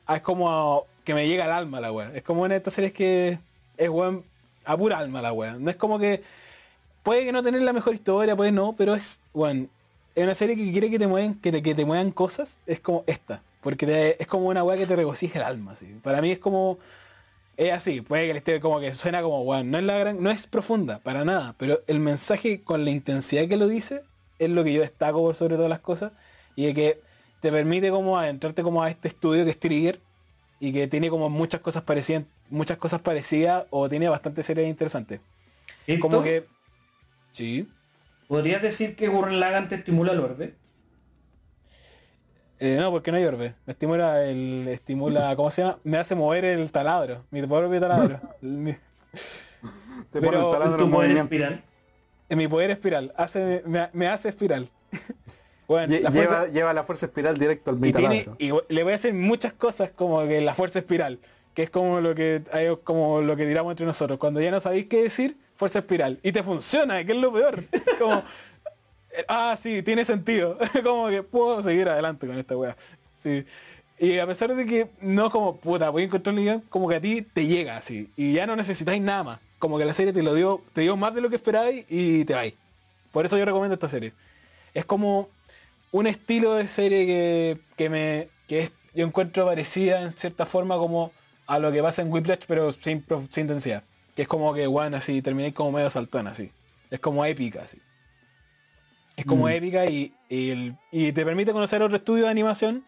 es 0.09 0.21
como 0.21 0.85
que 1.03 1.13
me 1.13 1.27
llega 1.27 1.45
al 1.45 1.51
alma 1.51 1.79
la 1.79 1.91
weá. 1.91 2.11
Es 2.13 2.23
como 2.23 2.47
de 2.47 2.57
estas 2.57 2.73
series 2.73 2.93
que 2.93 3.39
es 3.77 3.89
weón, 3.89 4.23
a 4.65 4.77
pura 4.77 4.97
alma 4.97 5.21
la 5.21 5.31
weá. 5.31 5.53
No 5.53 5.69
es 5.69 5.77
como 5.77 5.97
que, 5.99 6.23
puede 7.03 7.25
que 7.25 7.31
no 7.31 7.43
tener 7.43 7.61
la 7.61 7.73
mejor 7.73 7.95
historia, 7.95 8.35
puede 8.35 8.51
no, 8.51 8.73
pero 8.77 8.95
es, 8.95 9.21
weón, 9.33 9.69
es 10.15 10.23
una 10.23 10.35
serie 10.35 10.55
que 10.55 10.71
quiere 10.71 10.89
que 10.89 10.99
te 10.99 11.07
muevan, 11.07 11.35
que 11.35 11.51
te, 11.51 11.63
que 11.63 11.73
te 11.75 11.85
muevan 11.85 12.11
cosas, 12.11 12.59
es 12.65 12.79
como 12.79 13.03
esta. 13.07 13.41
Porque 13.61 14.17
es 14.19 14.27
como 14.27 14.47
una 14.47 14.63
weá 14.63 14.77
que 14.77 14.85
te 14.85 14.95
regocija 14.95 15.39
el 15.39 15.45
alma, 15.45 15.71
así. 15.71 15.85
Para 16.03 16.21
mí 16.21 16.31
es 16.31 16.39
como. 16.39 16.77
Es 17.55 17.71
así, 17.71 18.01
puede 18.01 18.27
que 18.27 18.33
le 18.33 18.39
esté 18.39 18.59
como 18.59 18.79
que 18.79 18.93
suena 18.93 19.21
como 19.21 19.41
weón. 19.43 19.69
No 19.69 19.77
es 19.77 19.83
la 19.83 19.97
gran. 19.97 20.21
No 20.21 20.31
es 20.31 20.47
profunda, 20.47 20.99
para 20.99 21.23
nada. 21.23 21.55
Pero 21.57 21.81
el 21.87 21.99
mensaje 21.99 22.61
con 22.61 22.83
la 22.83 22.91
intensidad 22.91 23.47
que 23.47 23.57
lo 23.57 23.67
dice, 23.67 24.01
es 24.39 24.49
lo 24.49 24.63
que 24.63 24.73
yo 24.73 24.81
destaco 24.81 25.21
por 25.21 25.35
sobre 25.35 25.55
todas 25.55 25.69
las 25.69 25.79
cosas. 25.79 26.11
Y 26.55 26.65
de 26.65 26.73
que 26.73 27.01
te 27.41 27.51
permite 27.51 27.91
como 27.91 28.17
adentrarte 28.17 28.63
como 28.63 28.81
a 28.81 28.89
este 28.89 29.07
estudio 29.07 29.45
que 29.45 29.51
es 29.51 29.59
Trigger. 29.59 29.99
Y 30.59 30.71
que 30.71 30.87
tiene 30.87 31.09
como 31.09 31.29
muchas 31.29 31.61
cosas 31.61 31.83
parecidas. 31.83 32.23
Muchas 32.49 32.77
cosas 32.77 33.01
parecidas. 33.01 33.65
O 33.69 33.87
tiene 33.87 34.09
bastante 34.09 34.41
series 34.41 34.67
interesantes. 34.67 35.19
¿Esto? 35.85 36.01
Como 36.01 36.23
que. 36.23 36.45
Sí. 37.33 37.67
¿Podrías 38.27 38.61
decir 38.61 38.95
que 38.95 39.09
Gurren 39.09 39.39
Lagann 39.39 39.69
te 39.69 39.75
estimula 39.75 40.13
el 40.13 40.19
orbe? 40.19 40.55
Eh, 42.59 42.77
no, 42.79 42.91
porque 42.91 43.11
no 43.11 43.17
hay 43.17 43.25
orbe. 43.25 43.55
Me 43.65 43.71
estimula 43.71 44.23
el. 44.25 44.67
estimula. 44.69 45.33
¿Cómo 45.35 45.51
se 45.51 45.63
llama? 45.63 45.79
Me 45.83 45.97
hace 45.97 46.15
mover 46.15 46.45
el 46.45 46.71
taladro. 46.71 47.23
Mi 47.31 47.41
propio 47.45 47.79
taladro. 47.79 48.19
Mi- 48.41 48.73
Te 48.73 50.19
Pero 50.19 50.31
pone 50.31 50.45
el 50.45 50.51
taladro 50.51 50.77
¿Tu 50.77 50.83
en 50.85 50.89
movimiento. 50.89 51.23
espiral? 51.23 51.63
en 52.29 52.37
mi 52.37 52.47
poder 52.47 52.71
espiral. 52.71 53.13
Hace, 53.15 53.61
me, 53.65 53.89
me 53.93 54.07
hace 54.07 54.29
espiral. 54.29 54.69
bueno, 55.67 55.93
Lle- 55.93 56.01
la 56.01 56.09
lleva, 56.09 56.25
fuerza- 56.25 56.51
lleva 56.51 56.73
la 56.73 56.83
fuerza 56.83 57.05
espiral 57.07 57.37
directo 57.37 57.71
al 57.71 57.79
tiene- 57.79 57.93
taladro. 58.23 58.35
y 58.39 58.51
le 58.73 58.83
voy 58.83 58.91
a 58.93 58.95
hacer 58.95 59.13
muchas 59.13 59.53
cosas 59.53 59.91
como 59.91 60.21
que 60.27 60.41
la 60.41 60.55
fuerza 60.55 60.79
espiral. 60.79 61.19
Que 61.53 61.63
es 61.63 61.69
como 61.69 62.01
lo 62.01 62.15
que 62.15 62.41
como 62.83 63.21
lo 63.21 63.35
que 63.35 63.45
tiramos 63.45 63.71
entre 63.71 63.85
nosotros. 63.85 64.17
Cuando 64.17 64.41
ya 64.41 64.49
no 64.49 64.59
sabéis 64.59 64.87
qué 64.87 65.03
decir, 65.03 65.37
fuerza 65.55 65.79
espiral. 65.79 66.19
Y 66.23 66.31
te 66.31 66.41
funciona, 66.41 67.03
que 67.05 67.11
es 67.11 67.17
lo 67.19 67.31
peor. 67.31 67.63
como. 67.99 68.23
Eh, 69.13 69.25
Ah, 69.27 69.57
sí, 69.61 69.81
tiene 69.83 70.05
sentido. 70.05 70.57
como 70.83 71.09
que 71.09 71.23
puedo 71.23 71.61
seguir 71.61 71.87
adelante 71.87 72.27
con 72.27 72.37
esta 72.37 72.57
weá. 72.57 72.75
Sí. 73.15 73.45
Y 73.99 74.17
a 74.19 74.27
pesar 74.27 74.53
de 74.53 74.65
que 74.65 74.89
no 75.01 75.29
como, 75.29 75.57
puta, 75.57 75.89
voy 75.89 76.03
a 76.03 76.05
encontrar 76.05 76.35
un 76.35 76.41
guion, 76.41 76.61
como 76.69 76.89
que 76.89 76.95
a 76.95 77.01
ti 77.01 77.21
te 77.21 77.45
llega 77.45 77.77
así. 77.77 78.09
Y 78.17 78.33
ya 78.33 78.45
no 78.47 78.55
necesitáis 78.55 79.01
nada 79.01 79.23
más. 79.23 79.39
Como 79.59 79.77
que 79.77 79.85
la 79.85 79.93
serie 79.93 80.11
te 80.11 80.23
lo 80.23 80.33
dio, 80.33 80.61
te 80.73 80.81
dio 80.81 80.97
más 80.97 81.15
de 81.15 81.21
lo 81.21 81.29
que 81.29 81.37
esperabais 81.37 81.85
y 81.89 82.25
te 82.25 82.33
vais. 82.33 82.53
Por 83.11 83.25
eso 83.25 83.37
yo 83.37 83.45
recomiendo 83.45 83.75
esta 83.75 83.87
serie. 83.87 84.11
Es 84.73 84.83
como 84.85 85.29
un 85.93 86.07
estilo 86.07 86.55
de 86.55 86.67
serie 86.67 87.05
que, 87.05 87.59
que 87.77 87.89
me 87.89 88.27
que 88.47 88.63
es, 88.63 88.71
yo 88.93 89.05
encuentro 89.05 89.45
parecida 89.45 90.01
en 90.01 90.11
cierta 90.11 90.45
forma 90.45 90.75
como 90.75 91.11
a 91.47 91.59
lo 91.59 91.71
que 91.71 91.81
pasa 91.81 92.01
en 92.01 92.11
Whiplash 92.11 92.41
pero 92.47 92.71
sin, 92.71 93.05
sin 93.29 93.41
intensidad 93.43 93.83
que 94.15 94.23
es 94.23 94.27
como 94.27 94.53
que 94.53 94.67
bueno 94.67 94.97
así 94.97 95.21
terminé 95.21 95.53
como 95.53 95.71
medio 95.71 95.89
saltón 95.89 96.27
así 96.27 96.51
es 96.89 96.99
como 96.99 97.23
épica 97.23 97.63
así 97.63 97.79
Es 99.15 99.25
como 99.25 99.45
Mm. 99.45 99.49
épica 99.49 99.85
y, 99.85 100.13
y 100.29 100.73
y 100.91 101.11
te 101.11 101.23
permite 101.25 101.51
conocer 101.53 101.81
otro 101.81 101.97
estudio 101.97 102.23
de 102.25 102.29
animación 102.31 102.83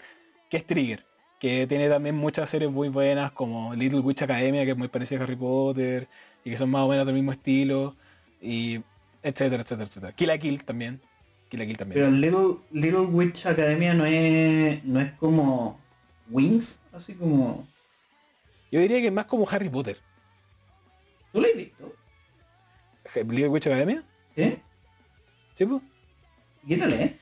que 0.50 0.58
es 0.58 0.66
Trigger, 0.66 1.06
que 1.40 1.68
tiene 1.68 1.88
también 1.90 2.16
muchas 2.16 2.50
series 2.50 2.72
muy 2.72 2.90
buenas 2.90 3.32
como 3.32 3.74
Little 3.76 4.00
Witch 4.00 4.22
Academia, 4.24 4.64
que 4.66 4.72
es 4.72 4.78
muy 4.78 4.88
parecida 4.88 5.20
a 5.20 5.24
Harry 5.24 5.36
Potter, 5.36 6.08
y 6.44 6.50
que 6.50 6.58
son 6.58 6.70
más 6.72 6.82
o 6.82 6.88
menos 6.88 7.06
del 7.06 7.16
mismo 7.16 7.32
estilo, 7.32 7.96
y 8.42 8.82
etcétera, 9.22 9.64
etcétera, 9.64 9.88
etcétera. 9.88 10.14
Kill 10.14 10.28
la 10.28 10.38
Kill 10.38 10.64
también. 10.64 11.02
Kill 11.50 11.60
la 11.60 11.66
Kill 11.66 11.78
también. 11.78 12.00
Pero 12.02 12.12
Little, 12.12 12.64
Little 12.72 13.06
Witch 13.08 13.46
Academia 13.46 13.94
no 13.94 14.06
es, 14.06 14.84
no 14.84 15.00
es 15.00 15.12
como 15.14 15.80
Wings, 16.30 16.82
así 16.92 17.14
como... 17.14 17.68
Yo 18.72 18.80
diría 18.82 19.00
que 19.00 19.08
es 19.08 19.14
más 19.14 19.26
como 19.26 19.48
Harry 19.50 19.70
Potter. 19.70 19.98
¿Tú 21.32 21.42
lo 21.42 21.48
has 21.48 21.56
visto? 21.56 21.94
Little 23.16 23.48
Witch 23.50 23.68
Academia, 23.68 24.04
¿Sí? 24.36 24.58
¿sí? 25.54 25.66
pues? 25.66 25.82
¿Qué 26.68 26.78
tal, 26.78 26.94
eh? 26.94 27.16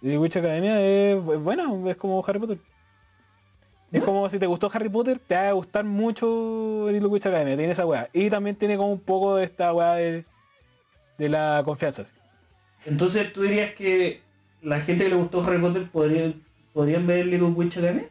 Little 0.00 0.18
Witch 0.18 0.36
Academia 0.36 0.80
es, 0.80 1.16
es 1.16 1.40
buena, 1.40 1.64
es 1.90 1.96
como 1.96 2.24
Harry 2.26 2.38
Potter. 2.38 2.58
Es 3.92 4.02
como 4.02 4.28
si 4.28 4.38
te 4.38 4.46
gustó 4.46 4.70
Harry 4.72 4.88
Potter, 4.88 5.18
te 5.18 5.34
va 5.34 5.48
a 5.50 5.52
gustar 5.52 5.84
mucho 5.84 6.88
Little 6.90 7.08
Witch 7.08 7.26
Academia, 7.26 7.56
tiene 7.56 7.72
esa 7.72 7.86
weá. 7.86 8.08
Y 8.12 8.28
también 8.28 8.56
tiene 8.56 8.76
como 8.76 8.92
un 8.92 9.00
poco 9.00 9.36
de 9.36 9.44
esta 9.44 9.72
weá 9.72 9.94
de, 9.94 10.24
de 11.16 11.28
la 11.28 11.62
confianza. 11.64 12.04
Entonces 12.84 13.32
tú 13.32 13.42
dirías 13.42 13.72
que 13.74 14.20
la 14.62 14.80
gente 14.80 15.04
que 15.04 15.10
le 15.10 15.16
gustó 15.16 15.44
Harry 15.44 15.60
Potter 15.60 15.88
podría, 15.90 16.32
podrían 16.72 17.06
ver 17.06 17.26
Little 17.26 17.48
Witch 17.48 17.78
Academia? 17.78 18.08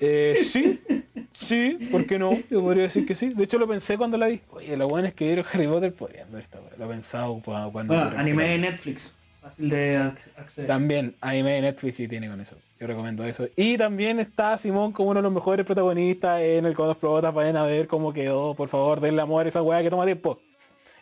Eh, 0.00 0.40
sí, 0.42 0.80
sí, 1.34 1.88
¿por 1.90 2.06
qué 2.06 2.18
no? 2.18 2.32
Yo 2.50 2.62
podría 2.62 2.84
decir 2.84 3.06
que 3.06 3.14
sí. 3.14 3.34
De 3.34 3.44
hecho 3.44 3.58
lo 3.58 3.68
pensé 3.68 3.98
cuando 3.98 4.16
la 4.16 4.28
vi. 4.28 4.40
Oye, 4.50 4.76
lo 4.76 4.88
bueno 4.88 5.06
es 5.08 5.14
que 5.14 5.26
vieron 5.26 5.44
Harry 5.52 5.66
Potter 5.66 5.92
podrían 5.92 6.32
ver 6.32 6.42
esta. 6.42 6.58
Lo 6.78 6.84
he 6.86 6.88
pensado 6.88 7.40
cuando... 7.44 7.94
Bueno, 7.94 8.12
anime 8.16 8.48
de 8.48 8.58
Netflix. 8.58 9.14
Fácil 9.42 9.68
de 9.68 9.98
ac- 9.98 10.18
acceder. 10.38 10.66
También 10.66 11.14
anime 11.20 11.52
de 11.52 11.60
Netflix 11.60 12.00
y 12.00 12.08
tiene 12.08 12.28
con 12.28 12.40
eso. 12.40 12.56
Yo 12.80 12.86
recomiendo 12.86 13.24
eso. 13.24 13.46
Y 13.56 13.76
también 13.76 14.18
está 14.18 14.56
Simón 14.56 14.92
como 14.92 15.10
uno 15.10 15.18
de 15.18 15.24
los 15.24 15.32
mejores 15.32 15.66
protagonistas 15.66 16.40
en 16.40 16.64
el 16.64 16.74
Codos 16.74 16.96
Probotas. 16.96 17.34
Vayan 17.34 17.56
a 17.58 17.64
ver 17.64 17.86
cómo 17.86 18.12
quedó. 18.12 18.54
Por 18.54 18.68
favor, 18.68 19.00
denle 19.00 19.20
amor 19.20 19.44
a 19.44 19.48
esa 19.50 19.62
weá 19.62 19.82
que 19.82 19.90
toma 19.90 20.06
tiempo. 20.06 20.40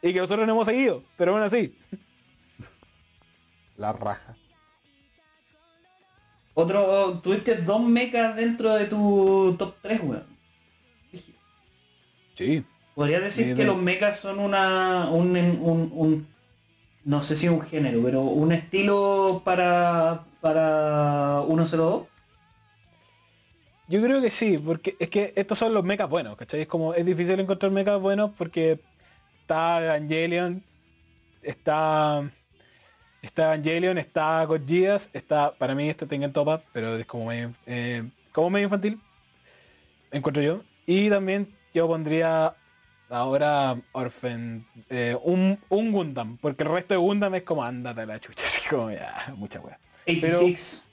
Y 0.03 0.13
que 0.13 0.19
nosotros 0.21 0.45
no 0.47 0.53
hemos 0.53 0.67
seguido. 0.67 1.05
Pero 1.17 1.33
bueno, 1.33 1.47
así. 1.47 1.77
La 3.77 3.93
raja. 3.93 4.35
Otro, 6.55 7.21
tuviste 7.21 7.57
dos 7.57 7.81
mechas 7.83 8.37
dentro 8.37 8.75
de 8.75 8.85
tu 8.87 9.55
top 9.59 9.75
3, 9.83 10.01
weón. 10.03 10.25
Sí. 12.35 12.65
Podrías 12.95 13.23
decir 13.23 13.57
que 13.57 13.65
los 13.65 13.77
mechas 13.79 14.21
son 14.21 14.39
una 14.39 15.09
un, 15.11 15.35
un, 15.37 15.91
un- 15.95 16.27
no 17.05 17.23
sé 17.23 17.37
si 17.37 17.49
un 17.49 17.61
género, 17.63 18.01
pero 18.03 18.21
un 18.21 18.53
estilo 18.53 19.43
para 19.45 20.25
para 20.41 21.43
102. 21.47 22.07
Yo 23.89 24.03
creo 24.03 24.21
que 24.23 24.31
sí, 24.31 24.59
porque 24.59 24.97
es 24.99 25.09
que 25.09 25.33
estos 25.37 25.59
son 25.59 25.75
los 25.75 25.85
mechas 25.85 26.09
buenos, 26.09 26.37
¿cachai? 26.37 26.63
Es 26.63 26.67
como, 26.67 26.95
es 26.95 27.05
difícil 27.05 27.39
encontrar 27.41 27.71
mechas 27.73 28.01
buenos 28.01 28.31
porque 28.39 28.79
está 29.41 29.83
Evangelion, 29.85 30.63
está 31.43 32.31
está 33.23 33.55
Evangelion, 33.55 33.97
está 33.99 34.45
God 34.45 34.63
Geass, 34.67 35.09
está, 35.13 35.55
para 35.55 35.75
mí 35.75 35.89
este 35.89 36.07
tenga 36.07 36.27
en 36.27 36.33
top 36.33 36.49
up, 36.49 36.63
pero 36.73 36.97
es 36.97 37.07
como 37.07 37.27
medio, 37.27 37.55
eh, 37.67 38.03
como 38.33 38.51
medio 38.51 38.65
infantil, 38.65 39.01
encuentro 40.11 40.43
yo. 40.43 40.63
Y 40.85 41.09
también 41.09 41.55
yo 41.73 41.87
pondría 41.87 42.57
ahora 43.09 43.81
Orphan, 43.93 44.67
eh, 44.91 45.17
un, 45.23 45.59
un 45.69 45.93
Gundam, 45.93 46.37
porque 46.39 46.65
el 46.65 46.71
resto 46.71 46.95
de 46.95 46.99
Gundam 46.99 47.35
es 47.37 47.43
como 47.43 47.63
ándate 47.63 48.03
a 48.03 48.07
la 48.07 48.19
chucha, 48.19 48.45
así 48.47 48.69
como 48.69 48.91
ya, 48.91 49.33
mucha 49.37 49.61
wea 49.61 49.79
86. 50.07 50.85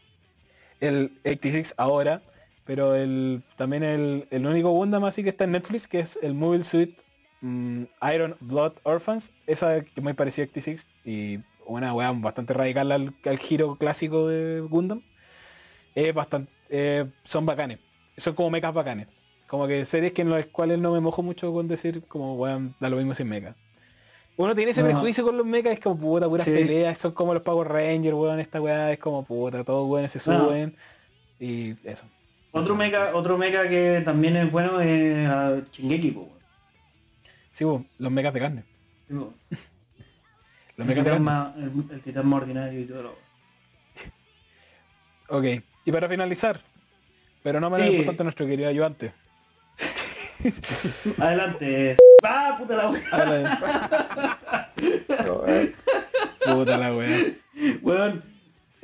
el 0.80 1.12
86 1.26 1.74
ahora, 1.78 2.22
pero 2.64 2.96
el 2.96 3.42
también 3.56 3.84
el, 3.84 4.28
el 4.30 4.46
único 4.46 4.70
Gundam 4.70 5.04
así 5.06 5.24
que 5.24 5.30
está 5.30 5.46
en 5.46 5.52
Netflix, 5.52 5.88
que 5.88 6.00
es 6.00 6.20
el 6.22 6.36
Mobile 6.36 6.64
Suit 6.64 6.96
mm, 7.42 7.86
Iron 8.14 8.38
Blood 8.40 8.74
Orphans, 8.84 9.32
esa 9.48 9.82
que 9.82 9.92
es 9.96 10.04
muy 10.04 10.14
parecida 10.14 10.46
a 10.46 10.50
86 10.50 10.88
y 11.04 11.40
una 11.70 11.94
weá 11.94 12.12
bastante 12.12 12.54
radical 12.54 12.92
al, 12.92 13.14
al 13.26 13.38
giro 13.40 13.76
clásico 13.76 14.28
de 14.28 14.62
Gundam. 14.62 15.02
Es 15.96 16.14
bastante, 16.14 16.52
eh, 16.70 17.06
son 17.24 17.46
bacanes, 17.46 17.80
son 18.18 18.36
como 18.36 18.50
mechas 18.50 18.74
bacanes. 18.74 19.08
Como 19.48 19.68
que 19.68 19.84
series 19.86 20.14
que 20.14 20.22
en 20.22 20.30
las 20.30 20.46
cuales 20.46 20.78
no 20.80 20.92
me 20.92 21.00
mojo 21.00 21.24
mucho 21.24 21.52
con 21.52 21.68
decir 21.68 22.04
como 22.08 22.36
weón, 22.36 22.76
da 22.80 22.90
lo 22.90 22.98
mismo 22.98 23.14
sin 23.16 23.28
mecha. 23.28 23.56
Uno 24.38 24.56
tiene 24.56 24.72
ese 24.72 24.82
No. 24.82 24.88
prejuicio 24.90 25.24
con 25.26 25.36
los 25.36 25.46
mechas, 25.46 25.74
es 25.74 25.80
como 25.80 25.98
puta, 25.98 26.30
puras 26.30 26.46
Sí. 26.46 26.54
peleas, 26.54 26.98
son 27.00 27.12
como 27.12 27.34
los 27.34 27.44
Power 27.44 27.68
Rangers, 27.68 28.16
weón, 28.16 28.40
esta 28.40 28.62
weá 28.62 28.92
es 28.92 29.00
como 29.00 29.24
puta, 29.24 29.64
todos 29.64 29.90
weones 29.90 30.12
se 30.12 30.30
No. 30.32 30.46
suben. 30.46 30.78
Y 31.40 31.72
eso. 31.88 32.06
Otro 32.52 32.76
mecha, 32.76 33.16
otro 33.16 33.38
mecha 33.38 33.68
que 33.68 34.02
también 34.06 34.36
es 34.36 34.52
bueno 34.52 34.80
es 34.80 35.28
Shingeki, 35.72 36.12
po, 36.12 36.22
weón. 36.22 36.40
Sí, 37.50 37.66
weón, 37.66 37.88
los 37.98 38.12
mechas 38.12 38.34
de 38.34 38.40
carne. 38.40 38.64
Sí, 39.08 39.16
el, 40.88 40.96
titán 40.96 41.24
más, 41.24 41.56
el, 41.58 41.72
el 41.92 42.02
titán 42.02 42.28
más 42.28 42.42
ordinario 42.42 42.80
y 42.80 42.86
todo 42.86 43.04
lo 43.04 43.16
Ok. 45.38 45.46
Y 45.86 45.92
para 45.92 46.08
finalizar, 46.10 46.60
pero 47.44 47.60
no 47.60 47.70
menos 47.70 47.88
Sí. 47.88 47.94
importante 47.94 48.24
nuestro 48.24 48.46
querido 48.48 48.70
ayudante. 48.70 49.14
Adelante. 51.18 51.96
¡Ah, 52.24 52.56
puta 52.60 52.76
la 52.76 52.90
wea! 52.90 54.70
Puta 56.46 56.78
la 56.78 56.96
weá. 56.96 57.18
Weón. 57.82 58.24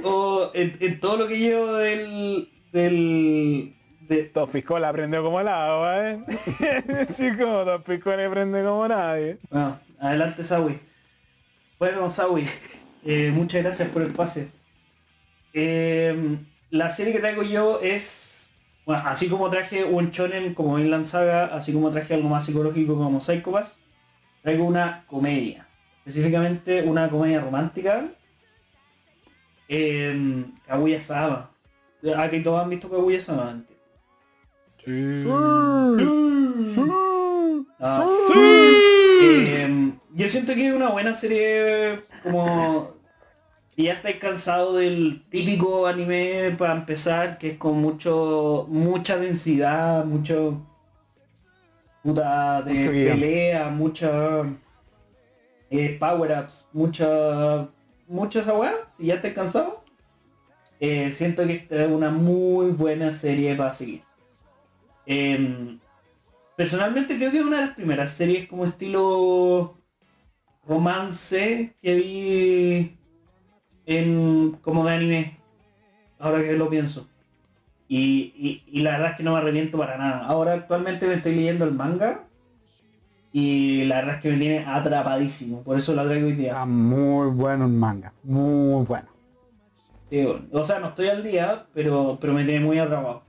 O 0.03 0.51
en, 0.53 0.75
en 0.79 0.99
todo 0.99 1.17
lo 1.17 1.27
que 1.27 1.39
llevo 1.39 1.73
del. 1.73 2.49
del. 2.71 3.75
de, 4.01 4.29
Dos 4.33 4.49
piscolas 4.49 4.89
aprendió 4.89 5.23
como 5.23 5.39
el 5.39 5.47
agua, 5.47 6.09
¿eh? 6.11 6.19
sí, 7.15 7.29
como 7.37 7.63
dos 7.63 7.81
piscolas 7.81 8.27
aprende 8.27 8.63
como 8.63 8.87
nadie. 8.87 9.37
Bueno, 9.49 9.79
adelante 9.99 10.43
Sawi. 10.43 10.79
Bueno, 11.77 12.09
Sawi, 12.09 12.47
eh, 13.05 13.31
muchas 13.33 13.63
gracias 13.63 13.89
por 13.89 14.01
el 14.01 14.13
pase. 14.13 14.49
Eh, 15.53 16.37
la 16.69 16.89
serie 16.89 17.13
que 17.13 17.19
traigo 17.19 17.43
yo 17.43 17.79
es, 17.81 18.49
bueno, 18.85 19.03
así 19.05 19.29
como 19.29 19.49
traje 19.49 19.83
un 19.83 20.11
shonen 20.11 20.53
como 20.53 20.79
Inland 20.79 21.05
Saga, 21.05 21.45
así 21.45 21.73
como 21.73 21.91
traje 21.91 22.13
algo 22.13 22.29
más 22.29 22.45
psicológico 22.45 22.95
como 22.95 23.21
Psycho 23.21 23.51
Pass, 23.51 23.77
traigo 24.41 24.65
una 24.65 25.03
comedia. 25.07 25.67
Específicamente 26.05 26.83
una 26.83 27.09
comedia 27.09 27.41
romántica. 27.41 28.05
Eh, 29.67 30.45
Kaguya 30.67 31.01
Sama. 31.01 31.49
Aquí 32.17 32.41
todos 32.43 32.61
han 32.61 32.69
visto 32.69 32.89
Kaguya 32.89 33.21
Sama 33.21 33.49
antes. 33.49 33.75
Sí. 34.83 35.25
Ah, 37.79 38.07
eh, 39.25 39.93
yo 40.13 40.29
siento 40.29 40.53
que 40.53 40.67
es 40.67 40.73
una 40.73 40.89
buena 40.89 41.15
serie 41.15 42.01
como 42.23 42.95
si 43.75 43.83
ya 43.83 43.93
estáis 43.93 44.17
cansado 44.17 44.75
del 44.75 45.23
típico 45.29 45.85
anime 45.87 46.55
para 46.57 46.73
empezar, 46.73 47.37
que 47.37 47.51
es 47.51 47.57
con 47.57 47.79
mucho 47.79 48.65
mucha 48.69 49.17
densidad, 49.17 50.05
mucho 50.05 50.61
puta 52.01 52.61
de 52.61 52.73
Mucho 52.73 52.89
pelea, 52.91 53.69
mucha 53.69 54.43
eh, 55.69 55.97
power 55.99 56.43
ups, 56.43 56.67
mucha 56.71 57.67
mucha 58.07 58.39
esa 58.39 58.53
weá, 58.53 58.73
si 58.97 59.07
ya 59.07 59.15
estáis 59.15 59.33
cansado, 59.33 59.83
eh, 60.79 61.11
siento 61.11 61.45
que 61.45 61.53
esta 61.53 61.83
es 61.83 61.91
una 61.91 62.11
muy 62.11 62.71
buena 62.71 63.13
serie 63.13 63.55
para 63.55 63.73
seguir. 63.73 64.03
Em, 65.05 65.79
personalmente 66.55 67.17
creo 67.17 67.31
que 67.31 67.39
es 67.39 67.45
una 67.45 67.57
de 67.61 67.65
las 67.67 67.75
primeras 67.75 68.11
series 68.11 68.47
como 68.47 68.65
estilo 68.65 69.77
romance 70.67 71.75
que 71.81 71.95
vi 71.95 72.97
en 73.85 74.51
como 74.61 74.85
de 74.85 74.93
anime 74.93 75.37
ahora 76.19 76.41
que 76.43 76.53
lo 76.53 76.69
pienso 76.69 77.07
y, 77.87 78.33
y- 78.37 78.63
y 78.67 78.81
la 78.81 78.91
verdad 78.93 79.11
es 79.11 79.17
que 79.17 79.23
no 79.23 79.33
me 79.33 79.39
arrepiento 79.39 79.77
para 79.77 79.97
nada 79.97 80.25
ahora 80.25 80.53
actualmente 80.53 81.07
me 81.07 81.15
estoy 81.15 81.35
leyendo 81.35 81.65
el 81.65 81.73
manga 81.73 82.23
y 83.31 83.83
la 83.85 83.97
verdad 83.97 84.15
es 84.15 84.21
que 84.21 84.31
me 84.31 84.37
tiene 84.37 84.65
atrapadísimo 84.65 85.61
por 85.63 85.77
eso 85.77 85.93
la 85.93 86.05
traigo 86.05 86.27
hoy 86.27 86.33
día 86.33 86.51
Está 86.51 86.65
muy 86.65 87.29
bueno 87.31 87.65
el 87.65 87.71
manga. 87.71 88.13
Muy 88.23 88.85
bueno. 88.85 89.09
Sí, 90.09 90.25
o 90.51 90.65
sea 90.65 90.79
no 90.79 90.87
estoy 90.89 91.07
al 91.09 91.23
día 91.23 91.67
pero 91.73 92.17
pero 92.19 92.33
me 92.33 92.45
tiene 92.45 92.65
muy 92.65 92.79
atrapado 92.79 93.23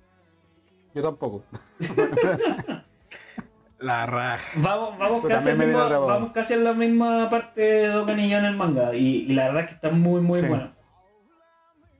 Yo 0.94 1.02
tampoco. 1.02 1.42
La 3.78 4.06
raja. 4.06 4.42
Vamos, 4.56 4.98
vamos, 4.98 5.24
casi, 5.26 5.52
mismo- 5.52 6.06
vamos 6.06 6.50
en 6.50 6.64
la 6.64 6.72
misma 6.72 7.28
parte 7.28 7.60
de 7.60 7.88
Dokkan 7.88 8.18
y 8.20 8.30
yo 8.30 8.38
en 8.38 8.46
el 8.46 8.56
manga 8.56 8.94
y, 8.94 9.26
y 9.28 9.34
la 9.34 9.46
verdad 9.48 9.62
es 9.64 9.68
que 9.68 9.74
está 9.74 9.90
muy 9.90 10.20
muy 10.22 10.40
Sí. 10.40 10.46
bueno. 10.46 10.72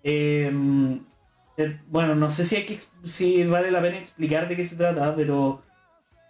Eh, 0.02 0.50
eh, 1.58 1.80
bueno, 1.88 2.14
no 2.14 2.30
sé 2.30 2.44
si 2.46 2.56
hay 2.56 2.66
que 2.66 2.74
ex- 2.74 2.92
si 3.04 3.44
vale 3.44 3.70
la 3.70 3.82
pena 3.82 3.98
explicar 3.98 4.48
de 4.48 4.56
qué 4.56 4.64
se 4.64 4.76
trata, 4.76 5.14
pero 5.14 5.62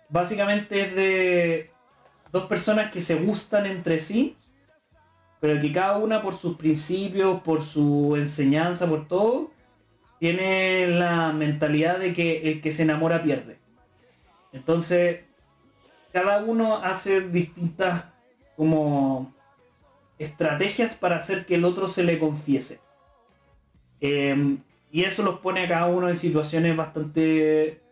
básicamente 0.09 0.81
es 0.83 0.95
de 0.97 1.71
dos 2.33 2.45
personas 2.47 2.91
que 2.91 3.01
se 3.01 3.15
gustan 3.17 3.67
entre 3.67 4.01
sí 4.01 4.37
pero 5.39 5.61
que 5.61 5.71
cada 5.71 5.99
una 5.99 6.23
por 6.23 6.37
sus 6.37 6.57
principios, 6.57 7.43
por 7.43 7.63
su 7.63 8.17
enseñanza, 8.17 8.89
por 8.89 9.07
todo, 9.07 9.53
tiene 10.19 10.89
la 10.89 11.33
mentalidad 11.35 11.99
de 11.99 12.15
que 12.15 12.51
el 12.51 12.63
que 12.63 12.73
se 12.73 12.83
enamora 12.83 13.23
pierde. 13.23 13.59
Entonces, 14.53 15.21
cada 16.17 16.43
uno 16.43 16.77
hace 16.83 17.21
distintas 17.21 18.05
como 18.57 19.35
estrategias 20.19 20.95
para 20.95 21.17
hacer 21.17 21.45
que 21.45 21.57
el 21.57 21.65
otro 21.67 21.89
se 21.89 22.05
le 22.05 22.19
confiese. 22.19 22.81
Em, 24.01 24.59
y 24.91 25.05
eso 25.05 25.23
los 25.23 25.41
pone 25.41 25.65
a 25.65 25.69
cada 25.69 25.87
uno 25.89 26.09
en 26.09 26.17
situaciones 26.17 26.75
bastante 26.75 27.83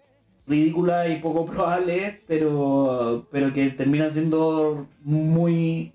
ridículas 0.46 1.10
y 1.10 1.16
poco 1.16 1.44
probables, 1.52 2.14
pero, 2.26 3.26
pero 3.30 3.52
que 3.52 3.68
terminan 3.70 4.10
siendo 4.10 4.86
muy... 5.02 5.92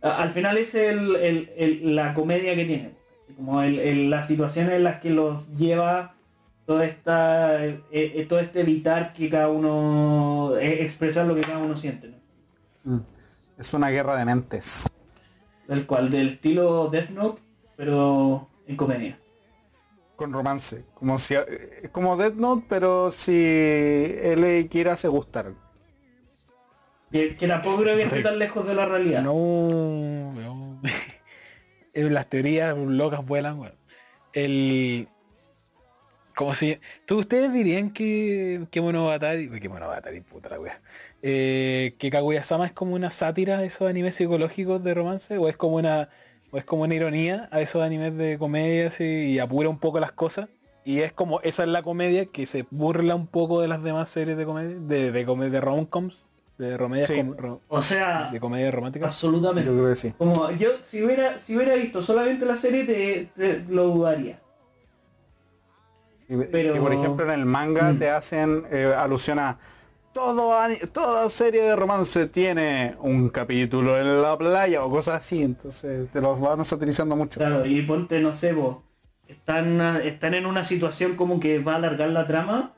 Al 0.00 0.30
final 0.30 0.58
es 0.58 0.76
el- 0.76 1.16
el- 1.16 1.96
la 1.96 2.14
comedia 2.14 2.54
que 2.54 2.64
tiene. 2.66 2.90
Como 3.36 3.60
las 3.64 4.28
situaciones 4.28 4.74
en 4.74 4.84
las 4.84 5.00
que 5.00 5.10
los 5.10 5.48
lleva 5.56 6.14
toda 6.72 6.86
esta, 6.86 7.66
eh, 7.66 7.82
eh, 7.90 8.26
todo 8.26 8.40
este 8.40 8.60
evitar 8.60 9.12
que 9.12 9.28
cada 9.28 9.50
uno, 9.50 10.56
eh, 10.58 10.82
expresar 10.84 11.26
lo 11.26 11.34
que 11.34 11.42
cada 11.42 11.58
uno 11.58 11.76
siente. 11.76 12.08
¿no? 12.84 12.96
Mm. 12.96 13.02
Es 13.58 13.74
una 13.74 13.90
guerra 13.90 14.16
de 14.16 14.24
mentes. 14.24 14.88
Del 15.68 15.86
cual, 15.86 16.10
del 16.10 16.30
estilo 16.30 16.88
Death 16.88 17.10
Note, 17.10 17.42
pero 17.76 18.48
en 18.66 18.76
comedia. 18.76 19.18
Con 20.16 20.32
romance. 20.32 20.84
Como 20.94 21.18
si 21.18 21.34
es 21.34 21.90
como 21.90 22.16
Death 22.16 22.36
Note, 22.36 22.64
pero 22.68 23.10
si 23.10 23.34
él 23.34 24.44
y 24.46 24.68
Kira 24.68 24.96
se 24.96 25.08
gustaran. 25.08 25.56
Que, 27.10 27.36
que 27.36 27.46
tampoco 27.46 27.82
creo 27.82 27.96
que 27.96 28.04
esté 28.04 28.22
tan 28.22 28.38
lejos 28.38 28.66
de 28.66 28.74
la 28.74 28.86
realidad. 28.86 29.22
No, 29.22 30.32
no. 30.32 30.80
Eh, 31.94 32.08
Las 32.08 32.26
teorías 32.30 32.74
locas 32.74 33.26
vuelan, 33.26 33.58
weón. 33.58 33.74
El. 34.32 35.08
Como 36.42 36.54
si. 36.54 36.78
¿Tú, 37.06 37.18
¿Ustedes 37.18 37.52
dirían 37.52 37.90
que, 37.92 38.66
que 38.70 38.80
Monogatari. 38.80 39.48
Que 39.60 39.68
Monogatari, 39.68 40.20
puta 40.20 40.48
la 40.50 40.60
wea. 40.60 40.80
Eh, 41.22 41.94
que 41.98 42.10
Kaguya-sama 42.10 42.66
es 42.66 42.72
como 42.72 42.94
una 42.94 43.10
sátira 43.10 43.58
a 43.58 43.64
esos 43.64 43.88
animes 43.88 44.14
psicológicos 44.16 44.82
de 44.82 44.94
romance? 44.94 45.38
¿O 45.38 45.48
es 45.48 45.56
como 45.56 45.76
una. 45.76 46.08
o 46.50 46.58
es 46.58 46.64
como 46.64 46.82
una 46.82 46.94
ironía 46.94 47.48
a 47.52 47.60
esos 47.60 47.82
animes 47.82 48.16
de 48.16 48.38
comedia 48.38 48.88
así, 48.88 49.04
y 49.04 49.38
apura 49.38 49.68
un 49.68 49.78
poco 49.78 50.00
las 50.00 50.12
cosas? 50.12 50.48
Y 50.84 50.98
es 50.98 51.12
como, 51.12 51.40
esa 51.42 51.62
es 51.62 51.68
la 51.68 51.82
comedia 51.82 52.26
que 52.26 52.44
se 52.44 52.66
burla 52.70 53.14
un 53.14 53.28
poco 53.28 53.60
de 53.60 53.68
las 53.68 53.82
demás 53.84 54.08
series 54.08 54.36
de 54.36 54.44
comedia, 54.44 54.76
de, 54.80 55.12
de, 55.12 55.24
comedia- 55.24 55.50
de 55.52 55.60
rom-coms, 55.60 56.26
de 56.58 56.76
comedias 56.76 57.06
Sí. 57.06 57.14
com- 57.14 57.36
ro- 57.36 57.60
O 57.68 57.82
sea, 57.82 58.30
de 58.32 58.40
comedia 58.40 58.68
romántica. 58.72 59.06
absolutamente. 59.06 59.70
Yo 59.70 59.76
creo 59.76 59.90
que 59.90 59.96
sí. 59.96 60.12
Como 60.18 60.50
yo, 60.50 60.70
si 60.82 61.04
hubiera, 61.04 61.38
si 61.38 61.54
hubiera 61.56 61.76
visto 61.76 62.02
solamente 62.02 62.44
la 62.44 62.56
serie, 62.56 62.84
te, 62.84 63.28
te 63.36 63.64
lo 63.72 63.84
dudaría. 63.84 64.40
Y, 66.32 66.36
Pero- 66.50 66.76
y, 66.76 66.80
por 66.80 66.92
ejemplo 66.92 67.24
en 67.30 67.40
el 67.40 67.44
manga 67.46 67.92
Mm. 67.92 67.98
te 67.98 68.08
hacen 68.10 68.64
eh, 68.70 68.94
alusión 68.96 69.38
a 69.38 69.58
todo 70.14 70.52
toda 70.92 71.28
serie 71.28 71.62
de 71.62 71.76
romance 71.76 72.26
tiene 72.26 72.96
un 73.00 73.28
capítulo 73.28 73.98
en 73.98 74.22
la 74.22 74.36
playa 74.38 74.82
o 74.84 74.88
cosas 74.88 75.20
así, 75.20 75.42
entonces 75.42 76.10
te 76.10 76.20
los 76.20 76.40
van 76.40 76.64
satirizando 76.64 77.16
mucho. 77.16 77.38
Claro, 77.40 77.64
y 77.66 77.82
ponte, 77.82 78.20
no 78.20 78.32
sé, 78.34 78.52
vos, 78.52 78.78
están, 79.28 79.80
están 80.04 80.34
en 80.34 80.44
una 80.46 80.64
situación 80.64 81.16
como 81.16 81.40
que 81.40 81.58
va 81.60 81.72
a 81.74 81.76
alargar 81.76 82.08
la 82.10 82.26
trama 82.26 82.72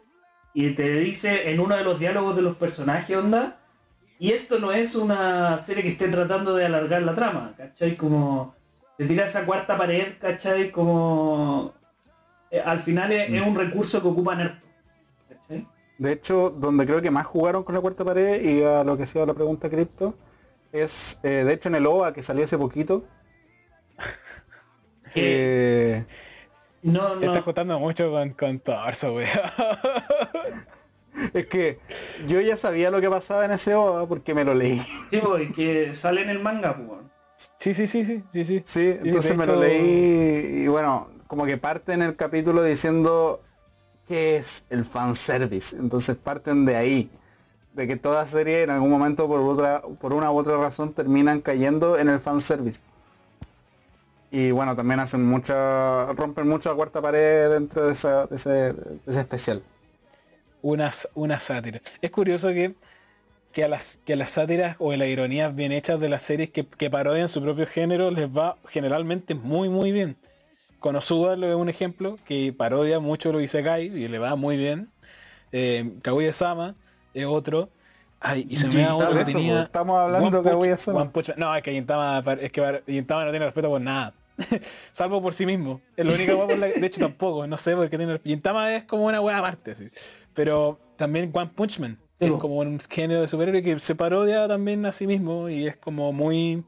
y 0.53 0.71
te 0.71 0.99
dice 0.99 1.51
en 1.51 1.59
uno 1.61 1.77
de 1.77 1.83
los 1.85 1.99
diálogos 1.99 2.37
de 2.37 2.43
los 2.43 2.57
personajes, 2.57 3.17
onda, 3.17 3.59
y 4.21 4.31
esto 4.33 4.61
no 4.61 4.71
es 4.73 4.95
una 4.95 5.59
serie 5.59 5.83
que 5.83 5.89
esté 5.91 6.09
tratando 6.09 6.55
de 6.55 6.67
alargar 6.67 7.03
la 7.03 7.15
trama, 7.17 7.55
¿cachai? 7.57 7.97
Como 7.97 8.55
te 8.97 9.07
tira 9.07 9.27
esa 9.27 9.45
cuarta 9.45 9.77
pared, 9.77 10.15
¿cachai? 10.21 10.71
Como 10.71 11.75
eh, 12.55 12.63
al 12.65 12.81
final 12.81 13.11
es, 13.11 13.31
es 13.31 13.43
un 13.43 13.57
recurso 13.57 14.01
que 14.01 14.07
ocupan 14.07 14.41
harto. 14.41 14.65
De 15.99 16.13
hecho, 16.13 16.51
donde 16.51 16.87
creo 16.87 17.03
que 17.03 17.11
más 17.11 17.27
jugaron 17.27 17.65
con 17.65 17.75
la 17.75 17.81
cuarta 17.81 18.05
pared 18.05 18.43
y 18.43 18.63
a 18.63 18.85
lo 18.85 18.97
que 18.97 19.07
sea 19.07 19.27
la 19.27 19.35
pregunta 19.35 19.69
cripto, 19.69 20.15
es 20.73 21.19
eh, 21.23 21.45
de 21.45 21.53
hecho 21.53 21.69
en 21.69 21.77
el 21.77 21.87
OVA 21.87 22.13
que 22.13 22.23
salió 22.23 22.45
hace 22.45 22.57
poquito. 22.57 23.05
Que 25.13 25.99
eh, 25.99 26.05
no, 26.83 27.13
Te 27.13 27.27
no, 27.27 27.33
estás 27.33 27.45
contando 27.45 27.79
mucho 27.81 28.11
con, 28.11 28.31
con 28.31 28.61
Torso, 28.61 29.15
weón. 29.15 29.29
es 31.35 31.47
que 31.47 31.79
yo 32.29 32.41
ya 32.41 32.57
sabía 32.57 32.91
lo 32.91 33.01
que 33.01 33.11
pasaba 33.11 33.45
en 33.45 33.53
ese 33.53 33.75
OVA 33.75 34.09
porque 34.09 34.33
me 34.33 34.45
lo 34.45 34.55
leí. 34.55 34.81
sí, 35.11 35.21
voy, 35.21 35.51
que 35.53 35.95
sale 35.95 36.23
en 36.23 36.31
el 36.31 36.41
manga, 36.41 36.77
pues. 36.77 37.01
Sí, 37.59 37.75
sí, 37.75 37.89
sí, 37.89 38.05
sí, 38.05 38.23
sí, 38.33 38.45
sí. 38.45 38.63
Sí, 38.65 38.99
entonces 39.03 39.37
me 39.37 39.47
lo 39.47 39.61
leí 39.61 40.63
y 40.63 40.69
bueno, 40.69 41.14
como 41.35 41.47
que 41.47 41.59
parte 41.59 41.93
en 41.93 42.03
el 42.03 42.15
capítulo 42.15 42.63
diciendo 42.63 43.43
qué 44.07 44.37
es 44.37 44.67
el 44.71 44.85
fanservice. 44.85 45.77
Entonces 45.77 46.15
parten 46.17 46.65
de 46.65 46.77
ahí. 46.77 47.11
De 47.73 47.89
que 47.89 47.97
toda 47.97 48.25
serie 48.25 48.63
en 48.63 48.71
algún 48.71 48.89
momento 48.89 49.27
por 49.27 49.41
otra, 49.41 49.83
por 50.01 50.13
una 50.13 50.31
u 50.31 50.37
otra 50.39 50.57
razón 50.59 50.93
terminan 50.93 51.41
cayendo 51.41 51.99
en 51.99 52.09
el 52.09 52.21
fanservice. 52.21 52.83
Y 54.31 54.53
bueno, 54.53 54.77
también 54.77 55.01
hacen 55.01 55.25
mucha. 55.27 56.07
rompen 56.13 56.47
mucho 56.47 56.69
la 56.71 56.77
cuarta 56.77 57.03
pared 57.03 57.51
dentro 57.51 57.85
de, 57.87 57.93
esa- 57.93 58.27
de 58.27 58.37
ese, 58.37 58.75
especial. 59.09 59.61
Una, 60.63 60.93
una 61.15 61.41
sátira. 61.41 61.81
Es 62.01 62.13
curioso 62.13 62.49
que, 62.51 62.75
que, 63.53 63.65
a 63.65 63.69
las, 63.69 63.99
que 64.05 64.15
las 64.15 64.31
sátiras 64.31 64.77
o 64.79 64.93
a 64.93 64.97
las 64.97 65.09
ironías 65.09 65.53
bien 65.55 65.73
hechas 65.73 65.99
de 65.99 66.09
las 66.09 66.23
series 66.23 66.51
que, 66.51 66.65
que 66.65 66.91
parodian 66.91 67.29
su 67.29 67.43
propio 67.43 67.67
género 67.67 68.13
les 68.13 68.29
va 68.29 68.57
generalmente 68.69 69.35
muy 69.35 69.69
muy 69.69 69.91
bien. 69.91 70.17
Konosuba 70.85 71.35
lo 71.35 71.49
es 71.49 71.55
un 71.55 71.71
ejemplo 71.71 72.19
que 72.27 72.53
parodia 72.53 73.01
mucho 73.01 73.33
lo 73.33 73.41
Isekai 73.41 73.87
y 73.87 74.07
le 74.07 74.19
va 74.19 74.37
muy 74.37 74.59
bien. 74.59 74.91
Eh, 75.51 75.95
Kaguya-sama 76.03 76.75
es 77.15 77.25
otro. 77.25 77.71
Ay, 78.21 78.47
y 78.51 78.59
se 78.59 78.67
me 78.67 78.83
da 78.83 78.95
otro 78.95 79.15
que 79.15 79.23
eso, 79.23 79.33
tenía... 79.33 79.63
estamos 79.63 79.99
hablando 79.99 80.43
de 80.43 80.51
Kaguya-sama. 80.51 81.01
One 81.01 81.11
Punch 81.11 81.29
Man. 81.29 81.37
No, 81.39 81.57
es 81.57 81.63
que 81.63 81.73
Gintama, 81.73 82.23
es 82.39 82.53
que 82.53 82.83
Gintama 82.87 83.25
no 83.25 83.31
tiene 83.31 83.47
respeto 83.47 83.71
por 83.71 83.81
nada. 83.81 84.13
Salvo 84.93 85.23
por 85.23 85.33
sí 85.33 85.47
mismo. 85.47 85.81
Es 85.97 86.05
única 86.05 86.37
hueá 86.37 86.49
por 86.49 86.59
la 86.59 86.67
De 86.67 86.87
hecho 86.87 87.01
tampoco, 87.01 87.47
no 87.47 87.57
sé 87.57 87.75
por 87.75 87.89
qué 87.89 87.97
tiene 87.97 88.21
Gintama 88.23 88.75
es 88.75 88.85
como 88.85 89.07
una 89.07 89.23
hueá 89.23 89.39
aparte, 89.39 89.71
así. 89.71 89.89
Pero 90.35 90.79
también 90.97 91.31
One 91.33 91.51
Punch 91.55 91.79
Man. 91.79 91.99
Es 92.21 92.31
como 92.33 92.59
un 92.59 92.79
género 92.79 93.23
de 93.23 93.29
superhéroe 93.29 93.63
que 93.63 93.81
se 93.81 93.95
parodia 93.95 94.47
también 94.49 94.85
a 94.85 94.93
sí 94.93 95.07
mismo 95.07 95.49
y 95.49 95.67
es 95.67 95.79
como 95.79 96.13
muy... 96.13 96.63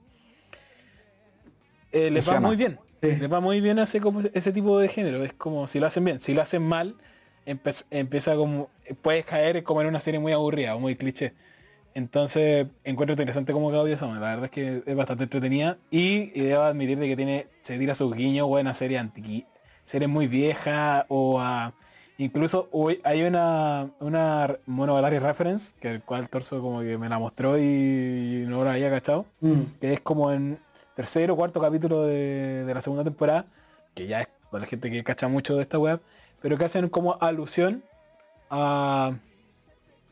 Eh, 1.93 2.11
les 2.11 2.33
va 2.33 2.41
muy 2.41 2.57
bien. 2.57 2.79
Sí. 3.15 3.17
Les 3.21 3.33
va 3.33 3.41
muy 3.41 3.61
bien 3.61 3.79
ese, 3.79 4.01
como, 4.01 4.21
ese 4.21 4.53
tipo 4.53 4.79
de 4.79 4.89
género. 4.89 5.25
Es 5.25 5.33
como 5.33 5.69
si 5.69 5.81
lo 5.81 5.87
hacen 5.87 6.05
bien. 6.05 6.21
Si 6.21 6.35
lo 6.35 6.43
hacen 6.43 6.63
mal, 6.63 6.97
empieza 7.45 8.37
como... 8.37 8.71
Puedes 9.03 9.25
caer 9.25 9.63
como 9.63 9.81
en 9.83 9.89
una 9.89 10.01
serie 10.01 10.21
muy 10.21 10.33
aburrida 10.33 10.75
o 10.75 10.81
muy 10.81 10.97
cliché. 10.97 11.35
Entonces 11.95 12.67
encuentro 12.85 13.15
interesante 13.15 13.53
como 13.53 13.71
Kaguya 13.71 13.97
Sama. 13.97 14.15
La 14.21 14.31
verdad 14.31 14.45
es 14.47 14.51
que 14.51 14.83
es 14.85 14.97
bastante 14.97 15.25
entretenida. 15.25 15.79
Y, 15.91 16.31
y 16.35 16.43
debo 16.43 16.63
admitir 16.63 16.99
de 16.99 17.09
que 17.09 17.17
tiene, 17.17 17.47
se 17.63 17.79
tira 17.79 17.95
sus 17.95 18.15
guiños 18.15 18.47
buena 18.47 18.75
serie 18.75 18.99
antiqui, 18.99 19.47
series 19.85 20.11
muy 20.11 20.27
viejas 20.27 21.07
o 21.09 21.41
a... 21.41 21.73
Incluso 22.19 22.69
hoy 22.73 22.99
hay 23.05 23.23
una, 23.25 23.91
una 24.01 24.57
Monogatari 24.65 25.19
reference, 25.19 25.75
que 25.79 25.91
el 25.91 26.01
cual 26.03 26.31
Torso 26.31 26.63
como 26.63 26.81
que 26.81 26.97
me 26.97 27.11
la 27.11 27.19
mostró 27.19 27.59
y 27.59 28.45
no 28.49 28.65
la 28.65 28.73
había 28.73 28.89
cachado 28.91 29.27
Mm. 29.41 29.61
que 29.81 29.93
es 29.93 30.01
como 30.01 30.33
en 30.33 30.59
tercero 30.97 31.35
o 31.35 31.37
cuarto 31.37 31.61
capítulo 31.61 32.03
de, 32.05 32.65
de 32.65 32.75
la 32.75 32.81
segunda 32.81 33.05
temporada, 33.05 33.47
que 33.95 34.07
ya 34.09 34.23
es 34.23 34.29
para 34.51 34.63
la 34.63 34.67
gente 34.67 34.91
que 34.91 35.05
cacha 35.05 35.29
mucho 35.29 35.55
de 35.55 35.63
esta 35.63 35.79
web, 35.79 36.01
pero 36.43 36.59
que 36.59 36.65
hacen 36.65 36.89
como 36.89 37.17
alusión 37.21 37.85
a 38.51 39.13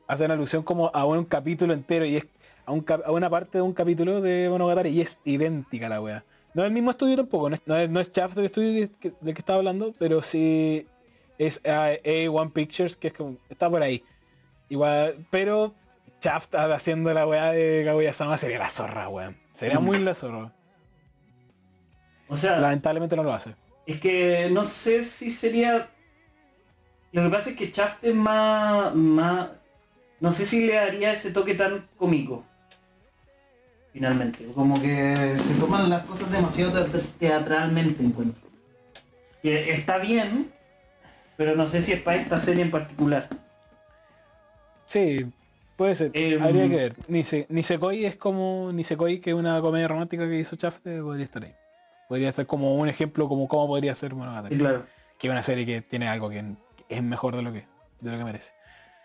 hacen 0.07 0.31
alusión 0.31 0.63
como 0.63 0.91
a 0.95 1.05
un 1.07 1.25
capítulo 1.25 1.73
entero 1.73 2.05
y 2.05 2.17
es 2.17 2.27
a, 2.67 2.73
un 2.73 2.81
cap- 2.83 3.03
a 3.05 3.11
una 3.13 3.31
parte 3.31 3.59
de 3.59 3.63
un 3.63 3.73
capítulo 3.73 4.21
de 4.21 4.49
Monogatari 4.51 4.91
y 4.91 5.01
es 5.01 5.19
idéntica 5.25 5.89
la 5.89 6.01
wea. 6.01 6.25
No 6.53 6.63
es 6.63 6.69
el 6.69 6.73
mismo 6.75 6.91
estudio 6.93 7.17
tampoco, 7.17 7.49
no 7.49 7.55
es, 7.57 7.63
no 7.67 7.77
es, 7.77 7.91
no 7.91 8.01
es 8.01 8.13
Shaft 8.13 8.35
del 8.37 8.45
estudio 8.47 8.89
que- 9.01 9.11
que- 9.11 9.17
del 9.21 9.35
que 9.35 9.41
estaba 9.41 9.59
hablando, 9.59 9.95
pero 9.99 10.23
sí 10.23 10.87
es 11.39 11.61
ah, 11.67 11.93
A1 12.05 12.53
Pictures, 12.53 12.97
que 12.97 13.09
es 13.09 13.15
como, 13.15 13.37
está 13.49 13.69
por 13.71 13.83
ahí. 13.83 14.05
Igual, 14.69 15.27
pero 15.31 15.75
Shaft 16.21 16.55
haciendo 16.55 17.13
la 17.13 17.27
weá 17.27 17.53
de 17.53 17.83
Kaguya-sama 17.85 18.37
sería 18.39 18.59
la 18.59 18.69
zorra, 18.71 19.09
weón. 19.09 19.37
Sería 19.53 19.79
muy 19.81 19.99
la 19.99 20.15
zorra. 20.15 20.53
O 22.35 22.37
sea, 22.37 22.59
Lamentablemente 22.59 23.17
no 23.17 23.23
lo 23.23 23.33
hace. 23.33 23.55
Es 23.87 24.01
que 24.01 24.49
no 24.51 24.65
sé 24.65 25.03
si 25.03 25.31
sería. 25.31 25.89
Lo 27.13 27.23
que 27.23 27.29
pasa 27.31 27.51
es 27.51 27.57
que 27.57 27.71
Shaft 27.71 28.03
es 28.05 28.15
más, 28.15 28.95
más. 28.95 29.49
No 30.21 30.33
sé 30.33 30.47
si 30.47 30.67
le 30.67 30.75
daría 30.75 31.13
ese 31.13 31.31
toque 31.31 31.55
tan 31.55 31.87
cómico. 31.97 32.45
Finalmente. 33.93 34.45
Como 34.55 34.75
que 34.81 35.37
se 35.39 35.55
toman 35.55 35.89
las 35.89 36.05
cosas 36.05 36.31
demasiado 36.31 36.85
te- 36.87 36.99
teatralmente 37.21 38.03
encuentro. 38.03 38.43
Que 39.43 39.73
está 39.73 39.99
bien, 39.99 40.51
pero 41.37 41.55
no 41.55 41.69
sé 41.69 41.83
si 41.83 41.93
es 41.93 42.01
para 42.03 42.17
esta 42.17 42.41
serie 42.41 42.63
en 42.63 42.71
particular. 42.71 43.29
Sí, 44.87 45.27
Puede 45.77 45.97
ser, 45.97 46.13
Em, 46.15 46.41
habría 46.41 46.69
que 46.69 46.77
ver. 46.77 46.97
Nise- 47.09 47.47
Nisekoi 47.49 48.05
es 48.05 48.17
como 48.17 48.71
Nisekoi, 48.73 49.19
que 49.19 49.31
es 49.31 49.37
una 49.37 49.61
comedia 49.61 49.89
romántica 49.89 50.25
que 50.29 50.39
hizo 50.39 50.55
Chafte, 50.55 51.01
podría 51.03 51.25
estar 51.25 51.43
ahí. 51.43 51.53
Podría 52.09 52.33
ser 52.33 52.47
como 52.47 52.75
un 52.77 52.89
ejemplo 52.89 53.29
como 53.29 53.49
cómo 53.49 53.67
podría 53.67 53.95
ser 53.95 54.15
Monogatari. 54.15 54.57
Claro. 54.59 54.87
Que 55.19 55.27
es 55.29 55.31
una 55.31 55.43
serie 55.43 55.65
que 55.67 55.81
tiene 55.83 56.09
algo 56.09 56.29
que 56.31 56.45
es 56.89 57.03
mejor 57.03 57.37
de 57.37 57.43
lo 57.43 57.53
que, 57.53 57.65
de 58.01 58.11
lo 58.13 58.19
que 58.19 58.25
merece. 58.25 58.53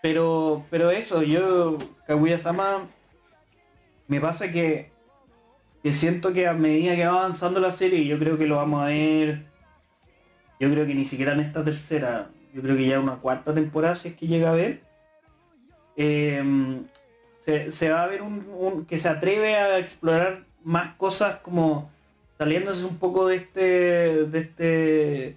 Pero, 0.01 0.65
pero 0.69 0.91
eso, 0.91 1.21
yo, 1.23 1.77
Kaguya-sama, 2.07 2.87
me 4.07 4.19
pasa 4.21 4.51
que, 4.51 4.91
que 5.83 5.91
siento 5.93 6.31
que 6.33 6.47
a 6.47 6.53
medida 6.53 6.95
que 6.95 7.05
va 7.05 7.19
avanzando 7.19 7.59
la 7.59 7.71
serie, 7.71 8.05
yo 8.05 8.17
creo 8.17 8.37
que 8.37 8.47
lo 8.47 8.55
vamos 8.57 8.81
a 8.83 8.87
ver, 8.87 9.45
yo 10.59 10.69
creo 10.71 10.85
que 10.85 10.95
ni 10.95 11.05
siquiera 11.05 11.33
en 11.33 11.41
esta 11.41 11.63
tercera, 11.63 12.29
yo 12.53 12.61
creo 12.61 12.75
que 12.77 12.87
ya 12.87 12.99
una 12.99 13.17
cuarta 13.17 13.53
temporada, 13.53 13.95
si 13.95 14.09
es 14.09 14.15
que 14.15 14.27
llega 14.27 14.49
a 14.51 14.53
ver, 14.55 14.81
eh, 15.97 16.81
se, 17.41 17.71
se 17.71 17.89
va 17.89 18.03
a 18.03 18.07
ver 18.07 18.21
un, 18.21 18.45
un- 18.57 18.85
que 18.85 18.97
se 18.97 19.09
atreve 19.09 19.55
a 19.55 19.79
explorar 19.79 20.45
más 20.63 20.95
cosas 20.95 21.37
como 21.37 21.91
saliéndose 22.39 22.85
un 22.85 22.97
poco 22.97 23.27
de 23.27 23.35
este, 23.35 23.59
de 24.25 24.39
este, 24.39 25.35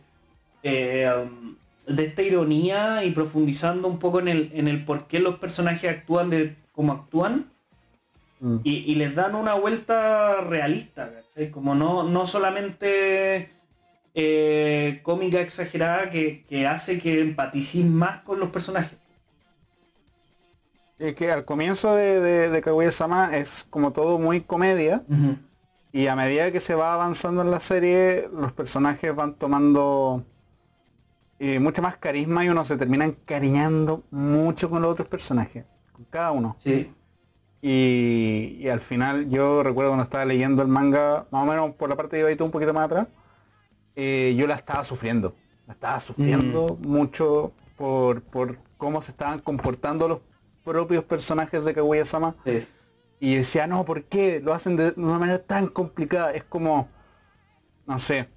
eh, 0.62 1.10
um, 1.22 1.56
de 1.86 2.04
esta 2.04 2.22
ironía 2.22 3.04
y 3.04 3.10
profundizando 3.10 3.88
un 3.88 3.98
poco 3.98 4.20
en 4.20 4.28
el, 4.28 4.50
en 4.54 4.68
el 4.68 4.84
por 4.86 5.06
qué 5.08 5.18
los 5.20 5.38
personajes 5.38 5.90
actúan 5.90 6.30
de 6.30 6.56
como 6.72 6.92
actúan 6.94 7.52
Mm. 8.42 8.56
y, 8.64 8.92
y 8.92 8.96
les 8.96 9.14
dan 9.14 9.36
una 9.36 9.54
vuelta 9.54 10.40
realista. 10.40 11.12
Como 11.52 11.74
no, 11.76 12.02
no 12.02 12.26
solamente 12.26 13.48
eh, 14.14 15.00
cómica 15.04 15.40
exagerada 15.40 16.10
que, 16.10 16.44
que 16.48 16.66
hace 16.66 16.98
que 16.98 17.20
empaticís 17.20 17.86
más 17.86 18.22
con 18.22 18.40
los 18.40 18.50
personajes. 18.50 18.98
Es 20.98 21.14
que 21.14 21.30
al 21.30 21.44
comienzo 21.44 21.94
de, 21.94 22.20
de, 22.20 22.50
de 22.50 22.60
Kaguya-sama 22.60 23.36
es 23.36 23.64
como 23.70 23.92
todo 23.92 24.18
muy 24.18 24.40
comedia 24.40 25.02
y 25.92 26.06
a 26.06 26.16
medida 26.16 26.50
que 26.50 26.60
se 26.60 26.74
va 26.74 26.94
avanzando 26.94 27.42
en 27.42 27.50
la 27.50 27.60
serie 27.60 28.28
los 28.32 28.52
personajes 28.52 29.14
van 29.14 29.34
tomando 29.34 30.24
eh, 31.38 31.58
mucho 31.60 31.82
más 31.82 31.98
carisma 31.98 32.44
y 32.44 32.48
uno 32.48 32.64
se 32.64 32.76
termina 32.78 33.04
encariñando 33.04 34.02
mucho 34.10 34.70
con 34.70 34.80
los 34.80 34.90
otros 34.90 35.08
personajes, 35.08 35.66
con 35.92 36.06
cada 36.06 36.32
uno. 36.32 36.56
Sí. 36.64 36.90
Y, 37.60 38.56
y 38.58 38.68
al 38.68 38.80
final 38.80 39.28
yo 39.28 39.62
recuerdo 39.62 39.90
cuando 39.90 40.04
estaba 40.04 40.24
leyendo 40.24 40.62
el 40.62 40.68
manga, 40.68 41.26
más 41.30 41.42
o 41.42 41.46
menos 41.46 41.72
por 41.72 41.90
la 41.90 41.96
parte 41.96 42.16
de 42.16 42.22
Ibaito 42.22 42.44
un 42.44 42.50
poquito 42.50 42.72
más 42.72 42.86
atrás, 42.86 43.08
eh, 43.94 44.34
yo 44.36 44.46
la 44.46 44.54
estaba 44.54 44.84
sufriendo. 44.84 45.34
La 45.66 45.74
estaba 45.74 46.00
sufriendo 46.00 46.78
mucho 46.82 47.52
por, 47.76 48.22
por 48.22 48.58
cómo 48.78 49.00
se 49.00 49.12
estaban 49.12 49.38
comportando 49.38 50.08
los 50.08 50.20
propios 50.64 51.04
personajes 51.04 51.64
de 51.64 51.74
Kaguya-sama. 51.74 52.34
sí. 52.44 52.66
Y 53.22 53.36
decía, 53.36 53.68
no, 53.68 53.84
¿por 53.84 54.02
qué? 54.02 54.40
Lo 54.42 54.52
hacen 54.52 54.74
de 54.74 54.94
una 54.96 55.16
manera 55.16 55.38
tan 55.38 55.68
complicada. 55.68 56.32
Es 56.32 56.42
como, 56.42 56.88
no 57.86 57.96
sé. 58.00 58.28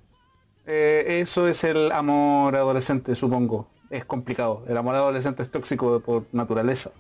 Eh, 0.67 1.21
eso 1.21 1.47
es 1.47 1.63
el 1.63 1.91
amor 1.91 2.55
adolescente, 2.55 3.15
supongo. 3.15 3.67
Es 3.89 4.05
complicado. 4.05 4.63
El 4.67 4.77
amor 4.77 4.93
adolescente 4.93 5.41
es 5.41 5.49
tóxico 5.49 5.99
por 6.01 6.27
naturaleza. 6.33 6.91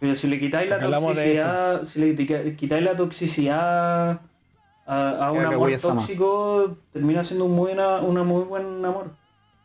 Pero 0.00 0.16
si 0.16 0.26
le 0.26 0.40
quitáis 0.40 0.68
la 0.68 0.80
toxicidad, 0.80 1.84
si 1.84 2.00
le 2.00 2.56
quitáis- 2.56 2.82
la 2.82 2.96
toxicidad 2.96 4.20
a, 4.84 5.10
a 5.26 5.30
un 5.30 5.44
amor 5.46 5.70
tóxico, 5.80 6.76
termina 6.92 7.22
siendo 7.22 7.44
un 7.44 7.56
buena, 7.56 8.00
una 8.00 8.24
muy 8.24 8.42
buen 8.42 8.84
amor. 8.84 9.12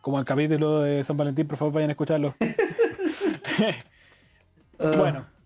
Como 0.01 0.19
el 0.19 0.25
capítulo 0.25 0.81
de 0.81 1.03
San 1.03 1.17
Valentín, 1.17 1.47
por 1.47 1.57
favor 1.57 1.73
vayan 1.73 1.89
a 1.89 1.93
escucharlo. 1.93 2.35
Ah, 4.79 4.91
Bueno. 4.95 5.36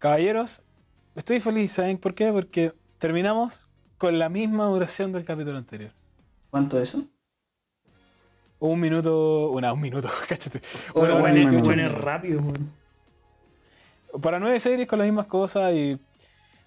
Caballeros, 0.00 0.62
estoy 1.14 1.40
feliz, 1.40 1.72
¿saben 1.72 1.98
por 1.98 2.14
qué? 2.14 2.32
Porque 2.32 2.72
terminamos 2.98 3.66
con 3.98 4.18
la 4.18 4.30
misma 4.30 4.64
duración 4.64 5.12
del 5.12 5.26
capítulo 5.26 5.58
anterior. 5.58 5.92
¿Cuánto 6.50 6.80
eso? 6.80 7.04
Un 8.58 8.80
minuto, 8.80 9.50
una, 9.50 9.72
un 9.74 9.80
minuto, 9.80 10.08
cállate. 10.28 10.62
Bueno, 10.94 11.18
bueno, 11.20 11.34
bueno, 11.34 11.58
es 11.58 11.66
minutos. 11.66 12.02
rápido, 12.02 12.40
weón. 12.40 12.72
Para 14.22 14.40
nueve 14.40 14.58
series 14.58 14.88
con 14.88 14.98
las 14.98 15.06
mismas 15.06 15.26
cosas 15.26 15.72
y 15.74 15.92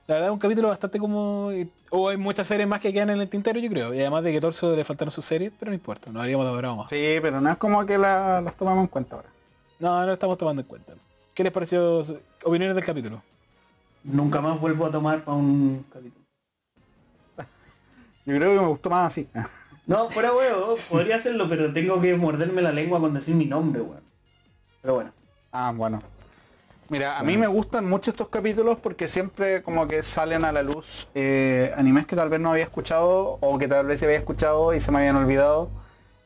la 0.06 0.14
verdad 0.16 0.28
es 0.30 0.34
un 0.34 0.40
capítulo 0.40 0.68
bastante 0.68 1.00
como... 1.00 1.50
O 1.90 2.10
hay 2.10 2.18
muchas 2.18 2.46
series 2.48 2.68
más 2.68 2.80
que 2.82 2.94
quedan 2.94 3.10
en 3.10 3.22
el 3.22 3.30
tintero, 3.30 3.60
yo 3.60 3.70
creo. 3.70 3.94
Y 3.96 4.00
además 4.00 4.24
de 4.24 4.32
que 4.32 4.42
Torso 4.42 4.76
le 4.76 4.84
faltaron 4.84 5.12
sus 5.12 5.26
series, 5.26 5.52
pero 5.60 5.72
no 5.72 5.76
importa, 5.76 6.12
no 6.12 6.20
habríamos 6.20 6.46
logrado 6.46 6.76
más. 6.76 6.90
Sí, 6.90 7.18
pero 7.20 7.42
no 7.42 7.50
es 7.50 7.58
como 7.58 7.84
que 7.86 7.98
la- 7.98 8.42
las 8.42 8.56
tomamos 8.56 8.84
en 8.84 8.88
cuenta 8.88 9.16
ahora. 9.16 9.30
No, 9.80 10.06
no 10.06 10.14
estamos 10.14 10.38
tomando 10.38 10.62
en 10.62 10.68
cuenta. 10.68 10.94
¿Qué 11.34 11.44
les 11.44 11.52
pareció? 11.52 12.04
Opiniones 12.44 12.76
del 12.76 12.86
capítulo. 12.86 13.24
Nunca 14.04 14.40
más 14.42 14.60
vuelvo 14.60 14.86
a 14.86 14.92
tomar 14.92 15.24
para 15.24 15.38
un 15.38 15.84
capítulo. 15.92 16.26
Yo 18.26 18.36
creo 18.36 18.54
que 18.54 18.60
me 18.60 18.68
gustó 18.68 18.90
más 18.90 19.08
así. 19.08 19.28
No, 19.86 20.10
fuera 20.10 20.34
huevo, 20.34 20.76
podría 20.90 21.18
hacerlo, 21.18 21.50
pero 21.50 21.74
tengo 21.74 22.00
que 22.00 22.16
morderme 22.16 22.62
la 22.62 22.72
lengua 22.72 23.02
con 23.02 23.14
decir 23.14 23.36
mi 23.36 23.48
nombre, 23.48 23.82
weón. 23.82 24.00
Pero 24.82 24.94
bueno. 24.94 25.12
Ah, 25.52 25.74
bueno. 25.76 26.00
Mira, 26.88 27.20
a 27.20 27.24
mí 27.24 27.38
me 27.38 27.48
gustan 27.48 27.90
mucho 27.90 28.12
estos 28.12 28.30
capítulos 28.30 28.78
porque 28.82 29.10
siempre 29.10 29.62
como 29.62 29.86
que 29.86 30.02
salen 30.02 30.46
a 30.46 30.54
la 30.54 30.64
luz 30.64 31.10
eh, 31.14 31.74
animes 31.76 32.06
que 32.06 32.16
tal 32.16 32.30
vez 32.30 32.40
no 32.40 32.52
había 32.52 32.64
escuchado 32.64 33.40
o 33.42 33.58
que 33.58 33.68
tal 33.68 33.86
vez 33.86 34.00
se 34.00 34.06
había 34.06 34.20
escuchado 34.20 34.74
y 34.74 34.80
se 34.80 34.90
me 34.94 35.00
habían 35.00 35.18
olvidado. 35.18 35.70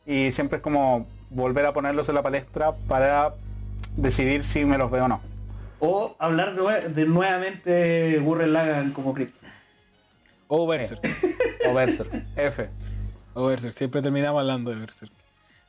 Y 0.06 0.30
siempre 0.30 0.58
es 0.58 0.62
como 0.62 1.08
volver 1.28 1.66
a 1.66 1.72
ponerlos 1.72 2.08
en 2.08 2.14
la 2.14 2.22
palestra 2.22 2.76
para 2.86 3.34
decidir 3.98 4.42
si 4.42 4.64
me 4.64 4.78
los 4.78 4.90
veo 4.90 5.04
o 5.04 5.08
no. 5.08 5.20
O 5.80 6.16
hablar 6.18 6.54
de 6.54 7.06
nuevamente 7.06 8.18
Gurren 8.18 8.52
Lagann 8.52 8.92
como 8.92 9.12
Crypt. 9.12 9.34
O 10.48 10.66
Berserk. 10.66 11.06
O 11.68 11.74
Berserk. 11.74 12.10
F. 12.36 12.68
O 13.34 13.46
Berserk. 13.46 13.74
Siempre 13.74 14.00
terminamos 14.00 14.40
hablando 14.40 14.70
de 14.70 14.76
Berserk. 14.76 15.12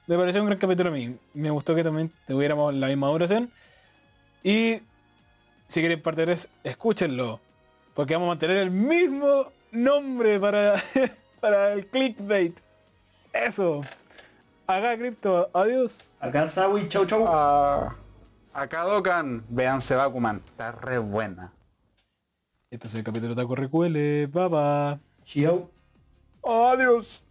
Me 0.08 0.18
pareció 0.18 0.42
un 0.42 0.48
gran 0.48 0.58
capítulo 0.58 0.90
a 0.90 0.94
mí. 0.94 1.16
Me 1.34 1.52
gustó 1.52 1.76
que 1.76 1.84
también 1.84 2.12
tuviéramos 2.28 2.74
la 2.74 2.88
misma 2.88 3.08
duración. 3.08 3.52
Y 4.44 4.82
si 5.68 5.82
quieren 5.82 6.02
parte 6.02 6.24
3, 6.24 6.50
escúchenlo. 6.64 7.40
Porque 7.94 8.14
vamos 8.14 8.28
a 8.28 8.30
mantener 8.30 8.58
el 8.58 8.72
mismo 8.72 9.52
nombre 9.72 10.40
para, 10.40 10.82
para 11.40 11.74
el 11.74 11.86
clickbait. 11.88 12.58
Eso. 13.34 13.82
Acá 14.66 14.98
Crypto. 14.98 15.50
Adiós. 15.54 16.14
Acá 16.20 16.48
Sawi, 16.48 16.88
chau 16.88 17.06
chau. 17.06 17.26
Ah, 17.28 17.96
acá 18.62 18.84
Dokkan, 18.84 19.46
véanse 19.50 19.96
Bakuman. 19.96 20.42
Está 20.44 20.72
re 20.72 21.00
buena. 21.00 21.54
Este 22.70 22.88
es 22.88 22.96
el 22.96 23.04
capítulo 23.04 23.36
Taco 23.36 23.56
Recuele. 23.56 24.28
Bye 24.28 24.50
bye. 24.50 25.00
Chau. 25.26 25.70
Adiós. 26.44 27.24